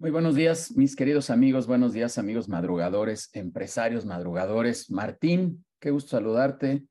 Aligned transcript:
Muy 0.00 0.10
buenos 0.10 0.34
días, 0.34 0.74
mis 0.78 0.96
queridos 0.96 1.28
amigos. 1.28 1.66
Buenos 1.66 1.92
días, 1.92 2.16
amigos 2.16 2.48
madrugadores, 2.48 3.28
empresarios 3.34 4.06
madrugadores. 4.06 4.90
Martín, 4.90 5.66
qué 5.78 5.90
gusto 5.90 6.16
saludarte. 6.16 6.86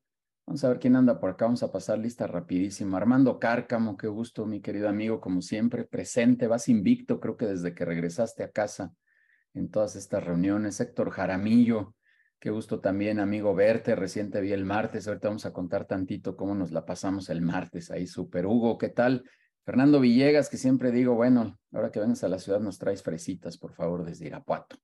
Vamos 0.46 0.62
a 0.62 0.68
ver 0.68 0.78
quién 0.78 0.94
anda 0.94 1.18
por 1.18 1.30
acá. 1.30 1.46
Vamos 1.46 1.64
a 1.64 1.72
pasar 1.72 1.98
lista 1.98 2.28
rapidísimo. 2.28 2.96
Armando 2.96 3.40
Cárcamo, 3.40 3.96
qué 3.96 4.06
gusto, 4.06 4.46
mi 4.46 4.60
querido 4.60 4.88
amigo, 4.88 5.20
como 5.20 5.42
siempre, 5.42 5.82
presente. 5.82 6.46
Vas 6.46 6.68
invicto, 6.68 7.18
creo 7.18 7.36
que 7.36 7.46
desde 7.46 7.74
que 7.74 7.84
regresaste 7.84 8.44
a 8.44 8.52
casa 8.52 8.92
en 9.54 9.72
todas 9.72 9.96
estas 9.96 10.22
reuniones. 10.22 10.78
Héctor 10.78 11.10
Jaramillo, 11.10 11.96
qué 12.38 12.50
gusto 12.50 12.78
también, 12.78 13.18
amigo, 13.18 13.56
verte. 13.56 13.96
Recién 13.96 14.30
te 14.30 14.40
vi 14.40 14.52
el 14.52 14.64
martes. 14.64 15.08
Ahorita 15.08 15.26
vamos 15.26 15.46
a 15.46 15.52
contar 15.52 15.84
tantito 15.84 16.36
cómo 16.36 16.54
nos 16.54 16.70
la 16.70 16.86
pasamos 16.86 17.28
el 17.28 17.42
martes 17.42 17.90
ahí. 17.90 18.06
Super 18.06 18.46
Hugo, 18.46 18.78
¿qué 18.78 18.90
tal? 18.90 19.24
Fernando 19.64 20.00
Villegas, 20.00 20.48
que 20.48 20.56
siempre 20.56 20.90
digo, 20.90 21.14
bueno, 21.14 21.58
ahora 21.72 21.90
que 21.90 22.00
vengas 22.00 22.24
a 22.24 22.28
la 22.28 22.38
ciudad 22.38 22.60
nos 22.60 22.78
traes 22.78 23.02
fresitas, 23.02 23.58
por 23.58 23.72
favor, 23.72 24.04
desde 24.04 24.26
Irapuato. 24.26 24.76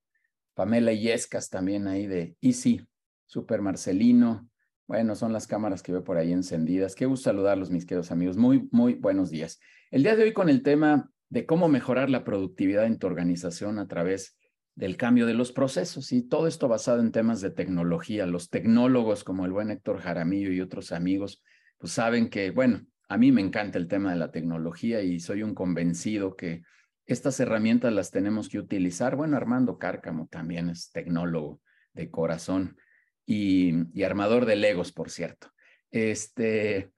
Pamela 0.55 0.93
Yescas 0.93 1.51
también 1.51 1.87
ahí 1.87 2.07
de 2.07 2.37
Easy, 2.41 2.87
Super 3.27 3.63
Marcelino. 3.63 4.49
Bueno, 4.87 5.15
son 5.15 5.33
las 5.33 5.47
cámaras 5.47 5.83
que 5.83 5.93
veo 5.93 6.05
por 6.05 6.17
ahí 6.17 6.33
encendidas. 6.33 6.95
Qué 6.95 7.07
gusto 7.07 7.31
saludarlos, 7.31 7.71
mis 7.71 7.85
queridos 7.85 8.11
amigos. 8.11 8.37
Muy, 8.37 8.69
muy 8.71 8.95
buenos 8.95 9.31
días. 9.31 9.59
El 9.91 10.03
día 10.03 10.15
de 10.15 10.25
hoy 10.25 10.33
con 10.33 10.49
el 10.49 10.63
tema 10.63 11.11
de 11.29 11.47
cómo 11.47 11.69
mejorar 11.69 12.09
la 12.09 12.25
productividad 12.25 12.87
en 12.87 12.99
tu 12.99 13.07
organización 13.07 13.79
a 13.79 13.89
través 13.89 14.39
del 14.77 14.97
cambio 14.97 15.27
de 15.27 15.35
los 15.35 15.53
procesos 15.53 16.13
y 16.13 16.23
todo 16.23 16.47
esto 16.47 16.69
basado 16.69 17.01
en 17.01 17.11
temas 17.11 17.41
de 17.41 17.51
tecnología. 17.51 18.27
Los 18.27 18.51
tecnólogos 18.51 19.25
como 19.25 19.45
el 19.45 19.53
buen 19.53 19.71
Héctor 19.71 19.99
Jaramillo 19.99 20.53
y 20.53 20.61
otros 20.61 20.93
amigos, 20.93 21.43
pues 21.79 21.93
saben 21.93 22.31
que, 22.31 22.51
bueno, 22.51 22.87
a 23.09 23.19
mí 23.19 23.33
me 23.33 23.41
encanta 23.41 23.79
el 23.79 23.89
tema 23.89 24.11
de 24.11 24.19
la 24.19 24.31
tecnología 24.31 25.03
y 25.03 25.21
soy 25.21 25.43
un 25.43 25.55
convencido 25.55 26.37
que 26.37 26.63
estas 27.07 27.39
herramientas 27.39 27.93
las 27.93 28.11
tenemos 28.11 28.49
que 28.49 28.59
utilizar. 28.59 29.15
Bueno, 29.15 29.37
Armando 29.37 29.79
Cárcamo 29.79 30.27
también 30.31 30.71
es 30.71 30.91
tecnólogo 30.91 31.61
de 31.93 32.11
corazón 32.11 32.77
y, 33.25 34.03
armador 34.03 34.45
de 34.45 34.57
Legos, 34.57 34.93
por 34.93 35.11
cierto. 35.11 35.53
Este, 35.91 36.91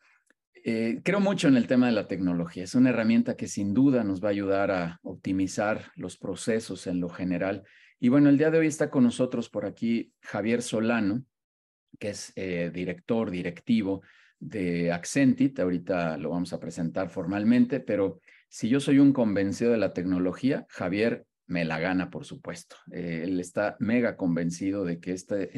eh, 0.64 1.00
creo 1.04 1.20
mucho 1.20 1.46
en 1.48 1.56
el 1.56 1.66
tema 1.66 1.86
de 1.86 1.92
la 1.92 2.08
tecnología. 2.08 2.64
Es 2.64 2.74
una 2.74 2.88
herramienta 2.88 3.36
que 3.36 3.46
sin 3.46 3.74
duda 3.74 4.02
nos 4.02 4.22
va 4.22 4.28
a 4.28 4.32
ayudar 4.32 4.70
a 4.70 4.98
optimizar 5.02 5.92
los 5.94 6.16
procesos 6.16 6.86
en 6.86 7.00
lo 7.00 7.10
general. 7.10 7.64
Y 8.00 8.08
bueno, 8.08 8.30
el 8.30 8.38
día 8.38 8.50
de 8.50 8.58
hoy 8.58 8.66
está 8.66 8.90
con 8.90 9.04
nosotros 9.04 9.50
por 9.50 9.66
aquí 9.66 10.12
Javier 10.22 10.62
Solano, 10.62 11.24
que 11.98 12.10
es 12.10 12.32
eh, 12.36 12.70
director, 12.72 13.30
directivo 13.30 14.02
de 14.40 14.92
Accentit, 14.92 15.58
ahorita 15.58 16.16
lo 16.16 16.30
vamos 16.30 16.52
a 16.52 16.60
presentar 16.60 17.10
formalmente, 17.10 17.80
pero 17.80 18.20
si 18.48 18.68
yo 18.68 18.80
soy 18.80 18.98
un 18.98 19.12
convencido 19.12 19.72
de 19.72 19.78
la 19.78 19.92
tecnología, 19.92 20.66
Javier 20.68 21.26
me 21.46 21.64
la 21.64 21.78
gana, 21.78 22.10
por 22.10 22.24
supuesto. 22.24 22.76
Eh, 22.92 23.22
él 23.24 23.40
está 23.40 23.76
mega 23.80 24.16
convencido 24.16 24.84
de 24.84 25.00
que 25.00 25.12
este, 25.12 25.50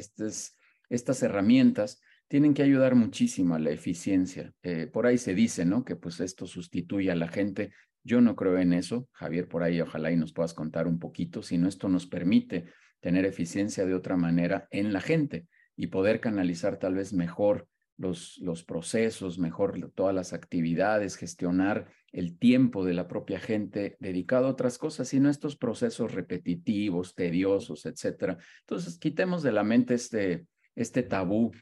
estas 0.88 1.22
herramientas 1.22 2.00
tienen 2.28 2.54
que 2.54 2.62
ayudar 2.62 2.94
muchísimo 2.94 3.56
a 3.56 3.58
la 3.58 3.70
eficiencia. 3.70 4.52
Eh, 4.62 4.86
por 4.86 5.06
ahí 5.06 5.18
se 5.18 5.34
dice, 5.34 5.64
¿no? 5.64 5.84
Que 5.84 5.96
pues 5.96 6.20
esto 6.20 6.46
sustituye 6.46 7.10
a 7.10 7.16
la 7.16 7.26
gente. 7.26 7.72
Yo 8.04 8.20
no 8.20 8.36
creo 8.36 8.56
en 8.58 8.72
eso. 8.72 9.08
Javier, 9.12 9.48
por 9.48 9.64
ahí 9.64 9.80
ojalá 9.80 10.12
y 10.12 10.16
nos 10.16 10.32
puedas 10.32 10.54
contar 10.54 10.86
un 10.86 11.00
poquito, 11.00 11.42
sino 11.42 11.68
esto 11.68 11.88
nos 11.88 12.06
permite 12.06 12.66
tener 13.00 13.24
eficiencia 13.24 13.84
de 13.84 13.94
otra 13.94 14.16
manera 14.16 14.68
en 14.70 14.92
la 14.92 15.00
gente 15.00 15.48
y 15.74 15.88
poder 15.88 16.20
canalizar 16.20 16.76
tal 16.76 16.94
vez 16.94 17.12
mejor 17.12 17.66
los, 18.00 18.38
los 18.38 18.64
procesos, 18.64 19.38
mejor 19.38 19.92
todas 19.94 20.14
las 20.14 20.32
actividades, 20.32 21.16
gestionar 21.16 21.92
el 22.12 22.38
tiempo 22.38 22.84
de 22.84 22.94
la 22.94 23.06
propia 23.06 23.38
gente 23.38 23.98
dedicado 24.00 24.46
a 24.46 24.50
otras 24.50 24.78
cosas, 24.78 25.08
sino 25.08 25.28
estos 25.28 25.54
procesos 25.54 26.12
repetitivos, 26.12 27.14
tediosos, 27.14 27.84
etcétera. 27.84 28.38
Entonces, 28.60 28.98
quitemos 28.98 29.42
de 29.42 29.52
la 29.52 29.64
mente 29.64 29.94
este, 29.94 30.46
este 30.74 31.02
tabú 31.02 31.52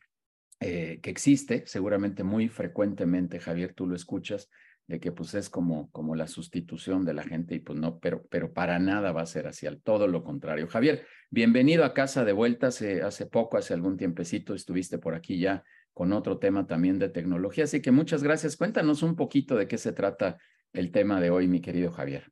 eh, 0.60 1.00
que 1.02 1.10
existe, 1.10 1.64
seguramente 1.66 2.22
muy 2.22 2.48
frecuentemente, 2.48 3.40
Javier, 3.40 3.74
tú 3.74 3.88
lo 3.88 3.96
escuchas, 3.96 4.48
de 4.86 5.00
que 5.00 5.10
pues 5.10 5.34
es 5.34 5.50
como, 5.50 5.90
como 5.90 6.14
la 6.14 6.28
sustitución 6.28 7.04
de 7.04 7.14
la 7.14 7.24
gente 7.24 7.56
y 7.56 7.58
pues 7.58 7.78
no, 7.78 7.98
pero, 7.98 8.24
pero 8.30 8.52
para 8.52 8.78
nada 8.78 9.10
va 9.10 9.22
a 9.22 9.26
ser 9.26 9.48
así, 9.48 9.66
al 9.66 9.82
todo 9.82 10.06
lo 10.06 10.22
contrario. 10.22 10.68
Javier, 10.68 11.04
bienvenido 11.30 11.84
a 11.84 11.92
casa 11.92 12.24
de 12.24 12.32
vuelta, 12.32 12.68
hace, 12.68 13.02
hace 13.02 13.26
poco, 13.26 13.58
hace 13.58 13.74
algún 13.74 13.96
tiempecito 13.96 14.54
estuviste 14.54 14.98
por 14.98 15.14
aquí 15.14 15.40
ya 15.40 15.64
con 15.98 16.12
otro 16.12 16.38
tema 16.38 16.64
también 16.68 17.00
de 17.00 17.08
tecnología. 17.08 17.64
Así 17.64 17.82
que 17.82 17.90
muchas 17.90 18.22
gracias. 18.22 18.56
Cuéntanos 18.56 19.02
un 19.02 19.16
poquito 19.16 19.56
de 19.56 19.66
qué 19.66 19.78
se 19.78 19.92
trata 19.92 20.38
el 20.72 20.92
tema 20.92 21.20
de 21.20 21.30
hoy, 21.30 21.48
mi 21.48 21.60
querido 21.60 21.90
Javier. 21.90 22.30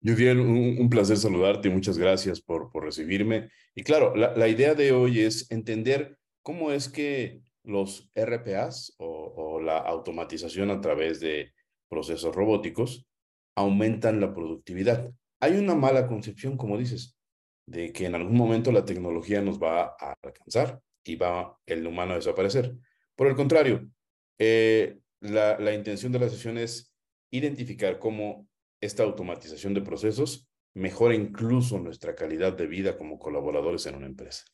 Yudiel, 0.00 0.40
un, 0.40 0.76
un 0.80 0.90
placer 0.90 1.16
saludarte. 1.16 1.70
Muchas 1.70 1.96
gracias 1.96 2.40
por, 2.40 2.72
recibirme. 2.74 3.50
Y 3.76 3.84
claro, 3.84 4.16
la, 4.16 4.36
la, 4.36 4.48
idea 4.48 4.74
de 4.74 4.90
hoy 4.90 5.20
es 5.20 5.48
entender 5.52 6.18
cómo 6.42 6.72
es 6.72 6.88
que 6.88 7.40
los 7.62 8.10
RPAs 8.16 8.96
o, 8.98 9.32
o 9.36 9.60
la 9.60 9.78
automatización 9.78 10.72
a 10.72 10.80
través 10.80 11.20
de 11.20 11.52
procesos 11.88 12.34
robóticos 12.34 13.06
aumentan 13.54 14.20
la 14.20 14.34
productividad. 14.34 15.08
Hay 15.38 15.52
una 15.52 15.76
mala 15.76 16.08
concepción, 16.08 16.56
como 16.56 16.76
dices, 16.76 17.16
de 17.64 17.92
que 17.92 18.06
en 18.06 18.16
algún 18.16 18.36
momento 18.36 18.72
la 18.72 18.84
tecnología 18.84 19.40
nos 19.40 19.62
va 19.62 19.94
a 20.00 20.16
alcanzar 20.20 20.80
y 21.04 21.14
va 21.14 21.56
el 21.64 21.86
humano 21.86 22.14
a 22.14 22.16
desaparecer. 22.16 22.74
Por 23.18 23.26
el 23.26 23.34
contrario, 23.34 23.90
eh, 24.38 25.00
la, 25.20 25.58
la 25.58 25.74
intención 25.74 26.12
de 26.12 26.20
la 26.20 26.28
sesión 26.28 26.56
es 26.56 26.94
identificar 27.32 27.98
cómo 27.98 28.46
esta 28.80 29.02
automatización 29.02 29.74
de 29.74 29.80
procesos 29.80 30.48
mejora 30.74 31.16
incluso 31.16 31.80
nuestra 31.80 32.14
calidad 32.14 32.56
de 32.56 32.68
vida 32.68 32.96
como 32.96 33.18
colaboradores 33.18 33.84
en 33.86 33.96
una 33.96 34.06
empresa. 34.06 34.44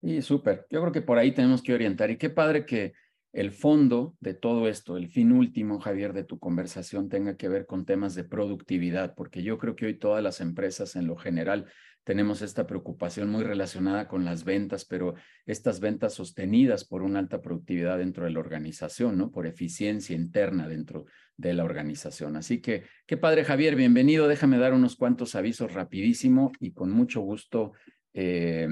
Y 0.00 0.22
súper, 0.22 0.64
yo 0.70 0.80
creo 0.80 0.92
que 0.92 1.02
por 1.02 1.18
ahí 1.18 1.32
tenemos 1.32 1.60
que 1.60 1.74
orientar. 1.74 2.08
Y 2.12 2.18
qué 2.18 2.30
padre 2.30 2.64
que 2.64 2.92
el 3.32 3.50
fondo 3.50 4.16
de 4.20 4.34
todo 4.34 4.68
esto, 4.68 4.96
el 4.96 5.08
fin 5.08 5.32
último, 5.32 5.80
Javier, 5.80 6.12
de 6.12 6.22
tu 6.22 6.38
conversación 6.38 7.08
tenga 7.08 7.36
que 7.36 7.48
ver 7.48 7.66
con 7.66 7.84
temas 7.84 8.14
de 8.14 8.22
productividad, 8.22 9.16
porque 9.16 9.42
yo 9.42 9.58
creo 9.58 9.74
que 9.74 9.86
hoy 9.86 9.98
todas 9.98 10.22
las 10.22 10.40
empresas 10.40 10.94
en 10.94 11.08
lo 11.08 11.16
general 11.16 11.66
tenemos 12.04 12.40
esta 12.42 12.66
preocupación 12.66 13.28
muy 13.28 13.44
relacionada 13.44 14.08
con 14.08 14.24
las 14.24 14.44
ventas, 14.44 14.84
pero 14.84 15.14
estas 15.44 15.80
ventas 15.80 16.14
sostenidas 16.14 16.84
por 16.84 17.02
una 17.02 17.18
alta 17.18 17.42
productividad 17.42 17.98
dentro 17.98 18.24
de 18.24 18.30
la 18.30 18.40
organización, 18.40 19.18
¿no? 19.18 19.30
Por 19.30 19.46
eficiencia 19.46 20.16
interna 20.16 20.68
dentro 20.68 21.04
de 21.36 21.54
la 21.54 21.64
organización. 21.64 22.36
Así 22.36 22.60
que, 22.60 22.84
qué 23.06 23.16
padre, 23.16 23.44
Javier, 23.44 23.76
bienvenido. 23.76 24.26
Déjame 24.26 24.58
dar 24.58 24.72
unos 24.72 24.96
cuantos 24.96 25.34
avisos 25.34 25.74
rapidísimo 25.74 26.52
y 26.60 26.72
con 26.72 26.90
mucho 26.90 27.20
gusto, 27.20 27.72
eh, 28.14 28.68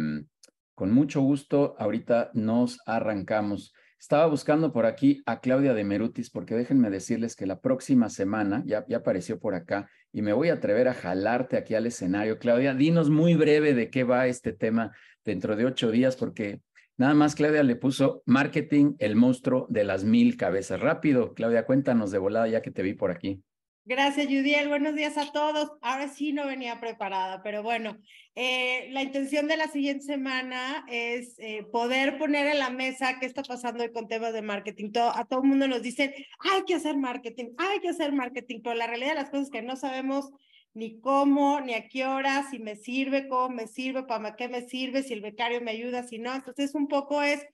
con 0.75 0.92
mucho 0.92 1.20
gusto, 1.20 1.75
ahorita 1.78 2.31
nos 2.34 2.81
arrancamos. 2.86 3.75
Estaba 3.98 4.26
buscando 4.26 4.72
por 4.72 4.84
aquí 4.84 5.22
a 5.26 5.41
Claudia 5.41 5.72
de 5.75 5.84
Merutis, 5.84 6.31
porque 6.31 6.54
déjenme 6.54 6.91
decirles 6.91 7.34
que 7.34 7.47
la 7.47 7.60
próxima 7.60 8.10
semana, 8.10 8.62
ya, 8.66 8.84
ya 8.88 8.98
apareció 8.98 9.38
por 9.38 9.54
acá, 9.54 9.88
y 10.16 10.22
me 10.22 10.32
voy 10.32 10.49
a 10.49 10.54
atrever 10.54 10.88
a 10.88 10.94
jalarte 10.94 11.59
aquí 11.59 11.75
al 11.75 11.84
escenario. 11.84 12.38
Claudia, 12.38 12.72
dinos 12.72 13.10
muy 13.10 13.34
breve 13.34 13.75
de 13.75 13.91
qué 13.91 14.03
va 14.03 14.27
este 14.28 14.54
tema 14.54 14.97
dentro 15.27 15.56
de 15.56 15.66
ocho 15.66 15.91
días, 15.91 16.16
porque 16.16 16.62
nada 16.97 17.12
más 17.12 17.34
Claudia 17.34 17.62
le 17.62 17.77
puso 17.77 18.22
marketing, 18.25 18.94
el 18.99 19.15
monstruo 19.15 19.66
de 19.69 19.84
las 19.84 20.04
mil 20.04 20.38
cabezas. 20.38 20.81
Rápido, 20.81 21.34
Claudia, 21.34 21.66
cuéntanos 21.66 22.12
de 22.12 22.16
volada 22.16 22.49
ya 22.49 22.62
que 22.62 22.71
te 22.71 22.81
vi 22.81 22.94
por 22.94 23.10
aquí. 23.10 23.43
Gracias, 23.88 24.26
Judiel. 24.26 24.66
Buenos 24.66 24.97
días 24.97 25.16
a 25.16 25.30
todos. 25.30 25.70
Ahora 25.80 26.08
sí 26.08 26.32
no 26.32 26.44
venía 26.44 26.80
preparada, 26.80 27.41
pero 27.44 27.62
bueno, 27.62 27.97
eh, 28.34 28.88
la 28.91 29.04
intención 29.04 29.47
de 29.47 29.56
la 29.56 29.69
siguiente 29.69 30.04
semana 30.04 30.84
es 30.88 31.38
eh, 31.38 31.62
poder 31.71 32.18
poner 32.18 32.48
en 32.48 32.59
la 32.59 32.71
mesa 32.71 33.21
qué 33.21 33.27
está 33.27 33.44
pasando 33.44 33.84
hoy 33.84 33.92
con 33.92 34.09
temas 34.09 34.33
de 34.33 34.42
marketing. 34.42 34.91
Todo, 34.91 35.16
a 35.16 35.24
todo 35.24 35.42
el 35.42 35.48
mundo 35.48 35.68
nos 35.68 35.83
dicen, 35.83 36.12
hay 36.41 36.65
que 36.66 36.74
hacer 36.74 36.97
marketing, 36.97 37.50
hay 37.59 37.78
que 37.78 37.91
hacer 37.91 38.12
marketing, 38.12 38.60
pero 38.65 38.74
la 38.74 38.88
realidad 38.88 39.10
de 39.10 39.21
las 39.22 39.30
cosas 39.30 39.47
es 39.47 39.53
que 39.53 39.62
no 39.62 39.77
sabemos 39.77 40.33
ni 40.74 40.98
cómo, 40.98 41.60
ni 41.60 41.74
a 41.74 41.86
qué 41.86 42.06
hora, 42.06 42.44
si 42.50 42.59
me 42.59 42.74
sirve, 42.74 43.28
cómo 43.28 43.50
me 43.54 43.68
sirve, 43.68 44.03
para 44.03 44.34
qué 44.34 44.48
me 44.48 44.62
sirve, 44.62 45.04
si 45.04 45.12
el 45.12 45.21
becario 45.21 45.60
me 45.60 45.71
ayuda, 45.71 46.03
si 46.03 46.18
no. 46.18 46.34
Entonces, 46.34 46.74
un 46.74 46.88
poco 46.88 47.22
es 47.22 47.47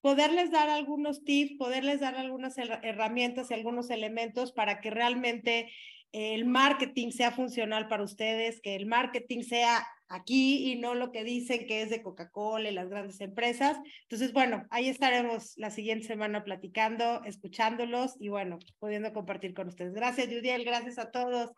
poderles 0.00 0.50
dar 0.50 0.68
algunos 0.68 1.24
tips, 1.24 1.56
poderles 1.58 2.00
dar 2.00 2.14
algunas 2.16 2.56
herramientas 2.58 3.50
y 3.50 3.54
algunos 3.54 3.90
elementos 3.90 4.52
para 4.52 4.80
que 4.80 4.90
realmente 4.90 5.70
el 6.12 6.44
marketing 6.44 7.10
sea 7.10 7.30
funcional 7.30 7.88
para 7.88 8.02
ustedes, 8.02 8.60
que 8.60 8.74
el 8.76 8.86
marketing 8.86 9.42
sea 9.42 9.86
aquí 10.10 10.72
y 10.72 10.76
no 10.76 10.94
lo 10.94 11.12
que 11.12 11.22
dicen 11.22 11.66
que 11.66 11.82
es 11.82 11.90
de 11.90 12.02
Coca-Cola 12.02 12.68
y 12.68 12.74
las 12.74 12.88
grandes 12.88 13.20
empresas. 13.20 13.78
Entonces, 14.02 14.32
bueno, 14.32 14.64
ahí 14.70 14.88
estaremos 14.88 15.54
la 15.56 15.70
siguiente 15.70 16.06
semana 16.06 16.42
platicando, 16.42 17.22
escuchándolos 17.24 18.16
y 18.18 18.28
bueno, 18.28 18.58
pudiendo 18.80 19.12
compartir 19.12 19.54
con 19.54 19.68
ustedes. 19.68 19.94
Gracias, 19.94 20.26
Judiel, 20.26 20.64
gracias 20.64 20.98
a 20.98 21.10
todos. 21.10 21.52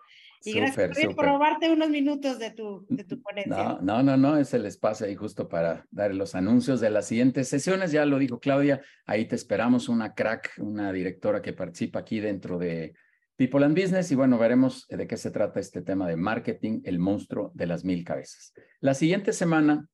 Y 0.44 0.52
gracias 0.54 1.14
por 1.14 1.24
robarte 1.24 1.70
unos 1.70 1.88
minutos 1.88 2.38
de 2.38 2.50
tu, 2.50 2.84
de 2.88 3.04
tu 3.04 3.22
ponencia. 3.22 3.78
No, 3.80 3.80
no, 3.80 4.02
no, 4.02 4.16
no, 4.16 4.36
es 4.36 4.52
el 4.52 4.66
espacio 4.66 5.06
ahí 5.06 5.14
justo 5.14 5.48
para 5.48 5.86
dar 5.90 6.12
los 6.14 6.34
anuncios 6.34 6.80
de 6.80 6.90
las 6.90 7.06
siguientes 7.06 7.48
sesiones. 7.48 7.92
Ya 7.92 8.04
lo 8.04 8.18
dijo 8.18 8.40
Claudia, 8.40 8.82
ahí 9.06 9.24
te 9.26 9.36
esperamos 9.36 9.88
una 9.88 10.14
crack, 10.14 10.54
una 10.58 10.92
directora 10.92 11.40
que 11.40 11.52
participa 11.52 12.00
aquí 12.00 12.18
dentro 12.18 12.58
de 12.58 12.92
People 13.48 13.66
Business 13.66 14.12
y 14.12 14.14
bueno, 14.14 14.38
veremos 14.38 14.86
de 14.88 15.04
qué 15.08 15.16
se 15.16 15.32
trata 15.32 15.58
este 15.58 15.82
tema 15.82 16.06
de 16.06 16.14
marketing, 16.14 16.80
el 16.84 17.00
monstruo 17.00 17.50
de 17.54 17.66
las 17.66 17.84
mil 17.84 18.04
cabezas. 18.04 18.52
La 18.78 18.94
siguiente 18.94 19.32
semana 19.32 19.88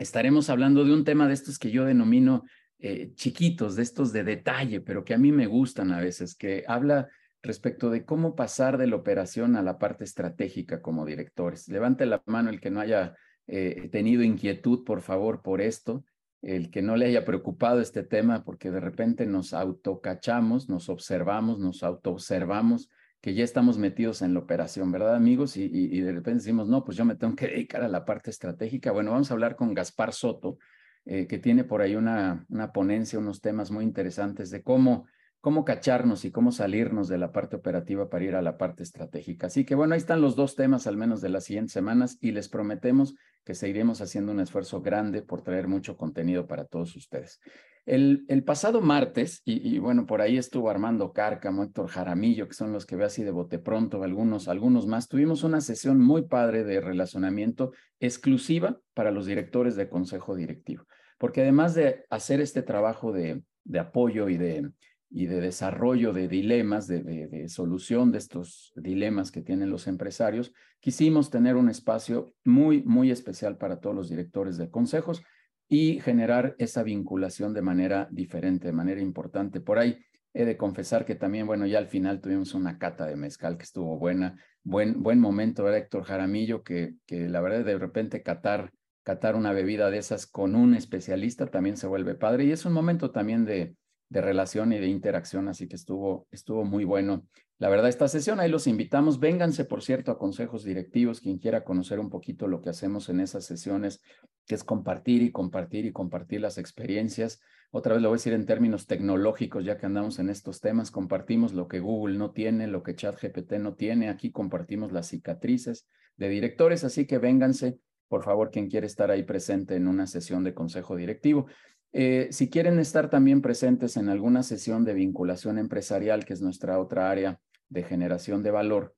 estaremos 0.00 0.50
hablando 0.50 0.84
de 0.84 0.92
un 0.92 1.04
tema 1.04 1.28
de 1.28 1.34
estos 1.34 1.60
que 1.60 1.70
yo 1.70 1.84
denomino 1.84 2.42
eh, 2.80 3.12
chiquitos, 3.14 3.76
de 3.76 3.84
estos 3.84 4.12
de 4.12 4.24
detalle, 4.24 4.80
pero 4.80 5.04
que 5.04 5.14
a 5.14 5.18
mí 5.18 5.30
me 5.30 5.46
gustan 5.46 5.92
a 5.92 6.00
veces, 6.00 6.34
que 6.34 6.64
habla 6.66 7.08
respecto 7.40 7.88
de 7.88 8.04
cómo 8.04 8.34
pasar 8.34 8.78
de 8.78 8.88
la 8.88 8.96
operación 8.96 9.54
a 9.54 9.62
la 9.62 9.78
parte 9.78 10.02
estratégica 10.02 10.82
como 10.82 11.06
directores. 11.06 11.68
Levante 11.68 12.04
la 12.04 12.20
mano 12.26 12.50
el 12.50 12.60
que 12.60 12.70
no 12.70 12.80
haya 12.80 13.14
eh, 13.46 13.88
tenido 13.92 14.24
inquietud, 14.24 14.82
por 14.82 15.02
favor, 15.02 15.40
por 15.40 15.60
esto, 15.60 16.04
el 16.42 16.70
que 16.70 16.82
no 16.82 16.96
le 16.96 17.06
haya 17.06 17.24
preocupado 17.24 17.80
este 17.80 18.02
tema, 18.02 18.44
porque 18.44 18.70
de 18.70 18.80
repente 18.80 19.26
nos 19.26 19.52
autocachamos, 19.54 20.68
nos 20.68 20.88
observamos, 20.88 21.58
nos 21.58 21.82
autoobservamos 21.82 22.88
que 23.20 23.34
ya 23.34 23.42
estamos 23.42 23.78
metidos 23.78 24.22
en 24.22 24.34
la 24.34 24.40
operación, 24.40 24.92
¿verdad, 24.92 25.16
amigos? 25.16 25.56
Y, 25.56 26.00
de 26.00 26.12
repente 26.12 26.38
decimos, 26.38 26.68
no, 26.68 26.84
pues 26.84 26.96
yo 26.96 27.04
me 27.04 27.16
tengo 27.16 27.34
que 27.34 27.48
dedicar 27.48 27.82
a 27.82 27.88
la 27.88 28.04
parte 28.04 28.30
estratégica. 28.30 28.92
Bueno, 28.92 29.10
vamos 29.10 29.30
a 29.30 29.34
hablar 29.34 29.56
con 29.56 29.74
Gaspar 29.74 30.12
Soto, 30.12 30.58
eh, 31.04 31.26
que 31.26 31.38
tiene 31.38 31.64
por 31.64 31.82
ahí 31.82 31.96
una, 31.96 32.46
una 32.48 32.72
ponencia, 32.72 33.18
unos 33.18 33.40
temas 33.40 33.72
muy 33.72 33.84
interesantes 33.84 34.50
de 34.50 34.62
cómo 34.62 35.06
cómo 35.40 35.64
cacharnos 35.64 36.24
y 36.24 36.30
cómo 36.30 36.50
salirnos 36.50 37.08
de 37.08 37.18
la 37.18 37.32
parte 37.32 37.56
operativa 37.56 38.10
para 38.10 38.24
ir 38.24 38.34
a 38.34 38.42
la 38.42 38.58
parte 38.58 38.82
estratégica. 38.82 39.46
Así 39.46 39.64
que 39.64 39.74
bueno, 39.74 39.94
ahí 39.94 39.98
están 39.98 40.20
los 40.20 40.36
dos 40.36 40.56
temas 40.56 40.86
al 40.86 40.96
menos 40.96 41.20
de 41.20 41.28
las 41.28 41.44
siguientes 41.44 41.72
semanas 41.72 42.18
y 42.20 42.32
les 42.32 42.48
prometemos 42.48 43.14
que 43.48 43.54
seguiremos 43.54 44.02
haciendo 44.02 44.30
un 44.30 44.40
esfuerzo 44.40 44.82
grande 44.82 45.22
por 45.22 45.40
traer 45.40 45.68
mucho 45.68 45.96
contenido 45.96 46.46
para 46.46 46.66
todos 46.66 46.94
ustedes. 46.96 47.40
El, 47.86 48.44
pasado 48.44 48.82
martes, 48.82 49.40
y, 49.46 49.78
bueno, 49.78 50.04
por 50.04 50.20
ahí 50.20 50.36
estuvo 50.36 50.68
Armando 50.68 51.14
Cárcamo, 51.14 51.64
Héctor 51.64 51.88
Jaramillo, 51.88 52.46
que 52.46 52.52
son 52.52 52.74
los 52.74 52.84
que 52.84 52.96
ve 52.96 53.06
así 53.06 53.24
de 53.24 53.30
bote 53.30 53.58
pronto, 53.58 54.02
algunos, 54.02 54.48
algunos 54.48 54.86
más, 54.86 55.08
tuvimos 55.08 55.44
una 55.44 55.62
sesión 55.62 55.98
muy 55.98 56.26
padre 56.26 56.62
de 56.62 56.82
relacionamiento 56.82 57.72
exclusiva 58.00 58.78
para 58.92 59.12
los 59.12 59.24
directores 59.24 59.76
de 59.76 59.88
consejo 59.88 60.36
directivo, 60.36 60.84
porque 61.16 61.40
además 61.40 61.74
de 61.74 62.04
hacer 62.10 62.42
este 62.42 62.60
trabajo 62.60 63.12
de, 63.12 63.42
de 63.64 63.78
apoyo 63.78 64.28
y 64.28 64.36
de 64.36 64.70
y 65.10 65.26
de 65.26 65.40
desarrollo 65.40 66.12
de 66.12 66.28
dilemas, 66.28 66.86
de, 66.86 67.48
solución 67.48 68.12
de 68.12 68.18
estos 68.18 68.72
dilemas 68.76 69.30
que 69.30 69.42
tienen 69.42 69.70
los 69.70 69.86
empresarios, 69.86 70.52
quisimos 70.80 71.30
tener 71.30 71.56
un 71.56 71.70
espacio 71.70 72.34
muy, 72.44 72.82
muy 72.82 73.10
especial 73.10 73.56
para 73.56 73.80
todos 73.80 73.96
los 73.96 74.08
directores 74.08 74.58
de 74.58 74.70
consejos 74.70 75.22
y 75.68 76.00
generar 76.00 76.54
esa 76.58 76.82
vinculación 76.82 77.54
de 77.54 77.62
manera 77.62 78.08
diferente, 78.10 78.68
de 78.68 78.72
manera 78.72 79.00
importante. 79.00 79.60
Por 79.60 79.78
ahí 79.78 79.98
he 80.34 80.44
de 80.44 80.56
confesar 80.56 81.04
que 81.04 81.14
también, 81.14 81.46
bueno, 81.46 81.66
ya 81.66 81.78
al 81.78 81.88
final 81.88 82.20
tuvimos 82.20 82.54
una 82.54 82.78
cata 82.78 83.06
de 83.06 83.16
mezcal 83.16 83.56
que 83.56 83.64
estuvo 83.64 83.98
buena, 83.98 84.36
buen, 84.62 85.02
buen 85.02 85.20
momento, 85.20 85.64
¿verdad, 85.64 85.80
Héctor 85.80 86.04
Jaramillo? 86.04 86.62
Que, 86.62 86.94
que 87.06 87.28
la 87.28 87.40
verdad 87.40 87.64
de 87.64 87.78
repente 87.78 88.22
catar, 88.22 88.72
catar 89.02 89.36
una 89.36 89.52
bebida 89.52 89.90
de 89.90 89.98
esas 89.98 90.26
con 90.26 90.54
un 90.54 90.74
especialista 90.74 91.46
también 91.46 91.78
se 91.78 91.86
vuelve 91.86 92.14
padre 92.14 92.44
y 92.44 92.52
es 92.52 92.66
un 92.66 92.74
momento 92.74 93.10
también 93.10 93.46
de 93.46 93.74
de 94.08 94.20
relación 94.20 94.72
y 94.72 94.78
de 94.78 94.88
interacción, 94.88 95.48
así 95.48 95.68
que 95.68 95.76
estuvo, 95.76 96.26
estuvo 96.30 96.64
muy 96.64 96.84
bueno. 96.84 97.26
La 97.58 97.68
verdad, 97.68 97.88
esta 97.88 98.06
sesión, 98.06 98.38
ahí 98.38 98.48
los 98.48 98.68
invitamos. 98.68 99.18
Vénganse, 99.18 99.64
por 99.64 99.82
cierto, 99.82 100.12
a 100.12 100.18
consejos 100.18 100.62
directivos, 100.62 101.20
quien 101.20 101.38
quiera 101.38 101.64
conocer 101.64 101.98
un 101.98 102.08
poquito 102.08 102.46
lo 102.46 102.60
que 102.60 102.70
hacemos 102.70 103.08
en 103.08 103.18
esas 103.18 103.44
sesiones, 103.44 104.00
que 104.46 104.54
es 104.54 104.62
compartir 104.62 105.22
y 105.22 105.32
compartir 105.32 105.84
y 105.84 105.92
compartir 105.92 106.40
las 106.40 106.56
experiencias. 106.56 107.40
Otra 107.70 107.94
vez 107.94 108.02
lo 108.02 108.08
voy 108.10 108.14
a 108.14 108.18
decir 108.18 108.32
en 108.32 108.46
términos 108.46 108.86
tecnológicos, 108.86 109.64
ya 109.64 109.76
que 109.76 109.86
andamos 109.86 110.20
en 110.20 110.30
estos 110.30 110.60
temas, 110.60 110.92
compartimos 110.92 111.52
lo 111.52 111.66
que 111.66 111.80
Google 111.80 112.16
no 112.16 112.30
tiene, 112.30 112.68
lo 112.68 112.84
que 112.84 112.94
ChatGPT 112.94 113.54
no 113.54 113.74
tiene. 113.74 114.08
Aquí 114.08 114.30
compartimos 114.30 114.92
las 114.92 115.08
cicatrices 115.08 115.88
de 116.16 116.28
directores, 116.28 116.84
así 116.84 117.06
que 117.06 117.18
vénganse, 117.18 117.78
por 118.08 118.22
favor, 118.22 118.50
quien 118.50 118.70
quiere 118.70 118.86
estar 118.86 119.10
ahí 119.10 119.24
presente 119.24 119.74
en 119.74 119.88
una 119.88 120.06
sesión 120.06 120.44
de 120.44 120.54
consejo 120.54 120.96
directivo. 120.96 121.46
Eh, 121.92 122.28
si 122.30 122.50
quieren 122.50 122.78
estar 122.78 123.08
también 123.10 123.40
presentes 123.40 123.96
en 123.96 124.08
alguna 124.08 124.42
sesión 124.42 124.84
de 124.84 124.94
vinculación 124.94 125.58
empresarial, 125.58 126.24
que 126.24 126.34
es 126.34 126.42
nuestra 126.42 126.78
otra 126.78 127.10
área 127.10 127.40
de 127.68 127.82
generación 127.82 128.42
de 128.42 128.50
valor, 128.50 128.94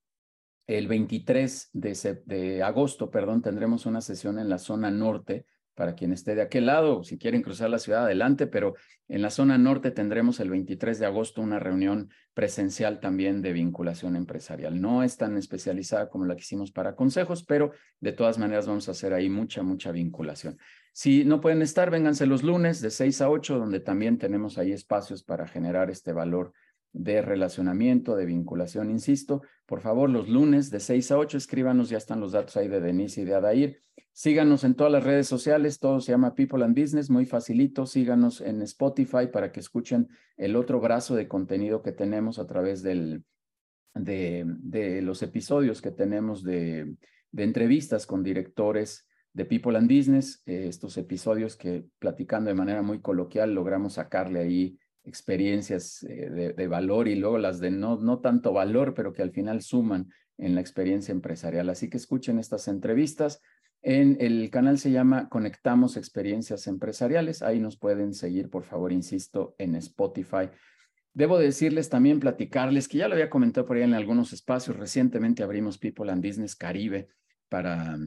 el 0.66 0.87
23 0.87 1.70
de, 1.72 2.22
de 2.26 2.62
agosto, 2.62 3.10
perdón, 3.10 3.42
tendremos 3.42 3.87
una 3.87 4.00
sesión 4.00 4.38
en 4.38 4.48
la 4.48 4.58
zona 4.58 4.90
norte 4.90 5.46
para 5.81 5.94
quien 5.94 6.12
esté 6.12 6.34
de 6.34 6.42
aquel 6.42 6.66
lado, 6.66 7.02
si 7.04 7.16
quieren 7.16 7.40
cruzar 7.40 7.70
la 7.70 7.78
ciudad 7.78 8.04
adelante, 8.04 8.46
pero 8.46 8.75
en 9.08 9.22
la 9.22 9.31
zona 9.31 9.56
norte 9.56 9.90
tendremos 9.90 10.38
el 10.38 10.50
23 10.50 10.98
de 10.98 11.06
agosto 11.06 11.40
una 11.40 11.58
reunión 11.58 12.10
presencial 12.34 13.00
también 13.00 13.40
de 13.40 13.54
vinculación 13.54 14.14
empresarial. 14.14 14.78
No 14.78 15.02
es 15.02 15.16
tan 15.16 15.38
especializada 15.38 16.10
como 16.10 16.26
la 16.26 16.34
que 16.34 16.42
hicimos 16.42 16.70
para 16.70 16.94
consejos, 16.94 17.44
pero 17.44 17.72
de 17.98 18.12
todas 18.12 18.37
maneras 18.37 18.66
vamos 18.66 18.88
a 18.88 18.90
hacer 18.90 19.14
ahí 19.14 19.31
mucha, 19.31 19.62
mucha 19.62 19.90
vinculación. 19.90 20.58
Si 20.92 21.25
no 21.25 21.40
pueden 21.40 21.62
estar, 21.62 21.90
vénganse 21.90 22.26
los 22.26 22.42
lunes 22.42 22.81
de 22.81 22.90
6 22.90 23.20
a 23.22 23.31
8, 23.31 23.58
donde 23.58 23.81
también 23.81 24.19
tenemos 24.19 24.58
ahí 24.58 24.72
espacios 24.72 25.22
para 25.22 25.46
generar 25.46 25.90
este 25.90 26.12
valor 26.12 26.52
de 26.92 27.22
relacionamiento, 27.22 28.16
de 28.16 28.26
vinculación, 28.26 28.90
insisto. 28.90 29.42
Por 29.66 29.81
favor, 29.81 30.10
los 30.10 30.28
lunes 30.28 30.70
de 30.70 30.81
6 30.81 31.12
a 31.12 31.19
8, 31.19 31.38
escríbanos, 31.38 31.88
ya 31.88 31.98
están 31.98 32.20
los 32.20 32.32
datos 32.32 32.56
ahí 32.56 32.69
de 32.69 32.81
Denise 32.81 33.20
y 33.20 33.25
de 33.25 33.34
Adair. 33.34 33.81
Síganos 34.12 34.64
en 34.64 34.75
todas 34.75 34.92
las 34.92 35.04
redes 35.04 35.28
sociales, 35.28 35.78
todo 35.78 36.00
se 36.00 36.10
llama 36.10 36.34
People 36.34 36.64
and 36.64 36.78
Business, 36.78 37.08
muy 37.08 37.26
facilito. 37.26 37.87
Síganos 37.87 38.40
en 38.40 38.60
Spotify 38.62 39.28
para 39.32 39.52
que 39.52 39.60
escuchen 39.60 40.08
el 40.37 40.56
otro 40.56 40.81
brazo 40.81 41.14
de 41.14 41.28
contenido 41.28 41.81
que 41.82 41.92
tenemos 41.92 42.40
a 42.40 42.46
través 42.46 42.82
de, 42.82 43.22
de 43.94 45.02
los 45.02 45.22
episodios 45.22 45.81
que 45.81 45.92
tenemos 45.92 46.42
de 46.42 46.96
entrevistas 47.32 48.04
con 48.04 48.25
directores 48.25 49.06
de 49.32 49.44
People 49.44 49.76
and 49.78 49.88
Business, 49.88 50.42
eh, 50.46 50.66
estos 50.68 50.96
episodios 50.96 51.56
que 51.56 51.84
platicando 51.98 52.48
de 52.48 52.54
manera 52.54 52.82
muy 52.82 53.00
coloquial 53.00 53.54
logramos 53.54 53.94
sacarle 53.94 54.40
ahí 54.40 54.78
experiencias 55.04 56.02
eh, 56.02 56.54
de, 56.56 56.66
valor 56.66 57.08
y 57.08 57.14
luego 57.14 57.38
las 57.38 57.58
de 57.60 57.70
no, 57.70 57.96
no 57.96 58.20
tanto 58.20 58.52
valor, 58.52 58.94
pero 58.94 59.12
que 59.12 59.22
al 59.22 59.30
final 59.30 59.62
suman 59.62 60.08
en 60.36 60.54
la 60.54 60.60
experiencia 60.60 61.12
empresarial. 61.12 61.68
Así 61.68 61.88
que 61.88 61.96
escuchen 61.96 62.38
estas 62.38 62.68
entrevistas. 62.68 63.40
En 63.82 64.18
el 64.20 64.50
canal 64.50 64.78
se 64.78 64.90
llama 64.90 65.28
Conectamos 65.28 65.96
Experiencias 65.96 66.66
Empresariales. 66.66 67.42
Ahí 67.42 67.60
nos 67.60 67.78
pueden 67.78 68.14
seguir, 68.14 68.50
por 68.50 68.64
favor, 68.64 68.92
insisto, 68.92 69.54
en 69.58 69.75
Spotify. 69.76 70.50
Debo 71.12 71.38
decirles 71.38 71.88
también, 71.88 72.20
platicarles, 72.20 72.88
que 72.88 72.99
ya 72.99 73.08
lo 73.08 73.14
había 73.14 73.30
comentado 73.30 73.66
por 73.66 73.76
ahí 73.76 73.82
en 73.82 73.94
algunos 73.94 74.32
espacios. 74.32 74.76
Recientemente 74.76 75.42
abrimos 75.42 75.78
People 75.78 76.10
and 76.10 76.25
Business 76.25 76.54
Caribe 76.54 77.08
para 77.49 77.99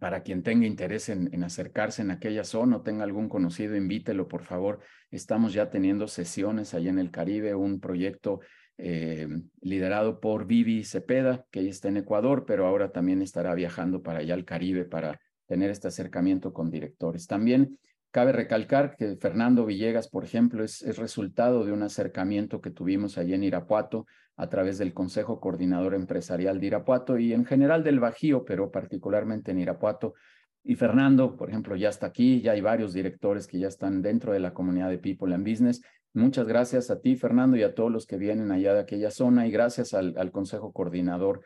para 0.00 0.22
quien 0.22 0.42
tenga 0.42 0.66
interés 0.66 1.08
en, 1.08 1.42
acercarse 1.42 2.02
en 2.02 2.10
aquella 2.10 2.44
zona 2.44 2.76
o 2.76 2.82
tenga 2.82 3.04
algún 3.04 3.28
conocido, 3.28 3.74
invítelo, 3.76 4.28
por 4.28 4.42
favor. 4.42 4.80
Estamos 5.10 5.52
ya 5.52 5.70
teniendo 5.70 6.06
sesiones 6.06 6.74
allá 6.74 6.90
en 6.90 6.98
el 6.98 7.10
Caribe, 7.10 7.54
un 7.54 7.80
proyecto 7.80 8.40
eh, 8.76 9.26
liderado 9.60 10.20
por 10.20 10.46
Vivi 10.46 10.84
Cepeda, 10.84 11.46
que 11.50 11.60
ella 11.60 11.70
está 11.70 11.88
en 11.88 11.96
Ecuador, 11.96 12.44
pero 12.46 12.66
ahora 12.66 12.92
también 12.92 13.22
estará 13.22 13.54
viajando 13.54 14.02
para 14.02 14.20
allá 14.20 14.34
al 14.34 14.44
Caribe 14.44 14.84
para 14.84 15.20
tener 15.46 15.70
este 15.70 15.88
acercamiento 15.88 16.52
con 16.52 16.70
directores. 16.70 17.26
También 17.26 17.78
cabe 18.10 18.32
recalcar 18.32 18.96
que 18.96 19.16
Fernando 19.16 19.66
Villegas, 19.66 20.08
por 20.08 20.24
ejemplo, 20.24 20.64
es, 20.64 20.82
es 20.82 20.96
resultado 20.96 21.64
de 21.64 21.72
un 21.72 21.82
acercamiento 21.82 22.60
que 22.60 22.70
tuvimos 22.70 23.18
allá 23.18 23.34
en 23.34 23.44
Irapuato 23.44 24.06
a 24.36 24.48
través 24.48 24.78
del 24.78 24.94
Consejo 24.94 25.40
Coordinador 25.40 25.94
Empresarial 25.94 26.60
de 26.60 26.66
Irapuato 26.66 27.18
y 27.18 27.32
en 27.32 27.44
general 27.44 27.82
del 27.82 28.00
Bajío, 28.00 28.44
pero 28.44 28.70
particularmente 28.70 29.50
en 29.50 29.58
Irapuato. 29.58 30.14
Y 30.62 30.76
Fernando, 30.76 31.36
por 31.36 31.48
ejemplo, 31.48 31.76
ya 31.76 31.88
está 31.88 32.06
aquí, 32.06 32.40
ya 32.40 32.52
hay 32.52 32.60
varios 32.60 32.92
directores 32.92 33.46
que 33.46 33.58
ya 33.58 33.68
están 33.68 34.00
dentro 34.00 34.32
de 34.32 34.40
la 34.40 34.54
comunidad 34.54 34.90
de 34.90 34.98
People 34.98 35.34
and 35.34 35.48
Business. 35.48 35.82
Muchas 36.14 36.46
gracias 36.46 36.90
a 36.90 37.00
ti, 37.00 37.16
Fernando, 37.16 37.56
y 37.56 37.62
a 37.62 37.74
todos 37.74 37.90
los 37.90 38.06
que 38.06 38.16
vienen 38.16 38.52
allá 38.52 38.74
de 38.74 38.80
aquella 38.80 39.10
zona 39.10 39.46
y 39.46 39.50
gracias 39.50 39.92
al, 39.94 40.30
Consejo 40.30 40.72
Coordinador 40.72 41.42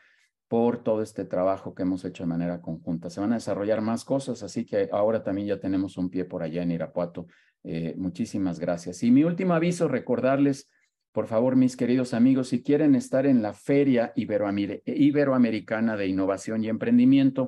por 0.52 0.82
todo 0.84 1.00
este 1.00 1.24
trabajo 1.24 1.74
que 1.74 1.80
hemos 1.80 2.04
hecho 2.04 2.24
de 2.24 2.28
manera 2.28 2.60
conjunta. 2.60 3.08
Se 3.08 3.20
van 3.20 3.32
a 3.32 3.36
desarrollar 3.36 3.80
más 3.80 4.04
cosas, 4.04 4.42
así 4.42 4.66
que 4.66 4.86
ahora 4.92 5.22
también 5.22 5.48
ya 5.48 5.58
tenemos 5.58 5.96
un 5.96 6.10
pie 6.10 6.26
por 6.26 6.42
allá 6.42 6.62
en 6.62 6.72
Irapuato. 6.72 7.26
Eh, 7.64 7.94
muchísimas 7.96 8.60
gracias. 8.60 9.02
Y 9.02 9.10
mi 9.10 9.24
último 9.24 9.54
aviso, 9.54 9.88
recordarles 9.88 10.68
por 11.10 11.26
favor, 11.26 11.56
mis 11.56 11.74
queridos 11.74 12.12
amigos, 12.12 12.48
si 12.48 12.62
quieren 12.62 12.94
estar 12.94 13.24
en 13.24 13.40
la 13.40 13.54
Feria 13.54 14.12
Iberoamericana 14.14 15.96
de 15.96 16.06
Innovación 16.06 16.62
y 16.64 16.68
Emprendimiento, 16.68 17.46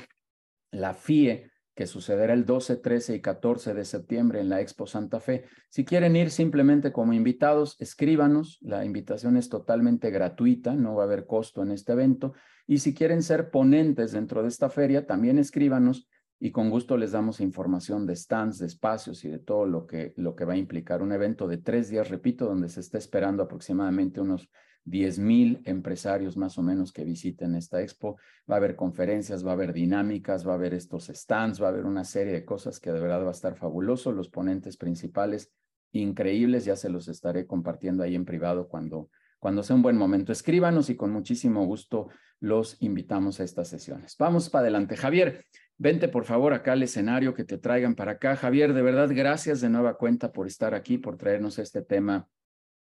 la 0.70 0.94
FIE, 0.94 1.50
que 1.75 1.87
sucederá 1.87 2.35
el 2.35 2.45
12, 2.45 2.76
13 2.76 3.16
y 3.16 3.21
14 3.21 3.75
de 3.75 3.85
septiembre 3.85 4.40
en 4.40 4.49
la 4.49 4.61
Expo 4.61 4.87
Santa 4.87 5.21
Fe. 5.21 5.45
Si 5.69 5.85
quieren 5.85 6.14
ir 6.14 6.31
simplemente 6.31 6.93
como 6.93 7.12
invitados, 7.12 7.76
escríbanos. 7.81 8.59
La 8.62 8.85
invitación 8.85 9.37
es 9.37 9.49
totalmente 9.49 10.11
gratuita, 10.11 10.75
no 10.75 10.95
va 10.95 11.02
a 11.02 11.07
haber 11.07 11.26
costo 11.26 11.62
en 11.62 11.73
este 11.73 11.93
evento. 11.93 12.35
Y 12.66 12.78
si 12.78 12.95
quieren 12.95 13.23
ser 13.23 13.50
ponentes 13.50 14.12
dentro 14.12 14.43
de 14.43 14.49
esta 14.49 14.71
feria, 14.71 15.07
también 15.07 15.38
escríbanos 15.38 16.09
y 16.40 16.50
con 16.50 16.71
gusto 16.71 16.97
les 16.97 17.12
damos 17.12 17.40
información 17.40 18.07
de 18.07 18.16
stands, 18.16 18.59
de 18.59 18.66
espacios 18.66 19.25
y 19.25 19.28
de 19.28 19.38
todo 19.38 19.66
lo 19.66 19.87
que, 19.87 20.12
lo 20.16 20.35
que 20.35 20.45
va 20.45 20.54
a 20.54 20.59
implicar 20.59 21.02
un 21.02 21.12
evento 21.12 21.49
de 21.49 21.59
tres 21.59 21.88
días, 21.88 22.11
repito, 22.11 22.47
donde 22.47 22.69
se 22.69 22.81
está 22.81 22.99
esperando 22.99 23.43
aproximadamente 23.43 24.21
unos 24.21 24.50
10 24.85 25.19
mil 25.19 25.62
empresarios 25.64 26.37
más 26.37 26.59
o 26.59 26.62
menos 26.62 26.93
que 26.93 27.05
visiten 27.05 27.55
esta 27.55 27.81
expo. 27.81 28.19
Va 28.50 28.57
a 28.57 28.59
haber 28.59 28.76
conferencias, 28.76 29.45
va 29.45 29.50
a 29.50 29.55
haber 29.55 29.73
dinámicas, 29.73 30.47
va 30.47 30.53
a 30.53 30.57
haber 30.57 30.75
estos 30.75 31.07
stands, 31.07 31.62
va 31.62 31.67
a 31.67 31.71
haber 31.71 31.87
una 31.87 32.05
serie 32.05 32.33
de 32.33 32.45
cosas 32.45 32.79
que 32.81 32.93
de 32.93 33.00
verdad 33.00 33.25
va 33.25 33.29
a 33.29 33.33
estar 33.33 33.57
fabuloso. 33.57 34.12
Los 34.12 34.29
ponentes 34.29 34.76
principales 34.76 35.53
increíbles, 35.93 36.64
ya 36.64 36.76
se 36.76 36.91
los 36.91 37.09
estaré 37.09 37.47
compartiendo 37.47 38.03
ahí 38.03 38.14
en 38.14 38.25
privado 38.25 38.69
cuando, 38.69 39.11
cuando 39.38 39.62
sea 39.62 39.76
un 39.76 39.83
buen 39.83 39.97
momento. 39.97 40.33
Escríbanos 40.33 40.91
y 40.91 40.97
con 40.97 41.11
muchísimo 41.11 41.64
gusto 41.64 42.09
los 42.41 42.76
invitamos 42.83 43.41
a 43.41 43.45
estas 43.45 43.69
sesiones. 43.69 44.17
Vamos 44.19 44.50
para 44.50 44.62
adelante. 44.62 44.97
Javier, 44.97 45.47
vente 45.79 46.09
por 46.09 46.25
favor 46.26 46.53
acá 46.53 46.73
al 46.73 46.83
escenario 46.83 47.33
que 47.33 47.45
te 47.45 47.57
traigan 47.57 47.95
para 47.95 48.12
acá. 48.12 48.37
Javier, 48.37 48.75
de 48.75 48.83
verdad, 48.83 49.09
gracias 49.11 49.62
de 49.62 49.71
nueva 49.71 49.97
cuenta 49.97 50.31
por 50.31 50.47
estar 50.47 50.75
aquí, 50.75 50.99
por 50.99 51.17
traernos 51.17 51.59
este 51.59 51.81
tema 51.81 52.29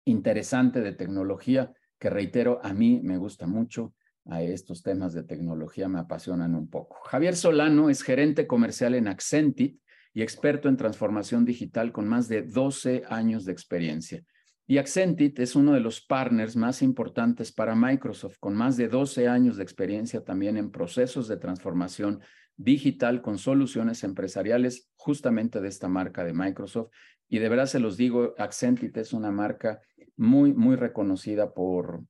interesante 0.04 0.80
de 0.80 0.92
tecnología 0.92 1.72
que 1.98 2.10
reitero, 2.10 2.60
a 2.62 2.72
mí 2.72 3.00
me 3.02 3.18
gusta 3.18 3.46
mucho. 3.46 3.94
Estos 4.40 4.82
temas 4.82 5.14
de 5.14 5.22
tecnología 5.22 5.88
me 5.88 5.98
apasionan 5.98 6.54
un 6.54 6.68
poco. 6.68 6.98
Javier 7.06 7.34
Solano 7.34 7.88
es 7.88 8.02
gerente 8.02 8.46
comercial 8.46 8.94
en 8.94 9.08
Accentit 9.08 9.80
y 10.12 10.22
experto 10.22 10.68
en 10.68 10.76
transformación 10.76 11.44
digital 11.46 11.92
con 11.92 12.06
más 12.06 12.28
de 12.28 12.42
12 12.42 13.04
años 13.08 13.46
de 13.46 13.52
experiencia. 13.52 14.22
Y 14.66 14.76
Accentit 14.76 15.38
es 15.38 15.56
uno 15.56 15.72
de 15.72 15.80
los 15.80 16.02
partners 16.02 16.56
más 16.56 16.82
importantes 16.82 17.52
para 17.52 17.74
Microsoft, 17.74 18.36
con 18.38 18.54
más 18.54 18.76
de 18.76 18.88
12 18.88 19.26
años 19.26 19.56
de 19.56 19.62
experiencia 19.62 20.22
también 20.22 20.58
en 20.58 20.70
procesos 20.70 21.26
de 21.26 21.38
transformación 21.38 22.20
digital 22.54 23.22
con 23.22 23.38
soluciones 23.38 24.04
empresariales 24.04 24.90
justamente 24.96 25.62
de 25.62 25.68
esta 25.68 25.88
marca 25.88 26.22
de 26.22 26.34
Microsoft. 26.34 26.90
Y 27.30 27.38
de 27.38 27.48
verdad 27.48 27.64
se 27.64 27.80
los 27.80 27.96
digo, 27.96 28.34
Accentit 28.36 28.94
es 28.98 29.14
una 29.14 29.30
marca 29.30 29.80
muy, 30.18 30.52
muy 30.52 30.76
reconocida 30.76 31.54
por, 31.54 32.02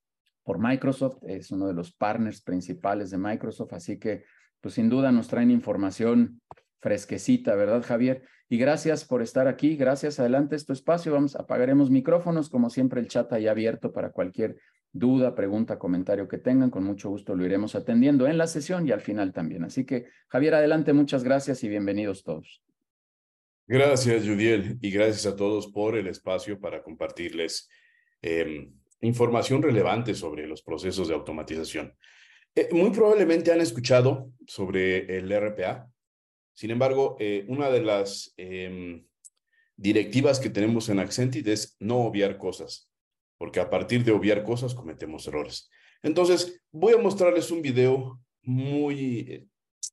por 0.42 0.58
Microsoft, 0.58 1.18
es 1.22 1.50
uno 1.50 1.68
de 1.68 1.74
los 1.74 1.92
partners 1.92 2.42
principales 2.42 3.10
de 3.10 3.18
Microsoft, 3.18 3.74
así 3.74 3.98
que 3.98 4.24
pues 4.60 4.74
sin 4.74 4.88
duda 4.88 5.12
nos 5.12 5.28
traen 5.28 5.50
información 5.50 6.40
fresquecita, 6.80 7.54
¿verdad, 7.54 7.84
Javier? 7.84 8.22
Y 8.48 8.56
gracias 8.56 9.04
por 9.04 9.22
estar 9.22 9.46
aquí, 9.46 9.76
gracias, 9.76 10.18
adelante 10.18 10.56
es 10.56 10.64
tu 10.64 10.72
espacio, 10.72 11.12
vamos, 11.12 11.36
apagaremos 11.36 11.90
micrófonos, 11.90 12.48
como 12.48 12.70
siempre 12.70 13.00
el 13.00 13.08
chat 13.08 13.32
ahí 13.32 13.46
abierto 13.46 13.92
para 13.92 14.10
cualquier 14.10 14.56
duda, 14.90 15.34
pregunta, 15.34 15.78
comentario 15.78 16.28
que 16.28 16.38
tengan, 16.38 16.70
con 16.70 16.84
mucho 16.84 17.10
gusto 17.10 17.36
lo 17.36 17.44
iremos 17.44 17.74
atendiendo 17.74 18.26
en 18.26 18.38
la 18.38 18.46
sesión 18.46 18.88
y 18.88 18.92
al 18.92 19.02
final 19.02 19.32
también. 19.32 19.64
Así 19.64 19.84
que, 19.84 20.06
Javier, 20.28 20.54
adelante, 20.54 20.94
muchas 20.94 21.24
gracias 21.24 21.62
y 21.62 21.68
bienvenidos 21.68 22.24
todos. 22.24 22.62
Gracias, 23.66 24.24
Judiel, 24.26 24.78
y 24.80 24.90
gracias 24.90 25.26
a 25.26 25.36
todos 25.36 25.66
por 25.66 25.94
el 25.94 26.06
espacio 26.06 26.58
para 26.58 26.82
compartirles 26.82 27.68
Em, 28.22 28.72
información 29.00 29.62
relevante 29.62 30.14
sobre 30.14 30.46
los 30.46 30.62
procesos 30.62 31.08
de 31.08 31.14
automatización. 31.14 31.94
Eh, 32.54 32.68
muy 32.72 32.90
probablemente 32.90 33.52
han 33.52 33.60
escuchado 33.60 34.32
sobre 34.46 35.18
el 35.18 35.30
RPA. 35.30 35.88
Sin 36.52 36.70
embargo, 36.72 37.16
eh, 37.20 37.44
una 37.46 37.70
de 37.70 37.82
las 37.82 38.34
em, 38.37 39.06
directivas 39.76 40.40
que 40.40 40.50
tenemos 40.50 40.88
en 40.88 40.98
Accentit 40.98 41.46
es 41.46 41.76
no 41.78 41.98
obviar 41.98 42.38
cosas, 42.38 42.90
porque 43.38 43.60
a 43.60 43.70
partir 43.70 44.02
de 44.02 44.10
obviar 44.10 44.42
cosas 44.42 44.75
cometemos 44.75 45.28
errores. 45.28 45.70
Entonces, 46.02 46.60
voy 46.72 46.94
a 46.94 46.98
mostrarles 46.98 47.52
un 47.52 47.62
video 47.62 48.20
muy 48.42 49.20
eh, 49.20 49.46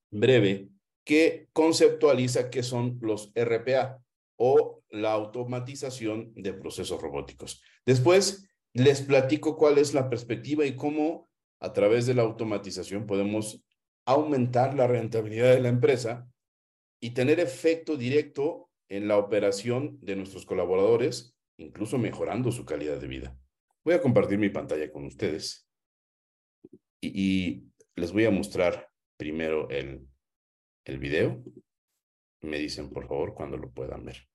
breve 0.10 0.70
que 1.04 1.50
conceptualiza 1.54 2.50
qué 2.50 2.64
son 2.64 2.98
los 3.02 3.32
RPA 3.36 4.02
o 4.38 4.84
la 4.90 5.12
automatización 5.12 6.34
de 6.34 6.54
procesos 6.54 7.00
robóticos. 7.00 7.62
Después 7.86 8.50
les 8.74 9.02
platico 9.02 9.56
cuál 9.56 9.78
es 9.78 9.94
la 9.94 10.10
perspectiva 10.10 10.66
y 10.66 10.76
cómo 10.76 11.30
a 11.62 11.72
través 11.74 12.06
de 12.06 12.14
la 12.14 12.24
automatización 12.24 13.06
podemos 13.06 13.64
aumentar 14.06 14.76
la 14.76 14.88
rentabilidad 14.88 15.54
de 15.54 15.62
la 15.62 15.70
empresa 15.70 16.28
y 17.02 17.12
tener 17.12 17.40
efecto 17.40 17.98
directo 17.98 18.70
en 18.90 19.08
la 19.08 19.18
operación 19.18 19.98
de 20.02 20.16
nuestros 20.16 20.46
colaboradores, 20.46 21.36
incluso 21.58 21.98
mejorando 21.98 22.52
su 22.52 22.66
calidad 22.66 23.00
de 23.00 23.08
vida. 23.08 23.38
Voy 23.84 23.94
a 23.94 24.02
compartir 24.02 24.38
mi 24.38 24.50
pantalla 24.50 24.92
con 24.92 25.06
ustedes 25.06 25.68
y, 27.02 27.72
les 27.98 28.12
voy 28.12 28.26
a 28.26 28.32
mostrar 28.32 28.90
primero 29.16 29.70
el, 29.70 30.06
el 30.84 31.00
video. 31.00 31.42
Me 32.42 32.58
dicen, 32.58 32.90
por 32.90 33.08
favor, 33.08 33.34
cuando 33.34 33.56
lo 33.56 33.72
puedan 33.72 34.04
ver. 34.04 34.28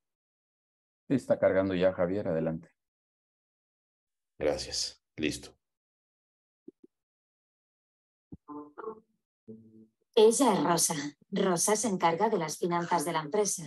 Está 1.11 1.39
cargando 1.39 1.75
ya, 1.75 1.93
Javier. 1.93 2.29
Adelante. 2.29 2.71
Gracias. 4.41 4.99
Listo. 5.17 5.55
Ella 10.15 10.55
es 10.55 10.65
Rosa. 10.65 10.95
Rosa 11.31 11.77
se 11.77 11.89
encarga 11.89 12.31
de 12.31 12.39
las 12.39 12.57
finanzas 12.57 13.05
de 13.05 13.13
la 13.13 13.21
empresa. 13.21 13.65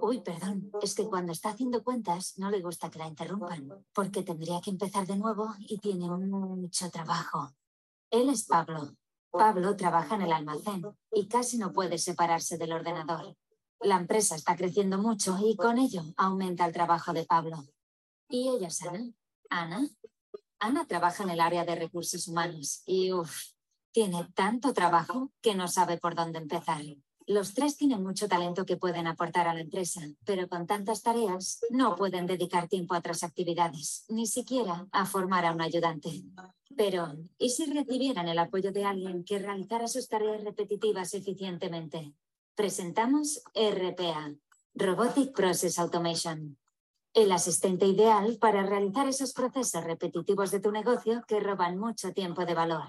Uy, 0.00 0.22
perdón. 0.22 0.72
Es 0.82 0.96
que 0.96 1.04
cuando 1.04 1.30
está 1.30 1.50
haciendo 1.50 1.84
cuentas 1.84 2.36
no 2.36 2.50
le 2.50 2.62
gusta 2.62 2.90
que 2.90 2.98
la 2.98 3.06
interrumpan, 3.06 3.86
porque 3.92 4.24
tendría 4.24 4.60
que 4.60 4.70
empezar 4.70 5.06
de 5.06 5.16
nuevo 5.16 5.54
y 5.60 5.78
tiene 5.78 6.10
mucho 6.10 6.90
trabajo. 6.90 7.54
Él 8.10 8.30
es 8.30 8.46
Pablo. 8.46 8.96
Pablo 9.30 9.76
trabaja 9.76 10.16
en 10.16 10.22
el 10.22 10.32
almacén 10.32 10.84
y 11.12 11.28
casi 11.28 11.58
no 11.58 11.72
puede 11.72 11.98
separarse 11.98 12.58
del 12.58 12.72
ordenador. 12.72 13.36
La 13.80 13.98
empresa 13.98 14.34
está 14.34 14.56
creciendo 14.56 14.98
mucho 14.98 15.38
y 15.40 15.54
con 15.54 15.78
ello 15.78 16.02
aumenta 16.16 16.66
el 16.66 16.72
trabajo 16.72 17.12
de 17.12 17.24
Pablo. 17.24 17.64
¿Y 18.28 18.48
ella 18.48 18.66
es 18.66 18.82
Ana? 19.50 19.88
Ana. 20.58 20.86
Trabaja 20.86 21.22
en 21.22 21.30
el 21.30 21.40
área 21.40 21.64
de 21.64 21.74
recursos 21.74 22.28
humanos 22.28 22.82
y, 22.86 23.12
uff, 23.12 23.54
tiene 23.92 24.28
tanto 24.34 24.72
trabajo 24.72 25.30
que 25.40 25.54
no 25.54 25.68
sabe 25.68 25.98
por 25.98 26.14
dónde 26.14 26.38
empezar. 26.38 26.82
Los 27.26 27.54
tres 27.54 27.76
tienen 27.78 28.02
mucho 28.02 28.28
talento 28.28 28.66
que 28.66 28.76
pueden 28.76 29.06
aportar 29.06 29.48
a 29.48 29.54
la 29.54 29.60
empresa, 29.60 30.02
pero 30.26 30.46
con 30.46 30.66
tantas 30.66 31.02
tareas 31.02 31.60
no 31.70 31.96
pueden 31.96 32.26
dedicar 32.26 32.68
tiempo 32.68 32.94
a 32.94 32.98
otras 32.98 33.22
actividades, 33.22 34.04
ni 34.08 34.26
siquiera 34.26 34.86
a 34.92 35.06
formar 35.06 35.46
a 35.46 35.52
un 35.52 35.62
ayudante. 35.62 36.10
Pero, 36.76 37.16
¿y 37.38 37.50
si 37.50 37.64
recibieran 37.72 38.28
el 38.28 38.38
apoyo 38.38 38.72
de 38.72 38.84
alguien 38.84 39.24
que 39.24 39.38
realizara 39.38 39.88
sus 39.88 40.06
tareas 40.08 40.44
repetitivas 40.44 41.14
eficientemente? 41.14 42.12
Presentamos 42.54 43.42
RPA, 43.54 44.34
Robotic 44.74 45.32
Process 45.34 45.78
Automation 45.78 46.58
el 47.14 47.30
asistente 47.30 47.86
ideal 47.86 48.38
para 48.40 48.64
realizar 48.64 49.06
esos 49.06 49.32
procesos 49.32 49.84
repetitivos 49.84 50.50
de 50.50 50.58
tu 50.58 50.72
negocio 50.72 51.22
que 51.28 51.38
roban 51.38 51.78
mucho 51.78 52.12
tiempo 52.12 52.44
de 52.44 52.54
valor, 52.54 52.82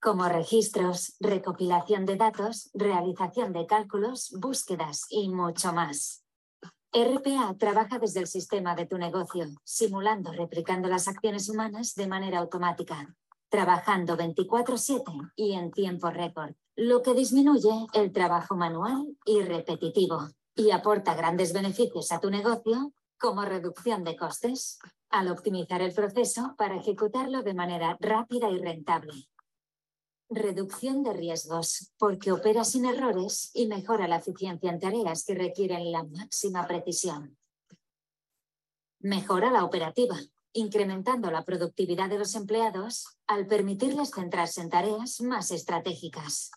como 0.00 0.28
registros, 0.28 1.14
recopilación 1.20 2.04
de 2.04 2.16
datos, 2.16 2.70
realización 2.74 3.52
de 3.52 3.66
cálculos, 3.66 4.34
búsquedas 4.40 5.06
y 5.08 5.28
mucho 5.28 5.72
más. 5.72 6.24
RPA 6.92 7.54
trabaja 7.56 8.00
desde 8.00 8.18
el 8.18 8.26
sistema 8.26 8.74
de 8.74 8.86
tu 8.86 8.98
negocio, 8.98 9.46
simulando, 9.62 10.32
replicando 10.32 10.88
las 10.88 11.06
acciones 11.06 11.48
humanas 11.48 11.94
de 11.94 12.08
manera 12.08 12.40
automática, 12.40 13.14
trabajando 13.48 14.16
24/7 14.16 15.12
y 15.36 15.52
en 15.52 15.70
tiempo 15.70 16.10
récord, 16.10 16.54
lo 16.74 17.02
que 17.02 17.14
disminuye 17.14 17.86
el 17.92 18.10
trabajo 18.10 18.56
manual 18.56 19.16
y 19.24 19.42
repetitivo 19.42 20.28
y 20.56 20.72
aporta 20.72 21.14
grandes 21.14 21.52
beneficios 21.52 22.10
a 22.10 22.18
tu 22.18 22.30
negocio 22.30 22.92
como 23.20 23.44
reducción 23.44 24.02
de 24.02 24.16
costes, 24.16 24.78
al 25.10 25.28
optimizar 25.28 25.82
el 25.82 25.92
proceso 25.92 26.54
para 26.56 26.76
ejecutarlo 26.76 27.42
de 27.42 27.54
manera 27.54 27.96
rápida 28.00 28.48
y 28.48 28.58
rentable. 28.58 29.28
Reducción 30.30 31.02
de 31.02 31.12
riesgos, 31.12 31.92
porque 31.98 32.32
opera 32.32 32.64
sin 32.64 32.86
errores 32.86 33.50
y 33.52 33.66
mejora 33.66 34.08
la 34.08 34.16
eficiencia 34.16 34.70
en 34.70 34.80
tareas 34.80 35.24
que 35.24 35.34
requieren 35.34 35.92
la 35.92 36.04
máxima 36.04 36.66
precisión. 36.66 37.36
Mejora 39.00 39.50
la 39.50 39.64
operativa, 39.64 40.16
incrementando 40.52 41.30
la 41.30 41.44
productividad 41.44 42.08
de 42.08 42.18
los 42.18 42.34
empleados 42.34 43.18
al 43.26 43.46
permitirles 43.46 44.12
centrarse 44.12 44.62
en 44.62 44.70
tareas 44.70 45.20
más 45.20 45.50
estratégicas. 45.50 46.52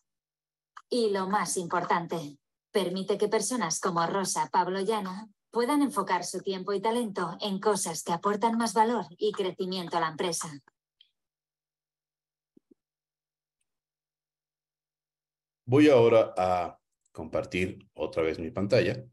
Y 0.89 1.09
lo 1.09 1.27
más 1.27 1.57
importante, 1.57 2.37
permite 2.71 3.17
que 3.17 3.27
personas 3.27 3.79
como 3.79 4.05
Rosa, 4.05 4.49
Pablo 4.51 4.79
y 4.79 4.91
Ana 4.91 5.29
puedan 5.53 5.83
enfocar 5.83 6.23
su 6.23 6.41
tiempo 6.41 6.73
y 6.73 6.81
talento 6.81 7.37
en 7.39 7.59
cosas 7.59 8.03
que 8.03 8.11
aportan 8.11 8.57
más 8.57 8.73
valor 8.73 9.05
y 9.19 9.31
crecimiento 9.31 9.97
a 9.97 9.99
la 9.99 10.09
empresa. 10.09 10.49
Voy 15.65 15.89
ahora 15.89 16.33
a 16.35 16.79
compartir 17.11 17.87
otra 17.93 18.23
vez 18.23 18.39
mi 18.39 18.49
pantalla. 18.49 19.05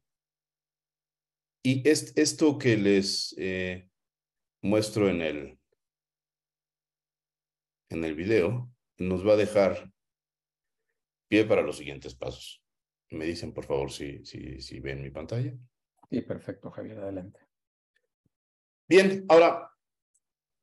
Y 1.63 1.87
es, 1.87 2.17
esto 2.17 2.57
que 2.57 2.79
les 2.79 3.35
eh, 3.37 3.91
muestro 4.63 5.11
en 5.11 5.21
el, 5.21 5.59
en 7.91 8.03
el 8.03 8.15
video 8.15 8.73
nos 8.97 9.27
va 9.27 9.35
a 9.35 9.37
dejar 9.37 9.93
pie 11.29 11.45
para 11.45 11.61
los 11.61 11.77
siguientes 11.77 12.15
pasos. 12.15 12.63
Me 13.11 13.27
dicen, 13.27 13.53
por 13.53 13.67
favor, 13.67 13.93
si, 13.93 14.25
si, 14.25 14.63
si 14.63 14.81
ven 14.81 15.03
mi 15.03 15.11
pantalla. 15.11 15.55
Sí, 16.11 16.21
perfecto, 16.23 16.71
Javier, 16.71 16.99
adelante. 16.99 17.41
Bien, 18.89 19.25
ahora, 19.29 19.71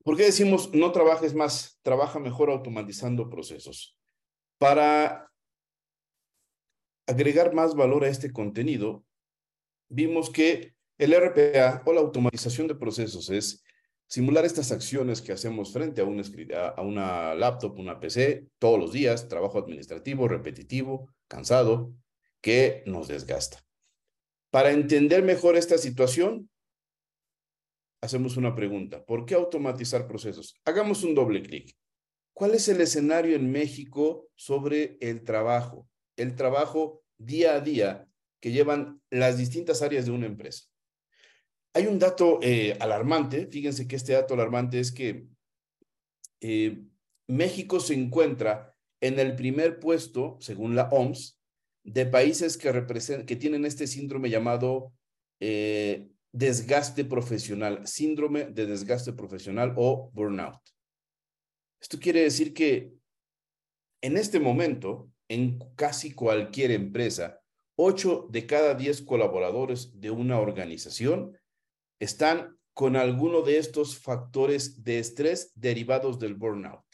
¿Por 0.08 0.16
qué 0.16 0.24
decimos 0.24 0.72
no 0.72 0.90
trabajes 0.90 1.34
más, 1.34 1.78
trabaja 1.82 2.18
mejor 2.18 2.48
automatizando 2.48 3.28
procesos? 3.28 3.94
Para 4.56 5.30
agregar 7.06 7.52
más 7.52 7.74
valor 7.74 8.04
a 8.04 8.08
este 8.08 8.32
contenido, 8.32 9.04
vimos 9.90 10.30
que 10.30 10.74
el 10.96 11.12
RPA 11.12 11.82
o 11.84 11.92
la 11.92 12.00
automatización 12.00 12.68
de 12.68 12.74
procesos 12.74 13.28
es 13.28 13.62
simular 14.06 14.46
estas 14.46 14.72
acciones 14.72 15.20
que 15.20 15.32
hacemos 15.32 15.74
frente 15.74 16.00
a 16.00 16.04
una, 16.04 16.22
a 16.74 16.80
una 16.80 17.34
laptop, 17.34 17.78
una 17.78 18.00
PC, 18.00 18.48
todos 18.58 18.80
los 18.80 18.92
días, 18.92 19.28
trabajo 19.28 19.58
administrativo, 19.58 20.26
repetitivo, 20.26 21.12
cansado, 21.28 21.92
que 22.40 22.82
nos 22.86 23.08
desgasta. 23.08 23.67
Para 24.50 24.72
entender 24.72 25.22
mejor 25.22 25.56
esta 25.56 25.76
situación, 25.78 26.48
hacemos 28.00 28.36
una 28.36 28.54
pregunta. 28.54 29.04
¿Por 29.04 29.26
qué 29.26 29.34
automatizar 29.34 30.06
procesos? 30.06 30.54
Hagamos 30.64 31.02
un 31.04 31.14
doble 31.14 31.42
clic. 31.42 31.76
¿Cuál 32.32 32.54
es 32.54 32.68
el 32.68 32.80
escenario 32.80 33.36
en 33.36 33.50
México 33.50 34.30
sobre 34.36 34.96
el 35.00 35.24
trabajo? 35.24 35.88
El 36.16 36.34
trabajo 36.34 37.02
día 37.18 37.54
a 37.54 37.60
día 37.60 38.08
que 38.40 38.52
llevan 38.52 39.02
las 39.10 39.36
distintas 39.36 39.82
áreas 39.82 40.06
de 40.06 40.12
una 40.12 40.26
empresa. 40.26 40.64
Hay 41.74 41.86
un 41.86 41.98
dato 41.98 42.38
eh, 42.42 42.76
alarmante, 42.80 43.46
fíjense 43.46 43.86
que 43.86 43.96
este 43.96 44.12
dato 44.12 44.34
alarmante 44.34 44.80
es 44.80 44.92
que 44.92 45.26
eh, 46.40 46.80
México 47.26 47.80
se 47.80 47.94
encuentra 47.94 48.74
en 49.00 49.18
el 49.18 49.36
primer 49.36 49.78
puesto, 49.78 50.38
según 50.40 50.74
la 50.74 50.88
OMS, 50.90 51.37
de 51.92 52.06
países 52.06 52.56
que, 52.56 52.70
que 53.26 53.36
tienen 53.36 53.64
este 53.64 53.86
síndrome 53.86 54.30
llamado 54.30 54.92
eh, 55.40 56.08
desgaste 56.32 57.04
profesional, 57.04 57.86
síndrome 57.86 58.44
de 58.44 58.66
desgaste 58.66 59.12
profesional 59.12 59.74
o 59.76 60.10
burnout. 60.12 60.60
Esto 61.80 61.98
quiere 61.98 62.22
decir 62.22 62.52
que 62.52 62.92
en 64.02 64.16
este 64.16 64.38
momento, 64.38 65.10
en 65.28 65.58
casi 65.76 66.12
cualquier 66.12 66.70
empresa, 66.72 67.40
8 67.76 68.28
de 68.30 68.46
cada 68.46 68.74
10 68.74 69.02
colaboradores 69.02 70.00
de 70.00 70.10
una 70.10 70.40
organización 70.40 71.36
están 72.00 72.58
con 72.74 72.96
alguno 72.96 73.42
de 73.42 73.58
estos 73.58 73.98
factores 73.98 74.84
de 74.84 74.98
estrés 74.98 75.52
derivados 75.54 76.18
del 76.18 76.34
burnout. 76.34 76.84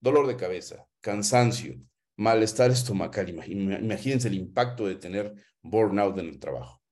Dolor 0.00 0.26
de 0.26 0.36
cabeza, 0.36 0.86
cansancio, 1.00 1.80
malestar 2.16 2.70
estomacal. 2.70 3.28
Imagínense 3.28 4.28
el 4.28 4.34
impacto 4.34 4.86
de 4.86 4.96
tener 4.96 5.34
burnout 5.62 6.18
en 6.18 6.28
el 6.28 6.38
trabajo 6.38 6.84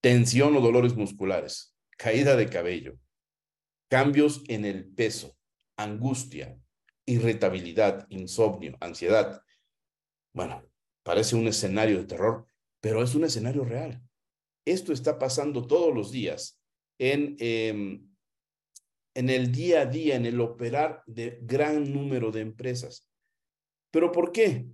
tensión 0.00 0.56
o 0.56 0.60
dolores 0.60 0.94
musculares, 0.94 1.76
caída 1.96 2.36
de 2.36 2.48
cabello, 2.48 2.98
cambios 3.90 4.42
en 4.48 4.64
el 4.64 4.86
peso, 4.86 5.36
angustia, 5.76 6.58
irritabilidad, 7.06 8.06
insomnio, 8.10 8.76
ansiedad. 8.80 9.42
Bueno, 10.32 10.64
parece 11.02 11.36
un 11.36 11.48
escenario 11.48 11.98
de 11.98 12.04
terror, 12.04 12.46
pero 12.80 13.02
es 13.02 13.14
un 13.14 13.24
escenario 13.24 13.64
real. 13.64 14.02
Esto 14.64 14.92
está 14.92 15.18
pasando 15.18 15.66
todos 15.66 15.94
los 15.94 16.12
días 16.12 16.60
en, 16.98 17.36
em, 17.38 18.08
en 19.14 19.30
el 19.30 19.50
día 19.50 19.82
a 19.82 19.86
día, 19.86 20.16
en 20.16 20.26
el 20.26 20.40
operar 20.40 21.02
de 21.06 21.38
gran 21.42 21.92
número 21.92 22.30
de 22.30 22.42
empresas. 22.42 23.07
¿Pero 23.90 24.12
por 24.12 24.32
qué? 24.32 24.66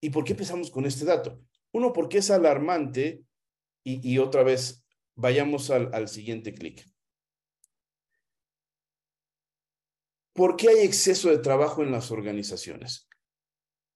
¿Y 0.00 0.10
por 0.10 0.24
qué 0.24 0.32
empezamos 0.32 0.70
con 0.70 0.84
este 0.84 1.04
dato? 1.04 1.40
Uno, 1.72 1.92
porque 1.92 2.18
es 2.18 2.30
alarmante 2.30 3.24
y, 3.82 4.18
otra 4.18 4.42
vez, 4.42 4.84
vayamos 5.14 5.70
al, 5.70 6.08
siguiente 6.08 6.54
clic. 6.54 6.86
¿Por 10.32 10.56
qué 10.56 10.68
hay 10.68 10.78
exceso 10.80 11.30
de 11.30 11.38
trabajo 11.38 11.82
en 11.82 11.92
las 11.92 12.10
organizaciones? 12.10 13.08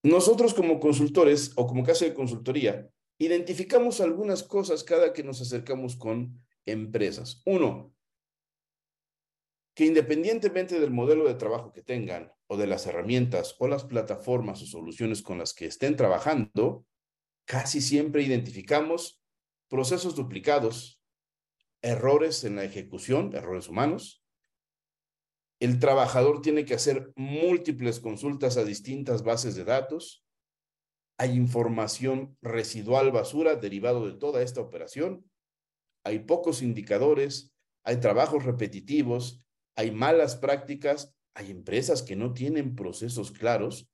Nosotros 0.03 0.55
como 0.55 0.79
consultores 0.79 1.53
o 1.57 1.67
como 1.67 1.85
casa 1.85 2.05
de 2.05 2.15
consultoría, 2.15 2.89
identificamos 3.19 4.01
algunas 4.01 4.43
cosas 4.43 4.85
cada 4.85 5.13
que 5.13 5.25
nos 5.25 5.41
acercamos 5.41 5.97
con 5.97 6.41
empresas. 6.67 7.43
Uno, 7.47 7.95
que 9.75 9.87
independientemente 9.87 10.79
del 10.79 10.91
modelo 10.91 11.27
de 11.27 11.35
trabajo 11.35 11.73
que 11.73 11.83
tengan 11.83 12.33
o 12.49 12.57
de 12.57 12.67
las 12.67 12.87
herramientas 12.87 13.55
o 13.59 13.69
las 13.69 13.85
plataformas 13.85 14.63
o 14.63 14.67
soluciones 14.67 15.23
con 15.23 15.39
las 15.39 15.55
que 15.55 15.67
estén 15.67 15.97
trabajando, 15.97 16.85
casi 17.45 17.81
siempre 17.81 18.23
identificamos 18.23 19.23
procesos 19.69 20.17
duplicados, 20.17 21.01
errores 21.83 22.45
en 22.45 22.57
la 22.57 22.65
ejecución, 22.65 23.35
errores 23.35 23.69
humanos. 23.69 24.25
El 25.61 25.79
trabajador 25.79 26.41
tiene 26.41 26.65
que 26.65 26.75
hacer 26.75 27.13
múltiples 27.17 28.01
consultas 28.01 28.57
a 28.57 28.65
distintas 28.65 29.23
bases 29.23 29.55
de 29.55 29.65
datos. 29.65 30.25
Hay 31.19 31.33
información 31.33 32.37
residual 32.41 33.11
basura 33.13 33.57
derivado 33.57 34.07
de 34.07 34.15
toda 34.15 34.43
esta 34.43 34.61
operación. 34.61 35.29
Hay 36.05 36.21
pocos 36.21 36.63
indicadores, 36.63 37.53
hay 37.85 37.99
trabajos 37.99 38.45
repetitivos, 38.45 39.45
hay 39.77 39.91
malas 39.91 40.37
prácticas, 40.37 41.18
hay 41.35 41.51
empresas 41.51 42.03
que 42.03 42.17
no 42.17 42.33
tienen 42.33 42.75
procesos 42.75 43.31
claros 43.33 43.91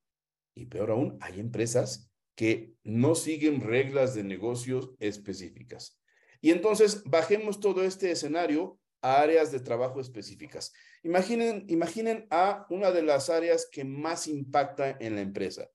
y 0.55 0.67
peor 0.67 0.91
aún, 0.91 1.19
hay 1.21 1.41
empresas 1.41 2.11
que 2.37 2.75
no 2.83 3.15
siguen 3.15 3.61
reglas 3.61 4.15
de 4.15 4.25
negocios 4.25 4.91
específicas. 4.99 6.01
Y 6.41 6.51
entonces 6.51 7.03
bajemos 7.05 7.61
todo 7.61 7.85
este 7.85 8.11
escenario 8.11 8.79
a 9.03 9.21
áreas 9.21 9.53
de 9.53 9.61
trabajo 9.61 10.01
específicas. 10.01 10.73
Imaginen, 11.03 11.65
imaginen 11.69 12.27
a 12.31 12.67
una 12.71 12.91
de 12.91 13.03
las 13.03 13.31
áreas 13.31 13.69
que 13.71 13.85
más 13.85 14.27
impacta 14.27 14.97
en 15.01 15.17
la 15.17 15.23
empresa. 15.23 15.69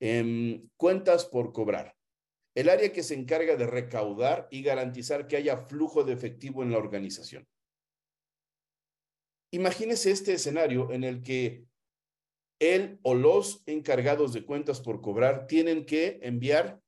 Em, 0.00 0.68
cuentas 0.76 1.24
por 1.24 1.52
cobrar. 1.52 1.94
El 2.54 2.68
área 2.68 2.92
que 2.92 3.02
se 3.02 3.14
encarga 3.14 3.56
de 3.56 3.66
recaudar 3.66 4.48
y 4.50 4.62
garantizar 4.62 5.26
que 5.26 5.36
haya 5.36 5.58
flujo 5.58 6.04
de 6.04 6.12
efectivo 6.12 6.62
en 6.62 6.70
la 6.70 6.78
organización. 6.78 7.46
Imagínese 9.56 10.10
este 10.10 10.34
escenario 10.34 10.92
en 10.92 11.02
el 11.02 11.22
que 11.22 11.64
él 12.58 13.00
o 13.02 13.14
los 13.14 13.62
encargados 13.64 14.34
de 14.34 14.44
cuentas 14.44 14.82
por 14.82 15.00
cobrar 15.00 15.46
tienen 15.46 15.86
que 15.86 16.18
enviar 16.20 16.82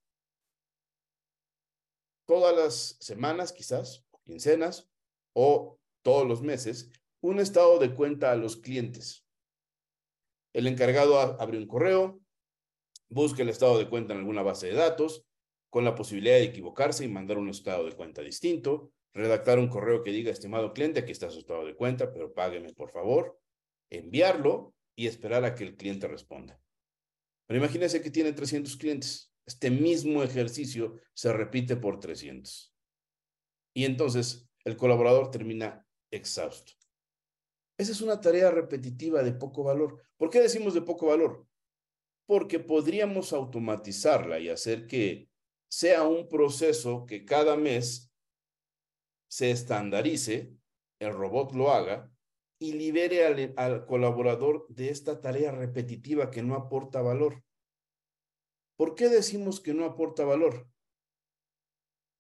todas 2.27 2.55
las 2.55 2.99
semanas, 3.01 3.55
quizás, 3.55 4.05
quincenas, 4.27 4.87
o 5.35 5.79
todos 6.03 6.29
los 6.29 6.43
meses, 6.43 6.91
un 7.23 7.41
estado 7.41 7.79
de 7.79 7.95
cuenta 7.95 8.33
a 8.33 8.37
los 8.37 8.59
clientes. 8.59 9.27
El 10.53 10.67
encargado 10.67 11.19
abre 11.19 11.57
un 11.57 11.67
correo, 11.67 12.21
busca 13.09 13.41
el 13.41 13.49
estado 13.49 13.79
de 13.79 13.89
cuenta 13.89 14.13
en 14.13 14.19
alguna 14.19 14.43
base 14.43 14.67
de 14.67 14.75
datos, 14.75 15.25
con 15.71 15.87
la 15.87 15.95
posibilidad 15.95 16.35
de 16.35 16.45
equivocarse 16.45 17.07
y 17.07 17.09
mandar 17.09 17.39
un 17.39 17.49
estado 17.49 17.87
de 17.87 17.97
cuenta 17.97 18.21
distinto, 18.21 18.93
redactar 19.19 19.59
un 19.59 19.69
correo 19.69 20.03
que 20.03 20.11
diga, 20.11 20.31
estimado 20.31 20.73
cliente, 20.73 21.01
aquí 21.01 21.13
está 21.13 21.31
su 21.31 21.41
estado 21.41 21.67
de 21.67 21.75
cuenta, 21.75 22.13
pero 22.13 22.33
págueme 22.33 22.73
por 22.73 22.91
favor, 22.91 23.39
enviarlo 23.91 24.75
y 24.97 25.07
esperar 25.07 25.45
a 25.45 25.55
que 25.55 25.65
el 25.65 25.77
cliente 25.77 26.09
responda. 26.09 26.61
Pero 27.47 27.59
imagínense 27.59 28.03
que 28.03 28.11
tiene 28.11 28.33
300 28.33 28.77
clientes. 28.77 29.33
Este 29.47 29.71
mismo 29.71 30.23
ejercicio 30.23 31.01
se 31.15 31.33
repite 31.33 31.77
por 31.77 31.99
300. 32.01 32.75
Y 33.75 33.85
entonces 33.85 34.49
el 34.65 34.77
colaborador 34.77 35.31
termina 35.31 35.87
exhausto. 36.11 36.73
Esa 37.79 37.93
es 37.93 38.01
una 38.01 38.21
tarea 38.21 38.51
repetitiva 38.51 39.23
de 39.23 39.33
poco 39.33 39.63
valor. 39.63 40.03
¿Por 40.17 40.31
qué 40.31 40.41
decimos 40.41 40.75
de 40.75 40.83
poco 40.83 41.07
valor? 41.07 41.47
Porque 42.27 42.59
podríamos 42.59 43.33
automatizarla 43.33 44.41
y 44.41 44.49
hacer 44.49 44.87
que 44.87 45.31
sea 45.71 46.03
un 46.03 46.29
proceso 46.29 47.07
que 47.07 47.25
cada 47.25 47.57
mes 47.57 48.08
se 49.29 49.51
estandarice, 49.51 50.53
el 50.99 51.13
robot 51.13 51.53
lo 51.53 51.71
haga 51.71 52.11
y 52.59 52.73
libere 52.73 53.55
al, 53.57 53.87
colaborador 53.87 54.67
de 54.69 54.91
esta 54.91 55.21
tarea 55.21 55.53
repetitiva 55.53 56.31
que 56.31 56.43
no 56.43 56.57
aporta 56.57 57.03
valor. 57.03 57.45
¿Por 58.77 58.95
qué 58.95 59.09
decimos 59.09 59.61
que 59.61 59.75
no 59.75 59.85
aporta 59.85 60.25
valor? 60.25 60.69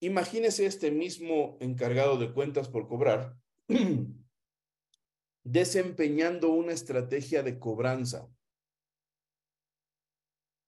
Imagínese 0.01 0.67
este 0.67 0.91
mismo 0.91 1.57
encargado 1.61 2.19
de 2.19 2.33
cuentas 2.33 2.69
por 2.69 2.87
cobrar 2.87 3.37
desempeñando 5.45 6.51
una 6.51 6.73
estrategia 6.73 7.43
de 7.43 7.59
cobranza. 7.59 8.29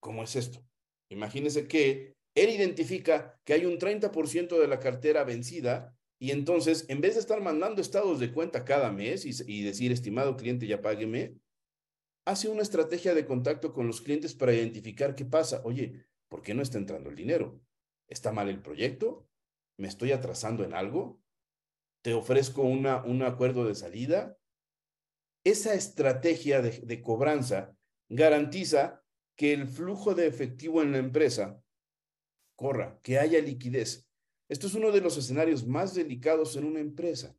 ¿Cómo 0.00 0.24
es 0.24 0.34
esto? 0.34 0.64
Imagínese 1.10 1.68
que 1.68 2.16
él 2.34 2.50
identifica 2.50 3.40
que 3.44 3.52
hay 3.52 3.66
un 3.66 3.78
30% 3.78 4.58
de 4.58 4.68
la 4.68 4.80
cartera 4.80 5.24
vencida 5.24 5.96
y 6.20 6.30
entonces, 6.30 6.84
en 6.88 7.00
vez 7.00 7.14
de 7.14 7.20
estar 7.20 7.40
mandando 7.40 7.80
estados 7.80 8.20
de 8.20 8.32
cuenta 8.32 8.64
cada 8.64 8.92
mes 8.92 9.24
y, 9.24 9.62
decir, 9.64 9.90
estimado 9.90 10.36
cliente, 10.36 10.68
ya 10.68 10.80
págueme, 10.80 11.34
hace 12.24 12.48
una 12.48 12.62
estrategia 12.62 13.14
de 13.14 13.26
contacto 13.26 13.72
con 13.72 13.88
los 13.88 14.00
clientes 14.00 14.34
para 14.34 14.52
identificar 14.52 15.16
qué 15.16 15.24
pasa. 15.24 15.62
Oye, 15.64 16.06
¿por 16.28 16.42
qué 16.42 16.54
no 16.54 16.62
está 16.62 16.78
entrando 16.78 17.10
el 17.10 17.16
dinero? 17.16 17.60
¿Está 18.06 18.30
mal 18.30 18.48
el 18.48 18.60
proyecto? 18.60 19.26
¿Me 19.78 19.88
estoy 19.88 20.12
atrasando 20.12 20.62
en 20.62 20.74
algo? 20.74 21.18
¿Te 22.02 22.14
ofrezco 22.14 22.62
una, 22.62 23.02
un 23.02 23.22
acuerdo 23.22 23.66
de 23.66 23.74
salida? 23.74 24.36
esa 25.44 25.74
estrategia 25.74 26.60
de, 26.60 26.80
de 26.80 27.02
cobranza 27.02 27.76
garantiza 28.08 29.02
que 29.36 29.52
el 29.52 29.66
flujo 29.66 30.14
de 30.14 30.26
efectivo 30.26 30.82
en 30.82 30.92
la 30.92 30.98
empresa 30.98 31.62
corra, 32.56 33.00
que 33.02 33.18
haya 33.18 33.40
liquidez. 33.40 34.09
Esto 34.50 34.66
es 34.66 34.74
uno 34.74 34.90
de 34.90 35.00
los 35.00 35.16
escenarios 35.16 35.64
más 35.64 35.94
delicados 35.94 36.56
en 36.56 36.64
una 36.64 36.80
empresa. 36.80 37.38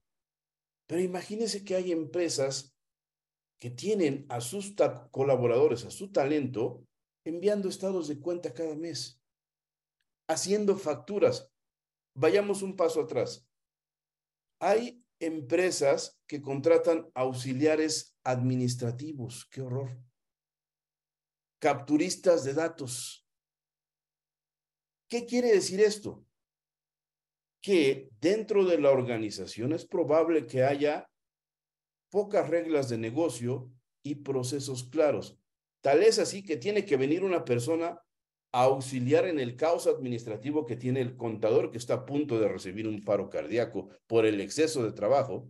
Pero 0.88 1.02
imagínense 1.02 1.65
que 1.65 1.76
hay 1.76 1.91
empresas 1.91 2.74
que 3.60 3.69
tienen 3.69 4.26
a 4.30 4.39
sus 4.39 4.74
colaboradores, 5.12 5.84
a 5.84 5.91
su 5.91 6.13
talento, 6.13 6.88
enviando 7.26 7.67
estados 7.67 8.08
de 8.08 8.17
cuenta 8.17 8.54
cada 8.54 8.76
mes, 8.76 9.21
haciendo 10.30 10.78
facturas. 10.78 11.52
Vayamos 12.15 12.62
un 12.62 12.78
paso 12.78 13.02
atrás. 13.02 13.45
Hay 14.62 15.04
empresas 15.19 16.17
que 16.28 16.41
contratan 16.41 17.12
auxiliares 17.13 18.17
administrativos. 18.24 19.45
¡Qué 19.52 19.62
horror! 19.62 20.02
Capturistas 21.60 22.45
de 22.45 22.54
datos. 22.54 23.28
¿Qué 25.10 25.26
quiere 25.26 25.52
decir 25.52 25.82
esto? 25.82 26.26
Que 27.62 28.10
dentro 28.19 28.65
de 28.65 28.80
la 28.80 28.91
organización 28.91 29.74
es 29.74 29.86
probable 29.86 30.47
que 30.47 30.63
haya 30.63 31.08
pocas 32.10 32.50
reglas 32.50 32.89
de 32.89 32.97
negocio 32.97 33.71
y 34.04 34.15
procesos 34.15 34.84
claros. 34.84 35.38
Tal 35.82 36.04
es 36.04 36.19
así 36.19 36.43
que 36.43 36.58
tiene 36.58 36.86
que 36.86 36.97
venir 36.97 37.24
una 37.24 37.45
persona 37.45 38.02
a 38.52 38.63
auxiliar 38.63 39.26
en 39.28 39.39
el 39.39 39.56
caos 39.56 39.88
administrativo 39.88 40.65
que 40.65 40.76
tiene 40.76 41.02
el 41.02 41.15
contador 41.15 41.71
que 41.71 41.78
está 41.78 41.93
a 41.93 42.06
punto 42.06 42.39
de 42.39 42.50
recibir 42.50 42.88
un 42.88 43.02
paro 43.04 43.30
cardíaco 43.30 43.89
por 44.08 44.26
el 44.26 44.41
exceso 44.41 44.84
de 44.84 44.91
trabajo 44.91 45.50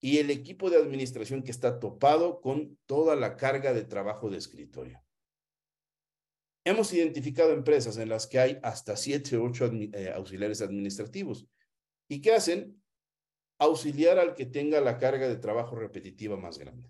y 0.00 0.18
el 0.18 0.30
equipo 0.30 0.70
de 0.70 0.76
administración 0.76 1.42
que 1.42 1.50
está 1.50 1.80
topado 1.80 2.40
con 2.40 2.78
toda 2.86 3.16
la 3.16 3.36
carga 3.36 3.72
de 3.72 3.82
trabajo 3.82 4.30
de 4.30 4.38
escritorio. 4.38 5.02
Hemos 6.68 6.92
identificado 6.92 7.52
empresas 7.54 7.96
en 7.96 8.10
las 8.10 8.26
que 8.26 8.38
hay 8.38 8.58
hasta 8.62 8.94
siete 8.94 9.38
o 9.38 9.44
ocho 9.44 9.70
eh, 9.72 10.12
auxiliares 10.14 10.60
administrativos. 10.60 11.46
¿Y 12.08 12.20
qué 12.20 12.34
hacen? 12.34 12.78
auxiliar 13.60 14.18
al 14.18 14.34
que 14.34 14.46
tenga 14.46 14.80
la 14.80 14.98
carga 14.98 15.28
de 15.28 15.36
trabajo 15.36 15.74
repetitiva 15.74 16.36
más 16.36 16.58
grande. 16.58 16.88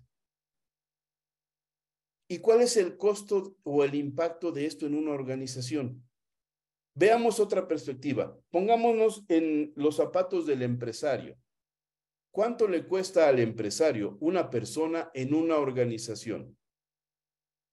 ¿Y 2.27 2.39
cuál 2.39 2.61
es 2.61 2.77
el 2.77 2.95
costo 2.95 3.55
o 3.63 3.83
el 3.83 3.95
impacto 3.95 4.51
de 4.51 4.67
esto 4.67 4.85
en 4.85 4.93
una 4.93 5.11
organización? 5.11 6.07
Veamos 6.93 7.39
otra 7.39 7.67
perspectiva. 7.67 8.37
Pongámonos 8.51 9.25
en 9.29 9.73
los 9.75 9.95
zapatos 9.95 10.45
del 10.45 10.61
empresario. 10.61 11.39
¿Cuánto 12.31 12.67
le 12.67 12.85
cuesta 12.85 13.27
al 13.27 13.39
empresario 13.39 14.17
una 14.19 14.51
persona 14.51 15.09
en 15.15 15.33
una 15.33 15.57
organización? 15.57 16.55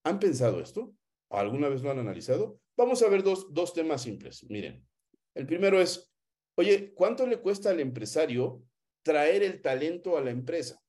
¿Han 0.05 0.19
pensado 0.19 0.61
esto? 0.61 0.96
¿Alguna 1.31 1.69
vez 1.69 1.83
lo 1.83 1.91
han 1.91 1.99
analizado? 1.99 2.61
Vamos 2.77 3.03
a 3.03 3.09
ver 3.09 3.23
dos, 3.23 3.53
dos 3.53 3.73
temas 3.73 4.03
simples. 4.03 4.45
Miren, 4.49 4.87
el 5.35 5.47
primero 5.47 5.81
es, 5.81 6.13
oye, 6.57 6.93
¿cuánto 6.95 7.27
le 7.27 7.41
cuesta 7.41 7.71
al 7.71 7.81
empresario 7.81 8.63
traer 9.07 9.45
el 9.45 9.63
talento 9.63 10.19
a 10.19 10.21
la 10.21 10.33
empresa. 10.33 10.83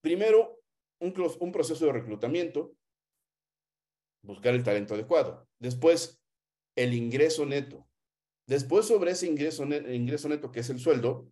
Primero, 0.00 0.62
un, 0.98 1.52
proceso 1.52 1.84
de 1.84 1.92
reclutamiento, 1.92 2.74
buscar 4.22 4.54
el 4.54 4.64
talento 4.64 4.94
adecuado. 4.94 5.46
Después, 5.58 6.22
el 6.74 6.94
ingreso 6.94 7.44
neto. 7.44 7.86
Después, 8.46 8.86
sobre 8.86 9.10
ese 9.10 9.26
ingreso, 9.26 9.66
neto, 9.66 9.92
ingreso 9.92 10.30
neto, 10.30 10.50
que 10.50 10.60
es 10.60 10.70
el 10.70 10.78
sueldo, 10.78 11.30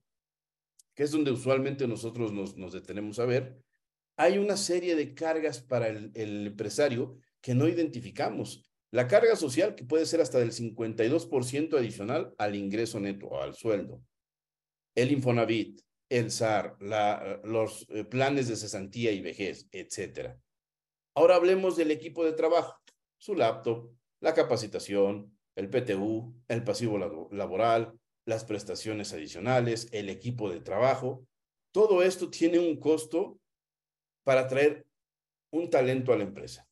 que 0.95 1.05
es 1.05 1.13
donde 1.13 1.31
usualmente 1.31 1.89
nosotros 1.89 2.31
nos, 2.31 2.59
nos 2.59 2.75
detenemos 2.75 3.19
a 3.19 3.25
ver, 3.25 3.57
hay 4.19 4.37
una 4.37 4.59
serie 4.59 4.97
de 4.97 5.15
cargas 5.15 5.63
para 5.63 5.89
el 5.89 6.13
empresario 6.47 7.17
que 7.41 7.55
no 7.55 7.69
identificamos. 7.69 8.65
La 8.91 9.07
carga 9.07 9.37
social 9.37 9.75
que 9.75 9.85
puede 9.85 10.07
ser 10.07 10.21
hasta 10.21 10.39
del 10.39 10.53
52% 10.53 11.77
adicional 11.77 12.35
al 12.39 12.57
ingreso 12.57 13.01
neto 13.01 13.27
o 13.27 13.43
al 13.43 13.55
sueldo 13.55 14.03
el 14.99 15.13
Infonavit, 15.13 15.81
el 16.09 16.31
SAR, 16.33 16.77
los 17.45 17.87
eh, 17.91 18.05
planes 18.05 18.49
de 18.49 18.57
cesantía 18.57 19.13
y 19.13 19.21
vejez, 19.21 19.69
etc. 19.71 20.37
Ahora 21.15 21.37
hablemos 21.37 21.77
del 21.77 21.93
equipo 21.93 22.25
de 22.25 22.33
trabajo, 22.33 22.77
su 23.17 23.37
laptop, 23.37 23.93
la 24.21 24.35
capacitación, 24.35 25.39
el 25.55 25.71
PTU, 25.71 26.35
el 26.49 26.65
pasivo 26.65 26.99
laboral, 27.31 27.97
las 28.25 28.45
prestaciones 28.45 29.13
adicionales, 29.13 29.89
el 29.93 30.09
equipo 30.09 30.51
de 30.51 30.61
trabajo. 30.61 31.25
Todo 31.73 32.03
esto 32.03 32.29
tiene 32.29 32.59
un 32.59 32.81
costo 32.81 33.39
para 34.25 34.49
traer 34.49 34.85
un 35.51 35.71
talento 35.71 36.13
a 36.13 36.17
la 36.17 36.25
empresa. 36.25 36.68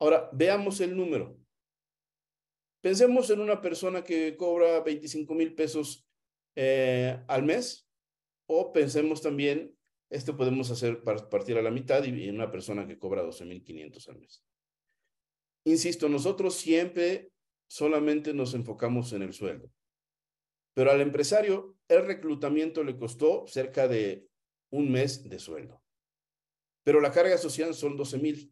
Ahora, 0.00 0.30
veamos 0.32 0.80
el 0.80 0.96
número. 0.96 1.38
Pensemos 2.80 3.28
en 3.28 3.40
una 3.40 3.60
persona 3.60 4.02
que 4.02 4.36
cobra 4.36 4.80
25 4.80 5.34
mil 5.34 5.54
pesos 5.54 6.06
eh, 6.56 7.22
al 7.28 7.42
mes 7.42 7.86
o 8.46 8.72
pensemos 8.72 9.22
también, 9.22 9.76
esto 10.10 10.36
podemos 10.36 10.70
hacer 10.70 11.04
partir 11.04 11.56
a 11.56 11.62
la 11.62 11.70
mitad 11.70 12.02
y, 12.02 12.28
una 12.28 12.50
persona 12.50 12.86
que 12.86 12.98
cobra 12.98 13.22
12.500 13.22 14.08
al 14.08 14.18
mes. 14.18 14.42
Insisto, 15.64 16.08
nosotros 16.08 16.56
siempre 16.56 17.30
solamente 17.68 18.34
nos 18.34 18.54
enfocamos 18.54 19.12
en 19.12 19.22
el 19.22 19.34
sueldo, 19.34 19.70
pero 20.74 20.90
al 20.90 21.00
empresario 21.00 21.76
el 21.86 22.06
reclutamiento 22.06 22.82
le 22.82 22.96
costó 22.96 23.46
cerca 23.46 23.86
de 23.86 24.26
un 24.70 24.90
mes 24.90 25.28
de 25.28 25.38
sueldo, 25.38 25.80
pero 26.82 27.00
la 27.00 27.12
carga 27.12 27.38
social 27.38 27.74
son 27.74 27.96
12.000 27.96 28.50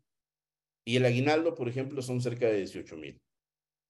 y 0.88 0.96
el 0.96 1.04
aguinaldo, 1.04 1.54
por 1.54 1.68
ejemplo, 1.68 2.00
son 2.00 2.22
cerca 2.22 2.46
de 2.46 2.64
18.000. 2.64 3.20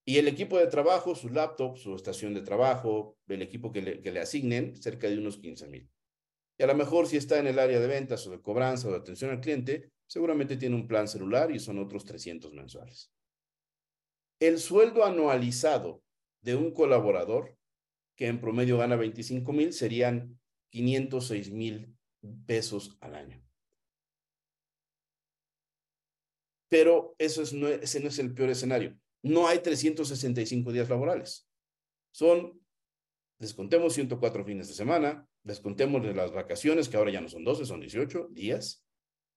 Y 0.05 0.19
el 0.19 0.27
equipo 0.27 0.59
de 0.59 0.67
trabajo, 0.67 1.15
su 1.15 1.29
laptop, 1.29 1.77
su 1.77 1.95
estación 1.95 2.35
de 2.35 2.41
trabajo, 2.41 3.17
el 3.29 3.41
equipo 3.41 3.71
que 3.71 3.83
le, 3.83 4.01
que 4.01 4.11
le 4.11 4.19
asignen, 4.19 4.75
cerca 4.75 5.07
de 5.07 5.17
unos 5.17 5.39
15 5.39 5.69
mil. 5.69 5.89
Y 6.59 6.65
a 6.65 6.67
lo 6.67 6.75
mejor 6.75 7.07
si 7.07 7.17
está 7.17 7.39
en 7.39 7.47
el 7.47 7.61
área 7.61 7.79
de 7.79 7.87
ventas 7.87 8.27
o 8.27 8.33
de 8.33 8.43
cobranza 8.43 8.89
o 8.89 8.91
de 8.91 8.97
atención 8.97 9.31
al 9.31 9.41
cliente, 9.41 9.93
seguramente 10.09 10.57
tiene 10.57 10.75
un 10.75 10.89
plan 10.89 11.07
celular 11.07 11.53
y 11.53 11.61
son 11.61 11.79
otros 11.79 12.05
300 12.05 12.53
mensuales. 12.53 13.13
El 14.41 14.59
sueldo 14.59 15.05
anualizado 15.05 16.03
de 16.43 16.57
un 16.57 16.73
colaborador, 16.73 17.57
que 18.17 18.27
en 18.27 18.41
promedio 18.41 18.77
gana 18.77 18.97
25 18.97 19.53
mil, 19.53 19.73
serían 19.73 20.37
506 20.73 21.53
mil 21.53 21.97
pesos 22.45 22.99
al 23.01 23.15
año. 23.15 23.48
Pero 26.69 27.15
eso 27.19 27.43
es, 27.43 27.53
no, 27.53 27.69
ese 27.69 28.01
no 28.01 28.09
es 28.09 28.19
el 28.19 28.35
peor 28.35 28.51
escenario 28.51 28.99
no 29.23 29.49
hay 29.49 29.59
365 29.59 30.73
días 30.73 30.89
laborales. 30.89 31.49
Son, 32.13 32.61
descontemos 33.39 33.95
104 33.95 34.45
fines 34.45 34.69
de 34.69 34.75
semana, 34.75 35.29
descontemos 35.43 36.03
de 36.03 36.15
las 36.15 36.33
vacaciones, 36.33 36.89
que 36.89 36.97
ahora 36.97 37.13
ya 37.13 37.21
no 37.21 37.29
son 37.29 37.45
12, 37.45 37.67
son 37.67 37.81
18 37.81 38.29
días, 38.31 38.85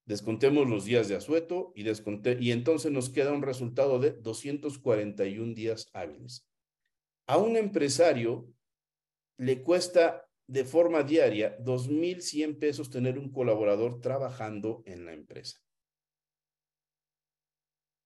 descontemos 0.06 0.70
los 0.70 0.86
días 0.86 1.08
de 1.08 1.16
asueto 1.16 1.74
y, 1.76 1.86
y 1.86 2.52
entonces 2.52 2.92
nos 2.92 3.10
queda 3.10 3.34
un 3.34 3.44
resultado 3.44 4.00
de 4.00 4.12
241 4.12 5.54
días 5.54 5.90
hábiles. 5.94 6.48
A 7.28 7.38
un 7.38 7.56
empresario 7.56 8.48
le 9.38 9.62
cuesta 9.62 10.28
de 10.48 10.66
forma 10.66 11.04
diaria 11.04 11.58
2.100 11.60 12.60
pesos 12.60 12.90
tener 12.90 13.18
un 13.18 13.32
colaborador 13.32 14.02
trabajando 14.02 14.84
en 14.86 15.06
la 15.06 15.14
empresa. 15.14 15.60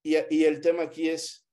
Y, 0.06 0.44
el 0.44 0.62
tema 0.62 0.84
aquí 0.84 1.10
es, 1.10 1.48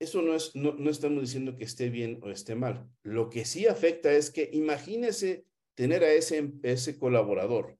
eso 0.00 0.22
no 0.22 0.34
es, 0.34 0.56
no, 0.56 0.72
no 0.72 0.88
estamos 0.88 1.20
diciendo 1.20 1.54
que 1.54 1.64
esté 1.64 1.90
bien 1.90 2.18
o 2.22 2.30
esté 2.30 2.54
mal. 2.54 2.88
Lo 3.02 3.28
que 3.28 3.44
sí 3.44 3.66
afecta 3.66 4.10
es 4.10 4.30
que 4.30 4.48
imagínese 4.54 5.44
tener 5.76 6.02
a 6.02 6.10
ese, 6.10 6.50
ese 6.62 6.98
colaborador 6.98 7.78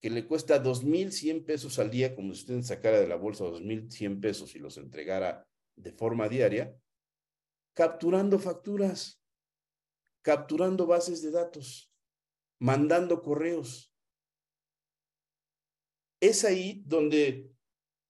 que 0.00 0.10
le 0.10 0.26
cuesta 0.26 0.60
2.100 0.60 1.44
pesos 1.44 1.78
al 1.78 1.92
día, 1.92 2.16
como 2.16 2.34
si 2.34 2.40
usted 2.40 2.62
sacara 2.62 2.98
de 2.98 3.06
la 3.06 3.14
bolsa 3.14 3.44
2.100 3.44 4.20
pesos 4.20 4.56
y 4.56 4.58
los 4.58 4.76
entregara 4.76 5.46
de 5.76 5.92
forma 5.92 6.28
diaria, 6.28 6.76
capturando 7.74 8.40
facturas, 8.40 9.22
capturando 10.22 10.88
bases 10.88 11.22
de 11.22 11.30
datos, 11.30 11.88
mandando 12.58 13.22
correos. 13.22 13.94
Es 16.20 16.44
ahí 16.44 16.82
donde 16.84 17.52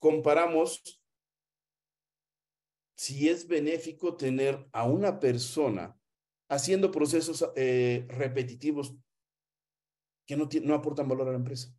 comparamos 0.03 1.01
si 2.99 3.29
es 3.29 3.47
benéfico 3.47 4.17
tener 4.17 4.69
a 4.73 4.85
una 4.85 5.21
persona 5.21 5.97
haciendo 6.51 6.91
procesos 6.91 7.49
eh, 7.55 8.05
repetitivos 8.09 8.97
que 10.27 10.37
no, 10.37 10.49
no 10.65 10.75
aportan 10.75 11.09
valor 11.09 11.29
a 11.29 11.31
la 11.31 11.37
empresa. 11.37 11.73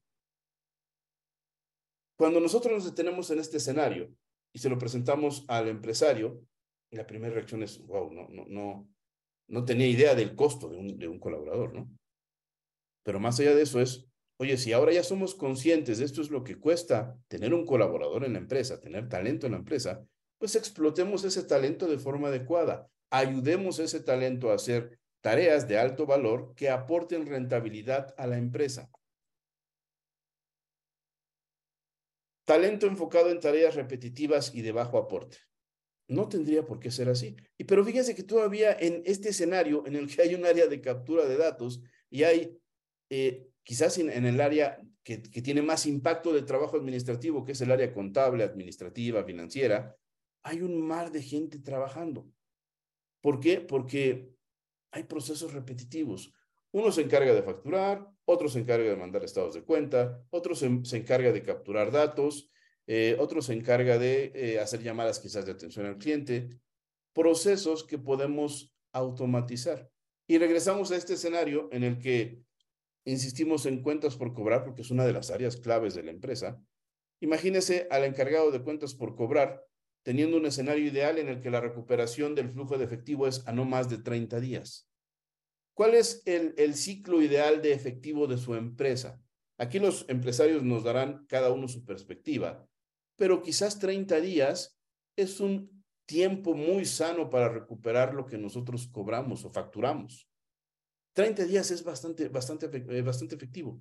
Cuando 2.18 2.40
nosotros 2.40 2.74
nos 2.74 2.86
detenemos 2.86 3.30
en 3.30 3.40
este 3.40 3.58
escenario 3.58 4.16
y 4.54 4.60
se 4.60 4.70
lo 4.70 4.78
presentamos 4.78 5.44
al 5.50 5.68
empresario, 5.68 6.48
la 6.92 7.06
primera 7.06 7.34
reacción 7.34 7.62
es, 7.62 7.86
wow, 7.86 8.10
no, 8.10 8.30
no, 8.30 8.46
no, 8.48 8.90
no 9.50 9.66
tenía 9.66 9.88
idea 9.88 10.16
del 10.16 10.34
costo 10.34 10.70
de 10.70 10.78
un, 10.78 10.98
de 10.98 11.10
un 11.10 11.20
colaborador, 11.20 11.74
¿no? 11.74 11.92
Pero 13.04 13.20
más 13.20 13.38
allá 13.42 13.54
de 13.54 13.64
eso 13.64 13.82
es, 13.82 14.08
oye, 14.38 14.58
si 14.58 14.74
ahora 14.74 14.92
ya 14.92 15.04
somos 15.04 15.36
conscientes 15.36 16.00
de 16.00 16.06
esto 16.06 16.22
es 16.22 16.30
lo 16.30 16.44
que 16.44 16.60
cuesta 16.60 17.18
tener 17.28 17.54
un 17.54 17.66
colaborador 17.66 18.26
en 18.26 18.34
la 18.34 18.40
empresa, 18.40 18.80
tener 18.80 19.08
talento 19.10 19.46
en 19.46 19.54
la 19.54 19.60
empresa, 19.60 20.06
pues 20.38 20.56
explotemos 20.56 21.24
ese 21.24 21.44
talento 21.44 21.88
de 21.88 21.98
forma 21.98 22.28
adecuada. 22.28 22.90
Ayudemos 23.10 23.80
ese 23.80 24.02
talento 24.02 24.52
a 24.52 24.56
hacer 24.56 25.00
tareas 25.22 25.68
de 25.68 25.78
alto 25.78 26.06
valor 26.06 26.54
que 26.56 26.70
aporten 26.70 27.26
rentabilidad 27.26 28.14
a 28.18 28.28
la 28.28 28.38
empresa. 28.38 28.90
Talento 32.46 32.88
enfocado 32.88 33.30
en 33.30 33.40
tareas 33.40 33.76
repetitivas 33.76 34.54
y 34.54 34.62
de 34.62 34.74
bajo 34.74 34.98
aporte. 34.98 35.38
No 36.10 36.28
tendría 36.28 36.66
por 36.66 36.80
qué 36.80 36.92
ser 36.92 37.08
así. 37.08 37.38
Y 37.58 37.64
pero 37.64 37.86
fíjense 37.86 38.16
que 38.16 38.24
todavía 38.24 38.74
en 38.78 39.02
este 39.06 39.30
escenario 39.30 39.88
en 39.88 39.96
el 39.96 40.14
que 40.14 40.24
hay 40.24 40.36
un 40.36 40.46
área 40.46 40.68
de 40.68 40.82
captura 40.82 41.26
de 41.26 41.38
datos 41.38 41.82
y 42.10 42.24
hay 42.24 42.60
eh, 43.10 43.48
quizás 43.64 43.98
en, 43.98 44.10
el 44.10 44.42
área 44.42 44.80
que, 45.04 45.18
tiene 45.18 45.62
más 45.62 45.86
impacto 45.86 46.34
de 46.34 46.44
trabajo 46.44 46.78
administrativo, 46.78 47.44
que 47.44 47.54
es 47.54 47.62
el 47.62 47.72
área 47.72 47.94
contable, 47.94 48.44
administrativa, 48.44 49.24
financiera, 49.24 49.96
hay 50.44 50.62
un 50.62 50.86
mar 50.86 51.12
de 51.12 51.22
gente 51.22 51.60
trabajando. 51.60 52.30
¿Por 53.22 53.40
qué? 53.40 53.62
Porque 53.62 54.30
hay 54.92 55.04
procesos 55.04 55.54
repetitivos. 55.54 56.34
Uno 56.72 56.92
se 56.92 57.02
encarga 57.02 57.34
de 57.34 57.44
facturar, 57.44 58.08
otro 58.26 58.50
se 58.50 58.60
encarga 58.60 58.90
de 58.90 58.98
mandar 58.98 59.24
estados 59.24 59.54
de 59.54 59.64
cuenta, 59.64 60.22
otro 60.30 60.56
se, 60.56 60.66
encarga 60.66 61.32
de 61.32 61.44
capturar 61.44 61.92
datos, 61.92 62.50
eh, 62.88 63.16
otro 63.20 63.42
se 63.42 63.54
encarga 63.54 63.98
de 63.98 64.32
eh, 64.36 64.60
hacer 64.60 64.82
llamadas 64.82 65.20
quizás 65.20 65.46
de 65.46 65.54
atención 65.54 65.86
al 65.86 65.98
cliente, 65.98 66.50
procesos 67.14 67.84
que 67.84 67.98
podemos 67.98 68.74
automatizar. 68.92 69.90
Y 70.28 70.38
regresamos 70.38 70.92
a 70.92 70.98
este 70.98 71.14
escenario 71.14 71.70
en 71.72 71.84
el 71.84 72.00
que 72.00 72.42
insistimos 73.06 73.66
en 73.66 73.82
cuentas 73.82 74.16
por 74.16 74.34
cobrar, 74.34 74.64
porque 74.64 74.82
es 74.82 74.92
una 74.92 75.06
de 75.06 75.14
las 75.14 75.32
áreas 75.32 75.58
claves 75.58 75.94
de 75.94 76.04
la 76.04 76.12
empresa. 76.12 76.62
Imagínese 77.20 77.88
al 77.90 78.04
encargado 78.04 78.52
de 78.52 78.62
cuentas 78.62 78.96
por 78.96 79.16
cobrar 79.16 79.66
teniendo 80.04 80.38
un 80.38 80.46
escenario 80.46 80.86
ideal 80.86 81.18
en 81.18 81.30
el 81.30 81.42
que 81.42 81.50
la 81.50 81.62
recuperación 81.62 82.36
del 82.36 82.50
flujo 82.50 82.78
de 82.78 82.86
efectivo 82.86 83.28
es 83.28 83.48
a 83.48 83.54
no 83.54 83.66
más 83.66 83.90
de 83.90 83.98
30 83.98 84.40
días. 84.40 84.90
¿Cuál 85.74 85.96
es 85.96 86.22
el, 86.26 86.54
el 86.58 86.76
ciclo 86.76 87.22
ideal 87.22 87.62
de 87.62 87.74
efectivo 87.74 88.28
de 88.28 88.38
su 88.38 88.54
empresa? 88.56 89.22
Aquí 89.58 89.80
los 89.80 90.06
empresarios 90.10 90.62
nos 90.62 90.84
darán 90.84 91.26
cada 91.28 91.52
uno 91.52 91.68
su 91.68 91.86
perspectiva, 91.86 92.68
pero 93.16 93.42
quizás 93.42 93.80
30 93.80 94.20
días 94.20 94.78
es 95.16 95.40
un 95.40 95.84
tiempo 96.06 96.54
muy 96.54 96.86
sano 96.86 97.30
para 97.30 97.50
recuperar 97.50 98.14
lo 98.14 98.26
que 98.26 98.38
nosotros 98.38 98.88
cobramos 98.88 99.46
o 99.46 99.52
facturamos. 99.52 100.28
30 101.14 101.46
días 101.46 101.72
es 101.72 101.84
bastante, 101.84 102.28
bastante, 102.30 102.66
eh, 102.66 103.02
bastante 103.02 103.36
efectivo. 103.36 103.80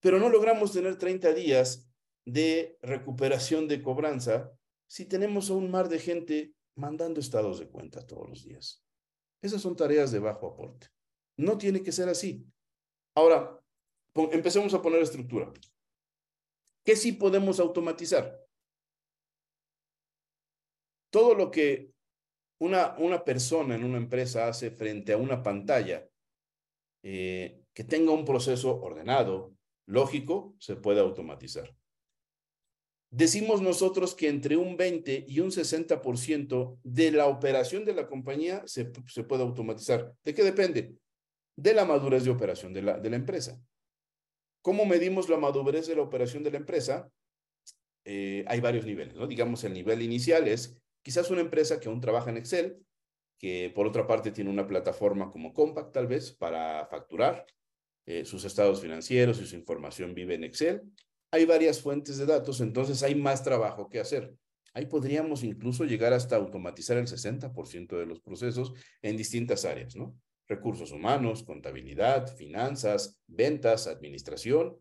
Pero 0.00 0.18
no 0.18 0.28
logramos 0.28 0.72
tener 0.72 0.98
30 0.98 1.32
días 1.32 1.88
de 2.24 2.78
recuperación 2.82 3.68
de 3.68 3.82
cobranza 3.82 4.52
si 4.88 5.06
tenemos 5.06 5.50
a 5.50 5.54
un 5.54 5.70
mar 5.70 5.88
de 5.88 5.98
gente 5.98 6.54
mandando 6.76 7.20
estados 7.20 7.58
de 7.58 7.68
cuenta 7.68 8.06
todos 8.06 8.28
los 8.28 8.44
días? 8.44 8.84
Esas 9.40 9.60
son 9.60 9.76
tareas 9.76 10.12
de 10.12 10.18
bajo 10.18 10.48
aporte. 10.48 10.88
No 11.36 11.58
tiene 11.58 11.82
que 11.82 11.92
ser 11.92 12.08
así. 12.08 12.46
Ahora, 13.14 13.60
empecemos 14.14 14.72
a 14.74 14.82
poner 14.82 15.02
estructura. 15.02 15.52
¿Qué 16.84 16.96
sí 16.96 17.12
podemos 17.12 17.60
automatizar? 17.60 18.38
Todo 21.10 21.34
lo 21.34 21.50
que 21.50 21.91
una, 22.62 22.94
una 22.98 23.24
persona 23.24 23.74
en 23.74 23.82
una 23.82 23.98
empresa 23.98 24.46
hace 24.46 24.70
frente 24.70 25.12
a 25.12 25.16
una 25.16 25.42
pantalla 25.42 26.08
eh, 27.02 27.60
que 27.74 27.82
tenga 27.82 28.12
un 28.12 28.24
proceso 28.24 28.80
ordenado, 28.80 29.52
lógico, 29.88 30.54
se 30.60 30.76
puede 30.76 31.00
automatizar. 31.00 31.74
Decimos 33.10 33.60
nosotros 33.60 34.14
que 34.14 34.28
entre 34.28 34.56
un 34.56 34.76
20 34.76 35.24
y 35.26 35.40
un 35.40 35.50
60% 35.50 36.78
de 36.84 37.10
la 37.10 37.26
operación 37.26 37.84
de 37.84 37.94
la 37.94 38.06
compañía 38.06 38.62
se, 38.66 38.92
se, 39.08 39.24
puede 39.24 39.42
automatizar. 39.42 40.14
¿De 40.22 40.32
qué 40.32 40.44
depende? 40.44 40.94
De 41.56 41.74
la 41.74 41.84
madurez 41.84 42.22
de 42.22 42.30
operación 42.30 42.72
de 42.72 42.82
la, 42.82 42.98
de 42.98 43.10
la 43.10 43.16
empresa. 43.16 43.60
¿Cómo 44.62 44.86
medimos 44.86 45.28
la 45.28 45.36
madurez 45.36 45.88
de 45.88 45.96
la 45.96 46.02
operación 46.02 46.44
de 46.44 46.52
la 46.52 46.58
empresa? 46.58 47.10
Eh, 48.04 48.44
hay 48.46 48.60
varios 48.60 48.86
niveles, 48.86 49.16
¿no? 49.16 49.26
Digamos, 49.26 49.64
el 49.64 49.74
nivel 49.74 50.00
inicial 50.00 50.46
es 50.46 50.80
quizás 51.02 51.30
una 51.30 51.40
empresa 51.40 51.80
que 51.80 51.88
aún 51.88 52.00
trabaja 52.00 52.30
en 52.30 52.36
Excel, 52.38 52.78
que 53.38 53.72
por 53.74 53.86
otra 53.86 54.06
parte 54.06 54.30
tiene 54.30 54.50
una 54.50 54.66
plataforma 54.66 55.30
como 55.30 55.52
Compact 55.52 55.92
tal 55.92 56.06
vez 56.06 56.32
para 56.32 56.86
facturar, 56.86 57.44
eh, 58.06 58.24
sus 58.24 58.44
estados 58.44 58.80
financieros 58.80 59.40
y 59.40 59.46
su 59.46 59.54
información 59.54 60.14
vive 60.14 60.34
en 60.34 60.44
Excel, 60.44 60.82
hay 61.30 61.46
varias 61.46 61.80
fuentes 61.80 62.18
de 62.18 62.26
datos, 62.26 62.60
entonces 62.60 63.02
hay 63.02 63.14
más 63.14 63.42
trabajo 63.42 63.88
que 63.88 64.00
hacer. 64.00 64.34
Ahí 64.74 64.86
podríamos 64.86 65.44
incluso 65.44 65.84
llegar 65.84 66.12
hasta 66.12 66.36
automatizar 66.36 66.96
el 66.96 67.06
60% 67.06 67.98
de 67.98 68.06
los 68.06 68.20
procesos 68.20 68.72
en 69.02 69.16
distintas 69.16 69.64
áreas, 69.64 69.96
¿no? 69.96 70.18
Recursos 70.48 70.92
humanos, 70.92 71.42
contabilidad, 71.42 72.34
finanzas, 72.36 73.18
ventas, 73.26 73.86
administración, 73.86 74.78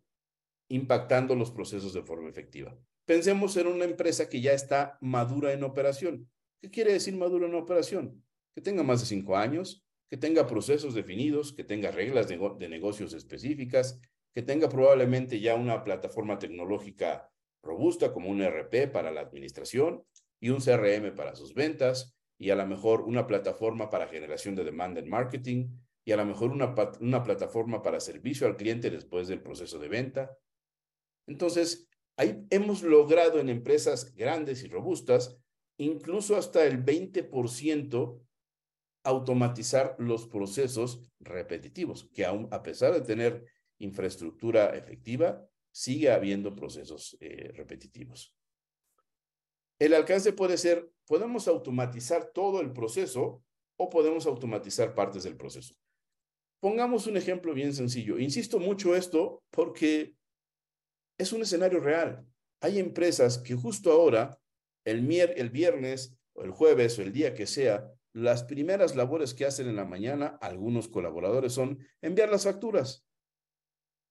impactando 0.70 1.36
los 1.36 1.52
procesos 1.52 1.94
de 1.94 2.04
forma 2.04 2.30
efectiva. 2.30 2.78
Pensemos 3.12 3.58
en 3.58 3.68
una 3.68 3.84
empresa 3.84 4.30
que 4.30 4.40
ya 4.40 4.54
está 4.54 4.98
madura 5.02 5.52
en 5.52 5.66
operación. 5.66 6.32
¿Qué 6.62 6.72
quiere 6.72 6.94
decir 6.94 7.14
madura 7.14 7.46
en 7.46 7.56
operación? 7.56 8.24
Que 8.56 8.62
tenga 8.62 8.84
más 8.84 9.02
de 9.02 9.06
cinco 9.06 9.36
años, 9.36 9.86
que 10.10 10.16
tenga 10.16 10.48
procesos 10.48 10.94
definidos, 10.94 11.52
que 11.52 11.66
tenga 11.66 11.92
reglas 11.92 12.30
de, 12.30 12.70
negocios 12.70 13.12
específicas, 13.12 14.00
que 14.34 14.44
tenga 14.44 14.70
probablemente 14.70 15.42
ya 15.42 15.56
una 15.56 15.84
plataforma 15.84 16.40
tecnológica 16.40 17.30
robusta 17.62 18.14
como 18.14 18.30
un 18.30 18.42
RP 18.42 18.90
para 18.90 19.12
la 19.12 19.20
administración 19.20 20.06
y 20.40 20.52
un 20.52 20.62
CRM 20.62 21.14
para 21.14 21.36
sus 21.36 21.54
ventas 21.54 22.16
y 22.40 22.52
a 22.52 22.56
lo 22.56 22.66
mejor 22.66 23.02
una 23.02 23.28
plataforma 23.28 23.90
para 23.90 24.08
generación 24.08 24.56
de 24.56 24.64
demanda 24.64 25.02
en 25.02 25.10
marketing 25.10 25.68
y 26.06 26.14
a 26.14 26.16
lo 26.16 26.26
mejor 26.26 26.52
una 26.52 27.24
plataforma 27.24 27.82
para 27.82 28.00
servicio 28.00 28.48
al 28.48 28.56
cliente 28.56 28.90
después 28.90 29.28
del 29.28 29.42
proceso 29.42 29.80
de 29.80 29.90
venta. 29.90 30.38
Entonces, 31.28 31.91
ahí 32.18 32.46
hemos 32.50 32.84
logrado 32.84 33.40
en 33.40 33.50
empresas 33.50 34.14
grandes 34.16 34.64
y 34.64 34.68
robustas 34.68 35.38
incluso 35.78 36.36
hasta 36.36 36.66
el 36.66 36.84
20% 36.84 38.22
automatizar 39.04 39.96
los 39.98 40.28
procesos 40.28 41.02
repetitivos, 41.20 42.10
que 42.14 42.26
aún 42.26 42.48
a 42.52 42.62
pesar 42.62 42.94
de 42.94 43.02
tener 43.02 43.46
infraestructura 43.80 44.76
efectiva, 44.78 45.44
sigue 45.72 46.12
habiendo 46.12 46.56
procesos 46.56 47.18
eh, 47.20 47.52
repetitivos. 47.56 48.36
El 49.80 49.96
alcance 49.96 50.34
puede 50.34 50.58
ser, 50.58 50.92
podemos 51.08 51.48
automatizar 51.48 52.32
todo 52.32 52.62
el 52.62 52.72
proceso 52.72 53.44
o 53.78 53.90
podemos 53.90 54.28
automatizar 54.28 54.94
partes 54.94 55.24
del 55.24 55.36
proceso. 55.36 55.76
Pongamos 56.60 57.08
un 57.08 57.18
ejemplo 57.18 57.56
bien 57.56 57.74
sencillo. 57.74 58.20
Insisto 58.20 58.60
mucho 58.60 58.96
esto 58.96 59.42
porque 59.50 60.14
es 61.22 61.32
un 61.34 61.44
escenario 61.44 61.80
real. 61.80 62.26
Hay 62.62 62.80
empresas 62.80 63.38
que 63.38 63.56
justo 63.56 63.92
ahora, 63.92 64.40
el, 64.86 65.10
el 65.12 65.50
viernes 65.52 66.18
o 66.34 66.44
el 66.44 66.52
jueves 66.52 66.98
o 66.98 67.04
el 67.04 67.14
día 67.14 67.34
que 67.34 67.46
sea, 67.46 67.92
las 68.14 68.44
primeras 68.44 68.96
labores 68.96 69.34
que 69.34 69.46
hacen 69.46 69.70
en 69.70 69.76
la 69.76 69.86
mañana 69.86 70.38
algunos 70.42 70.88
colaboradores 70.88 71.54
son 71.54 71.80
enviar 72.02 72.30
las 72.30 72.44
facturas. 72.44 73.06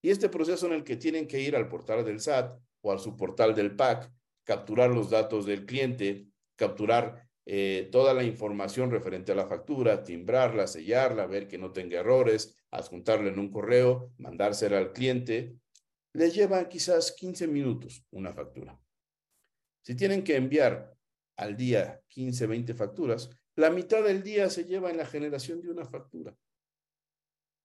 Y 0.02 0.10
este 0.10 0.28
proceso 0.28 0.66
en 0.66 0.72
el 0.72 0.84
que 0.84 0.96
tienen 0.96 1.26
que 1.26 1.40
ir 1.40 1.56
al 1.56 1.68
portal 1.68 2.04
del 2.04 2.20
SAT 2.20 2.58
o 2.80 2.92
al 2.92 3.00
subportal 3.00 3.54
del 3.54 3.76
PAC, 3.76 4.10
capturar 4.44 4.90
los 4.90 5.10
datos 5.10 5.44
del 5.44 5.66
cliente, 5.66 6.28
capturar 6.56 7.28
eh, 7.44 7.88
toda 7.90 8.14
la 8.14 8.22
información 8.22 8.90
referente 8.90 9.32
a 9.32 9.34
la 9.34 9.48
factura, 9.48 10.04
timbrarla, 10.04 10.66
sellarla, 10.66 11.26
ver 11.26 11.48
que 11.48 11.58
no 11.58 11.72
tenga 11.72 11.98
errores, 11.98 12.56
adjuntarla 12.70 13.28
en 13.28 13.38
un 13.38 13.50
correo, 13.50 14.12
mandársela 14.16 14.78
al 14.78 14.92
cliente, 14.92 15.56
les 16.12 16.34
lleva 16.34 16.68
quizás 16.68 17.12
15 17.12 17.46
minutos 17.46 18.04
una 18.10 18.32
factura. 18.32 18.78
Si 19.82 19.94
tienen 19.94 20.22
que 20.24 20.36
enviar 20.36 20.94
al 21.36 21.56
día 21.56 22.02
15, 22.08 22.46
20 22.46 22.74
facturas, 22.74 23.30
la 23.56 23.70
mitad 23.70 24.02
del 24.02 24.22
día 24.22 24.50
se 24.50 24.64
lleva 24.64 24.90
en 24.90 24.96
la 24.96 25.06
generación 25.06 25.60
de 25.60 25.70
una 25.70 25.84
factura. 25.84 26.36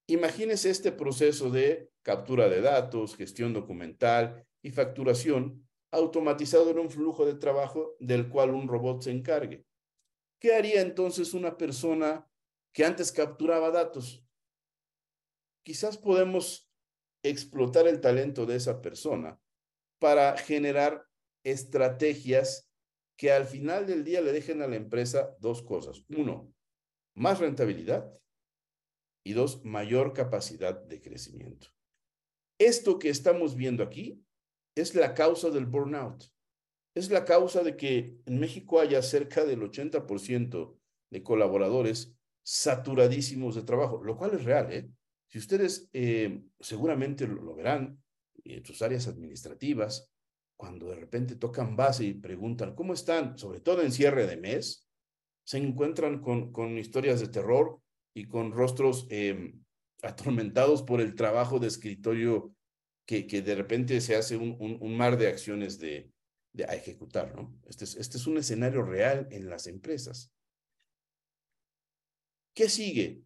Imagínese 0.08 0.69
este 0.69 0.91
proceso 0.91 1.49
de 1.49 1.91
captura 2.03 2.47
de 2.47 2.62
datos, 2.62 3.15
gestión 3.15 3.53
documental 3.53 4.45
y 4.62 4.71
facturación 4.71 5.67
automatizado 5.91 6.69
en 6.69 6.79
un 6.79 6.89
flujo 6.89 7.25
de 7.25 7.36
trabajo 7.36 7.95
del 7.99 8.29
cual 8.29 8.51
un 8.51 8.67
robot 8.67 9.01
se 9.01 9.12
encargue. 9.12 9.65
¿Qué 10.39 10.53
haría 10.53 10.81
entonces 10.81 11.34
una 11.34 11.58
persona 11.58 12.29
que 12.73 12.86
antes 12.86 13.12
capturaba 13.12 13.71
datos? 13.71 14.23
Quizás 15.63 15.97
podemos 15.97 16.64
explotar 17.30 17.88
el 17.88 18.02
talento 18.02 18.46
de 18.46 18.56
esa 18.56 18.82
persona 18.82 19.40
para 20.00 20.38
generar 20.38 21.06
estrategias 21.44 22.70
que 23.18 23.32
al 23.32 23.46
final 23.46 23.86
del 23.88 24.04
día 24.04 24.22
le 24.22 24.32
dejen 24.32 24.62
a 24.62 24.68
la 24.68 24.76
empresa 24.76 25.36
dos 25.40 25.62
cosas. 25.64 26.04
Uno, 26.10 26.54
más 27.16 27.40
rentabilidad 27.40 28.12
y 29.24 29.34
dos, 29.34 29.64
mayor 29.64 30.14
capacidad 30.14 30.76
de 30.76 31.02
crecimiento. 31.02 31.68
Esto 32.60 33.00
que 33.00 33.10
estamos 33.10 33.56
viendo 33.56 33.84
aquí 33.84 34.24
es 34.76 34.96
la 34.96 35.14
causa 35.14 35.50
del 35.50 35.66
burnout. 35.66 36.24
Es 36.96 37.10
la 37.10 37.26
causa 37.26 37.64
de 37.64 37.76
que 37.76 38.18
en 38.26 38.40
México 38.40 38.80
haya 38.80 39.02
cerca 39.02 39.44
del 39.44 39.62
80% 39.62 40.78
de 41.12 41.24
colaboradores 41.24 42.16
saturadísimos 42.46 43.56
de 43.56 43.64
trabajo, 43.64 44.04
lo 44.04 44.16
cual 44.18 44.36
es 44.36 44.44
real. 44.44 44.72
¿eh? 44.72 44.90
Si 45.36 45.39
ustedes 45.39 45.89
eh, 45.91 46.45
seguramente 46.62 47.28
lo, 47.28 47.54
verán 47.56 48.02
en 48.45 48.63
sus 48.63 48.82
áreas 48.82 49.06
administrativas, 49.10 50.10
cuando 50.56 50.88
de 50.88 50.95
repente 50.95 51.36
tocan 51.36 51.76
base 51.76 52.06
y 52.06 52.13
preguntan, 52.13 52.74
¿cómo 52.74 52.93
están? 52.93 53.38
Sobre 53.38 53.60
todo 53.60 53.82
en 53.82 53.91
cierre 53.91 54.28
de 54.28 54.38
mes, 54.38 54.88
se 55.43 55.58
encuentran 55.58 56.21
con, 56.21 56.54
con 56.54 56.78
historias 56.78 57.19
de 57.19 57.28
terror 57.28 57.82
y 58.13 58.30
con 58.30 58.54
rostros 58.54 59.08
em, 59.10 59.62
atormentados 60.04 60.84
por 60.84 61.02
el 61.02 61.15
trabajo 61.15 61.60
de 61.60 61.67
escritorio 61.67 62.56
que, 63.06 63.28
que 63.28 63.41
de 63.41 63.56
repente 63.56 64.00
se 64.00 64.15
hace 64.15 64.38
un, 64.38 64.56
un, 64.58 64.95
mar 64.95 65.17
de 65.17 65.28
acciones 65.28 65.78
de, 65.80 66.10
de, 66.54 66.63
a 66.63 66.76
ejecutar, 66.76 67.36
¿no? 67.36 67.54
Este 67.67 67.84
es, 67.84 67.98
este 67.98 68.15
es 68.15 68.26
un 68.26 68.38
escenario 68.38 68.84
real 68.84 69.28
en 69.32 69.50
las 69.50 69.67
empresas. 69.67 70.32
¿Qué 72.54 72.69
sigue? 72.69 73.26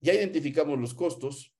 Ya 0.00 0.14
identificamos 0.14 0.78
los 0.78 0.94
costos, 0.94 1.54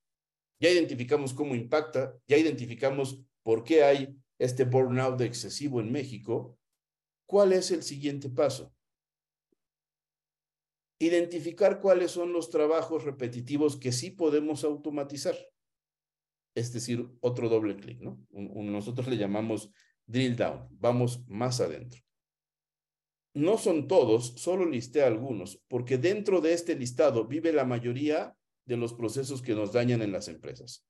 ya 0.61 0.70
identificamos 0.70 1.35
cómo 1.35 1.55
impacta, 1.55 2.14
ya 2.27 2.37
identificamos 2.37 3.20
por 3.42 3.64
qué 3.64 3.83
hay 3.85 4.16
este 4.38 4.64
burnout 4.64 5.20
excesivo 5.20 5.81
en 5.81 5.92
México. 5.92 6.59
¿Cuál 7.27 7.53
es 7.53 7.70
el 7.70 7.83
siguiente 7.83 8.31
paso? 8.31 8.72
identificar 10.98 11.81
cuáles 11.81 12.11
son 12.11 12.33
los 12.33 12.51
trabajos 12.51 13.05
repetitivos 13.05 13.77
que 13.77 13.92
sí 13.92 14.11
podemos 14.11 14.64
automatizar. 14.64 15.37
Es 16.55 16.72
decir, 16.72 17.09
otro 17.20 17.48
doble 17.48 17.77
clic, 17.77 18.01
¿no? 18.01 18.20
nosotros 18.33 19.07
le 19.07 19.16
llamamos 19.16 19.70
drill 20.07 20.37
down, 20.37 20.66
vamos 20.72 21.24
más 21.29 21.61
adentro. 21.61 22.03
No 23.38 23.57
son 23.57 23.87
todos, 23.87 24.33
solo 24.35 24.66
listé 24.66 25.05
algunos, 25.05 25.62
porque 25.68 25.96
dentro 25.96 26.40
de 26.40 26.55
este 26.55 26.74
listado 26.74 27.24
vive 27.24 27.53
la 27.53 27.64
mayoría 27.64 28.35
de 28.66 28.77
los 28.77 28.94
procesos 28.94 29.42
que 29.42 29.55
nos 29.55 29.72
dañan 29.72 30.03
en 30.03 30.11
las 30.11 30.27
empresas. 30.27 30.85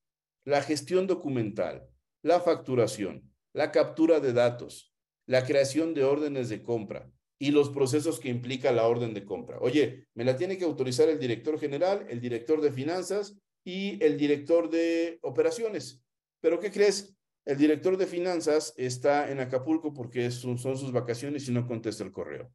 La 0.46 0.62
gestión 0.62 1.06
documental, 1.06 1.86
la 2.22 2.40
facturación, 2.40 3.30
la 3.52 3.70
captura 3.70 4.20
de 4.20 4.32
datos, 4.32 4.94
la 5.26 5.44
creación 5.44 5.92
de 5.92 6.04
órdenes 6.04 6.48
de 6.48 6.62
compra, 6.62 7.12
y 7.38 7.50
los 7.50 7.68
procesos 7.68 8.18
que 8.18 8.30
implica 8.30 8.72
la 8.72 8.88
orden 8.88 9.12
de 9.12 9.26
compra. 9.26 9.58
Oye, 9.60 10.06
me 10.14 10.24
la 10.24 10.34
tiene 10.34 10.56
que 10.56 10.64
autorizar 10.64 11.10
el 11.10 11.18
director 11.18 11.60
general, 11.60 12.06
el 12.08 12.18
director 12.18 12.62
de 12.62 12.72
finanzas 12.72 13.36
y 13.62 14.02
el 14.02 14.16
director 14.16 14.70
de 14.70 15.18
operaciones. 15.20 16.02
Pero 16.40 16.58
¿qué 16.58 16.70
crees? 16.70 17.14
El 17.48 17.56
director 17.56 17.96
de 17.96 18.06
finanzas 18.06 18.74
está 18.76 19.30
en 19.30 19.40
Acapulco 19.40 19.94
porque 19.94 20.30
son, 20.30 20.58
sus 20.58 20.92
vacaciones 20.92 21.48
y 21.48 21.52
no 21.52 21.66
contesta 21.66 22.04
el 22.04 22.12
correo. 22.12 22.52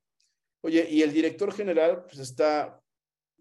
Oye, 0.62 0.88
y 0.88 1.02
el 1.02 1.12
director 1.12 1.52
general 1.52 2.04
pues, 2.04 2.20
está 2.20 2.80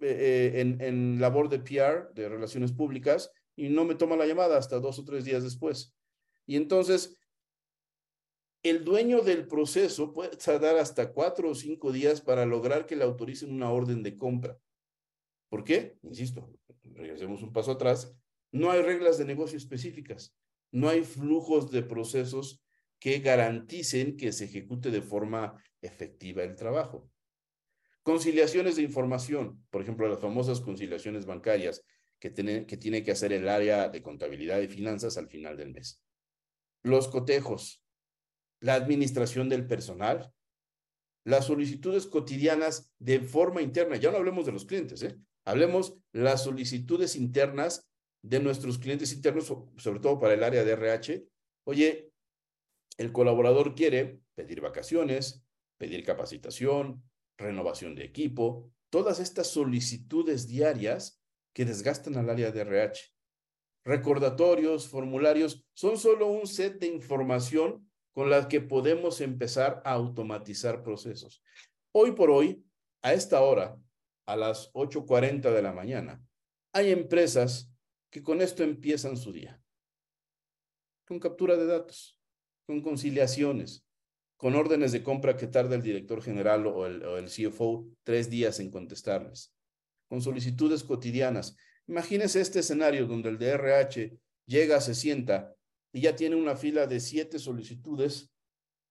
eh, 0.00 0.06
eh, 0.54 0.60
en, 0.62 0.80
en 0.80 1.20
labor 1.20 1.50
de 1.50 1.58
PR, 1.58 2.10
de 2.14 2.30
relaciones 2.30 2.72
públicas, 2.72 3.30
y 3.54 3.68
no 3.68 3.84
me 3.84 3.96
toma 3.96 4.16
la 4.16 4.24
llamada 4.24 4.56
hasta 4.56 4.80
dos 4.80 4.98
o 4.98 5.04
tres 5.04 5.26
días 5.26 5.42
después. 5.42 5.94
Y 6.46 6.56
entonces 6.56 7.18
el 8.62 8.82
dueño 8.82 9.20
del 9.20 9.46
proceso 9.46 10.14
puede 10.14 10.34
tardar 10.38 10.78
hasta 10.78 11.12
cuatro 11.12 11.50
o 11.50 11.54
cinco 11.54 11.92
días 11.92 12.22
para 12.22 12.46
lograr 12.46 12.86
que 12.86 12.96
le 12.96 13.04
autoricen 13.04 13.52
una 13.52 13.70
orden 13.70 14.02
de 14.02 14.16
compra. 14.16 14.56
¿Por 15.50 15.64
qué? 15.64 15.98
Insisto, 16.02 16.50
regresemos 16.94 17.42
un 17.42 17.52
paso 17.52 17.72
atrás. 17.72 18.16
No 18.52 18.70
hay 18.70 18.80
reglas 18.80 19.18
de 19.18 19.26
negocio 19.26 19.58
específicas. 19.58 20.34
No 20.72 20.88
hay 20.88 21.04
flujos 21.04 21.70
de 21.70 21.82
procesos 21.82 22.62
que 22.98 23.20
garanticen 23.20 24.16
que 24.16 24.32
se 24.32 24.44
ejecute 24.44 24.90
de 24.90 25.02
forma 25.02 25.62
efectiva 25.80 26.42
el 26.42 26.56
trabajo. 26.56 27.10
Conciliaciones 28.02 28.76
de 28.76 28.82
información, 28.82 29.64
por 29.70 29.82
ejemplo, 29.82 30.08
las 30.08 30.20
famosas 30.20 30.60
conciliaciones 30.60 31.24
bancarias 31.24 31.84
que 32.18 32.30
tiene, 32.30 33.02
que 33.02 33.10
hacer 33.10 33.32
el 33.32 33.48
área 33.48 33.88
de 33.88 34.02
contabilidad 34.02 34.60
y 34.60 34.68
finanzas 34.68 35.18
al 35.18 35.28
final 35.28 35.56
del 35.56 35.72
mes. 35.72 36.00
Los 36.82 37.08
cotejos, 37.08 37.82
la 38.60 38.74
administración 38.74 39.48
del 39.48 39.66
personal, 39.66 40.32
las 41.24 41.46
solicitudes 41.46 42.06
cotidianas 42.06 42.92
de 42.98 43.20
forma 43.20 43.62
interna. 43.62 43.96
Ya 43.96 44.12
no 44.12 44.18
hablemos 44.18 44.46
de 44.46 44.52
los 44.52 44.64
clientes, 44.64 45.02
¿eh? 45.02 45.16
hablemos 45.44 45.96
las 46.12 46.44
solicitudes 46.44 47.16
internas 47.16 47.91
de 48.22 48.40
nuestros 48.40 48.78
clientes 48.78 49.12
internos, 49.12 49.52
sobre 49.76 50.00
todo 50.00 50.18
para 50.18 50.34
el 50.34 50.44
área 50.44 50.64
de 50.64 50.72
RH. 50.72 51.26
Oye, 51.64 52.12
el 52.98 53.12
colaborador 53.12 53.74
quiere 53.74 54.20
pedir 54.34 54.60
vacaciones, 54.60 55.44
pedir 55.78 56.04
capacitación, 56.04 57.02
renovación 57.36 57.94
de 57.94 58.04
equipo, 58.04 58.70
todas 58.90 59.18
estas 59.18 59.48
solicitudes 59.48 60.46
diarias 60.46 61.20
que 61.52 61.64
desgastan 61.64 62.16
al 62.16 62.30
área 62.30 62.52
de 62.52 62.60
RH. 62.60 63.12
Recordatorios, 63.84 64.86
formularios, 64.86 65.66
son 65.74 65.98
solo 65.98 66.28
un 66.28 66.46
set 66.46 66.78
de 66.78 66.86
información 66.86 67.90
con 68.14 68.30
las 68.30 68.46
que 68.46 68.60
podemos 68.60 69.20
empezar 69.20 69.82
a 69.84 69.92
automatizar 69.92 70.82
procesos. 70.82 71.42
Hoy 71.92 72.12
por 72.12 72.30
hoy, 72.30 72.64
a 73.02 73.14
esta 73.14 73.40
hora, 73.40 73.76
a 74.26 74.36
las 74.36 74.72
8.40 74.74 75.50
de 75.50 75.62
la 75.62 75.72
mañana, 75.72 76.22
hay 76.72 76.92
empresas 76.92 77.71
que 78.12 78.22
con 78.22 78.42
esto 78.42 78.62
empiezan 78.62 79.16
su 79.16 79.32
día. 79.32 79.60
Con 81.06 81.18
captura 81.18 81.56
de 81.56 81.64
datos, 81.64 82.20
con 82.66 82.82
conciliaciones, 82.82 83.86
con 84.36 84.54
órdenes 84.54 84.92
de 84.92 85.02
compra 85.02 85.36
que 85.36 85.46
tarda 85.46 85.76
el 85.76 85.82
director 85.82 86.22
general 86.22 86.66
o 86.66 86.86
el, 86.86 87.24
CFO 87.26 87.88
tres 88.04 88.28
días 88.28 88.60
en 88.60 88.70
contestarles, 88.70 89.54
con 90.08 90.20
solicitudes 90.20 90.84
cotidianas. 90.84 91.56
Imagínese 91.86 92.42
este 92.42 92.58
escenario 92.58 93.06
donde 93.06 93.30
el 93.30 93.38
DRH 93.38 94.18
llega, 94.44 94.80
se 94.82 94.94
sienta 94.94 95.56
y 95.90 96.02
ya 96.02 96.14
tiene 96.14 96.36
una 96.36 96.54
fila 96.54 96.86
de 96.86 97.00
siete 97.00 97.38
solicitudes, 97.38 98.30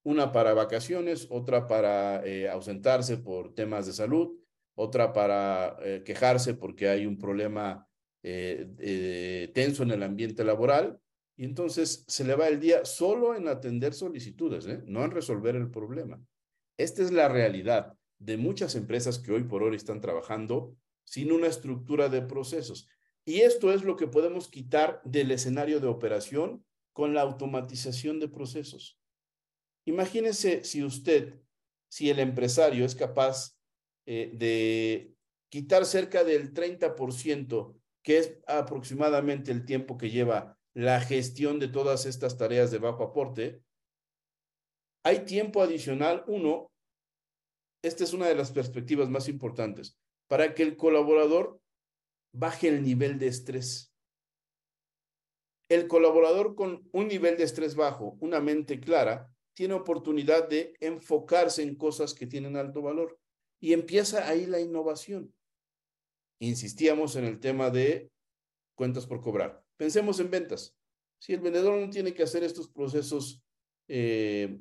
una 0.04 0.32
para 0.32 0.56
vacaciones, 0.56 1.28
otra 1.30 1.68
para 1.68 2.26
eh, 2.26 2.50
ausentarse 2.50 3.18
por 3.18 3.54
temas 3.54 3.86
de 3.86 3.94
salud, 3.94 4.36
otra 4.74 5.14
para 5.14 5.78
eh, 5.84 6.02
quejarse 6.04 6.56
porque 6.56 6.90
hay 6.90 7.06
un 7.06 7.20
problema 7.20 7.88
eh, 8.24 9.52
tenso 9.54 9.84
en 9.84 9.92
el 9.92 10.04
ambiente 10.04 10.44
laboral, 10.44 11.00
y 11.36 11.46
entonces 11.46 12.04
se 12.08 12.24
le 12.24 12.36
va 12.36 12.48
el 12.48 12.60
día 12.60 12.86
solo 12.86 13.36
en 13.36 13.48
atender 13.48 13.94
solicitudes, 13.94 14.68
no 14.86 15.04
en 15.04 15.12
resolver 15.12 15.56
el 15.56 15.72
problema. 15.72 16.24
Esta 16.78 17.02
es 17.02 17.12
la 17.12 17.30
realidad 17.30 17.98
de 18.20 18.38
muchas 18.38 18.76
empresas 18.76 19.18
que 19.18 19.32
hoy 19.32 19.44
por 19.44 19.64
hoy 19.64 19.76
están 19.76 20.02
trabajando 20.02 20.76
sin 21.04 21.32
una 21.32 21.48
estructura 21.48 22.10
de 22.10 22.22
procesos. 22.22 22.88
Y 23.26 23.42
esto 23.42 23.72
es 23.72 23.84
lo 23.84 23.96
que 23.96 24.08
podemos 24.08 24.48
quitar 24.50 25.02
del 25.04 25.32
escenario 25.32 25.80
de 25.80 25.88
operación 25.88 26.64
con 26.94 27.14
la 27.14 27.22
automatización 27.22 28.20
de 28.20 28.28
procesos. 28.28 29.00
Imagínese 29.86 30.64
si 30.64 30.84
usted, 30.84 31.40
si 31.90 32.10
el 32.10 32.20
empresario 32.20 32.86
es 32.86 32.96
capaz 32.96 33.58
eh, 34.06 34.32
de 34.34 35.16
quitar 35.50 35.86
cerca 35.86 36.24
del 36.24 36.54
30%, 36.54 37.81
que 38.04 38.18
es 38.18 38.38
aproximadamente 38.48 39.52
el 39.52 39.66
tiempo 39.66 39.98
que 39.98 40.10
lleva 40.10 40.58
la 40.74 41.02
gestión 41.02 41.60
de 41.60 41.68
todas 41.68 42.06
estas 42.06 42.38
tareas 42.38 42.72
de 42.72 42.80
bajo 42.80 43.04
aporte, 43.04 43.62
hay 45.04 45.26
tiempo 45.26 45.62
adicional, 45.62 46.24
uno, 46.28 46.72
esta 47.84 48.04
es 48.04 48.14
una 48.14 48.28
de 48.28 48.36
las 48.36 48.52
perspectivas 48.52 49.10
más 49.10 49.28
importantes, 49.28 49.98
para 50.28 50.54
que 50.54 50.64
el 50.64 50.78
colaborador 50.78 51.60
baje 52.34 52.68
el 52.68 52.84
nivel 52.84 53.20
de 53.20 53.28
estrés 53.28 53.92
el 55.72 55.88
colaborador 55.88 56.54
con 56.54 56.86
un 56.92 57.08
nivel 57.08 57.38
de 57.38 57.46
estrés 57.46 57.76
bajo, 57.76 58.18
una 58.20 58.42
mente 58.42 58.82
clara, 58.82 59.34
tiene 59.54 59.74
oportunidad 59.74 60.50
de 60.50 60.76
enfocarse 60.82 61.64
en 61.64 61.76
cosas 61.76 62.14
que 62.14 62.28
tienen 62.28 62.58
alto 62.58 62.82
valor 62.82 63.18
y 63.62 63.72
empieza 63.72 64.28
ahí 64.28 64.48
la 64.48 64.60
innovación. 64.60 65.34
Insistíamos 66.42 67.16
en 67.18 67.26
el 67.26 67.40
tema 67.40 67.70
de 67.70 68.12
cuentas 68.74 69.06
por 69.06 69.22
cobrar. 69.22 69.64
Pensemos 69.78 70.20
en 70.20 70.32
ventas. 70.32 70.76
Si 71.20 71.34
el 71.34 71.40
vendedor 71.40 71.80
no 71.80 71.88
tiene 71.92 72.16
que 72.16 72.24
hacer 72.24 72.44
estos 72.44 72.68
procesos 72.68 73.44
eh, 73.88 74.60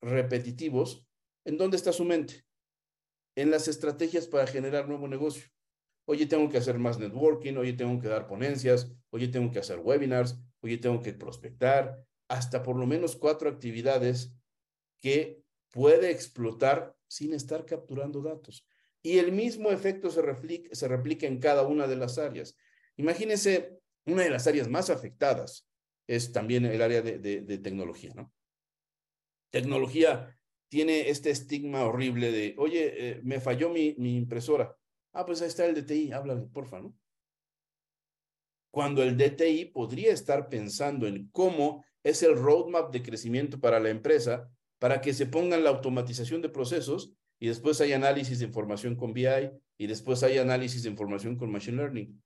repetitivos, 0.00 1.04
¿en 1.44 1.58
dónde 1.58 1.78
está 1.78 1.92
su 1.92 2.04
mente? 2.04 2.44
En 3.34 3.50
las 3.50 3.66
estrategias 3.66 4.28
para 4.28 4.46
generar 4.46 4.86
nuevo 4.86 5.08
negocio. 5.08 5.48
Oye, 6.04 6.26
tengo 6.26 6.48
que 6.48 6.58
hacer 6.58 6.78
más 6.78 7.00
networking, 7.00 7.56
oye, 7.56 7.72
tengo 7.72 8.00
que 8.00 8.06
dar 8.06 8.28
ponencias, 8.28 8.92
oye, 9.10 9.26
tengo 9.26 9.50
que 9.50 9.58
hacer 9.58 9.80
webinars, 9.80 10.38
oye, 10.60 10.78
tengo 10.78 11.02
que 11.02 11.12
prospectar, 11.12 12.06
hasta 12.28 12.62
por 12.62 12.76
lo 12.76 12.86
menos 12.86 13.16
cuatro 13.16 13.48
actividades 13.48 14.32
que 14.96 15.42
puede 15.70 16.12
explotar 16.12 16.96
sin 17.08 17.34
estar 17.34 17.66
capturando 17.66 18.22
datos. 18.22 18.64
Y 19.06 19.20
el 19.20 19.30
mismo 19.30 19.70
efecto 19.70 20.10
se 20.10 20.20
replica, 20.20 20.74
se 20.74 20.88
replica 20.88 21.28
en 21.28 21.38
cada 21.38 21.62
una 21.62 21.86
de 21.86 21.94
las 21.94 22.18
áreas. 22.18 22.56
Imagínense 22.96 23.78
una 24.04 24.24
de 24.24 24.30
las 24.30 24.48
áreas 24.48 24.68
más 24.68 24.90
afectadas 24.90 25.64
es 26.08 26.32
también 26.32 26.64
el 26.64 26.82
área 26.82 27.02
de, 27.02 27.20
de, 27.20 27.58
tecnología, 27.58 28.12
¿no? 28.16 28.32
Tecnología 29.52 30.36
tiene 30.68 31.08
este 31.08 31.30
estigma 31.30 31.84
horrible 31.84 32.32
de, 32.32 32.56
oye, 32.58 33.10
eh, 33.10 33.20
me 33.22 33.38
falló 33.38 33.70
mi, 33.70 33.94
mi 33.96 34.16
impresora. 34.16 34.76
Ah, 35.12 35.24
pues 35.24 35.40
ahí 35.40 35.46
está 35.46 35.66
el 35.66 35.80
DTI, 35.80 36.10
háblale, 36.10 36.48
porfa, 36.52 36.80
¿no? 36.80 36.92
Cuando 38.72 39.04
el 39.04 39.16
DTI 39.16 39.66
podría 39.66 40.12
estar 40.12 40.48
pensando 40.48 41.06
en 41.06 41.28
cómo 41.30 41.84
es 42.02 42.24
el 42.24 42.36
roadmap 42.36 42.92
de 42.92 43.04
crecimiento 43.04 43.60
para 43.60 43.78
la 43.78 43.90
empresa 43.90 44.50
para 44.80 45.00
que 45.00 45.14
se 45.14 45.26
pongan 45.26 45.62
la 45.62 45.70
automatización 45.70 46.42
de 46.42 46.48
procesos 46.48 47.12
y 47.38 47.48
después 47.48 47.80
hay 47.80 47.92
análisis 47.92 48.38
de 48.38 48.46
información 48.46 48.96
con 48.96 49.12
BI 49.12 49.50
y 49.78 49.86
después 49.86 50.22
hay 50.22 50.38
análisis 50.38 50.82
de 50.82 50.90
información 50.90 51.36
con 51.36 51.50
Machine 51.50 51.76
Learning. 51.76 52.22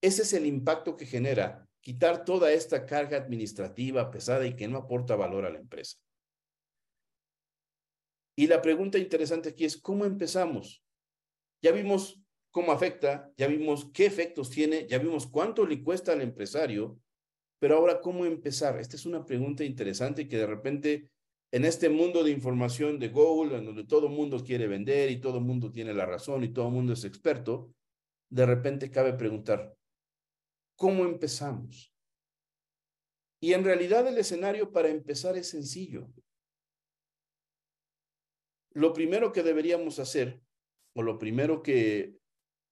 Ese 0.00 0.22
es 0.22 0.32
el 0.32 0.46
impacto 0.46 0.96
que 0.96 1.06
genera 1.06 1.68
quitar 1.80 2.24
toda 2.24 2.52
esta 2.52 2.86
carga 2.86 3.18
administrativa 3.18 4.10
pesada 4.10 4.46
y 4.46 4.54
que 4.54 4.68
no 4.68 4.78
aporta 4.78 5.16
valor 5.16 5.44
a 5.44 5.50
la 5.50 5.58
empresa. 5.58 5.98
Y 8.36 8.46
la 8.46 8.62
pregunta 8.62 8.98
interesante 8.98 9.50
aquí 9.50 9.64
es, 9.64 9.76
¿cómo 9.76 10.04
empezamos? 10.04 10.82
Ya 11.62 11.72
vimos 11.72 12.20
cómo 12.50 12.72
afecta, 12.72 13.30
ya 13.36 13.46
vimos 13.46 13.90
qué 13.92 14.06
efectos 14.06 14.50
tiene, 14.50 14.86
ya 14.86 14.98
vimos 14.98 15.26
cuánto 15.26 15.66
le 15.66 15.82
cuesta 15.82 16.12
al 16.12 16.22
empresario, 16.22 16.98
pero 17.58 17.76
ahora, 17.76 18.00
¿cómo 18.00 18.26
empezar? 18.26 18.80
Esta 18.80 18.96
es 18.96 19.06
una 19.06 19.24
pregunta 19.24 19.62
interesante 19.62 20.26
que 20.26 20.36
de 20.36 20.46
repente 20.46 21.11
en 21.52 21.66
este 21.66 21.90
mundo 21.90 22.24
de 22.24 22.30
información 22.30 22.98
de 22.98 23.10
Google, 23.10 23.58
en 23.58 23.66
donde 23.66 23.84
todo 23.84 24.06
el 24.06 24.12
mundo 24.14 24.42
quiere 24.42 24.66
vender 24.66 25.10
y 25.10 25.20
todo 25.20 25.36
el 25.36 25.44
mundo 25.44 25.70
tiene 25.70 25.92
la 25.92 26.06
razón 26.06 26.42
y 26.44 26.48
todo 26.48 26.68
el 26.68 26.72
mundo 26.72 26.94
es 26.94 27.04
experto, 27.04 27.74
de 28.30 28.46
repente 28.46 28.90
cabe 28.90 29.12
preguntar, 29.12 29.76
¿cómo 30.76 31.04
empezamos? 31.04 31.94
Y 33.38 33.52
en 33.52 33.64
realidad 33.64 34.08
el 34.08 34.16
escenario 34.16 34.72
para 34.72 34.88
empezar 34.88 35.36
es 35.36 35.50
sencillo. 35.50 36.08
Lo 38.72 38.94
primero 38.94 39.32
que 39.32 39.42
deberíamos 39.42 39.98
hacer, 39.98 40.40
o 40.94 41.02
lo 41.02 41.18
primero 41.18 41.62
que 41.62 42.16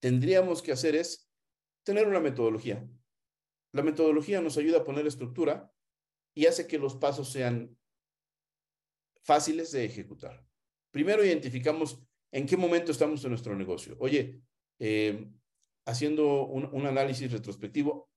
tendríamos 0.00 0.62
que 0.62 0.72
hacer 0.72 0.94
es 0.94 1.30
tener 1.84 2.08
una 2.08 2.20
metodología. 2.20 2.88
La 3.72 3.82
metodología 3.82 4.40
nos 4.40 4.56
ayuda 4.56 4.78
a 4.78 4.84
poner 4.84 5.06
estructura 5.06 5.70
y 6.34 6.46
hace 6.46 6.66
que 6.66 6.78
los 6.78 6.94
pasos 6.94 7.30
sean 7.30 7.76
fáciles 9.22 9.72
de 9.72 9.84
ejecutar. 9.84 10.44
Primero 10.90 11.24
identificamos 11.24 12.02
en 12.32 12.46
qué 12.46 12.56
momento 12.56 12.92
estamos 12.92 13.22
en 13.24 13.30
nuestro 13.30 13.56
negocio. 13.56 13.96
Oye, 14.00 14.40
eh, 14.78 15.28
haciendo 15.86 16.46
un, 16.46 16.86
análisis 16.86 17.30
retrospectivo, 17.30 18.08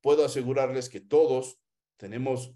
puedo 0.00 0.24
asegurarles 0.24 0.88
que 0.88 1.00
todos 1.00 1.60
tenemos 1.98 2.54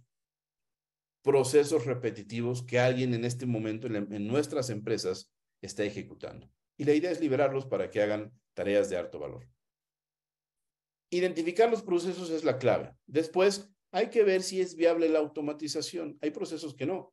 procesos 1.23 1.87
repetitivos 1.87 2.63
que 2.63 2.79
alguien 2.79 3.15
en 3.15 3.25
este 3.25 3.47
momento 3.47 3.87
en, 3.87 4.27
nuestras 4.27 4.71
empresas 4.71 5.31
está 5.61 5.85
ejecutando. 5.85 6.51
Y 6.77 6.85
la 6.85 6.95
idea 6.95 7.11
es 7.11 7.21
liberarlos 7.21 7.67
para 7.67 7.91
que 7.91 8.03
hagan 8.03 8.33
tareas 8.55 8.91
de 8.91 8.97
alto 8.97 9.19
valor. 9.19 9.49
Identificar 11.11 11.71
los 11.71 11.83
procesos 11.83 12.31
es 12.31 12.43
la 12.43 12.59
clave. 12.59 12.95
Después, 13.07 13.71
hay 13.93 14.09
que 14.09 14.25
ver 14.25 14.43
si 14.43 14.61
es 14.61 14.75
viable 14.75 15.09
la 15.09 15.19
automatización. 15.19 16.19
Hay 16.23 16.31
procesos 16.31 16.75
que 16.75 16.87
no 16.87 17.13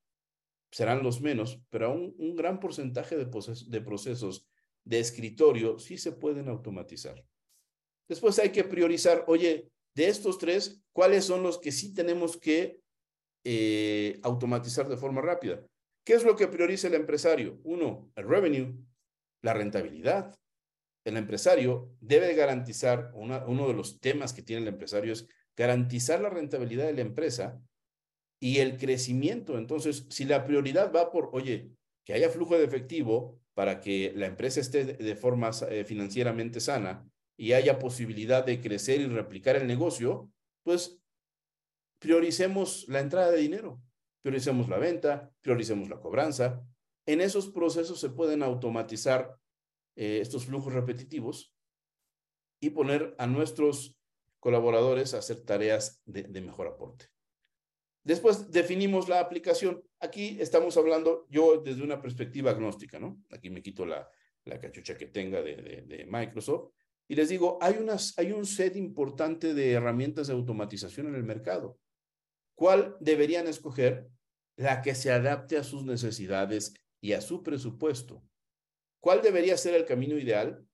serán 0.71 1.03
los 1.03 1.21
menos, 1.21 1.61
pero 1.69 1.87
aún 1.87 2.15
un 2.17 2.35
gran 2.35 2.59
porcentaje 2.59 3.17
de, 3.17 3.25
de 3.25 3.81
procesos 3.81 4.47
de 4.83 4.99
escritorio 4.99 5.79
sí 5.79 5.97
se 5.97 6.11
pueden 6.11 6.47
automatizar. 6.47 7.23
Después 8.07 8.39
hay 8.39 8.49
que 8.49 8.63
priorizar, 8.63 9.23
oye, 9.27 9.69
de 9.95 10.07
estos 10.07 10.37
tres, 10.37 10.81
¿cuáles 10.93 11.25
son 11.25 11.43
los 11.43 11.59
que 11.59 11.71
sí 11.71 11.93
tenemos 11.93 12.37
que 12.37 12.81
eh, 13.43 14.19
automatizar 14.23 14.87
de 14.87 14.97
forma 14.97 15.21
rápida? 15.21 15.63
¿Qué 16.03 16.13
es 16.13 16.23
lo 16.23 16.35
que 16.35 16.47
prioriza 16.47 16.87
el 16.87 16.95
empresario? 16.95 17.59
Uno, 17.63 18.11
el 18.15 18.27
revenue, 18.27 18.75
la 19.41 19.53
rentabilidad. 19.53 20.35
El 21.05 21.17
empresario 21.17 21.91
debe 21.99 22.33
garantizar, 22.33 23.11
uno 23.13 23.67
de 23.67 23.73
los 23.73 23.99
temas 23.99 24.33
que 24.33 24.41
tiene 24.41 24.63
el 24.63 24.67
empresario 24.67 25.13
es 25.13 25.27
garantizar 25.55 26.21
la 26.21 26.29
rentabilidad 26.29 26.85
de 26.85 26.93
la 26.93 27.01
empresa 27.01 27.61
y 28.39 28.59
el 28.59 28.77
crecimiento. 28.77 29.57
Entonces, 29.57 30.05
si 30.09 30.25
la 30.25 30.45
prioridad 30.45 30.93
va 30.93 31.11
por, 31.11 31.29
oye, 31.33 31.71
que 32.05 32.13
haya 32.13 32.29
flujo 32.29 32.57
de 32.57 32.63
efectivo 32.63 33.39
para 33.53 33.81
que 33.81 34.13
la 34.15 34.25
empresa 34.25 34.61
esté 34.61 34.85
de 34.85 35.15
forma 35.15 35.51
eh, 35.69 35.83
financieramente 35.83 36.59
sana 36.59 37.07
y 37.37 37.53
haya 37.53 37.79
posibilidad 37.79 38.45
de 38.45 38.61
crecer 38.61 39.01
y 39.01 39.07
replicar 39.07 39.55
el 39.55 39.67
negocio, 39.67 40.31
pues 40.63 40.99
prioricemos 41.99 42.87
la 42.87 43.01
entrada 43.01 43.31
de 43.31 43.37
dinero, 43.37 43.81
prioricemos 44.21 44.69
la 44.69 44.77
venta, 44.77 45.31
prioricemos 45.41 45.89
la 45.89 45.99
cobranza. 45.99 46.63
En 47.05 47.21
esos 47.21 47.49
procesos 47.49 47.99
se 47.99 48.09
pueden 48.09 48.43
automatizar 48.43 49.37
eh, 49.95 50.19
estos 50.21 50.45
flujos 50.45 50.73
repetitivos 50.73 51.53
y 52.61 52.71
poner 52.71 53.15
a 53.17 53.27
nuestros 53.27 53.97
colaboradores 54.39 55.13
a 55.13 55.17
hacer 55.17 55.41
tareas 55.41 56.01
de 56.05 56.41
mejor 56.41 56.67
aporte. 56.67 57.07
Después 58.03 58.49
definimos 58.51 59.09
la 59.09 59.19
aplicación. 59.19 59.83
Aquí 59.99 60.37
estamos 60.39 60.77
hablando 60.77 61.27
yo 61.29 61.61
desde 61.61 61.83
una 61.83 62.01
perspectiva 62.01 62.51
agnóstica, 62.51 62.99
¿no? 62.99 63.21
Aquí 63.29 63.49
me 63.49 63.61
quito 63.61 63.85
la, 63.85 64.09
la 64.45 64.59
cachucha 64.59 64.97
que 64.97 65.07
tenga 65.07 65.41
de, 65.41 66.07
Microsoft 66.09 66.71
y 67.07 67.15
les 67.15 67.29
digo, 67.29 67.57
hay, 67.61 67.75
unas, 67.79 68.17
hay 68.17 68.31
un 68.31 68.45
set 68.45 68.75
importante 68.75 69.53
de 69.53 69.71
herramientas 69.71 70.27
de 70.27 70.33
automatización 70.33 71.07
en 71.07 71.15
el 71.15 71.23
mercado. 71.23 71.79
¿Cuál 72.55 72.95
deberían 72.99 73.47
escoger? 73.47 74.07
La 74.55 74.81
que 74.81 74.93
se 74.93 75.11
adapte 75.11 75.57
a 75.57 75.63
sus 75.63 75.85
necesidades 75.85 76.73
y 77.01 77.13
a 77.13 77.21
su 77.21 77.41
presupuesto. 77.41 78.23
¿Cuál 78.99 79.21
debería 79.21 79.57
ser 79.57 79.73
el 79.73 79.85
camino 79.85 80.17
ideal? 80.17 80.65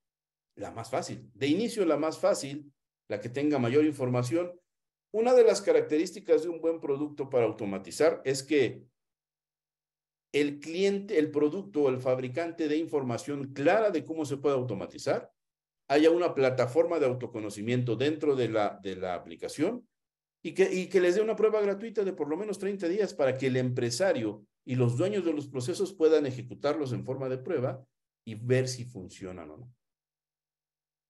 La 0.56 0.72
más 0.72 0.90
fácil. 0.90 1.30
De 1.34 1.48
inicio, 1.48 1.86
la 1.86 1.96
más 1.96 2.18
fácil, 2.18 2.74
la 3.08 3.22
que 3.22 3.30
tenga 3.30 3.60
mayor 3.60 3.86
información 3.86 4.60
una 5.16 5.34
de 5.34 5.46
las 5.46 5.62
características 5.62 6.44
de 6.44 6.50
un 6.50 6.60
buen 6.60 6.82
producto 6.82 7.30
para 7.30 7.46
automatizar 7.46 8.22
es 8.26 8.44
que 8.44 8.84
el 10.34 10.60
cliente, 10.60 11.18
el 11.18 11.32
producto 11.32 11.84
o 11.84 11.90
el 11.90 12.02
fabricante 12.02 12.68
de 12.68 12.76
información 12.76 13.54
clara 13.54 13.92
de 13.92 14.04
cómo 14.04 14.26
se 14.26 14.36
puede 14.36 14.56
automatizar, 14.56 15.32
haya 15.88 16.12
una 16.12 16.34
plataforma 16.34 17.00
de 17.00 17.06
autoconocimiento 17.06 17.96
dentro 17.96 18.36
de 18.36 18.50
la, 18.50 18.78
de 18.84 18.98
la 18.98 19.16
aplicación 19.16 19.88
y 20.44 20.54
que, 20.54 20.70
y 20.70 20.88
que 20.88 21.00
les 21.00 21.16
dé 21.16 21.22
una 21.22 21.38
prueba 21.38 21.62
gratuita 21.62 22.04
de 22.04 22.12
por 22.12 22.28
lo 22.28 22.36
menos 22.36 22.60
30 22.60 22.90
días 22.90 23.14
para 23.14 23.38
que 23.38 23.48
el 23.48 23.56
empresario 23.56 24.46
y 24.66 24.76
los 24.76 24.98
dueños 24.98 25.24
de 25.24 25.32
los 25.32 25.48
procesos 25.48 25.94
puedan 25.94 26.26
ejecutarlos 26.26 26.92
en 26.92 27.06
forma 27.06 27.30
de 27.30 27.38
prueba 27.38 27.88
y 28.26 28.36
ver 28.36 28.68
si 28.68 28.84
funcionan 28.84 29.50
o 29.50 29.58
no. 29.60 29.74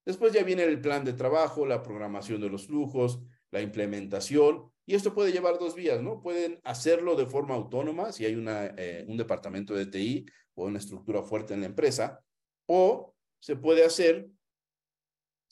Después 0.06 0.32
ya 0.32 0.43
viene 0.43 0.64
el 0.64 0.80
plan 0.80 1.03
de 1.03 1.14
trabajo, 1.14 1.66
la 1.66 1.82
programación 1.82 2.39
de 2.39 2.49
los 2.49 2.68
flujos, 2.68 3.20
la 3.52 3.62
implementación, 3.62 4.72
y 4.86 4.93
esto 4.96 5.14
puede 5.14 5.32
llevar 5.32 5.58
dos 5.58 5.76
vías, 5.76 6.02
¿no? 6.02 6.22
Pueden 6.22 6.60
hacerlo 6.64 7.16
de 7.16 7.26
forma 7.26 7.56
autónoma 7.56 8.12
si 8.12 8.26
hay 8.26 8.36
una, 8.36 8.68
eh, 8.78 9.06
un 9.08 9.18
departamento 9.18 9.74
de 9.74 9.88
TI 9.88 10.26
o 10.54 10.66
una 10.66 10.80
estructura 10.80 11.24
fuerte 11.24 11.54
en 11.54 11.62
la 11.62 11.68
empresa, 11.68 12.24
o 12.68 13.16
se 13.39 13.56
puede 13.56 13.84
hacer 13.84 14.28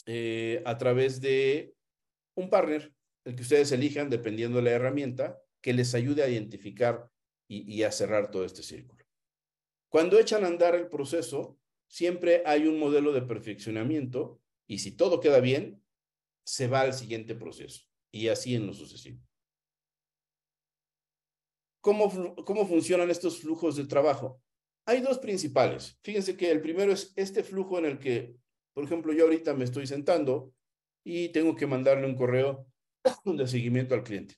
eh, 0.06 0.62
a 0.66 0.78
través 0.78 1.20
de 1.22 1.74
un 2.36 2.50
partner, 2.50 2.94
el 3.26 3.36
que 3.36 3.41
ustedes 3.41 3.72
elijan 3.72 4.10
dependiendo 4.10 4.58
de 4.58 4.64
la 4.64 4.72
herramienta, 4.72 5.39
que 5.62 5.74
les 5.74 5.96
ayude 5.96 6.24
a 6.24 6.30
identificar 6.30 7.10
y, 7.48 7.72
y 7.74 7.84
a 7.84 7.91
cerrar 7.91 8.30
todo 8.30 8.46
este 8.46 8.64
círculo. 8.64 9.04
Cuando 9.89 10.20
echan 10.20 10.44
a 10.44 10.48
andar 10.48 10.76
el 10.76 10.89
proceso, 10.89 11.58
siempre 11.88 12.41
hay 12.46 12.68
un 12.68 12.80
modelo 12.80 13.14
de 13.14 13.22
perfeccionamiento 13.22 14.41
y 14.68 14.80
si 14.80 14.91
todo 14.91 15.20
queda 15.20 15.39
bien, 15.39 15.83
se 16.46 16.68
va 16.68 16.82
al 16.82 16.94
siguiente 16.94 17.36
proceso 17.36 17.84
y 18.12 18.28
así 18.28 18.56
en 18.56 18.68
lo 18.68 18.74
sucesivo. 18.74 19.20
¿Cómo, 21.82 22.36
¿Cómo 22.46 22.66
funcionan 22.66 23.10
estos 23.10 23.39
flujos 23.39 23.76
de 23.76 23.86
trabajo? 23.86 24.41
Hay 24.86 25.02
dos 25.02 25.20
principales. 25.20 25.98
Fíjense 26.04 26.38
que 26.38 26.52
el 26.52 26.62
primero 26.62 26.91
es 26.91 27.14
este 27.16 27.44
flujo 27.44 27.78
en 27.78 27.86
el 27.86 28.00
que, 28.00 28.36
por 28.74 28.84
ejemplo, 28.86 29.14
yo 29.14 29.26
ahorita 29.26 29.54
me 29.54 29.66
estoy 29.66 29.88
sentando 29.88 30.54
y 31.06 31.30
tengo 31.30 31.56
que 31.56 31.68
mandarle 31.68 32.06
un 32.06 32.16
correo 32.16 32.66
de 33.26 33.48
seguimiento 33.48 33.96
al 33.96 34.04
cliente. 34.04 34.36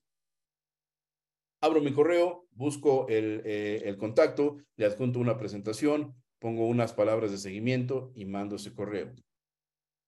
Abro 1.61 1.81
mi 1.81 1.93
correo, 1.93 2.47
busco 2.51 3.07
el, 3.07 3.41
eh, 3.45 3.81
el 3.85 3.97
contacto, 3.97 4.57
le 4.75 4.85
adjunto 4.85 5.19
una 5.19 5.37
presentación, 5.37 6.15
pongo 6.39 6.67
unas 6.67 6.93
palabras 6.93 7.31
de 7.31 7.37
seguimiento 7.37 8.11
y 8.15 8.25
mando 8.25 8.57
ese 8.57 8.73
correo. 8.73 9.13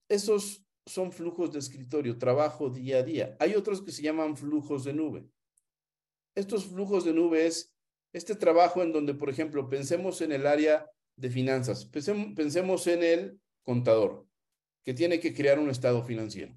Esos 0.08 0.67
son 0.88 1.12
flujos 1.12 1.52
de 1.52 1.58
escritorio, 1.58 2.18
trabajo 2.18 2.70
día 2.70 2.98
a 2.98 3.02
día. 3.02 3.36
Hay 3.38 3.54
otros 3.54 3.82
que 3.82 3.92
se 3.92 4.02
llaman 4.02 4.36
flujos 4.36 4.84
de 4.84 4.94
nube. 4.94 5.28
Estos 6.34 6.66
flujos 6.66 7.04
de 7.04 7.12
nube 7.12 7.46
es 7.46 7.74
este 8.12 8.34
trabajo 8.34 8.82
en 8.82 8.92
donde, 8.92 9.14
por 9.14 9.28
ejemplo, 9.28 9.68
pensemos 9.68 10.20
en 10.20 10.32
el 10.32 10.46
área 10.46 10.90
de 11.16 11.30
finanzas, 11.30 11.84
pensemos 11.84 12.86
en 12.86 13.02
el 13.02 13.40
contador 13.62 14.26
que 14.84 14.94
tiene 14.94 15.20
que 15.20 15.34
crear 15.34 15.58
un 15.58 15.68
estado 15.68 16.02
financiero. 16.02 16.56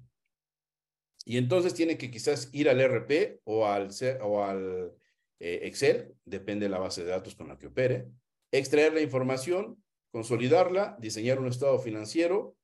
Y 1.24 1.36
entonces 1.36 1.74
tiene 1.74 1.98
que 1.98 2.10
quizás 2.10 2.48
ir 2.52 2.68
al 2.68 2.80
RP 2.80 3.40
o 3.44 3.66
al, 3.66 3.90
o 4.22 4.42
al 4.42 4.92
eh, 5.38 5.60
Excel, 5.64 6.14
depende 6.24 6.66
de 6.66 6.70
la 6.70 6.78
base 6.78 7.04
de 7.04 7.10
datos 7.10 7.34
con 7.34 7.48
la 7.48 7.58
que 7.58 7.66
opere, 7.66 8.08
extraer 8.50 8.94
la 8.94 9.02
información, 9.02 9.82
consolidarla, 10.10 10.96
diseñar 11.00 11.38
un 11.38 11.48
estado 11.48 11.78
financiero 11.78 12.56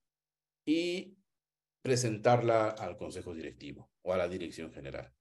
y 0.64 1.17
presentarla 1.82 2.68
al 2.70 2.96
consejo 2.96 3.34
directivo 3.34 3.90
o 4.02 4.12
a 4.12 4.16
la 4.16 4.28
dirección 4.28 4.72
general. 4.72 5.12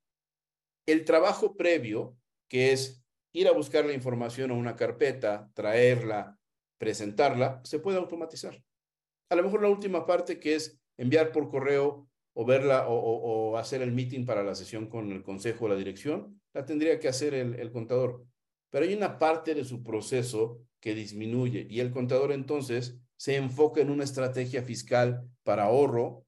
El 0.86 1.06
trabajo 1.06 1.56
previo, 1.56 2.18
que 2.48 2.72
es 2.72 3.04
ir 3.34 3.48
a 3.48 3.52
buscar 3.52 3.86
la 3.86 3.94
información 3.94 4.52
a 4.52 4.56
una 4.56 4.76
carpeta, 4.76 5.50
traerla, 5.54 6.40
presentarla, 6.78 7.62
se 7.64 7.80
puede 7.80 7.98
automatizar. 7.98 8.62
A 9.30 9.36
lo 9.36 9.44
mejor 9.44 9.62
la 9.62 9.70
última 9.70 10.06
parte 10.06 10.40
que 10.40 10.56
es 10.56 10.80
enviar 10.98 11.32
por 11.32 11.50
correo 11.50 12.08
o 12.34 12.46
verla 12.46 12.86
o, 12.88 13.58
hacer 13.58 13.82
el 13.82 13.92
meeting 13.92 14.26
para 14.26 14.44
la 14.44 14.54
sesión 14.54 14.88
con 14.88 15.12
el 15.12 15.24
consejo 15.24 15.66
o 15.66 15.70
la 15.70 15.76
dirección, 15.76 16.40
la 16.54 16.66
tendría 16.66 17.00
que 17.00 17.08
hacer 17.08 17.34
el, 17.34 17.56
el 17.56 17.72
contador. 17.72 18.26
Pero 18.70 18.86
hay 18.86 18.94
una 18.94 19.18
parte 19.18 19.56
de 19.56 19.66
su 19.66 19.84
proceso 19.84 20.62
que 20.80 20.94
disminuye 20.94 21.66
y 21.70 21.80
el 21.80 21.92
contador 21.92 22.32
entonces 22.32 23.00
se 23.16 23.36
enfoca 23.36 23.82
en 23.82 23.90
una 23.90 24.04
estrategia 24.04 24.62
fiscal 24.62 25.28
para 25.44 25.64
ahorro, 25.64 26.27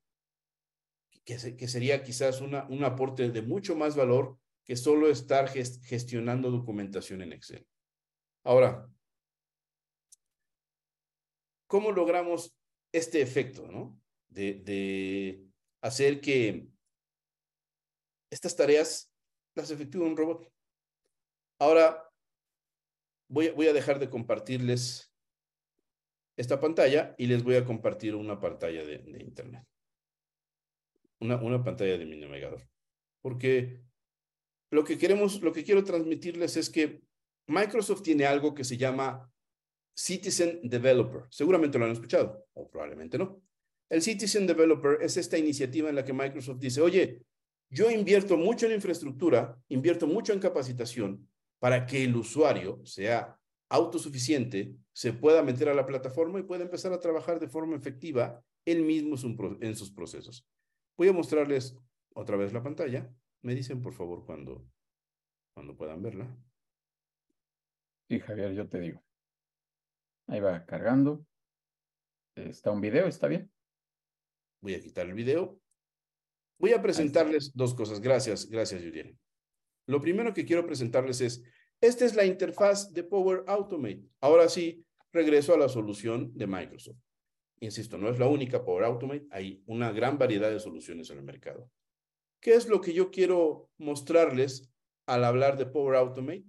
que, 1.38 1.68
sería 1.68 2.04
quizás 2.04 2.42
un 2.42 2.84
aporte 2.84 3.30
de 3.30 3.42
mucho 3.42 3.76
más 3.76 3.96
valor 3.96 4.40
que 4.66 4.76
solo 4.76 5.10
estar 5.10 5.48
gestionando 5.50 6.50
documentación 6.50 7.22
en 7.22 7.34
Excel. 7.34 7.68
Ahora, 8.44 8.90
¿cómo 11.68 11.92
logramos 11.92 12.56
este 12.92 13.22
efecto, 13.22 13.68
¿no? 13.68 14.00
De, 14.28 14.56
de 14.56 15.46
hacer 15.82 16.20
que 16.20 16.68
estas 18.32 18.56
tareas 18.56 19.12
las 19.56 19.70
efectúe 19.70 20.04
un 20.04 20.18
robot. 20.18 20.52
Ahora, 21.60 22.10
voy, 23.28 23.50
voy 23.50 23.68
a 23.68 23.74
dejar 23.74 24.00
de 24.00 24.10
compartirles 24.10 25.14
esta 26.38 26.60
pantalla 26.60 27.14
y 27.18 27.28
les 27.28 27.44
voy 27.44 27.56
a 27.56 27.66
compartir 27.66 28.16
una 28.16 28.40
pantalla 28.40 28.84
de 28.84 29.22
Internet. 29.22 29.64
Una, 31.20 31.36
una 31.38 31.64
pantalla 31.64 31.98
de 31.98 32.06
mi 32.06 32.18
navegador. 32.18 32.68
Porque 33.22 33.82
lo 34.72 34.84
que 34.84 34.98
queremos, 34.98 35.42
lo 35.42 35.52
que 35.52 35.64
quiero 35.64 35.84
transmitirles 35.84 36.56
es 36.58 36.70
que 36.70 37.02
Microsoft 37.48 38.04
tiene 38.04 38.26
algo 38.26 38.54
que 38.54 38.64
se 38.64 38.78
llama 38.78 39.32
Citizen 39.96 40.62
Developer. 40.64 41.24
Seguramente 41.30 41.78
lo 41.78 41.86
han 41.86 41.92
escuchado, 41.92 42.46
o 42.54 42.70
probablemente 42.70 43.18
no. 43.18 43.42
El 43.90 44.02
Citizen 44.02 44.46
Developer 44.46 45.02
es 45.02 45.18
esta 45.18 45.38
iniciativa 45.38 45.90
en 45.90 45.96
la 45.96 46.06
que 46.06 46.14
Microsoft 46.14 46.60
dice, 46.60 46.80
oye, 46.80 47.24
yo 47.72 47.90
invierto 47.90 48.38
mucho 48.38 48.68
en 48.68 48.74
infraestructura, 48.74 49.60
invierto 49.68 50.08
mucho 50.08 50.32
en 50.32 50.40
capacitación 50.40 51.28
para 51.60 51.86
que 51.86 52.04
el 52.04 52.16
usuario 52.16 52.80
sea 52.86 53.38
autosuficiente, 53.70 54.76
se 54.94 55.14
pueda 55.14 55.44
meter 55.44 55.70
a 55.70 55.74
la 55.74 55.86
plataforma 55.86 56.40
y 56.40 56.44
pueda 56.44 56.64
empezar 56.64 56.94
a 56.94 57.00
trabajar 57.00 57.40
de 57.40 57.48
forma 57.48 57.76
efectiva 57.76 58.44
él 58.66 58.84
mismo 58.84 59.16
en 59.62 59.76
sus 59.76 59.92
procesos. 59.92 60.48
Voy 61.00 61.08
a 61.08 61.14
mostrarles 61.14 61.78
otra 62.14 62.36
vez 62.36 62.52
la 62.52 62.62
pantalla. 62.62 63.10
Me 63.42 63.56
dicen, 63.56 63.82
por 63.82 63.94
favor, 63.94 64.26
cuando, 64.26 64.70
cuando 65.54 65.78
puedan 65.78 66.02
verla. 66.02 66.38
Sí, 68.10 68.20
Javier, 68.20 68.52
yo 68.52 68.68
te 68.68 68.82
digo. 68.82 69.02
Ahí 70.28 70.42
va 70.42 70.66
cargando. 70.66 71.26
Está 72.36 72.72
un 72.72 72.82
video, 72.82 73.08
¿está 73.08 73.30
bien? 73.30 73.50
Voy 74.60 74.74
a 74.74 74.82
quitar 74.82 75.06
el 75.06 75.14
video. 75.14 75.62
Voy 76.58 76.74
a 76.74 76.82
presentarles 76.82 77.54
dos 77.56 77.74
cosas. 77.74 78.02
Gracias, 78.02 78.50
gracias, 78.50 78.84
Julián. 78.84 79.18
Lo 79.86 80.02
primero 80.02 80.34
que 80.34 80.44
quiero 80.44 80.66
presentarles 80.66 81.22
es, 81.22 81.42
esta 81.80 82.04
es 82.04 82.14
la 82.14 82.26
interfaz 82.26 82.92
de 82.92 83.06
Power 83.06 83.46
Automate. 83.48 84.04
Ahora 84.20 84.50
sí, 84.50 84.86
regreso 85.14 85.54
a 85.54 85.58
la 85.58 85.70
solución 85.70 86.34
de 86.36 86.46
Microsoft. 86.46 87.00
Insisto, 87.62 87.98
no 87.98 88.10
es 88.10 88.20
la 88.20 88.28
única 88.28 88.64
Power 88.64 88.86
Automate, 88.86 89.28
hay 89.32 89.62
una 89.66 89.92
gran 89.92 90.18
variedad 90.18 90.50
de 90.50 90.60
soluciones 90.60 91.10
en 91.10 91.18
el 91.18 91.24
mercado. 91.24 91.70
¿Qué 92.42 92.54
es 92.54 92.70
lo 92.70 92.80
que 92.80 92.94
yo 92.94 93.12
quiero 93.12 93.70
mostrarles 93.78 94.72
al 95.06 95.26
hablar 95.26 95.58
de 95.58 95.66
Power 95.66 95.96
Automate? 95.98 96.46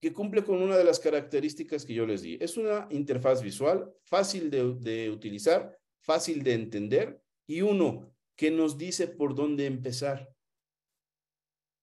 Que 0.00 0.12
cumple 0.12 0.44
con 0.44 0.62
una 0.62 0.76
de 0.76 0.84
las 0.84 1.00
características 1.00 1.84
que 1.84 1.94
yo 1.94 2.06
les 2.06 2.22
di. 2.22 2.38
Es 2.40 2.56
una 2.56 2.86
interfaz 2.90 3.42
visual 3.42 3.92
fácil 4.04 4.50
de, 4.50 5.10
utilizar, 5.10 5.76
fácil 6.00 6.42
de 6.42 6.54
entender 6.54 7.20
y 7.46 7.62
uno 7.62 8.14
que 8.36 8.50
nos 8.50 8.78
dice 8.78 9.08
por 9.08 9.34
dónde 9.34 9.66
empezar. 9.66 10.32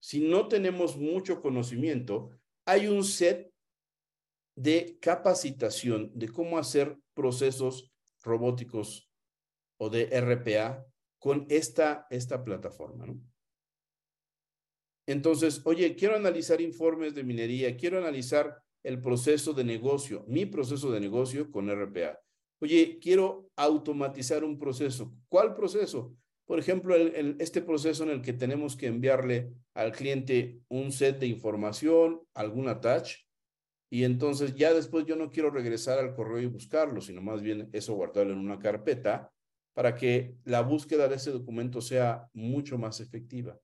Si 0.00 0.20
no 0.20 0.48
tenemos 0.48 0.96
mucho 0.96 1.40
conocimiento, 1.40 2.30
hay 2.64 2.88
un 2.88 3.04
set 3.04 3.52
de 4.56 4.98
capacitación 5.00 6.10
de 6.14 6.28
cómo 6.28 6.58
hacer 6.58 6.98
procesos 7.18 7.92
robóticos 8.22 9.10
o 9.80 9.90
de 9.90 10.04
RPA 10.20 10.86
con 11.18 11.46
esta, 11.48 12.06
esta 12.10 12.44
plataforma. 12.44 13.06
Entonces, 15.04 15.62
oye, 15.64 15.96
quiero 15.96 16.14
analizar 16.14 16.60
informes 16.60 17.16
de 17.16 17.24
minería, 17.24 17.76
quiero 17.76 17.98
analizar 17.98 18.62
el 18.84 19.00
proceso 19.00 19.52
de 19.52 19.64
negocio, 19.64 20.24
mi 20.28 20.46
proceso 20.46 20.92
de 20.92 21.00
negocio 21.00 21.50
con 21.50 21.68
RPA. 21.68 22.20
Oye, 22.60 23.00
quiero 23.00 23.50
automatizar 23.56 24.44
un 24.44 24.56
proceso. 24.56 25.12
¿Cuál 25.28 25.56
proceso? 25.56 26.14
Por 26.46 26.60
ejemplo, 26.60 26.94
este 26.96 27.62
proceso 27.62 28.04
en 28.04 28.10
el 28.10 28.22
que 28.22 28.32
tenemos 28.32 28.76
que 28.76 28.86
enviarle 28.86 29.50
al 29.74 29.90
cliente 29.90 30.60
un 30.68 30.92
set 30.92 31.18
de 31.18 31.26
información, 31.26 32.20
algún 32.32 32.68
attach, 32.68 33.16
y 33.90 34.04
entonces 34.04 34.54
ya 34.54 34.74
después 34.74 35.06
yo 35.06 35.16
no 35.16 35.30
quiero 35.30 35.50
regresar 35.50 35.98
al 35.98 36.14
correo 36.14 36.40
y 36.40 36.46
buscarlo, 36.46 37.00
sino 37.00 37.22
más 37.22 37.40
bien 37.40 37.70
eso 37.72 37.94
guardarlo 37.94 38.32
en 38.32 38.38
una 38.38 38.58
carpeta 38.58 39.32
para 39.74 39.94
que 39.94 40.36
la 40.44 40.60
búsqueda 40.62 41.08
de 41.08 41.16
ese 41.16 41.30
documento 41.30 41.80
sea 41.80 42.28
mucho 42.34 42.76
más 42.76 43.00
efectiva. 43.00 43.58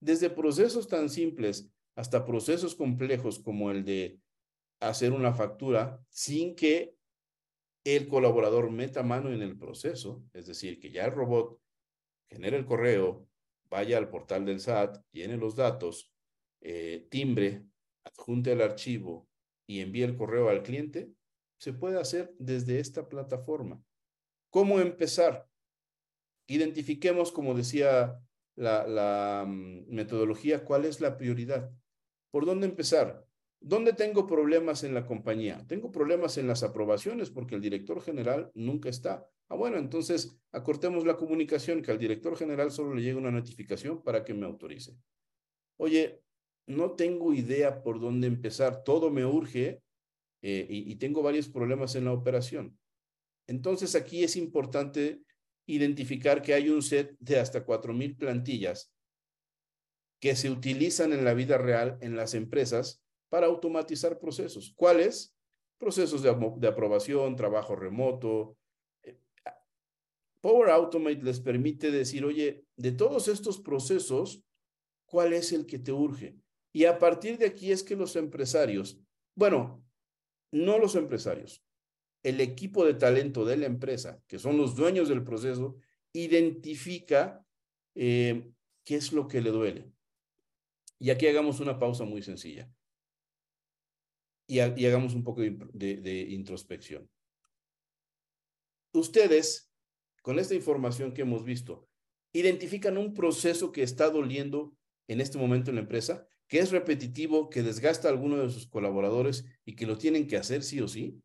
Desde 0.00 0.28
procesos 0.28 0.88
tan 0.88 1.08
simples 1.08 1.70
hasta 1.94 2.24
procesos 2.24 2.74
complejos 2.74 3.38
como 3.38 3.70
el 3.70 3.84
de 3.84 4.20
hacer 4.80 5.12
una 5.12 5.32
factura 5.32 6.00
sin 6.10 6.54
que 6.54 6.94
el 7.84 8.08
colaborador 8.08 8.70
meta 8.70 9.02
mano 9.02 9.32
en 9.32 9.40
el 9.40 9.56
proceso, 9.56 10.22
es 10.34 10.46
decir, 10.46 10.78
que 10.78 10.90
ya 10.90 11.06
el 11.06 11.12
robot 11.12 11.58
genere 12.28 12.58
el 12.58 12.66
correo, 12.66 13.26
vaya 13.70 13.96
al 13.96 14.10
portal 14.10 14.44
del 14.44 14.60
SAT, 14.60 14.98
llene 15.12 15.36
los 15.36 15.54
datos, 15.54 16.12
eh, 16.60 17.06
timbre, 17.10 17.64
adjunte 18.04 18.52
el 18.52 18.60
archivo 18.60 19.29
y 19.70 19.82
envíe 19.82 20.02
el 20.02 20.16
correo 20.16 20.48
al 20.48 20.64
cliente, 20.64 21.12
se 21.56 21.72
puede 21.72 22.00
hacer 22.00 22.34
desde 22.40 22.80
esta 22.80 23.08
plataforma. 23.08 23.80
¿Cómo 24.50 24.80
empezar? 24.80 25.46
Identifiquemos, 26.48 27.30
como 27.30 27.54
decía 27.54 28.20
la, 28.56 29.44
mm, 29.46 29.94
metodología, 29.94 30.64
cuál 30.64 30.86
es 30.86 31.00
la 31.00 31.16
prioridad. 31.16 31.70
¿Por 32.32 32.46
dónde 32.46 32.66
empezar? 32.66 33.24
¿Dónde 33.60 33.92
tengo 33.92 34.26
problemas 34.26 34.82
en 34.82 34.92
la 34.92 35.06
compañía? 35.06 35.64
Tengo 35.68 35.92
problemas 35.92 36.36
en 36.36 36.48
las 36.48 36.64
aprobaciones 36.64 37.30
porque 37.30 37.54
el 37.54 37.60
director 37.60 38.02
general 38.02 38.50
nunca 38.54 38.88
está. 38.88 39.24
Ah, 39.48 39.54
bueno, 39.54 39.78
entonces 39.78 40.36
acortemos 40.50 41.06
la 41.06 41.16
comunicación, 41.16 41.80
que 41.80 41.92
al 41.92 41.98
director 41.98 42.36
general 42.36 42.72
solo 42.72 42.92
le 42.92 43.02
llegue 43.02 43.18
una 43.18 43.30
notificación 43.30 44.02
para 44.02 44.24
que 44.24 44.34
me 44.34 44.46
autorice. 44.46 44.96
Oye, 45.76 46.24
no 46.70 46.92
tengo 46.92 47.34
idea 47.34 47.82
por 47.82 48.00
dónde 48.00 48.26
empezar, 48.26 48.82
todo 48.84 49.10
me 49.10 49.24
urge 49.26 49.82
eh, 50.42 50.66
y, 50.68 50.90
y 50.90 50.96
tengo 50.96 51.22
varios 51.22 51.48
problemas 51.48 51.94
en 51.94 52.04
la 52.06 52.12
operación. 52.12 52.78
Entonces 53.46 53.94
aquí 53.94 54.24
es 54.24 54.36
importante 54.36 55.22
identificar 55.66 56.42
que 56.42 56.54
hay 56.54 56.68
un 56.68 56.82
set 56.82 57.16
de 57.18 57.38
hasta 57.38 57.64
4.000 57.64 58.16
plantillas 58.16 58.92
que 60.20 60.36
se 60.36 60.50
utilizan 60.50 61.12
en 61.12 61.24
la 61.24 61.34
vida 61.34 61.58
real 61.58 61.98
en 62.00 62.16
las 62.16 62.34
empresas 62.34 63.02
para 63.30 63.46
automatizar 63.46 64.18
procesos. 64.18 64.74
¿Cuáles? 64.76 65.34
Procesos 65.78 66.22
de, 66.22 66.36
de 66.58 66.68
aprobación, 66.68 67.36
trabajo 67.36 67.74
remoto. 67.74 68.58
Eh, 69.02 69.18
Power 70.40 70.70
Automate 70.70 71.22
les 71.22 71.40
permite 71.40 71.90
decir, 71.90 72.24
oye, 72.24 72.66
de 72.76 72.92
todos 72.92 73.28
estos 73.28 73.58
procesos, 73.58 74.44
¿cuál 75.06 75.32
es 75.32 75.52
el 75.52 75.64
que 75.66 75.78
te 75.78 75.92
urge? 75.92 76.36
Y 76.72 76.84
a 76.84 76.98
partir 76.98 77.38
de 77.38 77.46
aquí 77.46 77.72
es 77.72 77.82
que 77.82 77.96
los 77.96 78.16
empresarios, 78.16 79.00
bueno, 79.34 79.84
no 80.52 80.78
los 80.78 80.94
empresarios, 80.94 81.64
el 82.22 82.40
equipo 82.40 82.84
de 82.84 82.94
talento 82.94 83.44
de 83.44 83.56
la 83.56 83.66
empresa, 83.66 84.22
que 84.26 84.38
son 84.38 84.56
los 84.56 84.76
dueños 84.76 85.08
del 85.08 85.24
proceso, 85.24 85.76
identifica 86.12 87.44
eh, 87.94 88.50
qué 88.84 88.96
es 88.96 89.12
lo 89.12 89.26
que 89.26 89.40
le 89.40 89.50
duele. 89.50 89.90
Y 90.98 91.10
aquí 91.10 91.26
hagamos 91.26 91.60
una 91.60 91.78
pausa 91.78 92.04
muy 92.04 92.22
sencilla. 92.22 92.70
Y, 94.46 94.58
hagamos 94.60 95.14
un 95.14 95.22
poco 95.22 95.40
de 95.42 96.26
introspección. 96.30 97.08
Ustedes, 98.92 99.70
con 100.22 100.38
esta 100.38 100.54
información 100.54 101.14
que 101.14 101.22
hemos 101.22 101.44
visto, 101.44 101.88
identifican 102.32 102.98
un 102.98 103.14
proceso 103.14 103.70
que 103.70 103.82
está 103.82 104.10
doliendo 104.10 104.76
en 105.08 105.20
este 105.20 105.38
momento 105.38 105.70
en 105.70 105.76
la 105.76 105.82
empresa, 105.82 106.28
que 106.50 106.58
es 106.58 106.72
repetitivo, 106.72 107.48
que 107.48 107.62
desgasta 107.62 108.08
a 108.08 108.10
alguno 108.10 108.36
de 108.38 108.50
sus 108.50 108.66
colaboradores 108.66 109.46
y 109.64 109.76
que 109.76 109.86
lo 109.86 109.96
tienen 109.96 110.26
que 110.26 110.36
hacer 110.36 110.64
sí 110.64 110.80
o 110.80 110.88
sí. 110.88 111.22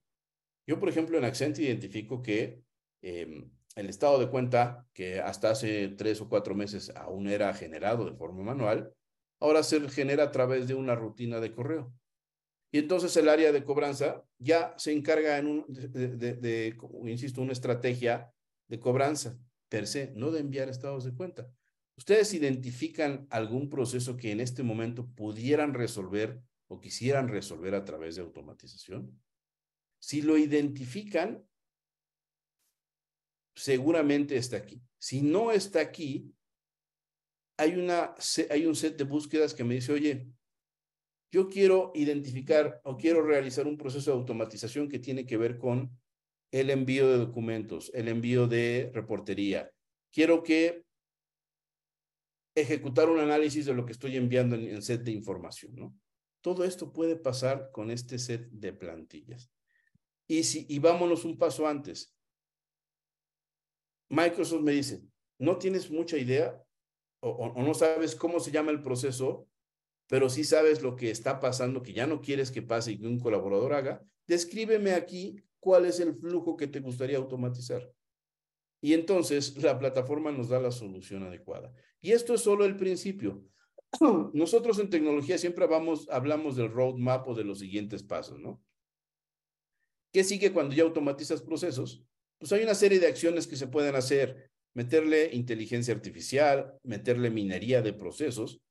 Yo, 0.67 0.80
por 0.80 0.88
ejemplo, 0.88 1.17
en 1.17 1.26
Accent 1.26 1.57
identifico 1.57 2.21
que 2.21 2.61
em, 3.01 3.49
el 3.76 3.89
estado 3.89 4.19
de 4.19 4.30
cuenta, 4.30 4.88
que 4.93 5.19
hasta 5.19 5.49
hace 5.49 5.89
tres 5.89 6.21
o 6.21 6.30
cuatro 6.30 6.53
meses 6.53 6.91
aún 6.95 7.28
era 7.28 7.51
generado 7.55 8.05
de 8.05 8.15
forma 8.15 8.43
manual, 8.43 8.93
ahora 9.39 9.63
se 9.63 9.89
genera 9.89 10.26
a 10.26 10.32
través 10.32 10.67
de 10.67 10.76
una 10.76 10.93
rutina 10.93 11.39
de 11.39 11.51
correo. 11.51 11.91
Y 12.71 12.78
entonces 12.78 13.17
el 13.17 13.28
área 13.28 13.51
de 13.51 13.63
cobranza 13.63 14.23
ya 14.38 14.76
se 14.78 14.91
encarga 14.91 15.39
en 15.39 15.47
un, 15.47 15.65
de, 15.67 16.78
insisto, 17.05 17.41
una 17.41 17.53
estrategia 17.53 18.32
de 18.67 18.80
cobranza 18.80 19.39
per 19.69 19.88
se, 19.88 20.11
no 20.11 20.30
de 20.30 20.41
enviar 20.41 20.69
estados 20.69 21.03
de 21.03 21.15
cuenta. 21.15 21.49
¿Ustedes 21.98 22.34
identifican 22.34 23.28
algún 23.30 23.70
proceso 23.70 24.18
que 24.18 24.32
en 24.32 24.41
este 24.41 24.64
momento 24.64 25.08
pudieran 25.16 25.74
resolver 25.74 26.41
o 26.68 26.80
quisieran 26.80 27.30
resolver 27.30 27.74
a 27.74 27.86
través 27.86 28.16
de 28.16 28.22
automatización? 28.22 29.22
Si 30.00 30.22
lo 30.22 30.38
identifican, 30.38 31.48
seguramente 33.56 34.36
está 34.36 34.58
aquí. 34.58 34.82
Si 35.00 35.22
no 35.22 35.52
está 35.52 35.80
aquí, 35.80 36.34
hay, 37.58 37.76
una, 37.76 38.14
hay 38.50 38.66
un 38.66 38.76
set 38.76 38.98
de 38.98 39.06
búsquedas 39.06 39.54
que 39.54 39.64
me 39.64 39.76
dice, 39.76 39.93
oye, 39.93 40.28
yo 41.32 41.50
quiero 41.50 41.91
identificar 41.96 42.82
o 42.84 42.98
quiero 42.98 43.22
realizar 43.22 43.68
un 43.68 43.78
proceso 43.78 44.12
de 44.12 44.18
automatización 44.18 44.89
que 44.89 45.00
tiene 45.00 45.26
que 45.26 45.38
ver 45.38 45.58
con 45.58 45.98
el 46.52 46.70
envío 46.70 47.10
de 47.10 47.18
documentos, 47.18 47.91
el 47.93 48.08
envío 48.08 48.48
de 48.48 48.91
reportería. 48.93 49.72
Quiero 50.12 50.43
que 50.43 50.85
ejecutar 52.56 53.10
un 53.10 53.20
análisis 53.20 53.66
de 53.66 53.74
lo 53.74 53.86
que 53.86 53.91
estoy 53.91 54.16
enviando 54.16 54.56
en 54.56 54.64
el 54.64 54.82
set 54.82 55.03
de 55.03 55.12
información, 55.12 55.76
¿no? 55.76 55.95
Todo 56.41 56.64
esto 56.64 56.93
puede 56.93 57.16
pasar 57.16 57.70
con 57.72 57.91
este 57.91 58.18
set 58.18 58.47
de 58.49 58.72
plantillas. 58.72 59.51
Y, 60.28 60.43
si, 60.43 60.66
y 60.70 60.80
vámonos 60.80 61.26
un 61.26 61.38
paso 61.38 61.68
antes. 61.68 62.16
Microsoft 64.10 64.62
me 64.62 64.72
dice, 64.72 65.03
no 65.39 65.58
tienes 65.58 65.89
mucha 65.89 66.18
idea 66.18 66.62
o, 67.20 67.64
no 67.64 67.74
sabes 67.74 68.16
cómo 68.16 68.39
se 68.39 68.51
llama 68.51 68.72
el 68.72 68.84
proceso, 68.84 69.47
pero 70.08 70.30
sí 70.30 70.43
sabes 70.43 70.84
lo 70.84 70.95
que 70.95 71.10
está 71.10 71.39
pasando, 71.39 71.82
que 71.82 71.93
ya 71.93 72.06
no 72.06 72.22
quieres 72.22 72.51
que 72.51 72.62
pase 72.62 72.91
y 72.91 72.99
que 72.99 73.08
un 73.08 73.20
colaborador 73.20 73.74
haga, 73.74 74.06
descríbeme 74.28 74.91
aquí 74.93 75.43
cuál 75.60 75.86
es 75.86 75.99
el 75.99 76.14
flujo 76.14 76.56
que 76.56 76.68
te 76.68 76.80
gustaría 76.80 77.18
automatizar. 77.18 77.91
Y 78.86 78.94
entonces 78.94 79.58
la 79.64 79.80
plataforma 79.80 80.32
nos 80.32 80.50
da 80.50 80.60
la 80.60 80.70
solución 80.70 81.24
adecuada. 81.24 81.74
Y 82.02 82.12
esto 82.12 82.36
es 82.36 82.42
solo 82.42 82.66
el 82.66 82.78
principio. 82.78 83.44
Nosotros 84.34 84.78
en 84.78 84.92
tecnología 84.92 85.40
siempre 85.40 85.66
vamos, 85.66 86.08
hablamos 86.12 86.56
del 86.56 86.70
roadmap 86.70 87.28
o 87.28 87.34
de 87.34 87.46
los 87.46 87.58
siguientes 87.58 88.04
pasos, 88.04 88.40
¿no? 88.40 88.62
¿Qué 90.14 90.24
sigue 90.24 90.54
cuando 90.54 90.76
ya 90.76 90.84
automatizas 90.84 91.42
procesos? 91.42 92.04
Pues 92.38 92.52
hay 92.52 92.62
una 92.62 92.76
serie 92.76 93.00
de 93.00 93.08
acciones 93.08 93.48
que 93.48 93.56
se 93.56 93.66
pueden 93.66 93.96
hacer 93.96 94.52
meterle 94.76 95.32
inteligencia 95.34 95.96
artificial, 95.96 96.78
meterle 96.84 97.32
minería 97.32 97.82
de 97.82 97.92
procesos, 97.92 98.62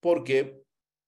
porque 0.00 0.60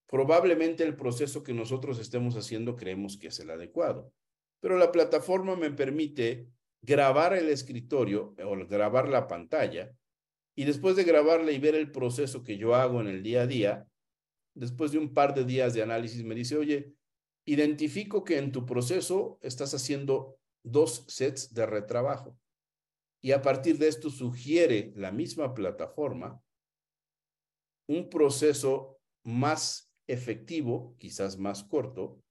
probablemente 0.07 0.83
el 0.83 0.97
proceso 0.97 1.43
que 1.43 1.53
nosotros 1.53 1.99
estemos 1.99 2.37
haciendo 2.37 2.75
creemos 2.75 3.19
que 3.19 3.27
es 3.27 3.39
el 3.39 3.51
adecuado. 3.51 4.15
Pero 4.61 4.79
la 4.79 4.93
plataforma 4.93 5.57
me 5.57 5.71
permite 5.71 6.49
grabar 6.87 7.34
el 7.34 7.49
escritorio 7.49 8.34
o 8.45 8.57
grabar 8.66 9.09
la 9.09 9.26
pantalla 9.26 9.93
y 10.55 10.64
después 10.64 10.97
de 10.97 11.05
grabarla 11.05 11.51
y 11.51 11.59
ver 11.59 11.74
el 11.74 11.91
proceso 11.91 12.43
que 12.43 12.57
yo 12.57 12.74
hago 12.74 13.01
en 13.01 13.09
el 13.09 13.22
día 13.22 13.43
a 13.43 13.47
día, 13.47 13.89
después 14.55 14.93
de 14.93 14.99
un 14.99 15.12
par 15.12 15.34
de 15.34 15.45
días 15.45 15.74
de 15.74 15.82
análisis 15.82 16.24
me 16.24 16.34
dice, 16.34 16.57
oye, 16.57 16.95
identifico 17.45 18.24
que 18.24 18.39
en 18.39 18.53
tu 18.53 18.64
proceso 18.64 19.39
estás 19.43 19.74
haciendo 19.74 20.39
dos 20.62 21.05
sets 21.09 21.53
de 21.53 21.66
retrabajo 21.66 22.39
y 23.20 23.32
a 23.32 23.43
partir 23.43 23.78
de 23.78 23.89
esto 23.89 24.09
sugiere 24.09 24.93
la 24.95 25.11
misma 25.11 25.53
plataforma 25.53 26.41
un 27.89 28.09
proceso 28.09 28.99
más 29.24 29.93
efectivo, 30.07 30.97
quizás 30.99 31.37
más 31.37 31.64
corto, 31.64 32.22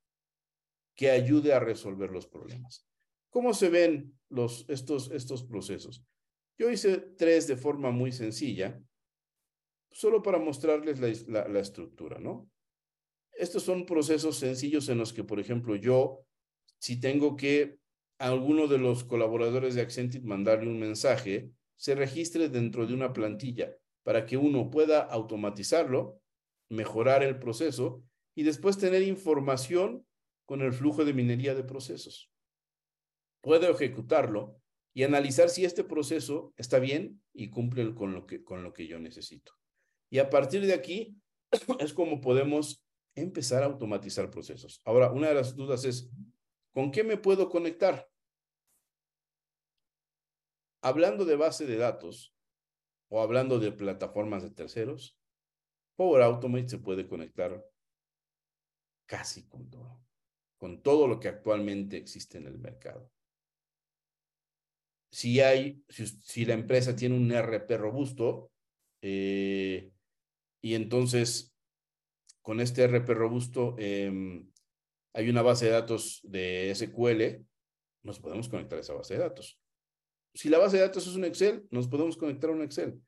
que 0.95 1.11
ayude 1.11 1.53
a 1.53 1.59
resolver 1.59 2.09
los 2.11 2.27
problemas. 2.27 2.87
¿Cómo 3.29 3.53
se 3.53 3.69
ven 3.69 4.14
los, 4.29 4.65
estos, 4.69 5.11
estos 5.11 5.43
procesos? 5.43 6.03
Yo 6.57 6.69
hice 6.69 6.97
tres 6.97 7.47
de 7.47 7.57
forma 7.57 7.91
muy 7.91 8.11
sencilla, 8.11 8.81
solo 9.91 10.21
para 10.21 10.39
mostrarles 10.39 11.27
la, 11.27 11.47
la 11.47 11.59
estructura, 11.59 12.19
¿no? 12.19 12.49
Estos 13.33 13.63
son 13.63 13.85
procesos 13.85 14.37
sencillos 14.37 14.87
en 14.89 14.97
los 14.97 15.11
que, 15.11 15.23
por 15.23 15.39
ejemplo, 15.39 15.75
yo, 15.75 16.25
si 16.79 16.99
tengo 16.99 17.35
que 17.35 17.79
alguno 18.17 18.67
de 18.67 18.77
los 18.77 19.03
colaboradores 19.03 19.75
de 19.75 19.81
Accentit 19.81 20.23
mandarle 20.23 20.69
un 20.69 20.79
mensaje, 20.79 21.51
se 21.75 21.95
registre 21.95 22.47
dentro 22.49 22.87
de 22.87 22.93
una 22.93 23.11
plantilla 23.11 23.75
para 24.03 24.25
que 24.25 24.37
uno 24.37 24.69
pueda 24.69 25.01
automatizarlo, 25.01 26.21
mejorar 26.69 27.23
el 27.23 27.39
proceso 27.39 28.03
y 28.35 28.43
después 28.43 28.77
tener 28.77 29.01
información 29.01 30.05
con 30.45 30.61
el 30.61 30.73
flujo 30.73 31.03
de 31.03 31.13
minería 31.13 31.55
de 31.55 31.63
procesos. 31.63 32.31
Puedo 33.45 33.69
ejecutarlo 33.69 34.59
y 34.91 35.03
analizar 35.03 35.49
si 35.49 35.65
este 35.65 35.83
proceso 35.83 36.53
está 36.57 36.79
bien 36.79 37.21
y 37.31 37.51
cumple 37.51 37.93
con 37.93 38.13
lo 38.13 38.25
que, 38.25 38.43
con 38.43 38.63
lo 38.63 38.73
que 38.73 38.87
yo 38.87 38.97
necesito. 38.97 39.53
Y 40.09 40.17
a 40.17 40.31
partir 40.31 40.65
de 40.65 40.73
aquí 40.73 41.15
es 41.79 41.93
como 41.93 42.19
podemos 42.21 42.83
empezar 43.13 43.61
a 43.61 43.67
automatizar 43.67 44.31
procesos. 44.31 44.81
Ahora, 44.83 45.11
una 45.11 45.27
de 45.27 45.35
las 45.35 45.55
dudas 45.55 45.85
es, 45.85 46.09
¿Con 46.75 46.91
qué 46.91 47.05
me 47.05 47.15
puedo 47.15 47.47
conectar? 47.47 48.11
Hablando 50.81 51.23
de 51.23 51.37
base 51.37 51.65
de 51.65 51.77
datos 51.77 52.35
o 53.07 53.21
hablando 53.21 53.59
de 53.59 53.71
plataformas 53.71 54.43
de 54.43 54.49
terceros, 54.49 55.17
Power 55.95 56.21
Automate 56.23 56.67
se 56.67 56.79
puede 56.79 57.07
conectar 57.07 57.65
casi 59.05 59.47
con 59.47 59.69
todo, 59.69 60.03
con 60.57 60.83
todo 60.83 61.07
lo 61.07 61.17
que 61.21 61.29
actualmente 61.29 61.95
existe 61.95 62.39
en 62.39 62.47
el 62.47 62.59
mercado. 62.59 63.09
Si 65.15 65.39
hay, 65.39 65.81
si, 65.87 66.43
la 66.43 66.55
empresa 66.55 66.93
tiene 66.93 67.15
un 67.15 67.31
RP 67.31 67.77
robusto, 67.77 68.51
eh, 69.01 69.93
y 70.61 70.73
entonces 70.73 71.55
con 72.41 72.59
este 72.59 72.83
RP 72.85 73.13
robusto 73.13 73.77
em, 73.77 74.51
hay 75.13 75.29
una 75.29 75.41
base 75.41 75.67
de 75.67 75.71
datos 75.71 76.19
de 76.25 76.69
SQL, 76.75 77.45
nos 78.03 78.19
podemos 78.19 78.49
conectar 78.49 78.77
a 78.77 78.81
esa 78.81 78.93
base 78.93 79.13
de 79.13 79.21
datos. 79.21 79.57
Si 80.33 80.49
la 80.49 80.57
base 80.57 80.75
de 80.75 80.83
datos 80.83 81.07
es 81.07 81.15
un 81.15 81.23
Excel, 81.23 81.65
nos 81.71 81.87
podemos 81.87 82.17
conectar 82.17 82.49
a 82.49 82.53
un 82.53 82.61
Excel. 82.61 82.99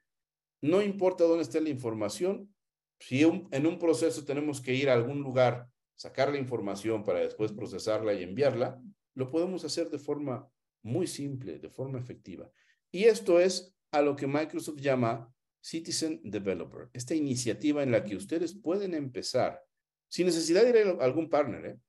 No 0.61 0.81
importa 0.81 1.25
dónde 1.25 1.43
esté 1.43 1.59
la 1.59 1.67
información, 1.67 2.55
si 3.01 3.23
en 3.23 3.67
un 3.67 3.79
proceso 3.79 4.23
tenemos 4.23 4.61
que 4.61 4.73
ir 4.73 4.89
a 4.89 4.93
algún 4.93 5.23
lugar, 5.23 5.67
sacar 5.97 6.31
la 6.31 6.39
información 6.39 7.03
para 7.03 7.19
después 7.19 7.51
procesarla 7.51 8.13
y 8.13 8.23
enviarla, 8.23 8.81
lo 9.13 9.29
podemos 9.29 9.65
hacer 9.65 9.89
de 9.89 9.99
forma 9.99 10.49
muy 10.83 11.07
simple, 11.07 11.59
de 11.59 11.69
forma 11.69 11.99
efectiva. 11.99 12.49
Y 12.91 13.05
esto 13.05 13.39
es 13.39 13.75
a 13.91 14.01
lo 14.01 14.15
que 14.15 14.27
Microsoft 14.27 14.79
llama 14.79 15.33
Citizen 15.61 16.21
Developer, 16.23 16.89
esta 16.93 17.15
iniciativa 17.15 17.83
en 17.83 17.91
la 17.91 18.03
que 18.03 18.15
ustedes 18.15 18.53
pueden 18.53 18.93
empezar 18.93 19.61
sin 20.09 20.25
necesidad 20.25 20.63
de 20.63 20.69
ir 20.69 20.87
a 20.87 21.03
algún 21.03 21.29
partner, 21.29 21.65
¿eh? 21.65 21.79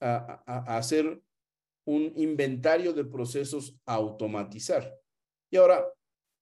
a, 0.00 0.76
hacer 0.76 1.20
un 1.86 2.12
inventario 2.16 2.92
de 2.92 3.04
procesos 3.04 3.78
a 3.86 3.94
automatizar. 3.94 4.94
Y 5.50 5.56
ahora, 5.56 5.86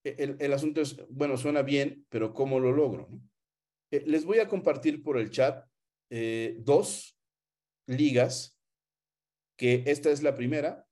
e, 0.05 0.37
el, 0.39 0.53
asunto 0.53 0.81
es, 0.81 0.97
bueno, 1.09 1.37
suena 1.37 1.63
bien, 1.63 2.07
pero 2.09 2.33
¿cómo 2.33 2.59
lo 2.59 2.73
logro? 2.73 3.09
Eh, 3.91 4.03
les 4.07 4.25
voy 4.25 4.39
a 4.39 4.49
compartir 4.49 5.03
por 5.03 5.19
el 5.19 5.31
chat 5.31 5.65
eh, 6.11 6.57
dos 6.61 7.19
ligas, 7.87 8.59
que 9.59 9.85
esta 9.87 10.11
es 10.11 10.23
la 10.23 10.35
primera. 10.35 10.86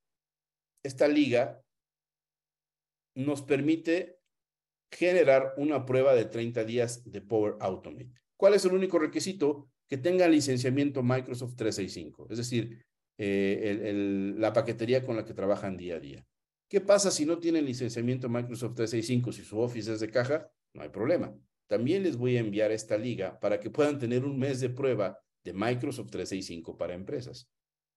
Esta 0.84 1.08
liga 1.08 1.60
nos 3.16 3.42
permite 3.42 4.20
generar 4.92 5.54
una 5.56 5.84
prueba 5.84 6.14
de 6.14 6.26
30 6.26 6.64
días 6.64 7.10
de 7.10 7.20
Power 7.20 7.56
Automate. 7.58 8.12
¿Cuál 8.36 8.54
es 8.54 8.64
el 8.64 8.74
único 8.74 8.98
requisito? 9.00 9.68
que 9.88 9.98
tenga 9.98 10.28
licenciamiento 10.28 11.02
Microsoft 11.02 11.56
365, 11.56 12.28
es 12.30 12.38
decir, 12.38 12.84
eh, 13.18 14.34
la 14.36 14.52
paquetería 14.52 15.04
con 15.04 15.16
la 15.16 15.24
que 15.24 15.34
trabajan 15.34 15.76
día 15.76 15.96
a 15.96 16.00
día. 16.00 16.26
¿Qué 16.68 16.80
pasa 16.80 17.10
si 17.10 17.26
no 17.26 17.38
tienen 17.38 17.66
licenciamiento 17.66 18.28
Microsoft 18.28 18.74
365? 18.74 19.32
Si 19.32 19.44
su 19.44 19.58
Office 19.58 19.92
es 19.92 20.00
de 20.00 20.10
caja, 20.10 20.50
no 20.74 20.82
hay 20.82 20.88
problema. 20.88 21.34
También 21.68 22.02
les 22.02 22.16
voy 22.16 22.36
a 22.36 22.40
enviar 22.40 22.72
esta 22.72 22.96
liga 22.96 23.38
para 23.38 23.60
que 23.60 23.70
puedan 23.70 23.98
tener 23.98 24.24
un 24.24 24.38
mes 24.38 24.60
de 24.60 24.70
prueba 24.70 25.18
de 25.44 25.52
Microsoft 25.52 26.10
365 26.10 26.76
para 26.76 26.94
empresas. 26.94 27.48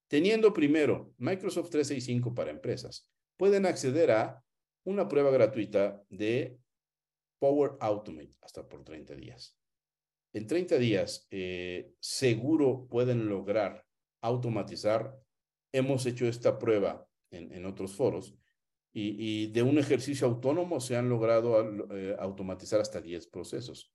Teniendo 0.08 0.54
primero 0.54 1.14
Microsoft 1.18 1.70
365 1.70 2.34
para 2.34 2.52
empresas, 2.52 3.10
pueden 3.38 3.66
acceder 3.66 4.12
a 4.12 4.44
una 4.86 5.08
prueba 5.08 5.32
gratuita 5.32 6.02
de 6.10 6.58
Power 7.40 7.74
Automate 7.80 8.38
hasta 8.42 8.68
por 8.68 8.84
30 8.84 9.16
días. 9.16 9.58
En 10.34 10.48
30 10.48 10.78
días, 10.78 11.28
eh, 11.30 11.92
seguro 12.00 12.88
pueden 12.90 13.28
lograr 13.28 13.86
automatizar. 14.22 15.20
Hemos 15.74 16.06
hecho 16.06 16.26
esta 16.26 16.58
prueba 16.58 17.08
en, 17.32 17.66
otros 17.66 17.94
foros 17.96 18.34
y, 18.94 19.16
y, 19.20 19.48
de 19.48 19.64
un 19.64 19.78
ejercicio 19.78 20.28
autónomo 20.28 20.80
se 20.80 20.96
han 20.96 21.10
logrado 21.10 21.60
eh, 21.94 22.16
automatizar 22.18 22.80
hasta 22.80 23.02
10 23.02 23.28
procesos. 23.28 23.94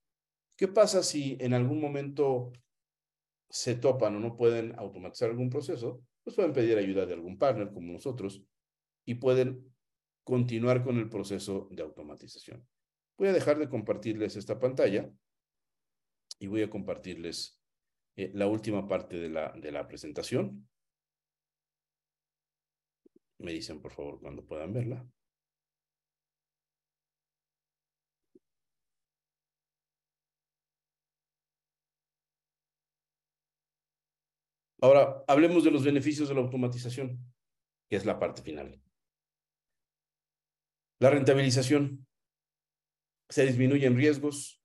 ¿Qué 0.56 0.68
pasa 0.68 1.02
si 1.02 1.38
en 1.40 1.54
algún 1.54 1.80
momento 1.80 2.52
se 3.52 3.74
topan 3.74 4.16
o 4.16 4.20
no 4.20 4.34
pueden 4.34 4.74
automatizar 4.78 5.28
algún 5.28 5.50
proceso? 5.50 6.02
Pues 6.24 6.34
pueden 6.34 6.54
pedir 6.54 6.78
ayuda 6.78 7.04
de 7.04 7.12
algún 7.12 7.36
partner 7.36 7.70
como 7.70 7.92
nosotros 7.92 8.42
y 9.04 9.16
pueden 9.16 9.70
continuar 10.24 10.82
con 10.82 10.96
el 10.96 11.10
proceso 11.10 11.68
de 11.70 11.82
automatización. 11.82 12.66
Voy 13.18 13.28
a 13.28 13.32
dejar 13.34 13.58
de 13.58 13.68
compartirles 13.68 14.36
esta 14.36 14.58
pantalla 14.58 15.12
y 16.38 16.46
voy 16.46 16.62
a 16.62 16.70
compartirles 16.70 17.60
eh, 18.16 18.30
la 18.32 18.46
última 18.46 18.88
parte 18.88 19.18
de 19.18 19.28
la, 19.28 19.52
de 19.52 19.70
la 19.70 19.86
presentación. 19.86 20.66
Me 23.38 23.52
dicen, 23.52 23.82
por 23.82 23.92
favor, 23.92 24.18
cuando 24.18 24.46
puedan 24.46 24.72
verla. 24.72 25.06
Ahora, 34.82 35.22
hablemos 35.28 35.62
de 35.62 35.70
los 35.70 35.84
beneficios 35.84 36.28
de 36.28 36.34
la 36.34 36.40
automatización, 36.40 37.24
que 37.88 37.94
es 37.94 38.04
la 38.04 38.18
parte 38.18 38.42
final. 38.42 38.82
La 40.98 41.08
rentabilización. 41.08 42.06
Se 43.28 43.46
disminuyen 43.46 43.96
riesgos, 43.96 44.60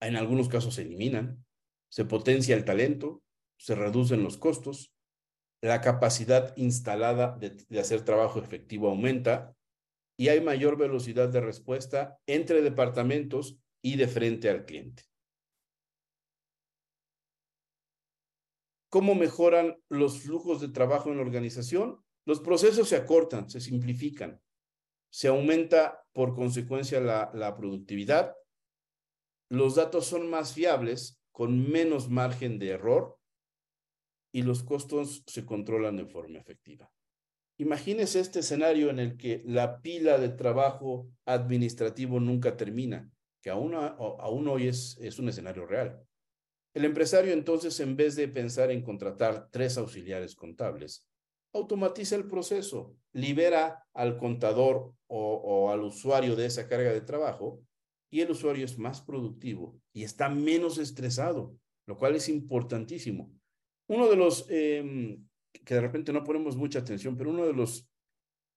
en 0.00 0.16
algunos 0.16 0.48
casos 0.48 0.74
se 0.74 0.82
eliminan, 0.82 1.44
se 1.90 2.06
potencia 2.06 2.56
el 2.56 2.64
talento, 2.64 3.22
se 3.58 3.74
reducen 3.74 4.24
los 4.24 4.38
costos, 4.38 4.92
la 5.62 5.82
capacidad 5.82 6.56
instalada 6.56 7.36
de, 7.38 7.50
de, 7.50 7.78
hacer 7.78 8.02
trabajo 8.04 8.40
efectivo 8.40 8.88
aumenta 8.88 9.54
y 10.18 10.28
hay 10.28 10.40
mayor 10.40 10.78
velocidad 10.78 11.28
de 11.28 11.42
respuesta 11.42 12.18
entre 12.26 12.62
departamentos 12.62 13.58
y 13.82 13.96
de 13.96 14.08
frente 14.08 14.48
al 14.48 14.64
cliente. 14.64 15.09
¿Cómo 18.90 19.14
mejoran 19.14 19.80
los 19.88 20.20
flujos 20.20 20.60
de 20.60 20.68
trabajo 20.68 21.10
en 21.10 21.16
la 21.16 21.22
organización? 21.22 22.02
Los 22.26 22.40
procesos 22.40 22.88
se 22.88 22.96
acortan, 22.96 23.48
se 23.48 23.60
simplifican, 23.60 24.42
se 25.10 25.28
aumenta 25.28 26.04
por 26.12 26.34
consecuencia 26.34 27.00
la, 27.00 27.54
productividad, 27.56 28.34
los 29.48 29.76
datos 29.76 30.06
son 30.06 30.28
más 30.28 30.54
fiables, 30.54 31.22
con 31.30 31.70
menos 31.70 32.10
margen 32.10 32.58
de 32.58 32.70
error 32.70 33.16
y 34.32 34.42
los 34.42 34.64
costos 34.64 35.22
se 35.26 35.46
controlan 35.46 35.96
de 35.96 36.06
forma 36.06 36.38
efectiva. 36.40 36.90
Imagínese 37.58 38.18
este 38.18 38.40
escenario 38.40 38.90
en 38.90 38.98
el 38.98 39.16
que 39.16 39.42
la 39.46 39.80
pila 39.80 40.18
de 40.18 40.30
trabajo 40.30 41.08
administrativo 41.26 42.18
nunca 42.18 42.56
termina, 42.56 43.08
que 43.40 43.50
aún, 43.50 43.74
hoy 44.48 44.66
es 44.66 45.18
un 45.18 45.28
escenario 45.28 45.64
real. 45.64 46.04
El 46.72 46.84
empresario 46.84 47.32
entonces, 47.32 47.78
en 47.80 47.96
vez 47.96 48.16
de 48.16 48.28
pensar 48.28 48.70
en 48.70 48.82
contratar 48.82 49.48
tres 49.50 49.76
auxiliares 49.76 50.36
contables, 50.36 51.08
automatiza 51.52 52.14
el 52.14 52.26
proceso, 52.26 52.96
libera 53.12 53.84
al 53.92 54.16
contador 54.18 54.94
o, 55.08 55.70
al 55.70 55.82
usuario 55.82 56.36
de 56.36 56.46
esa 56.46 56.68
carga 56.68 56.92
de 56.92 57.00
trabajo 57.00 57.60
y 58.08 58.20
el 58.20 58.30
usuario 58.30 58.64
es 58.64 58.78
más 58.78 59.02
productivo 59.02 59.80
y 59.92 60.04
está 60.04 60.28
menos 60.28 60.78
estresado, 60.78 61.56
lo 61.86 61.96
cual 61.98 62.14
es 62.14 62.28
importantísimo. 62.28 63.32
Uno 63.88 64.08
de 64.08 64.16
los 64.16 64.46
eh, 64.48 65.18
que 65.64 65.74
de 65.74 65.80
repente 65.80 66.12
no 66.12 66.24
ponemos 66.24 66.56
mucha 66.56 66.78
atención, 66.78 67.16
pero 67.16 67.30
uno 67.30 67.46
de 67.46 67.52
los 67.52 67.88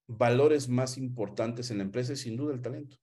valores 0.07 0.69
más 0.69 0.97
importantes 0.97 1.71
en 1.71 1.77
la 1.77 1.83
empresa 1.83 2.13
es 2.13 2.21
sin 2.21 2.37
duda 2.37 2.53
el 2.53 2.61
talento. 2.61 2.97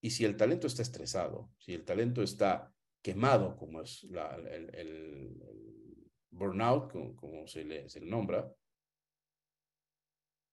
Y 0.00 0.10
si 0.10 0.24
el 0.24 0.36
talento 0.36 0.66
está 0.66 0.82
estresado, 0.82 1.50
si 1.58 1.74
el 1.74 1.84
talento 1.84 2.22
está 2.22 2.72
quemado, 3.06 3.56
como 3.56 3.82
es 3.82 4.02
el, 4.02 5.40
burnout, 6.30 6.90
como, 6.90 7.14
como 7.14 7.46
se, 7.46 7.64
le, 7.64 7.88
se 7.88 8.00
le 8.00 8.06
nombra, 8.06 8.52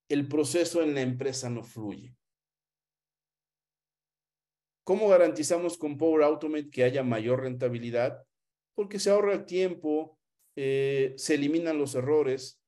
el 0.07 0.27
proceso 0.27 0.83
en 0.83 0.93
la 0.93 1.01
empresa 1.01 1.49
no 1.49 1.63
fluye. 1.63 2.15
¿Cómo 4.83 5.07
garantizamos 5.07 5.79
con 5.79 5.97
Power 5.97 6.21
Automate 6.21 6.69
que 6.69 6.83
haya 6.83 7.01
mayor 7.01 7.41
rentabilidad? 7.41 8.23
Porque 8.75 8.99
se 8.99 9.09
ahorra 9.09 9.33
el 9.33 9.45
tiempo, 9.45 10.19
eh, 10.55 11.15
se 11.17 11.33
eliminan 11.33 11.79
los 11.79 11.95
errores, 11.95 12.61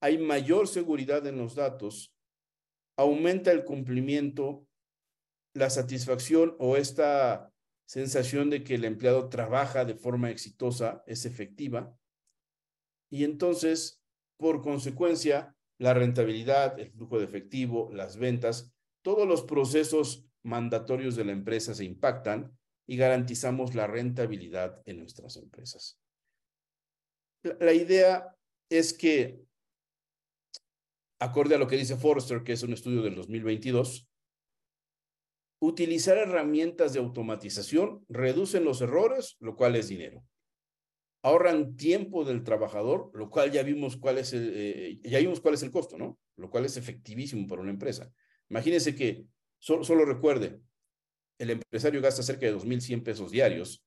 hay 0.00 0.18
mayor 0.18 0.66
seguridad 0.66 1.24
en 1.28 1.38
los 1.38 1.54
datos, 1.54 2.12
aumenta 2.96 3.52
el 3.52 3.64
cumplimiento, 3.64 4.66
la 5.54 5.70
satisfacción 5.70 6.56
o 6.58 6.76
esta 6.76 7.52
sensación 7.88 8.50
de 8.50 8.62
que 8.62 8.74
el 8.74 8.84
empleado 8.84 9.30
trabaja 9.30 9.86
de 9.86 9.94
forma 9.94 10.30
exitosa 10.30 11.02
es 11.06 11.24
efectiva. 11.24 11.96
Y 13.10 13.24
entonces, 13.24 14.02
por 14.36 14.60
consecuencia, 14.60 15.56
la 15.78 15.94
rentabilidad, 15.94 16.78
el 16.78 16.90
flujo 16.90 17.18
de 17.18 17.24
efectivo, 17.24 17.90
las 17.92 18.18
ventas, 18.18 18.74
todos 19.02 19.26
los 19.26 19.42
procesos 19.42 20.26
mandatorios 20.42 21.16
de 21.16 21.24
la 21.24 21.32
empresa 21.32 21.74
se 21.74 21.84
impactan 21.84 22.54
y 22.86 22.96
garantizamos 22.96 23.74
la 23.74 23.86
rentabilidad 23.86 24.82
en 24.84 24.98
nuestras 24.98 25.36
empresas. 25.36 25.98
La, 27.42 27.72
idea 27.72 28.36
es 28.68 28.92
que, 28.92 29.40
acorde 31.18 31.54
a 31.54 31.58
lo 31.58 31.66
que 31.66 31.76
dice 31.76 31.96
Forrester, 31.96 32.42
que 32.42 32.52
es 32.52 32.62
un 32.62 32.74
estudio 32.74 33.00
del 33.00 33.14
2022, 33.14 34.07
utilizar 35.60 36.18
herramientas 36.18 36.92
de 36.92 37.00
automatización 37.00 38.04
reducen 38.08 38.64
los 38.64 38.80
errores, 38.80 39.36
lo 39.40 39.56
cual 39.56 39.76
es 39.76 39.88
dinero. 39.88 40.24
Ahorran 41.22 41.76
tiempo 41.76 42.24
del 42.24 42.44
trabajador, 42.44 43.10
lo 43.14 43.28
cual 43.28 43.50
ya 43.50 43.62
vimos 43.62 43.96
cuál 43.96 44.18
es 44.18 44.32
el, 44.32 44.52
eh, 44.54 45.00
ya 45.02 45.18
vimos 45.18 45.40
cuál 45.40 45.54
es 45.54 45.62
el 45.62 45.70
costo, 45.70 45.98
¿no? 45.98 46.18
Lo 46.36 46.48
cual 46.48 46.64
es 46.64 46.76
efectivísimo 46.76 47.46
para 47.46 47.62
una 47.62 47.72
empresa. 47.72 48.10
Imagínense 48.48 48.94
que 48.94 49.26
Solo, 49.58 49.84
solo 49.84 50.04
recuerde, 50.04 50.60
el 51.38 51.50
empresario 51.50 52.00
gasta 52.00 52.22
cerca 52.22 52.46
de 52.46 52.54
2.100 52.54 53.02
pesos 53.02 53.30
diarios 53.30 53.84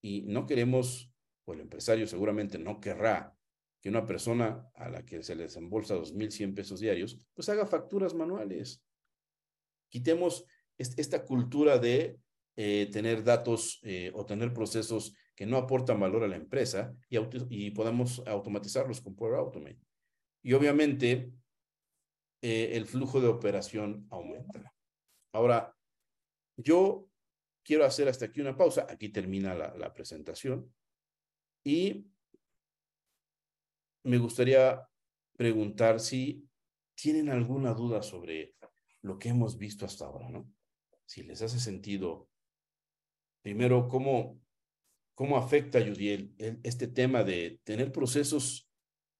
y 0.00 0.22
no 0.22 0.46
queremos, 0.46 1.12
o 1.44 1.54
el 1.54 1.60
empresario 1.60 2.06
seguramente 2.06 2.58
no 2.58 2.80
querrá 2.80 3.34
que 3.80 3.88
una 3.88 4.06
persona 4.06 4.68
a 4.74 4.88
la 4.88 5.04
que 5.04 5.22
se 5.22 5.34
le 5.34 5.44
desembolsa 5.44 5.96
2.100 5.96 6.54
pesos 6.54 6.80
diarios, 6.80 7.20
pues 7.34 7.48
haga 7.48 7.66
facturas 7.66 8.14
manuales. 8.14 8.82
Quitemos 9.88 10.44
esta 10.78 11.24
cultura 11.24 11.78
de 11.78 12.18
eh, 12.56 12.88
tener 12.90 13.22
datos 13.22 13.80
eh, 13.82 14.10
o 14.14 14.26
tener 14.26 14.52
procesos 14.52 15.14
que 15.34 15.46
no 15.46 15.56
aportan 15.56 16.00
valor 16.00 16.24
a 16.24 16.28
la 16.28 16.36
empresa 16.36 16.92
y, 17.08 17.70
podamos 17.70 18.22
automatizarlos 18.26 19.00
con 19.00 19.14
Power 19.14 19.36
Automate. 19.36 19.78
Y 20.42 20.52
obviamente 20.54 21.30
eh, 22.42 22.70
el 22.72 22.86
flujo 22.86 23.20
de 23.20 23.28
operación 23.28 24.06
aumenta. 24.10 24.74
Ahora, 25.32 25.76
yo 26.56 27.08
quiero 27.62 27.84
hacer 27.84 28.08
hasta 28.08 28.24
aquí 28.24 28.40
una 28.40 28.56
pausa. 28.56 28.86
Aquí 28.88 29.10
termina 29.10 29.54
la 29.54 29.92
presentación. 29.94 30.74
Y 31.62 32.06
me 34.02 34.18
gustaría 34.18 34.88
preguntar 35.36 36.00
si 36.00 36.48
tienen 36.96 37.28
alguna 37.28 37.74
duda 37.74 38.02
sobre 38.02 38.56
lo 39.02 39.18
que 39.18 39.28
hemos 39.28 39.56
visto 39.56 39.86
hasta 39.86 40.06
ahora, 40.06 40.28
¿no? 40.28 40.50
Si 41.08 41.22
les 41.22 41.40
hace 41.40 41.58
sentido, 41.58 42.28
primero, 43.40 43.88
cómo, 43.88 44.38
cómo 45.14 45.38
afecta, 45.38 45.80
Judiel, 45.80 46.34
este 46.62 46.86
tema 46.86 47.24
de 47.24 47.60
tener 47.64 47.90
procesos 47.92 48.68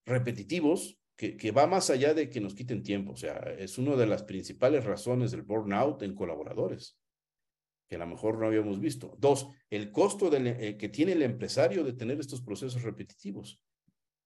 repetitivos 0.05 0.99
que, 1.16 1.39
que, 1.39 1.51
va 1.51 1.66
más 1.66 1.89
allá 1.89 2.12
de 2.12 2.28
que 2.28 2.43
nos 2.43 2.55
quiten 2.55 2.82
tiempo. 2.82 3.12
O 3.12 3.16
sea, 3.16 3.39
es 3.59 3.78
una 3.78 3.97
de 3.97 4.07
las 4.07 4.22
principales 4.22 4.84
razones 4.84 5.30
del 5.30 5.45
burnout 5.45 6.03
en 6.03 6.14
colaboradores, 6.14 6.99
que 7.89 7.97
a 7.97 8.01
lo 8.01 8.07
mejor 8.07 8.36
no 8.36 8.49
habíamos 8.49 8.78
visto. 8.80 9.16
Dos, 9.18 9.49
el 9.70 9.91
costo 9.91 10.28
del, 10.28 10.47
eh, 10.47 10.76
que 10.76 10.91
tiene 10.91 11.12
el 11.12 11.22
empresario 11.22 11.84
de 11.84 11.95
tener 11.95 12.20
estos 12.20 12.43
procesos 12.43 12.82
repetitivos. 12.82 13.62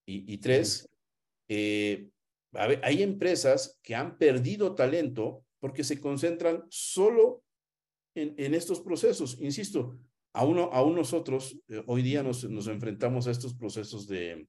Y, 0.04 0.38
tres, 0.38 0.90
eh, 1.48 2.08
hay 2.54 3.02
empresas 3.04 3.78
que 3.84 3.94
han 3.94 4.18
perdido 4.18 4.74
talento 4.74 5.44
porque 5.60 5.84
se 5.84 6.00
concentran 6.00 6.64
solo 6.70 7.41
en, 8.14 8.54
estos 8.54 8.80
procesos. 8.80 9.38
Insisto, 9.40 9.98
aún, 10.32 10.58
aún 10.58 10.94
nosotros 10.94 11.58
eh, 11.68 11.82
hoy 11.86 12.02
día 12.02 12.22
nos, 12.22 12.44
enfrentamos 12.44 13.26
a 13.26 13.30
estos 13.30 13.54
procesos 13.54 14.06
de, 14.06 14.46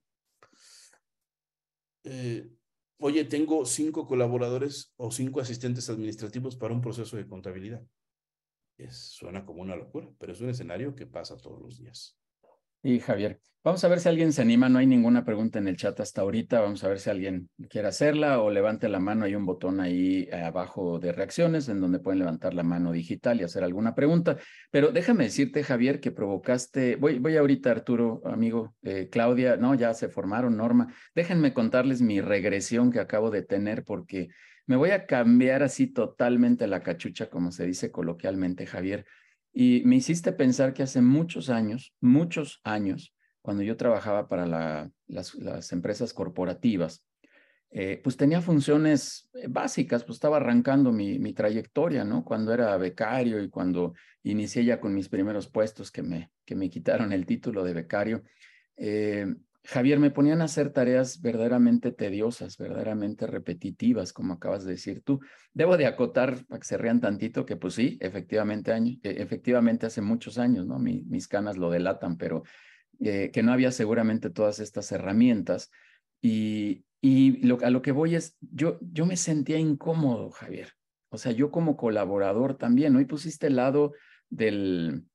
eh, 2.03 2.49
oye, 2.97 3.25
tengo 3.25 3.65
cinco 3.65 4.05
colaboradores 4.05 4.93
o 4.97 5.11
cinco 5.11 5.39
asistentes 5.39 5.89
administrativos 5.89 6.55
para 6.55 6.73
un 6.73 6.81
proceso 6.81 7.17
de 7.17 7.27
contabilidad. 7.27 7.83
Suena 8.89 9.45
como 9.45 9.61
una 9.61 9.75
locura, 9.75 10.09
pero 10.19 10.33
es 10.33 10.41
un 10.41 10.49
escenario 10.49 10.95
que 10.95 11.05
pasa 11.05 11.37
todos 11.37 11.61
los 11.61 11.77
días. 11.77 12.17
Y 12.85 12.99
Javier, 12.99 13.39
vamos 13.63 13.81
a 13.85 13.87
ver 13.87 14.01
si 14.01 14.09
alguien 14.09 14.33
se 14.33 14.41
anima. 14.41 14.67
No 14.67 14.77
hay 14.77 14.85
ninguna 14.85 15.23
pregunta 15.23 15.57
en 15.57 15.69
el 15.69 15.77
chat 15.77 15.97
hasta 16.01 16.21
ahorita. 16.21 16.59
Vamos 16.59 16.83
a 16.83 16.89
ver 16.89 16.99
si 16.99 17.09
alguien 17.09 17.49
quiere 17.69 17.87
hacerla 17.87 18.41
o 18.41 18.51
levante 18.51 18.89
la 18.89 18.99
mano. 18.99 19.23
Hay 19.23 19.35
un 19.35 19.45
botón 19.45 19.79
ahí 19.79 20.29
abajo 20.31 20.99
de 20.99 21.13
reacciones 21.13 21.69
en 21.69 21.79
donde 21.79 21.99
pueden 21.99 22.19
levantar 22.19 22.53
la 22.53 22.63
mano 22.63 22.91
digital 22.91 23.39
y 23.39 23.43
hacer 23.45 23.63
alguna 23.63 23.95
pregunta. 23.95 24.37
Pero 24.69 24.91
déjame 24.91 25.23
decirte, 25.23 25.63
Javier, 25.63 26.01
que 26.01 26.11
provocaste. 26.11 26.97
Voy, 26.97 27.19
voy 27.19 27.37
ahorita, 27.37 27.71
Arturo, 27.71 28.21
amigo, 28.25 28.75
eh, 28.81 29.07
Claudia. 29.09 29.55
No, 29.55 29.75
ya 29.75 29.93
se 29.93 30.09
formaron, 30.09 30.57
Norma. 30.57 30.93
Déjenme 31.15 31.53
contarles 31.53 32.01
mi 32.01 32.19
regresión 32.19 32.91
que 32.91 32.99
acabo 32.99 33.31
de 33.31 33.43
tener 33.43 33.85
porque 33.85 34.27
me 34.65 34.75
voy 34.75 34.91
a 34.91 35.05
cambiar 35.05 35.63
así 35.63 35.87
totalmente 35.87 36.67
la 36.67 36.83
cachucha, 36.83 37.29
como 37.29 37.51
se 37.51 37.65
dice 37.65 37.91
coloquialmente, 37.91 38.65
Javier. 38.65 39.05
Y 39.53 39.83
me 39.85 39.97
hiciste 39.97 40.31
pensar 40.33 40.73
que 40.73 40.83
hace 40.83 41.01
muchos 41.01 41.49
años, 41.49 41.93
muchos 42.01 42.59
años, 42.63 43.13
cuando 43.41 43.61
yo 43.61 43.77
trabajaba 43.77 44.27
para 44.27 44.47
las, 45.07 45.71
empresas 45.71 46.13
corporativas, 46.13 47.05
eh, 47.69 47.99
pues 48.03 48.17
tenía 48.17 48.41
funciones 48.41 49.29
eh, 49.33 49.47
básicas, 49.47 50.03
pues 50.03 50.15
estaba 50.17 50.37
arrancando 50.37 50.91
mi, 50.91 51.33
trayectoria, 51.33 52.03
¿no? 52.03 52.23
Cuando 52.23 52.53
era 52.53 52.75
becario 52.77 53.41
y 53.41 53.49
cuando 53.49 53.93
inicié 54.23 54.65
ya 54.65 54.79
con 54.79 54.93
mis 54.93 55.09
primeros 55.09 55.47
puestos 55.47 55.91
que 55.91 56.03
me, 56.03 56.31
que 56.45 56.55
me 56.55 56.69
quitaron 56.69 57.13
el 57.13 57.25
título 57.25 57.63
de 57.63 57.73
becario, 57.73 58.23
eh, 58.75 59.27
Javier, 59.65 59.97
me 59.97 60.11
ponían 60.11 60.41
a 60.41 60.45
hacer 60.45 60.71
tareas 60.71 61.21
verdaderamente 61.21 61.93
tediosas, 61.93 62.57
verdaderamente 62.57 63.27
repetitivas, 63.27 64.11
como 64.11 64.33
acabas 64.33 64.65
de 64.65 64.71
decir 64.71 65.01
tú. 65.03 65.21
Debo 65.53 65.77
de 65.77 65.85
acotar, 65.85 66.45
para 66.47 66.59
que 66.59 66.67
se 66.67 66.77
rían 66.77 66.99
tantito, 66.99 67.45
que 67.45 67.55
pues 67.55 67.75
sí, 67.75 67.97
efectivamente, 68.01 68.73
año, 68.73 68.97
e, 69.03 69.21
efectivamente 69.21 69.85
hace 69.85 70.01
muchos 70.01 70.37
años, 70.37 70.67
¿no? 70.67 70.79
mis 70.79 71.27
canas 71.29 71.57
lo 71.57 71.69
delatan, 71.69 72.17
pero 72.17 72.43
eh, 72.99 73.31
que 73.31 73.41
no 73.41 73.53
había 73.53 73.71
seguramente 73.71 74.29
todas 74.29 74.59
estas 74.59 74.91
herramientas. 74.91 75.71
Y, 76.21 76.85
y 76.99 77.49
a 77.63 77.69
lo 77.69 77.81
que 77.81 77.91
voy 77.93 78.15
es, 78.15 78.37
yo, 78.41 78.79
yo 78.81 79.05
me 79.05 79.15
sentía 79.15 79.59
incómodo, 79.59 80.29
Javier. 80.31 80.73
O 81.09 81.17
sea, 81.17 81.31
yo 81.31 81.51
como 81.51 81.77
colaborador 81.77 82.57
también, 82.57 82.95
Hoy 82.97 83.05
pusiste 83.05 83.47
el 83.47 83.55
lado 83.55 83.93
del, 84.29 85.05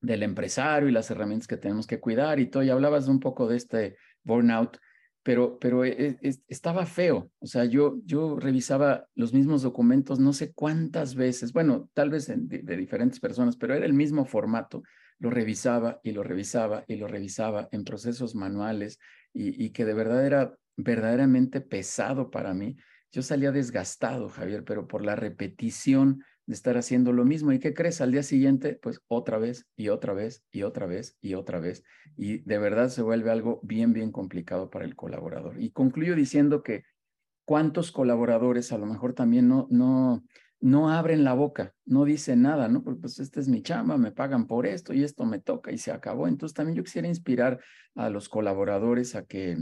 del 0.00 0.22
empresario 0.22 0.88
y 0.88 0.92
las 0.92 1.10
herramientas 1.10 1.46
que 1.46 1.56
tenemos 1.56 1.86
que 1.86 2.00
cuidar 2.00 2.40
y 2.40 2.46
todo, 2.46 2.62
y 2.62 2.70
hablabas 2.70 3.08
un 3.08 3.20
poco 3.20 3.48
de 3.48 3.56
este 3.56 3.96
burnout, 4.22 4.78
pero, 5.22 5.58
pero 5.58 5.84
e, 5.84 6.18
e, 6.22 6.34
estaba 6.48 6.86
feo, 6.86 7.30
o 7.38 7.46
sea, 7.46 7.64
yo, 7.66 8.00
yo 8.04 8.38
revisaba 8.38 9.06
los 9.14 9.34
mismos 9.34 9.62
documentos 9.62 10.18
no 10.18 10.32
sé 10.32 10.52
cuántas 10.52 11.14
veces, 11.14 11.52
bueno, 11.52 11.90
tal 11.92 12.10
vez 12.10 12.26
de, 12.26 12.76
diferentes 12.76 13.20
personas, 13.20 13.56
pero 13.56 13.74
era 13.74 13.84
el 13.84 13.92
mismo 13.92 14.24
formato, 14.24 14.82
lo 15.18 15.28
revisaba 15.28 16.00
y 16.02 16.12
lo 16.12 16.22
revisaba 16.22 16.84
y 16.88 16.96
lo 16.96 17.06
revisaba 17.06 17.68
en 17.72 17.84
procesos 17.84 18.34
manuales 18.34 18.98
y, 19.34 19.62
y 19.62 19.70
que 19.70 19.84
de 19.84 19.92
verdad 19.92 20.24
era 20.24 20.54
verdaderamente 20.76 21.60
pesado 21.60 22.30
para 22.30 22.54
mí. 22.54 22.76
Yo 23.12 23.22
salía 23.22 23.52
desgastado, 23.52 24.30
Javier, 24.30 24.64
pero 24.64 24.86
por 24.86 25.04
la 25.04 25.16
repetición 25.16 26.24
de 26.50 26.54
estar 26.54 26.76
haciendo 26.76 27.12
lo 27.12 27.24
mismo. 27.24 27.52
¿Y 27.52 27.60
qué 27.60 27.74
crees? 27.74 28.00
Al 28.00 28.10
día 28.10 28.24
siguiente, 28.24 28.74
pues 28.82 29.00
otra 29.06 29.38
vez 29.38 29.68
y 29.76 29.88
otra 29.88 30.14
vez 30.14 30.44
y 30.50 30.64
otra 30.64 30.86
vez 30.86 31.16
y 31.20 31.34
otra 31.34 31.60
vez. 31.60 31.84
Y 32.16 32.38
de 32.38 32.58
verdad 32.58 32.88
se 32.88 33.02
vuelve 33.02 33.30
algo 33.30 33.60
bien, 33.62 33.92
bien 33.92 34.10
complicado 34.10 34.68
para 34.68 34.84
el 34.84 34.96
colaborador. 34.96 35.62
Y 35.62 35.70
concluyo 35.70 36.16
diciendo 36.16 36.64
que 36.64 36.82
cuántos 37.44 37.92
colaboradores 37.92 38.72
a 38.72 38.78
lo 38.78 38.86
mejor 38.86 39.12
también 39.12 39.46
no, 39.46 39.68
no, 39.70 40.24
no 40.58 40.90
abren 40.90 41.22
la 41.22 41.34
boca, 41.34 41.72
no 41.84 42.04
dicen 42.04 42.42
nada, 42.42 42.66
¿no? 42.66 42.82
Porque 42.82 43.02
pues 43.02 43.20
esta 43.20 43.38
es 43.38 43.46
mi 43.46 43.62
chamba, 43.62 43.96
me 43.96 44.10
pagan 44.10 44.48
por 44.48 44.66
esto 44.66 44.92
y 44.92 45.04
esto 45.04 45.26
me 45.26 45.38
toca 45.38 45.70
y 45.70 45.78
se 45.78 45.92
acabó. 45.92 46.26
Entonces 46.26 46.56
también 46.56 46.76
yo 46.76 46.82
quisiera 46.82 47.06
inspirar 47.06 47.60
a 47.94 48.10
los 48.10 48.28
colaboradores 48.28 49.14
a 49.14 49.24
que, 49.24 49.56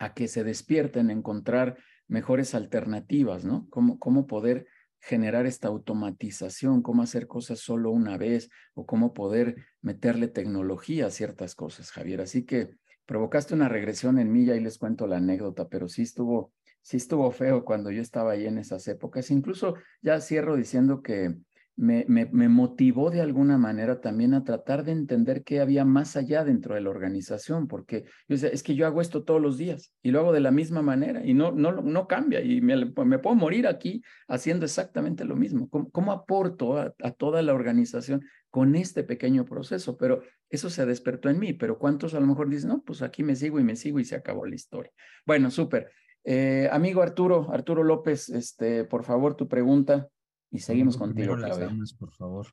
a 0.00 0.14
que 0.14 0.26
se 0.26 0.42
despierten, 0.42 1.10
a 1.10 1.12
encontrar 1.12 1.78
mejores 2.08 2.56
alternativas, 2.56 3.44
¿no? 3.44 3.68
Cómo, 3.70 4.00
cómo 4.00 4.26
poder 4.26 4.66
generar 5.02 5.46
esta 5.46 5.66
automatización, 5.66 6.80
cómo 6.80 7.02
hacer 7.02 7.26
cosas 7.26 7.58
solo 7.58 7.90
una 7.90 8.16
vez 8.16 8.48
o 8.74 8.86
cómo 8.86 9.12
poder 9.12 9.56
meterle 9.80 10.28
tecnología 10.28 11.06
a 11.06 11.10
ciertas 11.10 11.56
cosas, 11.56 11.90
Javier. 11.90 12.20
Así 12.20 12.44
que 12.44 12.70
provocaste 13.04 13.52
una 13.52 13.68
regresión 13.68 14.20
en 14.20 14.30
mí, 14.30 14.44
y 14.44 14.50
ahí 14.50 14.60
les 14.60 14.78
cuento 14.78 15.08
la 15.08 15.16
anécdota, 15.16 15.68
pero 15.68 15.88
sí 15.88 16.02
estuvo, 16.02 16.52
sí 16.82 16.98
estuvo 16.98 17.28
feo 17.32 17.64
cuando 17.64 17.90
yo 17.90 18.00
estaba 18.00 18.32
ahí 18.32 18.46
en 18.46 18.58
esas 18.58 18.86
épocas. 18.86 19.32
Incluso 19.32 19.74
ya 20.02 20.20
cierro 20.20 20.56
diciendo 20.56 21.02
que 21.02 21.34
me, 21.76 22.04
motivó 22.48 23.10
de 23.10 23.20
alguna 23.20 23.58
manera 23.58 24.00
también 24.00 24.34
a 24.34 24.44
tratar 24.44 24.84
de 24.84 24.92
entender 24.92 25.42
qué 25.42 25.60
había 25.60 25.84
más 25.84 26.16
allá 26.16 26.44
dentro 26.44 26.74
de 26.74 26.82
la 26.82 26.90
organización, 26.90 27.66
porque 27.66 28.04
yo 28.28 28.36
decía, 28.36 28.50
es 28.50 28.62
que 28.62 28.74
yo 28.74 28.86
hago 28.86 29.00
esto 29.00 29.24
todos 29.24 29.40
los 29.40 29.56
días 29.56 29.94
y 30.02 30.10
lo 30.10 30.20
hago 30.20 30.32
de 30.32 30.40
la 30.40 30.50
misma 30.50 30.82
manera 30.82 31.24
y 31.24 31.34
no, 31.34 31.52
no, 31.52 31.72
no 31.72 32.06
cambia 32.06 32.40
y 32.42 32.60
me, 32.60 32.86
puedo 32.86 33.34
morir 33.34 33.66
aquí 33.66 34.02
haciendo 34.28 34.66
exactamente 34.66 35.24
lo 35.24 35.36
mismo. 35.36 35.68
¿Cómo, 35.68 36.12
aporto 36.12 36.78
a, 36.78 36.94
a, 37.02 37.10
toda 37.12 37.42
la 37.42 37.54
organización 37.54 38.22
con 38.50 38.76
este 38.76 39.02
pequeño 39.02 39.44
proceso? 39.44 39.96
Pero 39.96 40.22
eso 40.50 40.68
se 40.68 40.84
despertó 40.84 41.30
en 41.30 41.38
mí, 41.38 41.54
pero 41.54 41.78
¿cuántos 41.78 42.14
a 42.14 42.20
lo 42.20 42.26
mejor 42.26 42.48
dicen, 42.48 42.68
no, 42.68 42.82
pues 42.82 43.02
aquí 43.02 43.22
me 43.22 43.34
sigo 43.34 43.58
y 43.58 43.64
me 43.64 43.76
sigo 43.76 43.98
y 43.98 44.04
se 44.04 44.14
acabó 44.14 44.46
la 44.46 44.54
historia? 44.54 44.92
Bueno, 45.24 45.50
súper. 45.50 45.90
Eh, 46.24 46.68
amigo 46.70 47.02
Arturo, 47.02 47.50
Arturo 47.50 47.82
López, 47.82 48.28
este, 48.28 48.84
por 48.84 49.04
favor, 49.04 49.34
tu 49.34 49.48
pregunta. 49.48 50.08
Y 50.52 50.58
seguimos 50.58 50.98
contigo, 50.98 51.34
Claudia. 51.34 51.70
por 51.98 52.12
favor. 52.12 52.46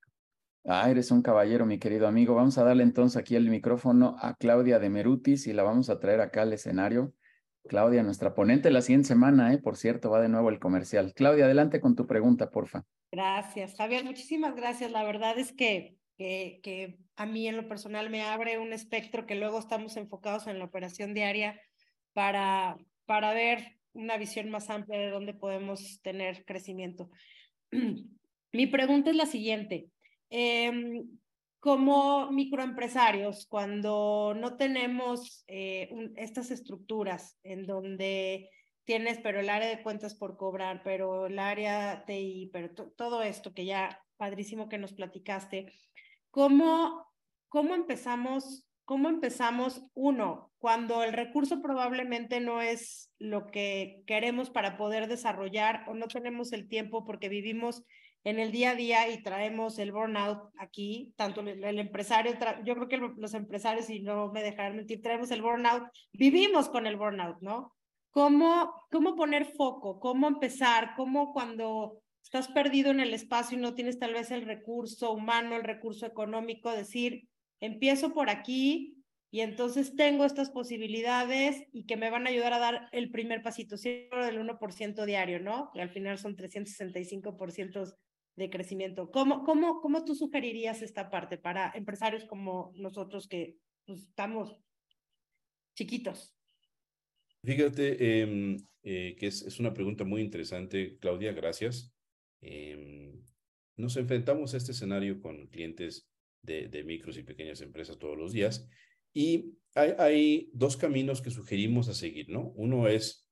Ah, 0.65 0.89
eres 0.89 1.11
un 1.11 1.21
caballero, 1.21 1.65
mi 1.65 1.79
querido 1.79 2.07
amigo. 2.07 2.33
Vamos 2.33 2.57
a 2.57 2.63
darle 2.63 2.83
entonces 2.83 3.17
aquí 3.17 3.35
el 3.35 3.49
micrófono 3.49 4.15
a 4.19 4.35
Claudia 4.35 4.79
de 4.79 4.89
Merutis 4.89 5.47
y 5.47 5.53
la 5.53 5.63
vamos 5.63 5.89
a 5.89 5.99
traer 5.99 6.21
acá 6.21 6.43
al 6.43 6.53
escenario. 6.53 7.13
Claudia, 7.67 8.01
nuestra 8.03 8.33
ponente 8.33 8.71
la 8.71 8.81
siguiente 8.81 9.09
semana, 9.09 9.53
¿eh? 9.53 9.57
por 9.57 9.75
cierto, 9.75 10.09
va 10.09 10.21
de 10.21 10.29
nuevo 10.29 10.49
el 10.49 10.59
comercial. 10.59 11.13
Claudia, 11.13 11.45
adelante 11.45 11.81
con 11.81 11.95
tu 11.95 12.07
pregunta, 12.07 12.49
porfa. 12.49 12.85
Gracias, 13.11 13.75
Javier, 13.75 14.05
muchísimas 14.05 14.55
gracias. 14.55 14.91
La 14.91 15.03
verdad 15.03 15.37
es 15.37 15.51
que, 15.51 15.97
que, 16.17 16.61
que 16.63 16.99
a 17.17 17.25
mí 17.25 17.47
en 17.47 17.57
lo 17.57 17.67
personal 17.67 18.09
me 18.09 18.21
abre 18.21 18.59
un 18.59 18.71
espectro 18.71 19.25
que 19.25 19.35
luego 19.35 19.59
estamos 19.59 19.97
enfocados 19.97 20.47
en 20.47 20.57
la 20.57 20.65
operación 20.65 21.13
diaria 21.13 21.59
para, 22.13 22.77
para 23.05 23.33
ver 23.33 23.79
una 23.93 24.17
visión 24.17 24.49
más 24.49 24.69
amplia 24.69 24.99
de 24.99 25.09
dónde 25.09 25.33
podemos 25.33 25.99
tener 26.01 26.45
crecimiento. 26.45 27.09
Mi 28.51 28.67
pregunta 28.67 29.09
es 29.09 29.15
la 29.15 29.25
siguiente. 29.25 29.89
Em, 30.29 31.07
como 31.59 32.31
microempresarios, 32.31 33.45
cuando 33.47 34.33
no 34.35 34.55
tenemos 34.55 35.43
eh, 35.47 35.89
estas 36.15 36.51
estructuras 36.51 37.37
en 37.43 37.65
donde 37.65 38.49
tienes, 38.85 39.19
pero 39.19 39.39
el 39.39 39.49
área 39.49 39.67
de 39.67 39.83
cuentas 39.83 40.15
por 40.15 40.37
cobrar, 40.37 40.81
pero 40.83 41.27
el 41.27 41.37
área 41.37 42.05
TI, 42.05 42.49
pero 42.53 42.69
todo 42.73 43.21
esto 43.21 43.53
que 43.53 43.65
ya 43.65 44.01
padrísimo 44.17 44.69
que 44.69 44.77
nos 44.77 44.93
platicaste, 44.93 45.71
¿cómo, 46.31 47.05
cómo 47.49 47.75
empezamos? 47.75 48.68
¿Cómo 48.89 49.07
empezamos? 49.07 49.83
Uno, 49.93 50.51
cuando 50.57 51.03
el 51.03 51.13
recurso 51.13 51.61
probablemente 51.61 52.39
no 52.39 52.59
es 52.59 53.13
lo 53.19 53.45
que 53.45 54.01
queremos 54.07 54.49
para 54.49 54.77
poder 54.77 55.07
desarrollar 55.07 55.85
o 55.87 55.93
no 55.93 56.07
tenemos 56.07 56.53
el 56.53 56.67
tiempo 56.67 57.05
porque 57.05 57.29
vivimos 57.29 57.83
en 58.23 58.39
el 58.39 58.51
día 58.51 58.71
a 58.71 58.75
día 58.75 59.07
y 59.09 59.21
traemos 59.21 59.77
el 59.77 59.91
burnout 59.91 60.39
aquí, 60.57 61.13
tanto 61.17 61.41
el, 61.41 61.77
empresario, 61.77 62.33
yo 62.65 62.73
creo 62.73 62.87
que 62.87 62.97
los 62.97 63.35
empresarios, 63.35 63.91
y 63.91 63.99
no 63.99 64.31
me 64.31 64.41
dejarán 64.41 64.77
mentir, 64.77 65.03
traemos 65.03 65.29
el 65.29 65.43
burnout, 65.43 65.83
vivimos 66.11 66.67
con 66.67 66.87
el 66.87 66.97
burnout, 66.97 67.37
¿no? 67.41 67.75
¿Cómo, 68.09 68.73
cómo 68.89 69.15
poner 69.15 69.45
foco? 69.45 69.99
¿Cómo 69.99 70.27
empezar? 70.27 70.95
¿Cómo 70.95 71.31
cuando 71.31 72.01
estás 72.23 72.47
perdido 72.47 72.89
en 72.89 73.01
el 73.01 73.13
espacio 73.13 73.55
y 73.55 73.61
no 73.61 73.75
tienes 73.75 73.99
tal 73.99 74.13
vez 74.13 74.31
el 74.31 74.47
recurso 74.47 75.11
humano, 75.11 75.55
el 75.57 75.63
recurso 75.63 76.07
económico, 76.07 76.71
decir, 76.71 77.28
empiezo 77.59 78.13
por 78.13 78.29
aquí, 78.29 78.99
y 79.31 79.41
entonces 79.41 79.95
tengo 79.95 80.25
estas 80.25 80.49
posibilidades 80.49 81.63
y 81.71 81.85
que 81.85 81.97
me 81.97 82.09
van 82.09 82.25
a 82.25 82.31
ayudar 82.31 82.53
a 82.53 82.59
dar 82.59 82.89
el 82.91 83.11
primer 83.11 83.43
pasito, 83.43 83.77
siempre 83.77 84.25
del 84.25 84.39
1% 84.39 85.05
diario, 85.05 85.39
¿no? 85.39 85.69
Que 85.73 85.81
al 85.81 85.89
final 85.89 86.17
son 86.17 86.35
365% 86.35 87.95
de 88.35 88.49
crecimiento. 88.49 89.11
¿Cómo, 89.11 89.43
cómo, 89.43 89.81
¿Cómo 89.81 90.03
tú 90.03 90.15
sugerirías 90.15 90.81
esta 90.81 91.11
parte 91.11 91.37
para 91.37 91.71
empresarios 91.75 92.25
como 92.25 92.71
nosotros 92.75 93.27
que 93.27 93.57
pues, 93.85 93.99
estamos 93.99 94.57
chiquitos? 95.75 96.35
Fíjate 97.43 98.21
em, 98.21 98.57
eh, 98.81 99.15
que 99.17 99.27
es, 99.27 99.59
una 99.59 99.73
pregunta 99.73 100.05
muy 100.05 100.21
interesante, 100.21 100.97
Claudia, 100.97 101.33
gracias. 101.33 101.93
Em, 102.41 103.21
nos 103.77 103.95
enfrentamos 103.95 104.53
a 104.53 104.57
este 104.57 104.71
escenario 104.71 105.21
con 105.21 105.47
clientes 105.47 106.08
de, 106.41 106.67
de 106.67 106.83
micros 106.83 107.17
y 107.17 107.23
pequeñas 107.23 107.61
empresas 107.61 107.97
todos 107.97 108.17
los 108.17 108.31
días 108.31 108.67
y 109.13 109.57
hay, 109.75 109.93
hay, 109.97 110.49
dos 110.53 110.77
caminos 110.77 111.21
que 111.21 111.31
sugerimos 111.31 111.89
a 111.89 111.93
seguir, 111.93 112.29
¿no? 112.29 112.51
Uno 112.55 112.87
es, 112.87 113.27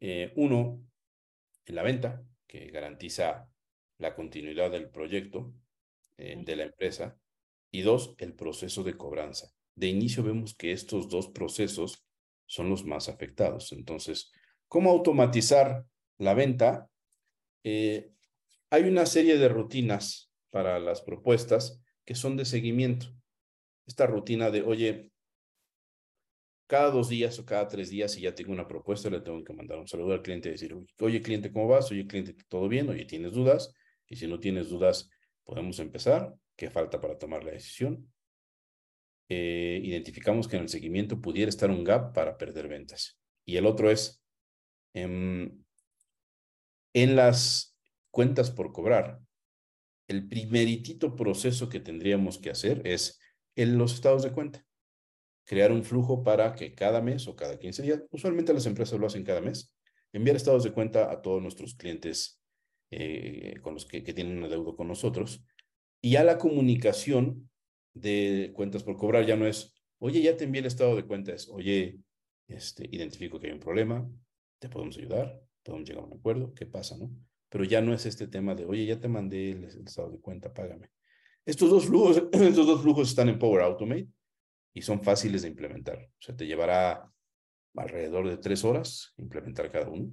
eh, 0.00 0.32
uno, 0.36 0.82
en 1.66 1.74
la 1.74 1.82
venta, 1.82 2.22
que 2.46 2.70
garantiza 2.70 3.48
la 3.98 4.14
continuidad 4.14 4.70
del 4.70 4.90
proyecto, 4.90 5.54
eh, 6.16 6.40
de 6.44 6.56
la 6.56 6.64
empresa. 6.64 7.18
Y 7.70 7.82
dos, 7.82 8.14
el 8.18 8.34
proceso 8.34 8.82
de 8.82 8.96
cobranza. 8.96 9.50
De 9.74 9.88
inicio 9.88 10.22
vemos 10.22 10.54
que 10.54 10.72
estos 10.72 11.08
dos 11.08 11.28
procesos 11.28 12.06
son 12.46 12.70
los 12.70 12.84
más 12.84 13.08
afectados. 13.08 13.72
Entonces, 13.72 14.30
¿cómo 14.68 14.90
automatizar 14.90 15.84
la 16.18 16.34
venta? 16.34 16.88
Eh, 17.64 18.12
hay 18.70 18.84
una 18.84 19.06
serie 19.06 19.38
de 19.38 19.48
rutinas 19.48 20.32
para 20.50 20.78
las 20.78 21.02
propuestas 21.02 21.83
que 22.04 22.14
son 22.14 22.36
de 22.36 22.44
seguimiento. 22.44 23.06
Esta 23.86 24.06
rutina 24.06 24.50
de, 24.50 24.62
oye, 24.62 25.12
cada 26.66 26.90
dos 26.90 27.08
días 27.08 27.38
o 27.38 27.44
cada 27.44 27.68
tres 27.68 27.90
días, 27.90 28.12
si 28.12 28.22
ya 28.22 28.34
tengo 28.34 28.52
una 28.52 28.66
propuesta, 28.66 29.10
le 29.10 29.20
tengo 29.20 29.44
que 29.44 29.52
mandar 29.52 29.78
un 29.78 29.88
saludo 29.88 30.14
al 30.14 30.22
cliente 30.22 30.48
y 30.48 30.52
decir, 30.52 30.74
oye, 31.00 31.22
cliente, 31.22 31.52
¿cómo 31.52 31.68
vas? 31.68 31.90
Oye, 31.90 32.06
cliente, 32.06 32.34
¿todo 32.48 32.68
bien? 32.68 32.88
Oye, 32.88 33.04
¿tienes 33.04 33.32
dudas? 33.32 33.72
Y 34.06 34.16
si 34.16 34.26
no 34.26 34.40
tienes 34.40 34.68
dudas, 34.68 35.10
podemos 35.44 35.78
empezar. 35.78 36.34
¿Qué 36.56 36.70
falta 36.70 37.00
para 37.00 37.18
tomar 37.18 37.44
la 37.44 37.52
decisión? 37.52 38.10
Eh, 39.28 39.80
identificamos 39.82 40.48
que 40.48 40.56
en 40.56 40.62
el 40.62 40.68
seguimiento 40.68 41.20
pudiera 41.20 41.48
estar 41.48 41.70
un 41.70 41.84
gap 41.84 42.14
para 42.14 42.36
perder 42.36 42.68
ventas. 42.68 43.18
Y 43.44 43.56
el 43.56 43.66
otro 43.66 43.90
es, 43.90 44.22
em, 44.94 45.64
en 46.92 47.16
las 47.16 47.76
cuentas 48.10 48.50
por 48.50 48.72
cobrar, 48.72 49.20
el 50.08 50.28
primeritito 50.28 51.16
proceso 51.16 51.68
que 51.68 51.80
tendríamos 51.80 52.38
que 52.38 52.50
hacer 52.50 52.82
es 52.86 53.20
en 53.56 53.78
los 53.78 53.94
estados 53.94 54.22
de 54.22 54.32
cuenta 54.32 54.64
crear 55.44 55.72
un 55.72 55.84
flujo 55.84 56.22
para 56.22 56.54
que 56.54 56.74
cada 56.74 57.00
mes 57.00 57.28
o 57.28 57.36
cada 57.36 57.58
15 57.58 57.82
días, 57.82 58.02
usualmente 58.10 58.54
las 58.54 58.66
empresas 58.66 58.98
lo 58.98 59.06
hacen 59.06 59.24
cada 59.24 59.40
mes, 59.40 59.74
enviar 60.12 60.36
estados 60.36 60.64
de 60.64 60.72
cuenta 60.72 61.10
a 61.10 61.20
todos 61.20 61.42
nuestros 61.42 61.74
clientes 61.74 62.40
eh, 62.90 63.58
con 63.62 63.74
los 63.74 63.86
que, 63.86 64.00
tienen 64.00 64.38
un 64.38 64.44
adeudo 64.44 64.76
con 64.76 64.88
nosotros. 64.88 65.44
Y 66.00 66.12
ya 66.12 66.24
la 66.24 66.38
comunicación 66.38 67.50
de 67.94 68.52
cuentas 68.54 68.82
por 68.82 68.96
cobrar 68.96 69.26
ya 69.26 69.36
no 69.36 69.46
es, 69.46 69.74
oye, 69.98 70.22
ya 70.22 70.36
te 70.36 70.44
envié 70.44 70.60
el 70.60 70.66
estado 70.66 70.96
de 70.96 71.04
cuenta, 71.04 71.32
es, 71.32 71.48
oye, 71.48 71.98
este, 72.48 72.88
identifico 72.90 73.38
que 73.38 73.48
hay 73.48 73.52
un 73.52 73.60
problema, 73.60 74.08
te 74.58 74.68
podemos 74.68 74.96
ayudar, 74.96 75.40
podemos 75.62 75.88
llegar 75.88 76.04
a 76.04 76.06
un 76.06 76.18
acuerdo, 76.18 76.54
¿qué 76.54 76.66
pasa, 76.66 76.96
no? 76.96 77.10
Pero 77.54 77.66
ya 77.66 77.80
no 77.80 77.94
es 77.94 78.04
este 78.04 78.26
tema 78.26 78.56
de, 78.56 78.64
oye, 78.64 78.84
ya 78.84 78.98
te 78.98 79.06
mandé 79.06 79.52
el, 79.52 79.62
estado 79.66 80.10
de 80.10 80.18
cuenta, 80.18 80.52
págame. 80.52 80.90
Estos 81.46 81.70
dos 81.70 81.86
flujos, 81.86 82.20
estos 82.32 82.66
dos 82.66 82.82
flujos 82.82 83.10
están 83.10 83.28
en 83.28 83.38
Power 83.38 83.62
Automate 83.62 84.08
y 84.72 84.82
son 84.82 85.04
fáciles 85.04 85.42
de 85.42 85.50
implementar. 85.50 86.00
O 86.00 86.20
sea, 86.20 86.34
te 86.34 86.48
llevará 86.48 87.08
alrededor 87.76 88.28
de 88.28 88.38
tres 88.38 88.64
horas 88.64 89.14
implementar 89.18 89.70
cada 89.70 89.88
uno, 89.88 90.10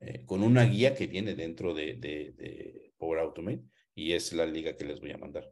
eh, 0.00 0.26
con 0.26 0.42
una 0.42 0.64
guía 0.64 0.94
que 0.94 1.06
viene 1.06 1.34
dentro 1.34 1.72
de, 1.72 1.94
de, 1.94 2.92
Power 2.98 3.20
Automate 3.20 3.62
y 3.94 4.12
es 4.12 4.34
la 4.34 4.44
liga 4.44 4.76
que 4.76 4.84
les 4.84 5.00
voy 5.00 5.12
a 5.12 5.18
mandar. 5.18 5.50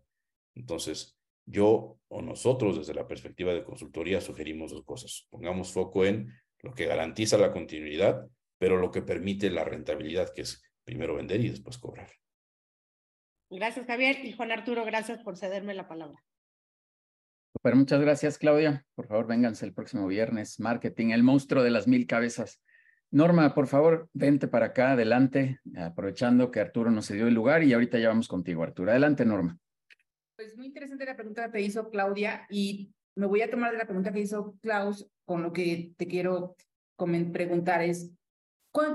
Entonces, 0.55 1.19
yo 1.47 1.99
o 2.09 2.21
nosotros 2.21 2.77
desde 2.77 2.93
la 2.93 3.09
perspectiva 3.09 3.55
de 3.55 3.65
consultoría 3.65 4.21
sugerimos 4.21 4.73
dos 4.73 4.85
cosas. 4.85 5.27
Pongamos 5.31 5.73
foco 5.73 6.05
en 6.05 6.35
lo 6.59 6.75
que 6.75 6.85
garantiza 6.85 7.39
la 7.39 7.51
continuidad, 7.51 8.29
pero 8.59 8.77
lo 8.77 8.91
que 8.91 9.01
permite 9.01 9.49
la 9.49 9.65
rentabilidad, 9.65 10.35
que 10.35 10.43
es 10.43 10.63
primero 10.91 11.15
vender 11.15 11.41
y 11.41 11.51
después 11.51 11.79
cobrar. 11.79 12.11
Gracias, 13.49 13.87
Javier. 13.87 14.25
Y 14.25 14.33
Juan 14.33 14.51
Arturo, 14.51 14.85
gracias 14.85 15.23
por 15.23 15.37
cederme 15.37 15.73
la 15.73 15.87
palabra. 15.87 16.21
Super, 17.53 17.77
muchas 17.77 18.01
gracias, 18.01 18.39
Claudia. 18.39 18.85
Por 18.97 19.07
favor, 19.07 19.29
vénganse 19.29 19.65
el 19.65 19.73
próximo 19.73 20.09
viernes. 20.09 20.59
Marketing, 20.59 21.11
el 21.11 21.23
monstruo 21.23 21.63
de 21.63 21.71
las 21.71 21.87
mil 21.87 22.09
cabezas. 22.09 22.61
Norma, 23.13 23.55
por 23.55 23.69
favor, 23.69 24.09
vente 24.13 24.49
para 24.49 24.67
acá, 24.67 24.93
adelante, 24.93 25.61
aprovechando 25.77 26.51
que 26.51 26.61
Arturo 26.61 26.91
nos 26.91 27.09
dio 27.09 27.29
el 27.29 27.35
lugar 27.35 27.63
y 27.63 27.73
ahorita 27.73 27.99
ya 27.99 28.09
vamos 28.09 28.27
contigo, 28.27 28.65
Arturo. 28.65 28.91
Adelante, 28.91 29.25
Norma. 29.25 29.59
Pues 30.37 30.57
muy 30.57 30.67
interesante 30.67 31.05
la 31.05 31.17
pregunta 31.17 31.47
que 31.47 31.53
te 31.53 31.61
hizo 31.61 31.89
Claudia 31.91 32.47
y 32.51 32.93
me 33.17 33.27
voy 33.27 33.43
a 33.43 33.51
tomar 33.51 33.71
de 33.71 33.79
la 33.79 33.85
pregunta 33.85 34.13
que 34.13 34.21
hizo 34.21 34.57
Klaus 34.61 35.09
con 35.25 35.43
lo 35.43 35.53
que 35.53 35.93
te 35.97 36.07
quiero 36.09 36.57
preguntar 37.33 37.83
es, 37.83 38.13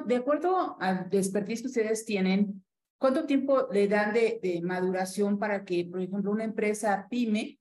de 0.05 0.15
acuerdo 0.15 0.77
al 0.79 1.09
expertise 1.11 1.61
que 1.61 1.67
ustedes 1.67 2.05
tienen, 2.05 2.63
¿cuánto 2.97 3.25
tiempo 3.25 3.67
le 3.71 3.87
dan 3.87 4.13
de, 4.13 4.39
de 4.41 4.61
maduración 4.61 5.37
para 5.37 5.65
que, 5.65 5.85
por 5.85 6.01
ejemplo, 6.01 6.31
una 6.31 6.43
empresa 6.43 7.07
pyme 7.09 7.59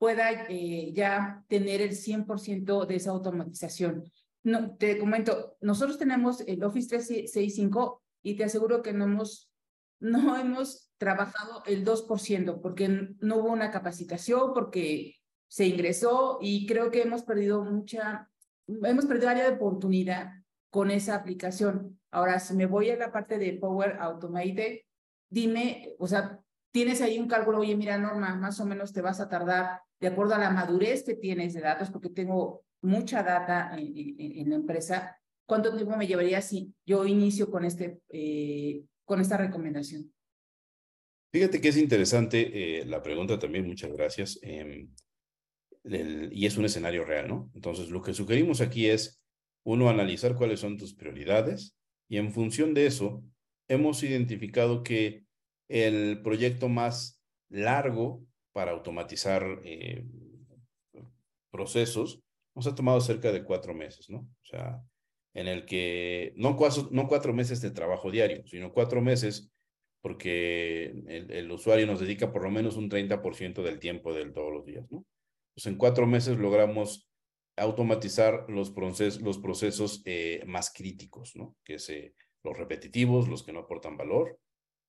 pueda 0.00 0.46
eh, 0.48 0.92
ya 0.94 1.44
tener 1.46 1.82
el 1.82 1.90
100% 1.90 2.86
de 2.86 2.96
esa 2.96 3.10
automatización. 3.10 4.10
No, 4.42 4.74
te 4.76 4.98
comento, 4.98 5.58
nosotros 5.60 5.98
tenemos 5.98 6.40
el 6.40 6.64
Office 6.64 6.88
365 6.88 8.02
y 8.22 8.34
te 8.34 8.44
aseguro 8.44 8.80
que 8.80 8.94
no 8.94 9.04
hemos, 9.04 9.52
no 10.00 10.38
hemos 10.38 10.90
trabajado 10.96 11.62
el 11.66 11.84
2% 11.84 12.62
porque 12.62 13.10
no 13.20 13.36
hubo 13.36 13.52
una 13.52 13.70
capacitación, 13.70 14.54
porque 14.54 15.16
se 15.48 15.66
ingresó 15.66 16.38
y 16.40 16.66
creo 16.66 16.90
que 16.90 17.02
hemos 17.02 17.22
perdido 17.22 17.62
mucha, 17.62 18.30
hemos 18.66 19.04
perdido 19.04 19.28
área 19.28 19.50
de 19.50 19.56
oportunidad 19.56 20.32
con 20.70 20.90
esa 20.90 21.16
aplicación. 21.16 22.00
Ahora, 22.10 22.38
si 22.38 22.54
me 22.54 22.66
voy 22.66 22.90
a 22.90 22.96
la 22.96 23.12
parte 23.12 23.38
de 23.38 23.52
Power 23.54 23.96
Automate, 24.00 24.86
dime, 25.28 25.94
o 25.98 26.06
sea, 26.06 26.40
tienes 26.72 27.02
ahí 27.02 27.18
un 27.18 27.28
cálculo, 27.28 27.58
oye, 27.58 27.76
mira, 27.76 27.98
Norma, 27.98 28.34
más 28.36 28.60
o 28.60 28.64
menos 28.64 28.92
te 28.92 29.02
vas 29.02 29.20
a 29.20 29.28
tardar 29.28 29.80
de 30.00 30.08
acuerdo 30.08 30.34
a 30.34 30.38
la 30.38 30.50
madurez 30.50 31.04
que 31.04 31.14
tienes 31.14 31.52
de 31.52 31.60
datos, 31.60 31.90
porque 31.90 32.10
tengo 32.10 32.64
mucha 32.82 33.22
data 33.22 33.76
en, 33.76 34.48
la 34.48 34.56
empresa, 34.56 35.18
¿cuánto 35.46 35.74
tiempo 35.74 35.96
me 35.96 36.06
llevaría 36.06 36.40
si 36.40 36.72
yo 36.86 37.04
inicio 37.04 37.50
con, 37.50 37.64
este, 37.64 38.00
eh, 38.08 38.82
con 39.04 39.20
esta 39.20 39.36
recomendación? 39.36 40.10
Fíjate 41.32 41.60
que 41.60 41.68
es 41.68 41.76
interesante 41.76 42.80
eh, 42.80 42.86
la 42.86 43.02
pregunta 43.02 43.38
también, 43.38 43.66
muchas 43.66 43.92
gracias. 43.92 44.38
Em, 44.42 44.90
y 45.84 46.46
es 46.46 46.56
un 46.56 46.64
escenario 46.64 47.04
real, 47.04 47.28
¿no? 47.28 47.50
Entonces, 47.54 47.90
lo 47.90 48.02
que 48.02 48.12
sugerimos 48.12 48.60
aquí 48.60 48.88
es, 48.88 49.19
uno, 49.64 49.88
analizar 49.88 50.34
cuáles 50.36 50.60
son 50.60 50.78
tus 50.78 50.94
prioridades 50.94 51.76
y 52.08 52.16
en 52.16 52.32
función 52.32 52.74
de 52.74 52.86
eso, 52.86 53.22
hemos 53.68 54.02
identificado 54.02 54.82
que 54.82 55.24
el 55.68 56.20
proyecto 56.22 56.68
más 56.68 57.20
largo 57.48 58.24
para 58.52 58.72
automatizar 58.72 59.60
eh, 59.64 60.04
procesos, 61.50 62.20
nos 62.54 62.66
ha 62.66 62.74
tomado 62.74 63.00
cerca 63.00 63.32
de 63.32 63.44
cuatro 63.44 63.74
meses, 63.74 64.10
¿no? 64.10 64.18
O 64.18 64.44
sea, 64.44 64.82
en 65.34 65.46
el 65.46 65.64
que 65.64 66.32
no 66.36 66.56
cuatro, 66.56 66.88
no 66.90 67.06
cuatro 67.06 67.32
meses 67.32 67.60
de 67.60 67.70
trabajo 67.70 68.10
diario, 68.10 68.44
sino 68.46 68.72
cuatro 68.72 69.00
meses 69.00 69.50
porque 70.02 70.94
el, 71.08 71.50
usuario 71.52 71.86
nos 71.86 72.00
dedica 72.00 72.32
por 72.32 72.42
lo 72.42 72.50
menos 72.50 72.76
un 72.76 72.88
30% 72.88 73.62
del 73.62 73.78
tiempo 73.78 74.14
de 74.14 74.30
todos 74.30 74.52
los 74.52 74.64
días, 74.64 74.90
¿no? 74.90 75.04
Pues 75.54 75.66
en 75.66 75.76
cuatro 75.76 76.06
meses 76.06 76.38
logramos 76.38 77.09
automatizar 77.60 78.46
los, 78.48 78.70
procesos, 78.70 79.22
los 79.22 79.38
procesos 79.38 80.02
eh, 80.04 80.42
más 80.46 80.72
críticos, 80.72 81.36
¿no? 81.36 81.56
Que 81.64 81.74
es 81.74 81.92
los 82.42 82.56
repetitivos, 82.56 83.28
los 83.28 83.42
que 83.42 83.52
no 83.52 83.60
aportan 83.60 83.96
valor, 83.96 84.38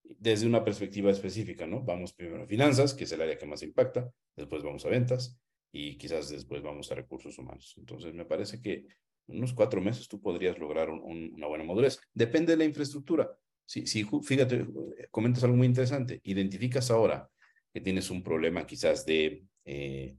desde 0.03 0.47
una 0.47 0.63
perspectiva 0.63 1.11
específica, 1.11 1.67
¿no? 1.67 1.81
Vamos 1.81 2.13
primero 2.13 2.43
a 2.43 2.47
finanzas, 2.47 2.93
que 2.93 3.03
es 3.03 3.11
el 3.11 3.21
área 3.21 3.37
que 3.37 3.45
más 3.45 3.63
impacta, 3.63 4.11
después 4.35 4.63
vamos 4.63 4.85
a 4.85 4.89
ventas 4.89 5.37
y 5.71 5.97
quizás 5.97 6.29
después 6.29 6.61
vamos 6.61 6.91
a 6.91 6.95
recursos 6.95 7.37
humanos. 7.37 7.75
Entonces, 7.77 8.13
me 8.13 8.25
parece 8.25 8.61
que 8.61 8.87
en 9.27 9.37
unos 9.37 9.53
cuatro 9.53 9.81
meses 9.81 10.07
tú 10.07 10.19
podrías 10.21 10.57
lograr 10.59 10.89
una 10.89 11.47
buena 11.47 11.63
madurez. 11.63 11.99
Depende 12.13 12.53
de 12.53 12.57
la 12.57 12.65
infraestructura. 12.65 13.29
Si, 13.65 13.85
si, 13.87 14.03
fíjate, 14.03 14.67
comentas 15.11 15.43
algo 15.43 15.55
muy 15.55 15.67
interesante, 15.67 16.19
identificas 16.23 16.91
ahora 16.91 17.29
que 17.73 17.79
tienes 17.79 18.09
un 18.09 18.21
problema 18.21 18.65
quizás 18.65 19.05
de 19.05 19.45
eh, 19.63 20.17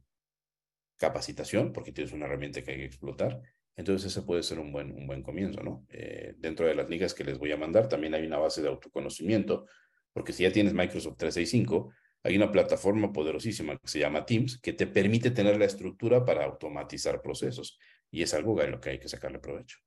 capacitación, 1.02 1.72
porque 1.72 1.90
tienes 1.90 2.12
una 2.12 2.26
herramienta 2.26 2.62
que 2.62 2.70
hay 2.70 2.76
que 2.78 2.84
explotar, 2.84 3.42
entonces 3.74 4.12
ese 4.12 4.22
puede 4.22 4.44
ser 4.44 4.60
un 4.60 4.70
buen, 4.70 4.92
un 4.92 5.08
buen 5.08 5.22
comienzo, 5.22 5.60
¿no? 5.64 5.84
Eh, 5.88 6.34
dentro 6.38 6.64
de 6.64 6.76
las 6.76 6.88
ligas 6.88 7.12
que 7.12 7.24
les 7.24 7.38
voy 7.38 7.50
a 7.50 7.56
mandar 7.56 7.88
también 7.88 8.14
hay 8.14 8.24
una 8.24 8.38
base 8.38 8.62
de 8.62 8.68
autoconocimiento, 8.68 9.66
porque 10.12 10.32
si 10.32 10.44
ya 10.44 10.52
tienes 10.52 10.74
Microsoft 10.74 11.16
365, 11.16 11.92
hay 12.22 12.36
una 12.36 12.52
plataforma 12.52 13.12
poderosísima 13.12 13.76
que 13.78 13.88
se 13.88 13.98
llama 13.98 14.24
Teams 14.24 14.60
que 14.60 14.74
te 14.74 14.86
permite 14.86 15.32
tener 15.32 15.58
la 15.58 15.64
estructura 15.64 16.24
para 16.24 16.44
automatizar 16.44 17.20
procesos 17.20 17.80
y 18.12 18.22
es 18.22 18.32
algo 18.32 18.60
a 18.60 18.66
lo 18.68 18.78
que 18.78 18.90
hay 18.90 18.98
que 19.00 19.08
sacarle 19.08 19.40
provecho. 19.40 19.78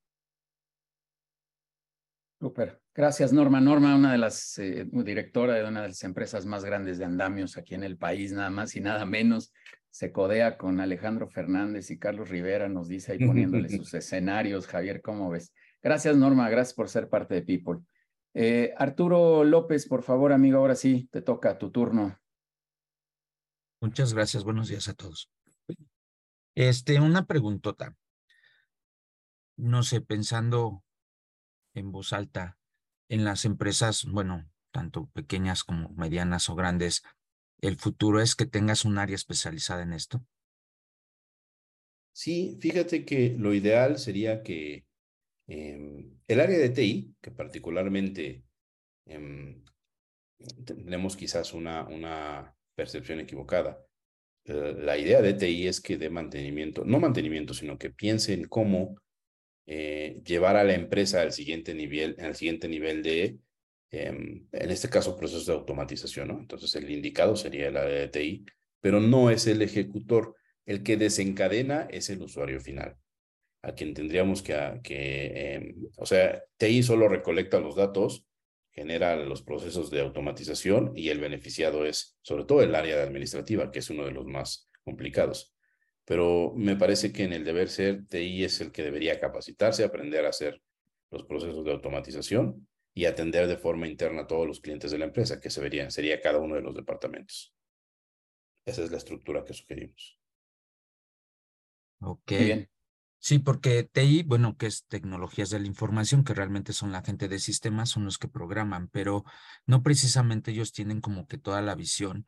Súper. 2.41 2.82
Gracias, 2.93 3.32
Norma. 3.32 3.61
Norma, 3.61 3.95
una 3.95 4.11
de 4.11 4.18
las 4.18 4.57
eh, 4.57 4.86
directora 4.91 5.53
de 5.55 5.63
una 5.63 5.84
de 5.84 5.88
las 5.89 6.03
empresas 6.03 6.45
más 6.45 6.66
grandes 6.66 6.97
de 6.97 7.05
andamios 7.05 7.55
aquí 7.55 7.76
en 7.76 7.84
el 7.84 7.97
país, 7.97 8.34
nada 8.34 8.49
más 8.49 8.76
y 8.76 8.82
nada 8.82 9.05
menos 9.05 9.53
se 9.96 10.12
codea 10.12 10.58
con 10.58 10.82
Alejandro 10.82 11.30
Fernández 11.30 11.89
y 11.89 11.98
Carlos 11.98 12.28
Rivera, 12.28 12.68
nos 12.68 12.89
dice 12.89 13.14
ahí 13.14 13.26
poniéndole 13.26 13.70
sus 13.80 13.93
escenarios. 13.93 14.68
Javier, 14.68 15.02
¿cómo 15.02 15.30
ves? 15.30 15.54
Gracias, 15.82 16.18
Norma, 16.18 16.50
gracias 16.50 16.74
por 16.74 16.89
ser 16.89 17.08
parte 17.08 17.36
de 17.36 17.43
People. 17.43 17.80
Eh, 18.34 18.74
Arturo 18.76 19.46
López, 19.46 19.88
por 19.88 20.04
favor, 20.04 20.34
amigo, 20.34 20.58
ahora 20.58 20.76
sí, 20.76 21.08
te 21.14 21.22
toca 21.22 21.58
tu 21.58 21.72
turno. 21.72 22.20
Muchas 23.80 24.14
gracias, 24.14 24.43
buenos 24.43 24.68
días 24.68 24.89
a 24.89 24.96
todos. 24.96 25.32
Este, 26.56 27.00
una 27.00 27.26
preguntota. 27.26 27.96
No 29.56 29.82
sé, 29.82 30.02
pensando 30.02 30.84
en 31.74 31.93
voz 31.93 32.12
alta 32.12 32.58
en 33.08 33.24
las 33.24 33.46
empresas, 33.46 34.04
bueno, 34.04 34.46
tanto 34.72 35.06
pequeñas 35.14 35.64
como 35.64 35.88
medianas 35.93 36.50
o 36.50 36.56
grandes, 36.56 37.02
el 37.62 37.78
futuro 37.78 38.22
es 38.22 38.36
que 38.36 38.45
tengas 38.45 38.86
un 38.86 38.97
área 38.97 39.16
especializada 39.16 39.84
en 39.84 39.93
esto? 39.93 40.26
Sí, 42.12 42.58
fíjate 42.62 43.03
que 43.03 43.36
lo 43.38 43.53
ideal 43.53 43.97
sería 43.97 44.41
que 44.41 44.86
em, 45.47 46.18
el 46.28 46.39
área 46.39 46.58
de 46.58 46.70
TI, 46.70 47.16
que 47.22 47.32
particularmente 47.32 48.43
em, 49.06 49.64
tenemos 50.66 51.18
quizás 51.18 51.53
una, 51.53 51.88
una 51.88 52.56
percepción 52.76 53.20
equivocada, 53.20 53.86
eh, 54.45 54.76
la 54.78 54.97
idea 54.97 55.22
de 55.22 55.34
TI 55.34 55.68
es 55.68 55.82
que 55.82 55.97
dé 55.97 56.10
mantenimiento, 56.10 56.86
no 56.86 56.99
mantenimiento, 56.99 57.53
sino 57.53 57.78
que 57.78 57.89
piense 57.89 58.34
en 58.34 58.47
cómo 58.47 58.95
eh, 59.68 60.22
llevar 60.26 60.56
a 60.56 60.64
la 60.64 60.76
empresa 60.76 61.22
al 61.22 61.32
siguiente 61.32 61.74
nivel, 61.74 62.16
al 62.20 62.36
siguiente 62.36 62.68
nivel 62.68 63.01
de, 63.03 63.39
en 63.92 64.48
este 64.52 64.90
caso, 64.90 65.16
procesos 65.16 65.46
de 65.46 65.54
automatización, 65.54 66.28
¿no? 66.28 66.40
Entonces, 66.40 66.76
el 66.76 66.90
indicado 66.90 67.36
sería 67.36 67.68
el 67.68 67.78
área 67.78 68.00
de 68.00 68.08
TI, 68.08 68.46
pero 68.82 69.00
no 69.00 69.30
es 69.30 69.48
el 69.48 69.62
ejecutor. 69.62 70.36
El 70.66 70.84
que 70.84 70.98
desencadena 70.98 71.88
es 71.92 72.10
el 72.10 72.22
usuario 72.22 72.60
final, 72.60 72.98
a 73.62 73.74
quien 73.74 73.94
tendríamos 73.94 74.42
que, 74.42 74.80
que 74.84 75.54
em, 75.54 75.76
o 75.98 76.06
sea, 76.06 76.44
TI 76.58 76.84
solo 76.84 77.08
recolecta 77.08 77.60
los 77.60 77.76
datos, 77.76 78.26
genera 78.72 79.16
los 79.16 79.44
procesos 79.44 79.90
de 79.92 80.02
automatización 80.02 80.92
y 80.96 81.10
el 81.10 81.20
beneficiado 81.20 81.86
es 81.86 82.18
sobre 82.22 82.44
todo 82.44 82.62
el 82.62 82.76
área 82.76 83.02
administrativa, 83.04 83.72
que 83.72 83.80
es 83.80 83.90
uno 83.90 84.06
de 84.06 84.12
los 84.12 84.26
más 84.26 84.70
complicados 84.84 85.56
pero 86.06 86.54
me 86.56 86.76
parece 86.76 87.12
que 87.12 87.24
en 87.24 87.34
el 87.34 87.44
deber 87.44 87.68
ser, 87.68 88.06
TI 88.08 88.44
es 88.44 88.62
el 88.62 88.72
que 88.72 88.84
debería 88.84 89.20
capacitarse, 89.20 89.84
aprender 89.84 90.26
a 90.26 90.30
hacer 90.30 90.62
los 91.10 91.24
procesos 91.24 91.66
de 91.66 91.72
automatización 91.72 92.68
y 92.98 93.06
atender 93.06 93.48
de 93.48 93.58
forma 93.58 93.88
interna 93.88 94.22
a 94.22 94.28
todos 94.28 94.48
los 94.48 94.62
clientes 94.62 94.89
de 94.89 94.98
la 94.98 95.06
empresa, 95.06 95.41
que 95.41 95.50
se 95.50 95.91
sería 95.91 96.22
cada 96.22 96.39
uno 96.39 96.56
de 96.56 96.62
los 96.62 96.74
departamentos. 96.74 97.54
Esa 98.66 98.84
es 98.84 98.89
la 98.89 98.98
estructura 98.98 99.43
que 99.43 99.54
sugerimos. 99.54 100.18
Ok. 102.00 102.30
Bien. 102.30 102.70
Sí, 103.20 103.39
porque 103.39 103.84
TI, 103.84 104.24
bueno, 104.24 104.56
que 104.56 104.68
es 104.68 104.86
tecnologías 104.86 105.50
de 105.50 105.60
la 105.60 105.68
información, 105.68 106.24
que 106.24 106.34
realmente 106.34 106.74
son 106.74 106.91
la 106.91 107.02
gente 107.02 107.28
de 107.28 107.39
sistemas, 107.39 107.89
son 107.89 108.06
los 108.06 108.18
que 108.18 108.28
programan, 108.28 108.88
pero 108.88 109.26
no 109.66 109.84
precisamente 109.84 110.52
ellos 110.52 110.72
tienen 110.72 111.02
como 111.02 111.28
que 111.28 111.38
toda 111.38 111.62
la 111.62 111.76
visión 111.76 112.26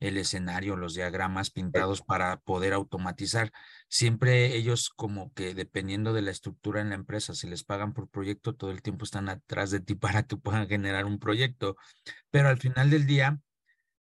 el 0.00 0.18
escenario, 0.18 0.76
los 0.76 0.94
diagramas 0.94 1.50
pintados 1.50 2.02
para 2.02 2.38
poder 2.38 2.72
automatizar. 2.72 3.52
Siempre 3.88 4.54
ellos 4.56 4.90
como 4.90 5.32
que 5.32 5.54
dependiendo 5.54 6.12
de 6.12 6.22
la 6.22 6.30
estructura 6.30 6.80
en 6.80 6.90
la 6.90 6.94
empresa, 6.94 7.34
si 7.34 7.48
les 7.48 7.64
pagan 7.64 7.92
por 7.92 8.08
proyecto, 8.08 8.54
todo 8.54 8.70
el 8.70 8.82
tiempo 8.82 9.04
están 9.04 9.28
atrás 9.28 9.70
de 9.70 9.80
ti 9.80 9.94
para 9.94 10.24
que 10.24 10.36
puedan 10.36 10.68
generar 10.68 11.04
un 11.04 11.18
proyecto. 11.18 11.76
Pero 12.30 12.48
al 12.48 12.58
final 12.58 12.90
del 12.90 13.06
día, 13.06 13.40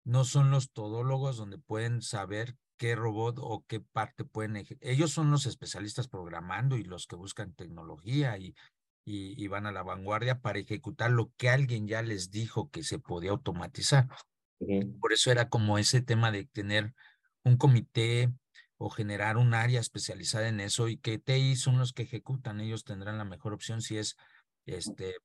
no 0.04 0.26
son 0.26 0.52
los 0.52 0.72
todólogos 0.72 1.38
donde 1.38 1.58
pueden 1.58 2.02
saber 2.02 2.58
qué 2.78 2.96
robot 2.96 3.38
o 3.40 3.64
qué 3.68 3.80
parte 3.80 4.26
pueden. 4.26 4.66
Ellos 4.82 5.12
son 5.12 5.32
los 5.32 5.46
especialistas 5.46 6.08
programando 6.08 6.78
y 6.78 6.84
los 6.84 7.08
que 7.08 7.16
buscan 7.16 7.54
tecnología 7.54 8.38
y, 8.38 8.56
y, 9.06 9.42
y 9.42 9.48
van 9.48 9.66
a 9.66 9.72
la 9.72 9.84
vanguardia 9.84 10.42
para 10.42 10.60
ejecutar 10.60 11.12
lo 11.12 11.32
que 11.38 11.50
alguien 11.50 11.88
ya 11.88 12.02
les 12.02 12.32
dijo 12.32 12.70
que 12.70 12.84
se 12.84 13.00
podía 13.00 13.32
automatizar. 13.32 14.10
Por 15.00 15.14
eso 15.14 15.32
era 15.32 15.50
como 15.50 15.78
ese 15.78 16.02
tema 16.02 16.32
de 16.32 16.46
tener 16.46 16.94
un 17.44 17.58
comité 17.58 18.32
o 18.78 18.90
generar 18.90 19.38
un 19.38 19.54
área 19.54 19.80
especializada 19.80 20.48
en 20.48 20.60
eso 20.60 20.88
y 20.88 20.98
que 20.98 21.20
TI 21.20 21.56
son 21.56 21.78
los 21.78 21.94
que 21.94 22.04
ejecutan. 22.04 22.60
Ellos 22.60 22.84
tendrán 22.84 23.18
la 23.18 23.26
mejor 23.26 23.54
opción 23.54 23.82
si 23.82 23.98
es 23.98 24.18
este, 24.66 25.16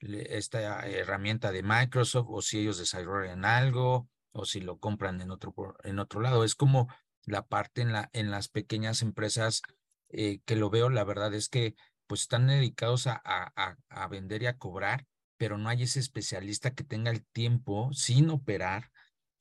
esta 0.00 0.86
herramienta 0.86 1.52
de 1.52 1.62
Microsoft 1.62 2.26
o 2.30 2.42
si 2.42 2.60
ellos 2.60 2.78
desarrollan 2.78 3.44
algo 3.44 4.08
o 4.32 4.44
si 4.44 4.60
lo 4.60 4.78
compran 4.78 5.20
en 5.20 5.30
otro, 5.30 5.54
en 5.84 5.98
otro 5.98 6.20
lado. 6.20 6.44
Es 6.44 6.54
como 6.54 6.88
la 7.24 7.46
parte 7.46 7.82
en, 7.82 7.92
la, 7.92 8.10
en 8.12 8.30
las 8.30 8.48
pequeñas 8.48 9.02
empresas 9.02 9.62
eh, 10.10 10.40
que 10.44 10.56
lo 10.56 10.70
veo, 10.70 10.88
la 10.90 11.04
verdad 11.04 11.34
es 11.34 11.48
que 11.48 11.74
pues 12.06 12.22
están 12.22 12.46
dedicados 12.46 13.08
a, 13.08 13.20
a, 13.24 13.76
a 13.88 14.08
vender 14.08 14.42
y 14.42 14.46
a 14.46 14.56
cobrar 14.58 15.06
pero 15.36 15.58
no 15.58 15.68
hay 15.68 15.82
ese 15.82 16.00
especialista 16.00 16.74
que 16.74 16.84
tenga 16.84 17.10
el 17.10 17.24
tiempo 17.26 17.92
sin 17.92 18.30
operar, 18.30 18.90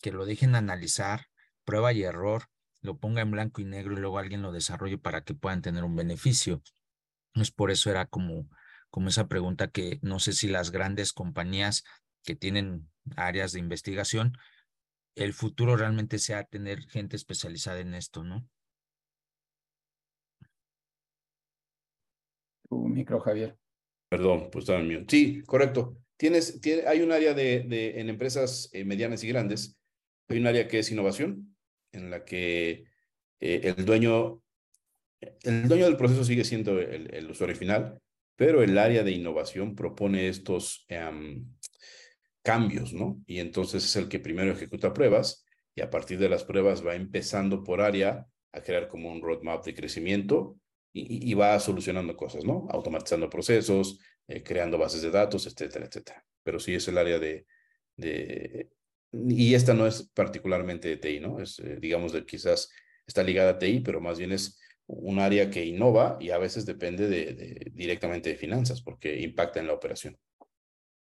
que 0.02 0.12
lo 0.12 0.26
dejen 0.26 0.56
analizar, 0.56 1.28
prueba 1.64 1.94
y 1.94 2.04
error, 2.04 2.44
lo 2.82 2.98
ponga 2.98 3.22
en 3.22 3.32
blanco 3.32 3.62
y 3.62 3.66
negro 3.66 3.94
y 3.94 4.00
luego 4.00 4.20
alguien 4.20 4.42
lo 4.42 4.52
desarrolle 4.52 4.98
para 4.98 5.24
que 5.24 5.34
puedan 5.34 5.62
tener 5.62 5.84
un 5.84 5.96
beneficio. 5.96 6.62
Es 7.34 7.52
por 7.52 7.72
eso 7.72 7.90
era 7.90 8.06
como, 8.06 8.48
como 8.90 9.10
esa 9.10 9.28
pregunta 9.28 9.70
que 9.70 10.00
no 10.02 10.20
sé 10.20 10.34
si 10.34 10.48
las 10.48 10.72
grandes 10.72 11.12
compañías 11.12 11.84
que 12.24 12.36
tienen 12.36 12.90
áreas 13.16 13.52
de 13.52 13.60
investigación, 13.60 14.38
el 15.16 15.34
futuro 15.34 15.78
realmente 15.78 16.20
sea 16.20 16.44
tener 16.44 16.88
gente 16.88 17.16
especializada 17.16 17.80
en 17.80 17.94
esto, 17.94 18.24
¿no? 18.24 18.48
Tu 22.70 22.88
micro, 22.88 23.20
Javier. 23.20 23.58
Perdón, 24.10 24.50
pues 24.52 24.64
estaba 24.64 24.80
en 24.80 24.88
mío. 24.88 25.04
Sí, 25.08 25.42
correcto. 25.46 25.98
Tienes, 26.18 26.62
tiene, 26.62 26.88
hay 26.88 27.02
un 27.02 27.12
área 27.12 27.34
de, 27.34 27.62
de 27.62 28.00
en 28.00 28.10
empresas 28.10 28.70
eh, 28.72 28.86
medianas 28.86 29.24
y 29.24 29.28
grandes, 29.28 29.78
hay 30.30 30.40
un 30.40 30.48
área 30.48 30.68
que 30.68 30.80
es 30.80 30.92
innovación, 30.92 31.56
en 31.92 32.10
la 32.10 32.24
que 32.24 32.86
eh, 33.40 33.74
el 33.78 33.86
dueño, 33.86 34.42
el 35.44 35.68
dueño 35.68 35.86
del 35.86 35.98
proceso 35.98 36.24
sigue 36.24 36.44
siendo 36.44 36.80
el, 36.80 37.14
el, 37.14 37.30
usuario 37.30 37.56
final, 37.56 38.00
pero 38.36 38.64
el 38.64 38.78
área 38.78 39.04
de 39.04 39.12
innovación 39.12 39.76
propone 39.76 40.28
estos 40.28 40.86
um, 40.90 41.46
cambios, 42.42 42.94
¿no? 42.94 43.22
Y 43.26 43.40
entonces 43.40 43.84
es 43.84 43.96
el 43.96 44.08
que 44.08 44.20
primero 44.20 44.52
ejecuta 44.52 44.94
pruebas 44.94 45.46
y 45.74 45.82
a 45.82 45.90
partir 45.90 46.20
de 46.20 46.30
las 46.30 46.44
pruebas 46.44 46.86
va 46.86 46.96
empezando 46.96 47.64
por 47.64 47.82
área 47.82 48.26
a 48.52 48.62
crear 48.62 48.88
como 48.88 49.12
un 49.12 49.22
roadmap 49.22 49.66
de 49.66 49.74
crecimiento 49.74 50.58
y, 50.98 51.34
va 51.34 51.60
solucionando 51.60 52.16
cosas, 52.16 52.46
¿no? 52.46 52.68
Automatizando 52.70 53.30
procesos, 53.30 54.00
eh, 54.28 54.42
creando 54.44 54.78
bases 54.78 55.02
de 55.02 55.12
datos, 55.12 55.46
etcétera, 55.46 55.86
etcétera. 55.86 56.26
Pero 56.42 56.60
sí 56.60 56.74
es 56.74 56.88
el 56.88 56.98
área 56.98 57.20
de, 57.20 57.46
de 57.98 58.70
y 59.12 59.54
esta 59.54 59.74
no 59.74 59.88
es 59.88 60.04
particularmente 60.14 60.88
de 60.90 60.98
TI, 60.98 61.20
¿no? 61.20 61.42
Es, 61.42 61.60
eh, 61.60 61.78
digamos, 61.80 62.14
de 62.14 62.26
quizás 62.26 62.72
está 63.06 63.24
ligada 63.24 63.52
a 63.52 63.60
TI, 63.60 63.82
pero 63.82 64.00
más 64.00 64.18
bien 64.18 64.32
es 64.32 64.60
un 64.88 65.20
área 65.20 65.50
que 65.50 65.66
innova 65.66 66.18
y 66.20 66.30
a 66.30 66.38
veces 66.38 66.66
depende 66.66 67.08
de, 67.08 67.72
directamente 67.74 68.30
de 68.30 68.36
finanzas 68.36 68.82
porque 68.82 69.20
impacta 69.20 69.60
en 69.60 69.68
la 69.68 69.74
operación. 69.74 70.18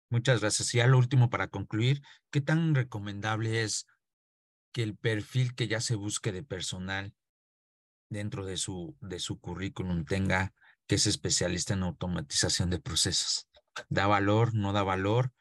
Muchas 0.09 0.41
gracias. 0.41 0.73
Y 0.73 0.79
al 0.79 0.95
último, 0.95 1.29
para 1.29 1.47
concluir, 1.47 2.01
¿qué 2.31 2.41
tan 2.41 2.75
recomendable 2.75 3.63
es 3.63 3.87
que 4.71 4.83
el 4.83 4.95
perfil 4.95 5.55
que 5.55 5.67
ya 5.67 5.81
se 5.81 5.95
busque 5.95 6.31
de 6.31 6.43
personal 6.43 7.13
dentro 8.09 8.45
de 8.45 8.57
su, 8.57 8.95
de 9.01 9.19
su 9.19 9.39
currículum 9.39 10.05
tenga 10.05 10.53
que 10.87 10.95
es 10.95 11.07
especialista 11.07 11.73
en 11.73 11.83
automatización 11.83 12.69
de 12.69 12.79
procesos. 12.79 13.47
¿Da 13.89 14.07
valor? 14.07 14.53
¿No 14.53 14.73
da 14.73 14.83
valor? 14.83 15.31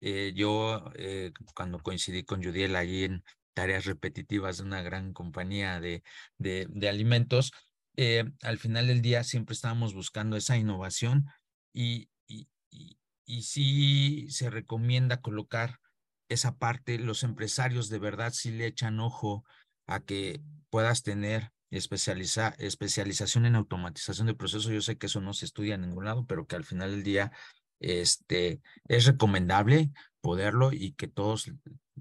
Eh, 0.00 0.32
yo, 0.34 0.90
eh, 0.94 1.32
cuando 1.54 1.78
coincidí 1.78 2.24
con 2.24 2.42
Judiel 2.42 2.76
allí 2.76 3.04
en 3.04 3.24
tareas 3.54 3.84
repetitivas 3.84 4.56
de 4.58 4.64
una 4.64 4.82
gran 4.82 5.12
compañía 5.12 5.80
de, 5.80 6.02
de, 6.38 6.66
de 6.70 6.88
alimentos, 6.88 7.52
eh, 7.96 8.24
al 8.42 8.58
final 8.58 8.86
del 8.86 9.02
día 9.02 9.24
siempre 9.24 9.52
estábamos 9.54 9.94
buscando 9.94 10.36
esa 10.36 10.56
innovación 10.56 11.26
y, 11.74 12.08
y, 12.26 12.48
y, 12.70 12.98
y 13.26 13.42
sí 13.42 14.26
se 14.30 14.48
recomienda 14.48 15.20
colocar 15.20 15.78
esa 16.28 16.56
parte, 16.56 16.98
los 16.98 17.22
empresarios 17.24 17.90
de 17.90 17.98
verdad 17.98 18.32
sí 18.32 18.50
le 18.50 18.66
echan 18.66 19.00
ojo 19.00 19.44
a 19.86 20.00
que 20.00 20.40
puedas 20.70 21.02
tener 21.02 21.52
especializa, 21.72 22.54
especialización 22.58 23.46
en 23.46 23.56
automatización 23.56 24.26
de 24.26 24.34
procesos. 24.34 24.70
Yo 24.70 24.80
sé 24.80 24.98
que 24.98 25.06
eso 25.06 25.20
no 25.20 25.32
se 25.32 25.46
estudia 25.46 25.74
en 25.74 25.82
ningún 25.82 26.04
lado, 26.04 26.26
pero 26.26 26.46
que 26.46 26.56
al 26.56 26.64
final 26.64 26.90
del 26.90 27.02
día 27.02 27.32
este, 27.80 28.60
es 28.86 29.06
recomendable 29.06 29.90
poderlo 30.20 30.72
y 30.72 30.92
que 30.92 31.08
todos 31.08 31.50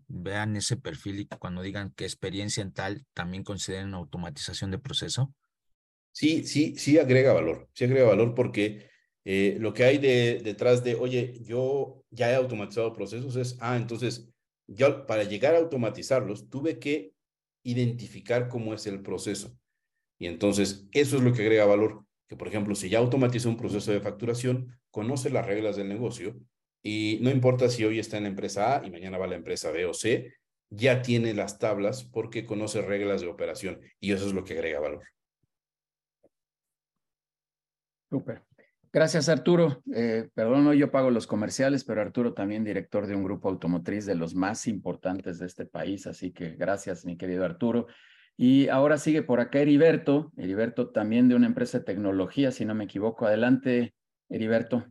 vean 0.08 0.56
ese 0.56 0.78
perfil 0.78 1.20
y 1.20 1.26
cuando 1.26 1.62
digan 1.62 1.92
que 1.92 2.06
experiencia 2.06 2.62
en 2.62 2.72
tal, 2.72 3.06
también 3.14 3.44
consideren 3.44 3.94
automatización 3.94 4.72
de 4.72 4.78
proceso. 4.78 5.34
Sí, 6.12 6.44
sí, 6.44 6.76
sí 6.78 7.00
agrega 7.00 7.34
valor, 7.34 7.70
sí 7.74 7.86
agrega 7.86 8.08
valor 8.08 8.36
porque 8.36 8.90
eh, 9.24 9.58
lo 9.60 9.74
que 9.74 9.86
hay 9.86 9.98
de, 9.98 10.42
detrás 10.44 10.84
de, 10.84 10.96
oye, 10.96 11.40
yo 11.42 12.04
ya 12.10 12.30
he 12.32 12.36
automatizado 12.36 12.94
procesos 12.94 13.36
es, 13.38 13.58
ah, 13.62 13.78
entonces, 13.78 14.30
yo 14.68 15.06
para 15.06 15.24
llegar 15.24 15.56
a 15.56 15.60
automatizarlos 15.60 16.50
tuve 16.50 16.80
que 16.80 17.14
identificar 17.64 18.50
cómo 18.50 18.74
es 18.74 18.86
el 18.88 19.02
proceso. 19.02 19.58
Y 20.22 20.28
entonces, 20.28 20.88
eso 20.92 21.18
es 21.18 21.24
lo 21.24 21.34
que 21.34 21.42
agrega 21.42 21.66
valor, 21.66 22.06
que 22.28 22.36
por 22.36 22.48
ejemplo, 22.48 22.76
si 22.76 22.90
ya 22.90 23.00
automatiza 23.00 23.50
un 23.50 23.58
proceso 23.58 23.92
de 23.92 24.02
facturación, 24.02 24.80
conoce 24.92 25.32
las 25.32 25.48
reglas 25.48 25.78
del 25.78 25.90
negocio 25.90 26.36
y 26.84 27.18
no 27.24 27.32
importa 27.32 27.70
si 27.70 27.84
hoy 27.86 27.98
está 27.98 28.18
en 28.18 28.24
la 28.24 28.30
empresa 28.30 28.78
A 28.78 28.86
y 28.86 28.92
mañana 28.92 29.18
va 29.18 29.26
a 29.26 29.30
la 29.30 29.36
empresa 29.36 29.72
B 29.72 29.84
o 29.88 29.96
C, 29.96 30.32
ya 30.70 31.02
tiene 31.02 31.34
las 31.34 31.58
tablas 31.58 32.04
porque 32.04 32.46
conoce 32.46 32.84
reglas 32.84 33.22
de 33.22 33.30
operación 33.30 33.82
y 34.00 34.12
eso 34.12 34.28
es 34.28 34.34
lo 34.34 34.44
que 34.44 34.54
agrega 34.54 34.80
valor. 34.80 35.04
Súper. 38.12 38.44
Gracias, 38.94 39.28
Arturo. 39.28 39.82
Eh, 39.92 40.30
perdón, 40.36 40.72
yo 40.74 40.92
pago 40.92 41.10
los 41.10 41.26
comerciales, 41.26 41.84
pero 41.84 42.00
Arturo 42.00 42.36
también 42.36 42.64
director 42.64 43.08
de 43.08 43.16
un 43.16 43.24
grupo 43.24 43.50
automotriz 43.50 44.06
de 44.06 44.14
los 44.14 44.36
más 44.36 44.68
importantes 44.68 45.40
de 45.40 45.48
este 45.48 45.66
país, 45.66 46.06
así 46.06 46.32
que 46.32 46.52
gracias, 46.52 47.06
mi 47.06 47.18
querido 47.18 47.44
Arturo. 47.44 47.88
Y 48.38 48.70
ahora 48.70 48.98
sigue 48.98 49.22
por 49.22 49.40
acá 49.40 49.60
Heriberto, 49.60 50.32
Heriberto 50.38 50.90
también 50.90 51.30
de 51.30 51.36
una 51.36 51.48
empresa 51.48 51.80
de 51.80 51.86
tecnología, 51.86 52.52
si 52.52 52.66
no 52.66 52.74
me 52.74 52.86
equivoco. 52.86 53.26
Adelante, 53.26 53.94
Heriberto. 54.30 54.86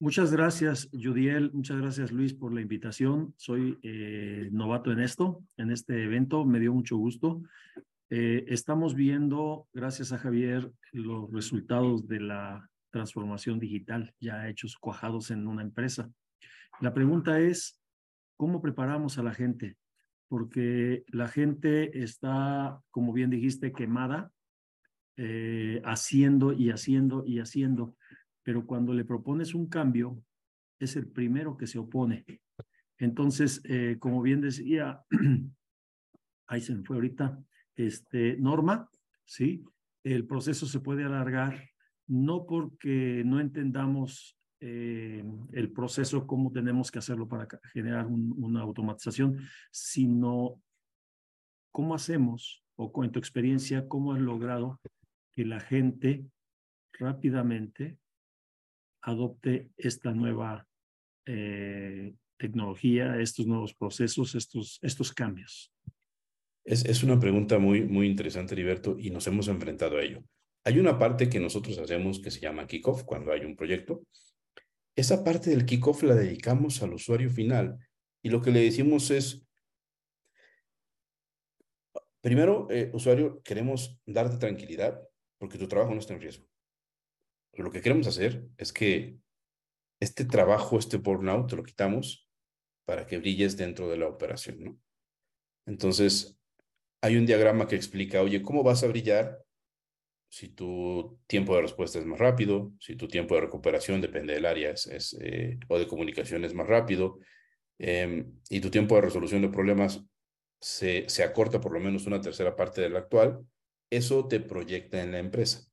Muchas 0.00 0.32
gracias, 0.32 0.88
Judiel. 0.92 1.50
Muchas 1.52 1.76
gracias, 1.78 2.12
Luis, 2.12 2.32
por 2.32 2.54
la 2.54 2.60
invitación. 2.60 3.34
Soy 3.36 3.78
eh, 3.82 4.48
novato 4.52 4.92
en 4.92 5.00
esto, 5.00 5.42
en 5.56 5.72
este 5.72 6.04
evento. 6.04 6.44
Me 6.44 6.60
dio 6.60 6.72
mucho 6.72 6.96
gusto. 6.96 7.42
Eh, 8.10 8.44
estamos 8.46 8.94
viendo, 8.94 9.66
gracias 9.72 10.12
a 10.12 10.18
Javier, 10.18 10.72
los 10.92 11.30
resultados 11.32 12.06
de 12.06 12.20
la 12.20 12.70
transformación 12.90 13.58
digital 13.58 14.14
ya 14.18 14.48
hechos, 14.48 14.76
cuajados 14.76 15.30
en 15.30 15.46
una 15.46 15.62
empresa. 15.62 16.10
La 16.80 16.94
pregunta 16.94 17.40
es, 17.40 17.80
¿cómo 18.36 18.62
preparamos 18.62 19.18
a 19.18 19.22
la 19.24 19.34
gente? 19.34 19.76
Porque 20.28 21.04
la 21.08 21.28
gente 21.28 22.02
está, 22.02 22.80
como 22.90 23.12
bien 23.12 23.30
dijiste, 23.30 23.72
quemada, 23.72 24.30
eh, 25.16 25.80
haciendo 25.84 26.52
y 26.52 26.70
haciendo 26.70 27.24
y 27.26 27.40
haciendo, 27.40 27.96
pero 28.44 28.66
cuando 28.66 28.92
le 28.92 29.04
propones 29.04 29.54
un 29.54 29.68
cambio, 29.68 30.22
es 30.78 30.94
el 30.96 31.08
primero 31.08 31.56
que 31.56 31.66
se 31.66 31.78
opone. 31.78 32.24
Entonces, 32.98 33.60
eh, 33.64 33.96
como 33.98 34.22
bien 34.22 34.40
decía, 34.40 35.02
ahí 36.46 36.60
se 36.60 36.74
me 36.74 36.84
fue 36.84 36.96
ahorita, 36.96 37.42
este, 37.74 38.36
Norma, 38.36 38.88
¿sí? 39.24 39.64
El 40.04 40.26
proceso 40.26 40.66
se 40.66 40.80
puede 40.80 41.04
alargar 41.04 41.68
no 42.06 42.46
porque 42.46 43.22
no 43.24 43.40
entendamos 43.40 44.37
eh, 44.60 45.24
el 45.52 45.72
proceso, 45.72 46.26
cómo 46.26 46.50
tenemos 46.52 46.90
que 46.90 46.98
hacerlo 46.98 47.28
para 47.28 47.46
generar 47.72 48.06
una 48.06 48.60
automatización, 48.62 49.38
sino 49.70 50.60
cómo 51.72 51.94
hacemos, 51.94 52.64
o 52.76 53.04
en 53.04 53.12
tu 53.12 53.18
experiencia, 53.18 53.86
cómo 53.88 54.12
has 54.12 54.20
logrado 54.20 54.80
que 55.32 55.44
la 55.44 55.60
gente 55.60 56.24
rápidamente 56.92 57.98
adopte 59.02 59.70
esta 59.76 60.12
nueva 60.12 60.66
eh, 61.26 62.14
tecnología, 62.36 63.20
estos 63.20 63.46
nuevos 63.46 63.74
procesos, 63.74 64.34
estos, 64.34 64.78
estos 64.82 65.12
cambios. 65.12 65.72
Es, 66.64 66.84
es 66.84 67.02
una 67.02 67.18
pregunta 67.18 67.58
muy, 67.58 67.82
muy 67.82 68.06
interesante, 68.06 68.54
Heriberto, 68.54 68.96
y 68.98 69.10
nos 69.10 69.26
hemos 69.26 69.48
enfrentado 69.48 69.98
a 69.98 70.02
ello. 70.02 70.22
Hay 70.64 70.78
una 70.78 70.98
parte 70.98 71.28
que 71.28 71.40
nosotros 71.40 71.78
hacemos 71.78 72.20
que 72.20 72.30
se 72.30 72.40
llama 72.40 72.66
kickoff 72.66 73.04
cuando 73.04 73.32
hay 73.32 73.44
un 73.44 73.56
proyecto. 73.56 74.02
Esa 74.98 75.22
parte 75.22 75.50
del 75.50 75.64
kickoff 75.64 76.02
la 76.02 76.16
dedicamos 76.16 76.82
al 76.82 76.92
usuario 76.92 77.30
final 77.30 77.78
y 78.20 78.30
lo 78.30 78.42
que 78.42 78.50
le 78.50 78.62
decimos 78.62 79.12
es, 79.12 79.46
primero, 82.20 82.66
eh, 82.68 82.90
usuario, 82.92 83.40
queremos 83.44 84.00
darte 84.06 84.38
tranquilidad 84.38 85.00
porque 85.38 85.56
tu 85.56 85.68
trabajo 85.68 85.94
no 85.94 86.00
está 86.00 86.14
en 86.14 86.20
riesgo. 86.20 86.48
lo 87.52 87.70
que 87.70 87.80
queremos 87.80 88.08
hacer 88.08 88.48
es 88.56 88.72
que 88.72 89.20
este 90.00 90.24
trabajo, 90.24 90.80
este 90.80 90.96
burnout, 90.96 91.48
te 91.48 91.54
lo 91.54 91.62
quitamos 91.62 92.28
para 92.84 93.06
que 93.06 93.18
brilles 93.18 93.56
dentro 93.56 93.88
de 93.88 93.98
la 93.98 94.08
operación, 94.08 94.64
¿no? 94.64 94.80
Entonces, 95.64 96.40
hay 97.02 97.16
un 97.16 97.24
diagrama 97.24 97.68
que 97.68 97.76
explica, 97.76 98.20
oye, 98.20 98.42
¿cómo 98.42 98.64
vas 98.64 98.82
a 98.82 98.88
brillar 98.88 99.44
si 100.28 100.48
tu 100.48 101.18
tiempo 101.26 101.56
de 101.56 101.62
respuesta 101.62 101.98
es 101.98 102.04
más 102.04 102.18
rápido, 102.18 102.72
si 102.80 102.96
tu 102.96 103.08
tiempo 103.08 103.34
de 103.34 103.42
recuperación, 103.42 104.00
depende 104.00 104.34
del 104.34 104.46
área, 104.46 104.70
es, 104.70 105.16
eh, 105.20 105.58
o 105.68 105.78
de 105.78 105.86
comunicación 105.86 106.44
es 106.44 106.54
más 106.54 106.66
rápido, 106.66 107.18
em, 107.78 108.32
y 108.50 108.60
tu 108.60 108.70
tiempo 108.70 108.94
de 108.96 109.02
resolución 109.02 109.42
de 109.42 109.48
problemas 109.48 110.04
se, 110.60 111.08
se 111.08 111.22
acorta 111.22 111.60
por 111.60 111.72
lo 111.72 111.80
menos 111.80 112.06
una 112.06 112.20
tercera 112.20 112.56
parte 112.56 112.80
del 112.80 112.96
actual, 112.96 113.40
eso 113.90 114.28
te 114.28 114.40
proyecta 114.40 115.02
en 115.02 115.12
la 115.12 115.18
empresa. 115.18 115.66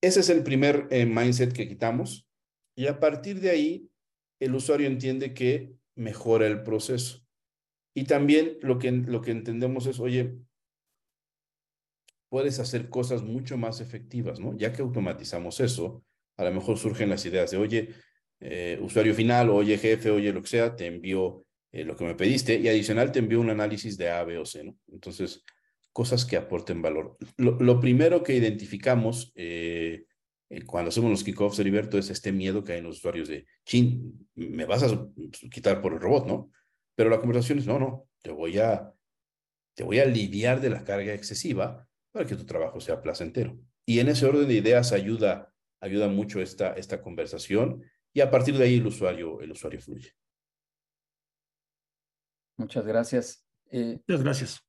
Ese 0.00 0.20
es 0.20 0.28
el 0.30 0.42
primer 0.42 0.88
eh, 0.90 1.06
mindset 1.06 1.52
que 1.52 1.68
quitamos 1.68 2.28
y 2.74 2.86
a 2.86 2.98
partir 2.98 3.40
de 3.40 3.50
ahí 3.50 3.88
el 4.40 4.54
usuario 4.54 4.88
entiende 4.88 5.34
que 5.34 5.72
mejora 5.94 6.48
el 6.48 6.64
proceso. 6.64 7.20
Y 7.94 8.04
también 8.04 8.58
lo 8.62 8.78
que, 8.78 8.90
lo 8.90 9.20
que 9.20 9.30
entendemos 9.30 9.86
es, 9.86 10.00
oye, 10.00 10.34
puedes 12.32 12.58
hacer 12.60 12.88
cosas 12.88 13.22
mucho 13.22 13.58
más 13.58 13.82
efectivas, 13.82 14.40
¿no? 14.40 14.56
Ya 14.56 14.72
que 14.72 14.80
automatizamos 14.80 15.60
eso, 15.60 16.02
a 16.38 16.44
lo 16.44 16.50
mejor 16.50 16.78
surgen 16.78 17.10
las 17.10 17.26
ideas 17.26 17.50
de, 17.50 17.58
oye, 17.58 17.90
eh, 18.40 18.78
usuario 18.80 19.14
final, 19.14 19.50
oye, 19.50 19.76
jefe, 19.76 20.10
oye, 20.10 20.32
lo 20.32 20.40
que 20.40 20.48
sea, 20.48 20.74
te 20.74 20.86
envío 20.86 21.44
eh, 21.72 21.84
lo 21.84 21.94
que 21.94 22.06
me 22.06 22.14
pediste 22.14 22.54
y 22.54 22.68
adicional 22.68 23.12
te 23.12 23.18
envío 23.18 23.38
un 23.38 23.50
análisis 23.50 23.98
de 23.98 24.08
A, 24.08 24.24
B 24.24 24.38
o 24.38 24.46
C, 24.46 24.64
¿no? 24.64 24.78
Entonces, 24.90 25.44
cosas 25.92 26.24
que 26.24 26.38
aporten 26.38 26.80
valor. 26.80 27.18
Lo, 27.36 27.78
primero 27.78 28.22
que 28.22 28.34
identificamos 28.34 29.30
eh, 29.34 30.06
cuando 30.64 30.88
hacemos 30.88 31.10
los 31.10 31.24
kickoffs, 31.24 31.58
Heriberto, 31.58 31.98
es 31.98 32.08
este 32.08 32.32
miedo 32.32 32.64
que 32.64 32.72
hay 32.72 32.78
en 32.78 32.84
los 32.84 32.96
usuarios 32.96 33.28
de, 33.28 33.44
chin, 33.66 34.26
me 34.36 34.64
vas 34.64 34.84
a 34.84 35.06
quitar 35.50 35.82
por 35.82 35.92
el 35.92 36.00
robot, 36.00 36.26
¿no? 36.26 36.50
Pero 36.94 37.10
la 37.10 37.20
conversación 37.20 37.58
es, 37.58 37.66
no, 37.66 37.78
no, 37.78 38.08
te 38.22 38.30
voy 38.30 38.58
a, 38.58 38.90
te 39.74 39.84
voy 39.84 39.98
a 39.98 40.04
aliviar 40.04 40.62
de 40.62 40.70
la 40.70 40.82
carga 40.82 41.12
excesiva 41.12 41.86
para 42.12 42.26
que 42.26 42.36
tu 42.36 42.44
trabajo 42.44 42.80
sea 42.80 43.00
placentero. 43.00 43.58
Y 43.84 43.98
en 43.98 44.08
ese 44.08 44.26
orden 44.26 44.46
de 44.46 44.54
ideas 44.54 44.92
ayuda, 44.92 45.52
ayuda 45.80 46.08
mucho 46.08 46.40
esta, 46.40 46.74
esta 46.74 47.02
conversación 47.02 47.82
y 48.12 48.20
a 48.20 48.30
partir 48.30 48.56
de 48.56 48.64
ahí 48.64 48.76
el 48.76 48.86
usuario, 48.86 49.40
el 49.40 49.50
usuario 49.50 49.80
fluye. 49.80 50.12
Muchas 52.58 52.86
gracias. 52.86 53.46
Eh, 53.70 53.98
Muchas 54.06 54.22
gracias. 54.22 54.60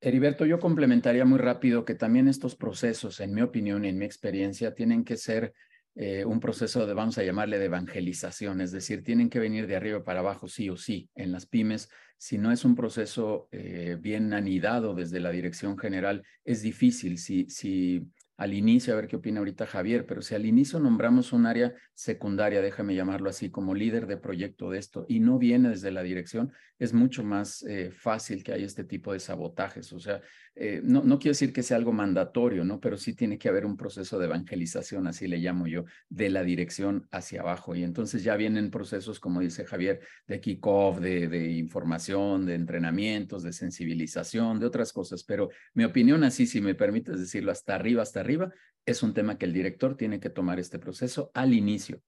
Heriberto, 0.00 0.44
yo 0.44 0.58
complementaría 0.58 1.24
muy 1.24 1.38
rápido 1.38 1.84
que 1.84 1.94
también 1.94 2.28
estos 2.28 2.56
procesos, 2.56 3.20
en 3.20 3.32
mi 3.32 3.40
opinión 3.40 3.84
y 3.84 3.88
en 3.88 3.98
mi 3.98 4.04
experiencia, 4.04 4.74
tienen 4.74 5.04
que 5.04 5.16
ser 5.16 5.54
eh, 5.94 6.24
un 6.24 6.40
proceso 6.40 6.86
de, 6.86 6.94
vamos 6.94 7.18
a 7.18 7.24
llamarle, 7.24 7.58
de 7.58 7.66
evangelización, 7.66 8.60
es 8.60 8.72
decir, 8.72 9.02
tienen 9.02 9.28
que 9.28 9.38
venir 9.38 9.66
de 9.66 9.76
arriba 9.76 10.04
para 10.04 10.20
abajo 10.20 10.48
sí 10.48 10.70
o 10.70 10.76
sí. 10.76 11.10
En 11.14 11.32
las 11.32 11.46
pymes 11.46 11.88
si 12.22 12.38
no 12.38 12.52
es 12.52 12.64
un 12.64 12.76
proceso 12.76 13.48
eh, 13.50 13.96
bien 14.00 14.32
anidado 14.32 14.94
desde 14.94 15.18
la 15.18 15.32
dirección 15.32 15.76
general, 15.76 16.22
es 16.44 16.62
difícil. 16.62 17.18
Si, 17.18 17.50
si 17.50 18.06
al 18.36 18.54
inicio, 18.54 18.92
a 18.92 18.96
ver 18.96 19.08
qué 19.08 19.16
opina 19.16 19.40
ahorita 19.40 19.66
Javier, 19.66 20.06
pero 20.06 20.22
si 20.22 20.36
al 20.36 20.46
inicio 20.46 20.78
nombramos 20.78 21.32
un 21.32 21.46
área 21.46 21.74
secundaria, 21.94 22.62
déjame 22.62 22.94
llamarlo 22.94 23.28
así, 23.28 23.50
como 23.50 23.74
líder 23.74 24.06
de 24.06 24.18
proyecto 24.18 24.70
de 24.70 24.78
esto, 24.78 25.04
y 25.08 25.18
no 25.18 25.36
viene 25.36 25.70
desde 25.70 25.90
la 25.90 26.04
dirección, 26.04 26.52
es 26.82 26.92
mucho 26.92 27.22
más 27.22 27.62
eh, 27.62 27.92
fácil 27.92 28.42
que 28.42 28.52
haya 28.52 28.66
este 28.66 28.82
tipo 28.82 29.12
de 29.12 29.20
sabotajes. 29.20 29.92
O 29.92 30.00
sea, 30.00 30.20
eh, 30.56 30.80
no, 30.82 31.04
no 31.04 31.20
quiero 31.20 31.30
decir 31.30 31.52
que 31.52 31.62
sea 31.62 31.76
algo 31.76 31.92
mandatorio, 31.92 32.64
¿no? 32.64 32.80
Pero 32.80 32.96
sí 32.96 33.14
tiene 33.14 33.38
que 33.38 33.48
haber 33.48 33.64
un 33.64 33.76
proceso 33.76 34.18
de 34.18 34.26
evangelización, 34.26 35.06
así 35.06 35.28
le 35.28 35.38
llamo 35.38 35.68
yo, 35.68 35.84
de 36.08 36.28
la 36.28 36.42
dirección 36.42 37.06
hacia 37.12 37.42
abajo. 37.42 37.76
Y 37.76 37.84
entonces 37.84 38.24
ya 38.24 38.34
vienen 38.34 38.72
procesos, 38.72 39.20
como 39.20 39.40
dice 39.40 39.64
Javier, 39.64 40.00
de 40.26 40.40
kickoff, 40.40 40.98
de, 40.98 41.28
de 41.28 41.52
información, 41.52 42.46
de 42.46 42.54
entrenamientos, 42.54 43.44
de 43.44 43.52
sensibilización, 43.52 44.58
de 44.58 44.66
otras 44.66 44.92
cosas. 44.92 45.22
Pero 45.22 45.50
mi 45.74 45.84
opinión, 45.84 46.24
así, 46.24 46.48
si 46.48 46.60
me 46.60 46.74
permites 46.74 47.20
decirlo, 47.20 47.52
hasta 47.52 47.76
arriba, 47.76 48.02
hasta 48.02 48.18
arriba, 48.18 48.52
es 48.84 49.04
un 49.04 49.14
tema 49.14 49.38
que 49.38 49.44
el 49.46 49.52
director 49.52 49.96
tiene 49.96 50.18
que 50.18 50.30
tomar 50.30 50.58
este 50.58 50.80
proceso 50.80 51.30
al 51.32 51.54
inicio, 51.54 52.02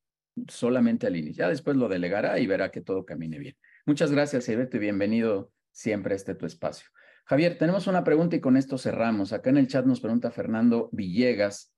solamente 0.49 1.07
al 1.07 1.15
inicio. 1.15 1.45
Ya 1.45 1.49
después 1.49 1.77
lo 1.77 1.89
delegará 1.89 2.41
y 2.41 2.49
verá 2.49 2.73
que 2.73 2.81
todo 2.81 3.05
camine 3.05 3.39
bien. 3.39 3.57
Muchas 3.87 4.11
gracias, 4.11 4.49
Ivete. 4.49 4.79
Bienvenido 4.79 5.53
siempre 5.71 6.15
a 6.15 6.17
este 6.17 6.35
tu 6.35 6.47
espacio. 6.47 6.89
Javier, 7.27 7.59
tenemos 7.59 7.87
una 7.87 8.03
pregunta 8.03 8.35
y 8.35 8.41
con 8.41 8.57
esto 8.57 8.79
cerramos. 8.79 9.35
Acá 9.35 9.51
en 9.51 9.59
el 9.59 9.69
chat 9.69 9.85
nos 9.85 10.01
pregunta 10.01 10.31
Fernando 10.31 10.89
Villegas, 10.93 11.75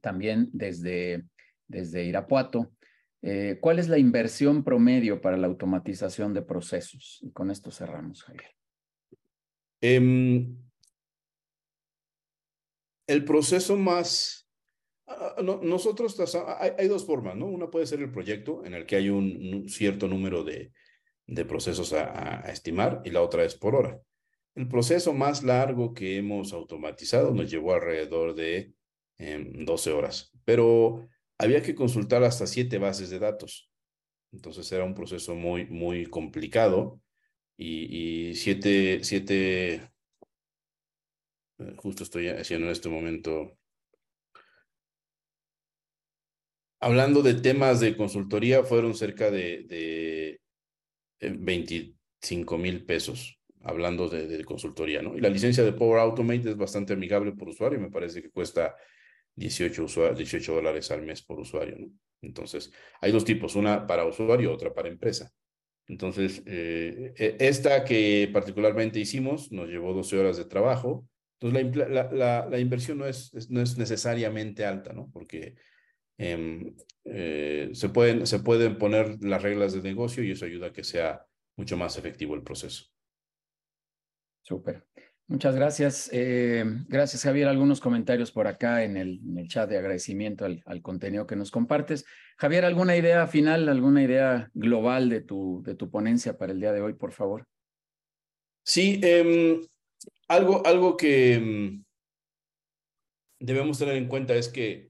también 0.00 0.48
desde, 0.52 1.24
desde 1.66 2.04
Irapuato. 2.04 2.72
Eh, 3.22 3.58
¿Cuál 3.60 3.80
es 3.80 3.88
la 3.88 3.98
inversión 3.98 4.62
promedio 4.62 5.20
para 5.20 5.36
la 5.36 5.48
automatización 5.48 6.34
de 6.34 6.42
procesos? 6.42 7.18
Y 7.20 7.32
con 7.32 7.50
esto 7.50 7.72
cerramos, 7.72 8.22
Javier. 8.22 8.54
Em, 9.80 10.56
el 13.08 13.24
proceso 13.24 13.76
más... 13.76 14.48
Ah, 15.08 15.34
ah, 15.36 15.42
nosotros 15.42 16.16
hay, 16.78 16.86
dos 16.86 17.04
formas, 17.04 17.34
¿no? 17.34 17.46
Una 17.46 17.68
puede 17.68 17.86
ser 17.86 17.98
el 17.98 18.12
proyecto 18.12 18.64
en 18.64 18.74
el 18.74 18.86
que 18.86 18.94
hay 18.94 19.10
un, 19.10 19.68
cierto 19.68 20.06
número 20.06 20.44
de, 20.44 20.72
de 21.30 21.44
procesos 21.44 21.92
a, 21.92 22.40
estimar 22.50 23.02
y 23.04 23.10
la 23.10 23.22
otra 23.22 23.44
es 23.44 23.54
por 23.54 23.76
hora. 23.76 24.00
El 24.56 24.68
proceso 24.68 25.14
más 25.14 25.44
largo 25.44 25.94
que 25.94 26.16
hemos 26.16 26.52
automatizado 26.52 27.32
nos 27.32 27.50
llevó 27.50 27.72
alrededor 27.72 28.34
de 28.34 28.74
12 29.18 29.90
em, 29.90 29.96
horas, 29.96 30.32
pero 30.44 31.06
había 31.38 31.62
que 31.62 31.74
consultar 31.74 32.24
hasta 32.24 32.48
siete 32.48 32.78
bases 32.78 33.10
de 33.10 33.20
datos. 33.20 33.70
Entonces 34.32 34.70
era 34.72 34.84
un 34.84 34.94
proceso 34.94 35.36
muy, 35.36 35.66
muy 35.66 36.06
complicado 36.06 37.00
y, 37.56 38.34
siete, 38.34 39.04
siete, 39.04 39.74
eh, 39.74 39.82
justo 41.76 42.02
estoy 42.02 42.28
haciendo 42.28 42.66
en 42.66 42.72
este 42.72 42.88
momento 42.88 43.56
hablando 46.80 47.22
de 47.22 47.34
temas 47.34 47.78
de 47.78 47.96
consultoría, 47.96 48.64
fueron 48.64 48.94
cerca 48.94 49.30
de 49.30 50.40
25 51.20 52.58
mil 52.58 52.84
pesos, 52.84 53.38
hablando 53.62 54.08
de, 54.08 54.44
consultoría, 54.44 55.02
¿no? 55.02 55.16
Y 55.16 55.20
la 55.20 55.28
licencia 55.28 55.62
de 55.62 55.72
Power 55.72 56.00
Automate 56.00 56.50
es 56.50 56.56
bastante 56.56 56.94
amigable 56.94 57.32
por 57.32 57.48
usuario, 57.48 57.78
me 57.78 57.90
parece 57.90 58.22
que 58.22 58.30
cuesta 58.30 58.74
18, 59.36 60.14
18 60.14 60.54
dólares 60.54 60.90
al 60.90 61.02
mes 61.02 61.22
por 61.22 61.40
usuario, 61.40 61.76
¿no? 61.78 61.92
Entonces, 62.22 62.70
hay 63.00 63.12
dos 63.12 63.24
tipos, 63.24 63.56
una 63.56 63.86
para 63.86 64.04
usuario, 64.04 64.52
otra 64.52 64.74
para 64.74 64.88
empresa. 64.88 65.32
Entonces, 65.86 66.42
eh, 66.46 67.14
e, 67.16 67.36
esta 67.40 67.84
que 67.84 68.28
particularmente 68.32 69.00
hicimos 69.00 69.50
nos 69.50 69.68
llevó 69.68 69.92
12 69.94 70.18
horas 70.18 70.36
de 70.36 70.44
trabajo. 70.44 71.08
Entonces, 71.40 71.74
la, 71.76 72.60
inversión 72.60 72.98
no 72.98 73.06
es, 73.06 73.32
no 73.50 73.62
es 73.62 73.78
necesariamente 73.78 74.66
alta, 74.66 74.92
¿no? 74.92 75.10
Porque 75.12 75.56
em, 76.20 76.74
eh, 77.04 77.70
se, 77.72 77.88
pueden, 77.88 78.26
se 78.26 78.40
pueden 78.40 78.76
poner 78.76 79.16
las 79.22 79.42
reglas 79.42 79.72
de 79.72 79.82
negocio 79.82 80.22
y 80.22 80.32
eso 80.32 80.44
ayuda 80.44 80.68
a 80.68 80.72
que 80.72 80.84
sea 80.84 81.26
mucho 81.56 81.76
más 81.76 81.96
efectivo 81.96 82.34
el 82.34 82.42
proceso. 82.42 82.84
Súper. 84.42 84.86
Muchas 85.26 85.54
gracias. 85.54 86.10
Eh, 86.12 86.64
gracias, 86.88 87.22
Javier. 87.22 87.48
Algunos 87.48 87.80
comentarios 87.80 88.32
por 88.32 88.48
acá 88.48 88.82
en 88.82 88.96
el, 88.96 89.20
en 89.24 89.38
el 89.38 89.48
chat 89.48 89.70
de 89.70 89.78
agradecimiento 89.78 90.44
al, 90.44 90.62
al, 90.66 90.82
contenido 90.82 91.26
que 91.26 91.36
nos 91.36 91.50
compartes. 91.50 92.04
Javier, 92.36 92.64
¿alguna 92.64 92.96
idea 92.96 93.26
final, 93.28 93.68
alguna 93.68 94.02
idea 94.02 94.50
global 94.54 95.08
de 95.08 95.20
tu, 95.20 95.62
de 95.64 95.76
tu 95.76 95.88
ponencia 95.88 96.36
para 96.36 96.52
el 96.52 96.60
día 96.60 96.72
de 96.72 96.82
hoy, 96.82 96.94
por 96.94 97.12
favor? 97.12 97.46
Sí, 98.64 99.00
eh, 99.02 99.60
algo, 100.28 100.66
algo 100.66 100.96
que 100.96 101.34
em, 101.34 101.84
debemos 103.38 103.78
tener 103.78 103.96
en 103.96 104.08
cuenta 104.08 104.34
es 104.34 104.48
que 104.48 104.89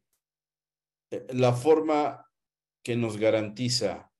la 1.31 1.53
forma 1.53 2.27
que 2.82 2.97
nos 2.97 3.19
garantiza 3.19 4.11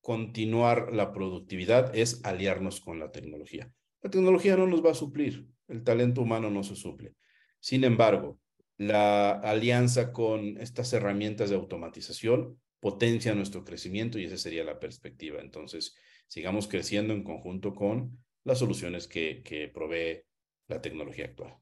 continuar 0.00 0.92
la 0.92 1.12
productividad 1.12 1.94
es 1.96 2.24
aliarnos 2.24 2.80
con 2.80 2.98
la 2.98 3.10
tecnología. 3.10 3.72
La 4.02 4.10
tecnología 4.10 4.56
no 4.56 4.66
nos 4.66 4.84
va 4.84 4.92
a 4.92 4.94
suplir, 4.94 5.48
el 5.68 5.82
talento 5.82 6.22
humano 6.22 6.48
no 6.50 6.62
se 6.62 6.76
suple. 6.76 7.14
Sin 7.60 7.82
embargo, 7.82 8.38
la 8.78 9.32
alianza 9.32 10.12
con 10.12 10.58
estas 10.58 10.92
herramientas 10.92 11.50
de 11.50 11.56
automatización 11.56 12.60
potencia 12.78 13.34
nuestro 13.34 13.64
crecimiento 13.64 14.18
y 14.18 14.24
esa 14.24 14.36
sería 14.36 14.62
la 14.62 14.78
perspectiva. 14.78 15.40
Entonces, 15.40 15.96
sigamos 16.28 16.68
creciendo 16.68 17.14
en 17.14 17.24
conjunto 17.24 17.74
con 17.74 18.18
las 18.44 18.58
soluciones 18.58 19.08
que, 19.08 19.70
provee 19.74 20.22
la 20.68 20.80
tecnología 20.80 21.24
actual. 21.24 21.56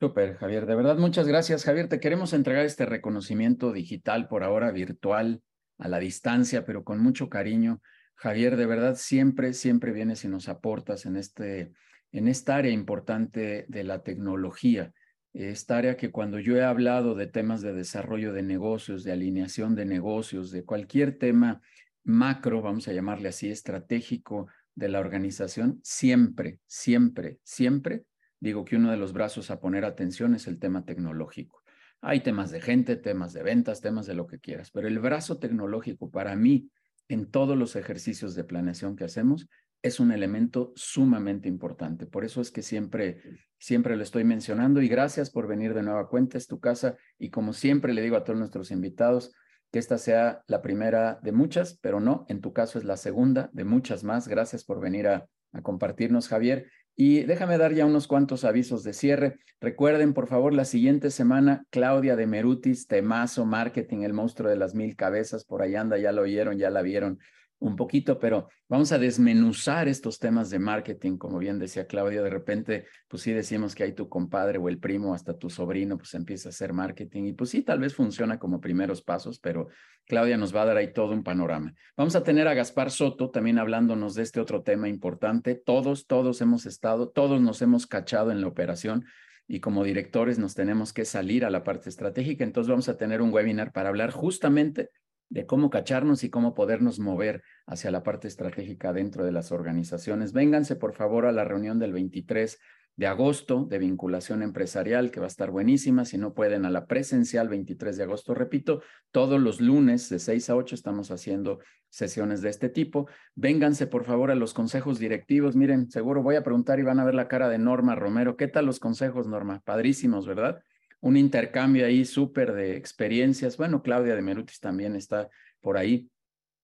Super, 0.00 0.38
Javier. 0.38 0.64
De 0.64 0.74
verdad, 0.74 0.96
muchas 0.96 1.28
gracias, 1.28 1.62
Javier. 1.62 1.86
Te 1.86 2.00
queremos 2.00 2.32
entregar 2.32 2.64
este 2.64 2.86
reconocimiento 2.86 3.70
digital, 3.70 4.28
por 4.28 4.44
ahora 4.44 4.70
virtual, 4.70 5.42
a 5.76 5.88
la 5.88 5.98
distancia, 5.98 6.64
pero 6.64 6.84
con 6.84 7.00
mucho 7.00 7.28
cariño. 7.28 7.82
Javier, 8.14 8.56
de 8.56 8.64
verdad, 8.64 8.94
siempre, 8.96 9.52
siempre 9.52 9.92
vienes 9.92 10.24
y 10.24 10.28
nos 10.28 10.48
aportas 10.48 11.04
en, 11.04 11.16
este, 11.16 11.72
en 12.12 12.28
esta 12.28 12.56
área 12.56 12.72
importante 12.72 13.66
de 13.68 13.84
la 13.84 14.02
tecnología. 14.02 14.94
Esta 15.34 15.76
área 15.76 15.98
que 15.98 16.10
cuando 16.10 16.38
yo 16.38 16.56
he 16.56 16.64
hablado 16.64 17.14
de 17.14 17.26
temas 17.26 17.60
de 17.60 17.74
desarrollo 17.74 18.32
de 18.32 18.42
negocios, 18.42 19.04
de 19.04 19.12
alineación 19.12 19.74
de 19.74 19.84
negocios, 19.84 20.50
de 20.50 20.64
cualquier 20.64 21.18
tema 21.18 21.60
macro, 22.04 22.62
vamos 22.62 22.88
a 22.88 22.94
llamarle 22.94 23.28
así, 23.28 23.50
estratégico 23.50 24.46
de 24.74 24.88
la 24.88 24.98
organización, 24.98 25.78
siempre, 25.82 26.58
siempre, 26.66 27.38
siempre 27.42 28.06
digo 28.40 28.64
que 28.64 28.76
uno 28.76 28.90
de 28.90 28.96
los 28.96 29.12
brazos 29.12 29.50
a 29.50 29.60
poner 29.60 29.84
atención 29.84 30.34
es 30.34 30.46
el 30.46 30.58
tema 30.58 30.84
tecnológico. 30.84 31.62
Hay 32.00 32.20
temas 32.20 32.50
de 32.50 32.60
gente, 32.60 32.96
temas 32.96 33.32
de 33.32 33.42
ventas, 33.42 33.80
temas 33.80 34.06
de 34.06 34.14
lo 34.14 34.26
que 34.26 34.40
quieras, 34.40 34.70
pero 34.70 34.88
el 34.88 34.98
brazo 34.98 35.38
tecnológico 35.38 36.10
para 36.10 36.34
mí 36.34 36.70
en 37.08 37.30
todos 37.30 37.56
los 37.56 37.76
ejercicios 37.76 38.34
de 38.34 38.44
planeación 38.44 38.96
que 38.96 39.04
hacemos 39.04 39.48
es 39.82 40.00
un 40.00 40.12
elemento 40.12 40.72
sumamente 40.76 41.48
importante. 41.48 42.06
Por 42.06 42.24
eso 42.24 42.40
es 42.40 42.50
que 42.50 42.62
siempre, 42.62 43.22
siempre 43.58 43.96
lo 43.96 44.02
estoy 44.02 44.24
mencionando 44.24 44.82
y 44.82 44.88
gracias 44.88 45.30
por 45.30 45.46
venir 45.46 45.74
de 45.74 45.82
nueva 45.82 46.08
cuenta. 46.08 46.38
Es 46.38 46.46
tu 46.46 46.60
casa 46.60 46.96
y 47.18 47.30
como 47.30 47.52
siempre 47.52 47.94
le 47.94 48.02
digo 48.02 48.16
a 48.16 48.24
todos 48.24 48.38
nuestros 48.38 48.70
invitados, 48.70 49.32
que 49.70 49.78
esta 49.78 49.98
sea 49.98 50.42
la 50.48 50.62
primera 50.62 51.20
de 51.22 51.32
muchas, 51.32 51.78
pero 51.80 52.00
no, 52.00 52.26
en 52.28 52.40
tu 52.40 52.52
caso 52.52 52.78
es 52.78 52.84
la 52.84 52.96
segunda 52.96 53.50
de 53.52 53.64
muchas 53.64 54.04
más. 54.04 54.26
Gracias 54.26 54.64
por 54.64 54.80
venir 54.80 55.06
a, 55.06 55.26
a 55.52 55.62
compartirnos, 55.62 56.28
Javier. 56.28 56.70
Y 56.96 57.22
déjame 57.22 57.56
dar 57.56 57.72
ya 57.72 57.86
unos 57.86 58.06
cuantos 58.06 58.44
avisos 58.44 58.82
de 58.82 58.92
cierre. 58.92 59.38
Recuerden, 59.60 60.12
por 60.12 60.26
favor, 60.26 60.52
la 60.52 60.64
siguiente 60.64 61.10
semana, 61.10 61.64
Claudia 61.70 62.16
de 62.16 62.26
Merutis, 62.26 62.86
Temazo, 62.86 63.46
Marketing, 63.46 64.02
el 64.02 64.12
monstruo 64.12 64.50
de 64.50 64.56
las 64.56 64.74
mil 64.74 64.96
cabezas, 64.96 65.44
por 65.44 65.62
ahí 65.62 65.76
anda, 65.76 65.98
ya 65.98 66.12
lo 66.12 66.22
oyeron, 66.22 66.58
ya 66.58 66.70
la 66.70 66.82
vieron 66.82 67.18
un 67.60 67.76
poquito, 67.76 68.18
pero 68.18 68.48
vamos 68.68 68.90
a 68.90 68.98
desmenuzar 68.98 69.86
estos 69.86 70.18
temas 70.18 70.50
de 70.50 70.58
marketing, 70.58 71.18
como 71.18 71.38
bien 71.38 71.58
decía 71.58 71.86
Claudia, 71.86 72.22
de 72.22 72.30
repente, 72.30 72.86
pues 73.06 73.22
sí 73.22 73.32
decimos 73.32 73.74
que 73.74 73.84
hay 73.84 73.92
tu 73.92 74.08
compadre 74.08 74.58
o 74.58 74.68
el 74.68 74.78
primo, 74.78 75.14
hasta 75.14 75.36
tu 75.36 75.50
sobrino, 75.50 75.98
pues 75.98 76.14
empieza 76.14 76.48
a 76.48 76.50
hacer 76.50 76.72
marketing 76.72 77.24
y 77.24 77.32
pues 77.34 77.50
sí, 77.50 77.62
tal 77.62 77.78
vez 77.78 77.94
funciona 77.94 78.38
como 78.38 78.60
primeros 78.60 79.02
pasos, 79.02 79.38
pero 79.38 79.68
Claudia 80.06 80.38
nos 80.38 80.56
va 80.56 80.62
a 80.62 80.66
dar 80.66 80.78
ahí 80.78 80.92
todo 80.92 81.12
un 81.12 81.22
panorama. 81.22 81.74
Vamos 81.96 82.16
a 82.16 82.24
tener 82.24 82.48
a 82.48 82.54
Gaspar 82.54 82.90
Soto 82.90 83.30
también 83.30 83.58
hablándonos 83.58 84.14
de 84.14 84.22
este 84.22 84.40
otro 84.40 84.62
tema 84.62 84.88
importante. 84.88 85.54
Todos, 85.54 86.06
todos 86.06 86.40
hemos 86.40 86.64
estado, 86.66 87.10
todos 87.10 87.40
nos 87.40 87.60
hemos 87.62 87.86
cachado 87.86 88.30
en 88.30 88.40
la 88.40 88.48
operación 88.48 89.04
y 89.46 89.60
como 89.60 89.84
directores 89.84 90.38
nos 90.38 90.54
tenemos 90.54 90.92
que 90.92 91.04
salir 91.04 91.44
a 91.44 91.50
la 91.50 91.62
parte 91.62 91.90
estratégica. 91.90 92.42
Entonces 92.44 92.70
vamos 92.70 92.88
a 92.88 92.96
tener 92.96 93.20
un 93.20 93.32
webinar 93.32 93.72
para 93.72 93.90
hablar 93.90 94.12
justamente 94.12 94.90
de 95.30 95.46
cómo 95.46 95.70
cacharnos 95.70 96.24
y 96.24 96.30
cómo 96.30 96.54
podernos 96.54 96.98
mover 96.98 97.42
hacia 97.66 97.90
la 97.90 98.02
parte 98.02 98.28
estratégica 98.28 98.92
dentro 98.92 99.24
de 99.24 99.32
las 99.32 99.52
organizaciones. 99.52 100.32
Vénganse, 100.32 100.76
por 100.76 100.92
favor, 100.92 101.24
a 101.24 101.32
la 101.32 101.44
reunión 101.44 101.78
del 101.78 101.92
23 101.92 102.58
de 102.96 103.06
agosto 103.06 103.64
de 103.64 103.78
vinculación 103.78 104.42
empresarial, 104.42 105.10
que 105.10 105.20
va 105.20 105.26
a 105.26 105.28
estar 105.28 105.50
buenísima. 105.50 106.04
Si 106.04 106.18
no 106.18 106.34
pueden, 106.34 106.66
a 106.66 106.70
la 106.70 106.86
presencial 106.86 107.48
23 107.48 107.96
de 107.96 108.02
agosto, 108.02 108.34
repito, 108.34 108.82
todos 109.12 109.40
los 109.40 109.60
lunes 109.60 110.08
de 110.10 110.18
6 110.18 110.50
a 110.50 110.56
8 110.56 110.74
estamos 110.74 111.10
haciendo 111.10 111.60
sesiones 111.88 112.42
de 112.42 112.50
este 112.50 112.68
tipo. 112.68 113.08
Vénganse, 113.36 113.86
por 113.86 114.04
favor, 114.04 114.30
a 114.30 114.34
los 114.34 114.52
consejos 114.52 114.98
directivos. 114.98 115.56
Miren, 115.56 115.90
seguro 115.90 116.22
voy 116.22 116.34
a 116.34 116.42
preguntar 116.42 116.78
y 116.78 116.82
van 116.82 116.98
a 117.00 117.04
ver 117.04 117.14
la 117.14 117.28
cara 117.28 117.48
de 117.48 117.58
Norma 117.58 117.94
Romero. 117.94 118.36
¿Qué 118.36 118.48
tal 118.48 118.66
los 118.66 118.80
consejos, 118.80 119.28
Norma? 119.28 119.62
Padrísimos, 119.64 120.26
¿verdad? 120.26 120.62
Un 121.00 121.16
intercambio 121.16 121.86
ahí 121.86 122.04
súper 122.04 122.52
de 122.52 122.76
experiencias. 122.76 123.56
Bueno, 123.56 123.82
Claudia 123.82 124.14
de 124.14 124.22
Merutis 124.22 124.60
también 124.60 124.96
está 124.96 125.28
por 125.60 125.76
ahí 125.76 126.08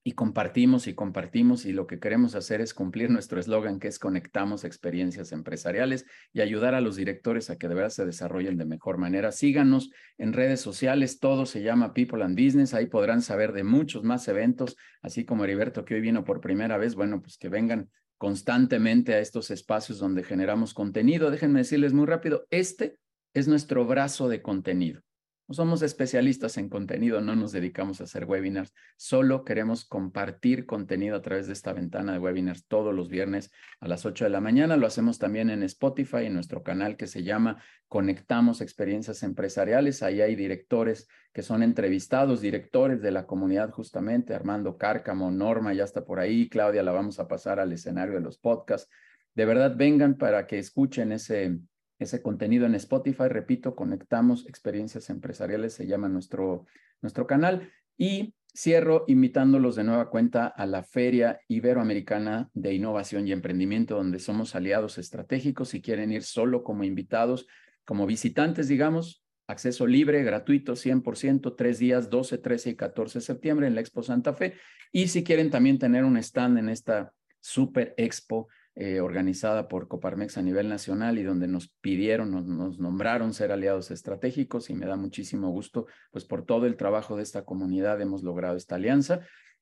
y 0.06 0.12
compartimos 0.12 0.86
y 0.86 0.94
compartimos 0.94 1.66
y 1.66 1.72
lo 1.72 1.88
que 1.88 1.98
queremos 1.98 2.36
hacer 2.36 2.60
es 2.60 2.74
cumplir 2.74 3.10
nuestro 3.10 3.40
eslogan 3.40 3.80
que 3.80 3.88
es 3.88 3.98
conectamos 3.98 4.62
experiencias 4.62 5.32
empresariales 5.32 6.06
y 6.32 6.42
ayudar 6.42 6.76
a 6.76 6.80
los 6.80 6.94
directores 6.94 7.50
a 7.50 7.56
que 7.56 7.66
de 7.66 7.74
verdad 7.74 7.90
se 7.90 8.06
desarrollen 8.06 8.56
de 8.56 8.66
mejor 8.66 8.98
manera. 8.98 9.32
Síganos 9.32 9.90
en 10.16 10.32
redes 10.32 10.60
sociales, 10.60 11.18
todo 11.18 11.44
se 11.44 11.62
llama 11.62 11.92
People 11.92 12.22
and 12.22 12.40
Business, 12.40 12.72
ahí 12.72 12.86
podrán 12.86 13.20
saber 13.20 13.52
de 13.52 13.64
muchos 13.64 14.04
más 14.04 14.28
eventos, 14.28 14.76
así 15.02 15.24
como 15.24 15.42
Heriberto 15.42 15.84
que 15.84 15.94
hoy 15.94 16.00
vino 16.00 16.22
por 16.22 16.40
primera 16.40 16.78
vez, 16.78 16.94
bueno, 16.94 17.20
pues 17.20 17.36
que 17.36 17.48
vengan 17.48 17.90
constantemente 18.16 19.12
a 19.12 19.18
estos 19.18 19.50
espacios 19.50 19.98
donde 19.98 20.22
generamos 20.22 20.72
contenido. 20.72 21.32
Déjenme 21.32 21.58
decirles 21.58 21.92
muy 21.92 22.06
rápido, 22.06 22.46
este 22.50 22.96
es 23.38 23.48
nuestro 23.48 23.84
brazo 23.84 24.30
de 24.30 24.40
contenido. 24.40 25.02
No 25.46 25.54
somos 25.54 25.82
especialistas 25.82 26.56
en 26.56 26.70
contenido, 26.70 27.20
no 27.20 27.36
nos 27.36 27.52
dedicamos 27.52 28.00
a 28.00 28.04
hacer 28.04 28.24
webinars, 28.24 28.72
solo 28.96 29.44
queremos 29.44 29.84
compartir 29.84 30.64
contenido 30.64 31.14
a 31.14 31.20
través 31.20 31.46
de 31.46 31.52
esta 31.52 31.74
ventana 31.74 32.14
de 32.14 32.18
webinars 32.18 32.66
todos 32.66 32.94
los 32.94 33.10
viernes 33.10 33.52
a 33.78 33.88
las 33.88 34.06
8 34.06 34.24
de 34.24 34.30
la 34.30 34.40
mañana. 34.40 34.78
Lo 34.78 34.86
hacemos 34.86 35.18
también 35.18 35.50
en 35.50 35.62
Spotify, 35.64 36.24
en 36.24 36.32
nuestro 36.32 36.62
canal 36.62 36.96
que 36.96 37.06
se 37.06 37.24
llama 37.24 37.62
Conectamos 37.88 38.62
Experiencias 38.62 39.22
Empresariales. 39.22 40.02
Ahí 40.02 40.22
hay 40.22 40.34
directores 40.34 41.06
que 41.34 41.42
son 41.42 41.62
entrevistados, 41.62 42.40
directores 42.40 43.02
de 43.02 43.10
la 43.10 43.26
comunidad 43.26 43.70
justamente, 43.70 44.32
Armando 44.32 44.78
Cárcamo, 44.78 45.30
Norma 45.30 45.74
ya 45.74 45.84
está 45.84 46.06
por 46.06 46.20
ahí, 46.20 46.48
Claudia 46.48 46.82
la 46.82 46.92
vamos 46.92 47.20
a 47.20 47.28
pasar 47.28 47.60
al 47.60 47.70
escenario 47.70 48.14
de 48.14 48.22
los 48.22 48.38
podcasts. 48.38 48.90
De 49.34 49.44
verdad, 49.44 49.76
vengan 49.76 50.16
para 50.16 50.46
que 50.46 50.58
escuchen 50.58 51.12
ese 51.12 51.60
ese 51.98 52.22
contenido 52.22 52.66
en 52.66 52.74
Spotify. 52.74 53.28
Repito, 53.28 53.74
conectamos 53.74 54.46
experiencias 54.46 55.10
empresariales, 55.10 55.74
se 55.74 55.86
llama 55.86 56.08
nuestro, 56.08 56.66
nuestro 57.02 57.26
canal. 57.26 57.70
Y 57.96 58.34
cierro 58.54 59.04
invitándolos 59.06 59.76
de 59.76 59.84
nueva 59.84 60.10
cuenta 60.10 60.46
a 60.46 60.66
la 60.66 60.82
Feria 60.82 61.40
Iberoamericana 61.48 62.50
de 62.54 62.74
Innovación 62.74 63.26
y 63.26 63.32
Emprendimiento, 63.32 63.96
donde 63.96 64.18
somos 64.18 64.54
aliados 64.54 64.98
estratégicos. 64.98 65.70
Si 65.70 65.82
quieren 65.82 66.12
ir 66.12 66.22
solo 66.22 66.62
como 66.62 66.84
invitados, 66.84 67.46
como 67.84 68.06
visitantes, 68.06 68.68
digamos, 68.68 69.22
acceso 69.46 69.86
libre, 69.86 70.24
gratuito, 70.24 70.74
100%, 70.74 71.54
tres 71.56 71.78
días, 71.78 72.10
12, 72.10 72.38
13 72.38 72.70
y 72.70 72.76
14 72.76 73.18
de 73.18 73.24
septiembre 73.24 73.66
en 73.66 73.74
la 73.74 73.80
Expo 73.80 74.02
Santa 74.02 74.32
Fe. 74.32 74.54
Y 74.92 75.08
si 75.08 75.22
quieren 75.22 75.50
también 75.50 75.78
tener 75.78 76.04
un 76.04 76.16
stand 76.16 76.58
en 76.58 76.68
esta 76.68 77.12
Super 77.40 77.94
Expo, 77.96 78.48
eh, 78.78 79.00
organizada 79.00 79.68
por 79.68 79.88
Coparmex 79.88 80.36
a 80.36 80.42
nivel 80.42 80.68
nacional 80.68 81.18
y 81.18 81.22
donde 81.22 81.48
nos 81.48 81.68
pidieron, 81.80 82.30
nos, 82.30 82.78
nombraron 82.78 83.32
ser 83.32 83.50
aliados 83.50 83.90
estratégicos 83.90 84.68
y 84.68 84.74
me 84.74 84.84
da 84.84 84.96
muchísimo 84.96 85.50
gusto, 85.50 85.86
pues 86.10 86.26
por 86.26 86.44
todo 86.44 86.66
el 86.66 86.76
trabajo 86.76 87.16
de 87.16 87.22
esta 87.22 87.46
comunidad 87.46 87.98
hemos 88.02 88.22
logrado 88.22 88.54
esta 88.54 88.74
alianza. 88.74 89.20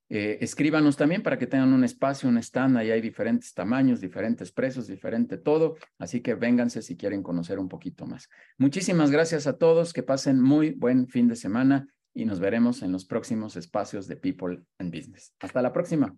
Eh, 0.09 0.39
escríbanos 0.41 0.97
también 0.97 1.23
para 1.23 1.39
que 1.39 1.47
tengan 1.47 1.73
un 1.73 1.85
espacio, 1.85 2.29
un 2.29 2.39
stand, 2.39 2.77
ahí 2.77 2.91
hay 2.91 3.01
diferentes 3.01 3.55
tamaños, 3.55 4.01
diferentes 4.01 4.51
precios, 4.51 4.89
diferente 4.89 5.39
todo, 5.39 5.77
así 5.97 6.21
que 6.21 6.35
vénganse 6.35 6.83
si 6.83 6.97
quieren 6.97 7.23
conocer 7.23 7.61
un 7.61 7.69
poquito 7.69 8.07
más. 8.07 8.29
Muchísimas 8.59 9.13
gracias 9.13 9.47
a 9.47 9.59
todos, 9.59 9.93
que 9.93 10.03
pasen 10.03 10.41
muy 10.41 10.73
buen 10.73 11.07
fin 11.07 11.29
de 11.29 11.37
semana 11.37 11.87
y 12.13 12.25
nos 12.25 12.41
veremos 12.41 12.83
en 12.83 12.91
los 12.91 13.05
próximos 13.05 13.57
espacios 13.57 14.09
de 14.09 14.17
People 14.17 14.61
and 14.79 14.93
Business. 14.93 15.33
Hasta 15.39 15.63
la 15.63 15.73
próxima. 15.73 16.17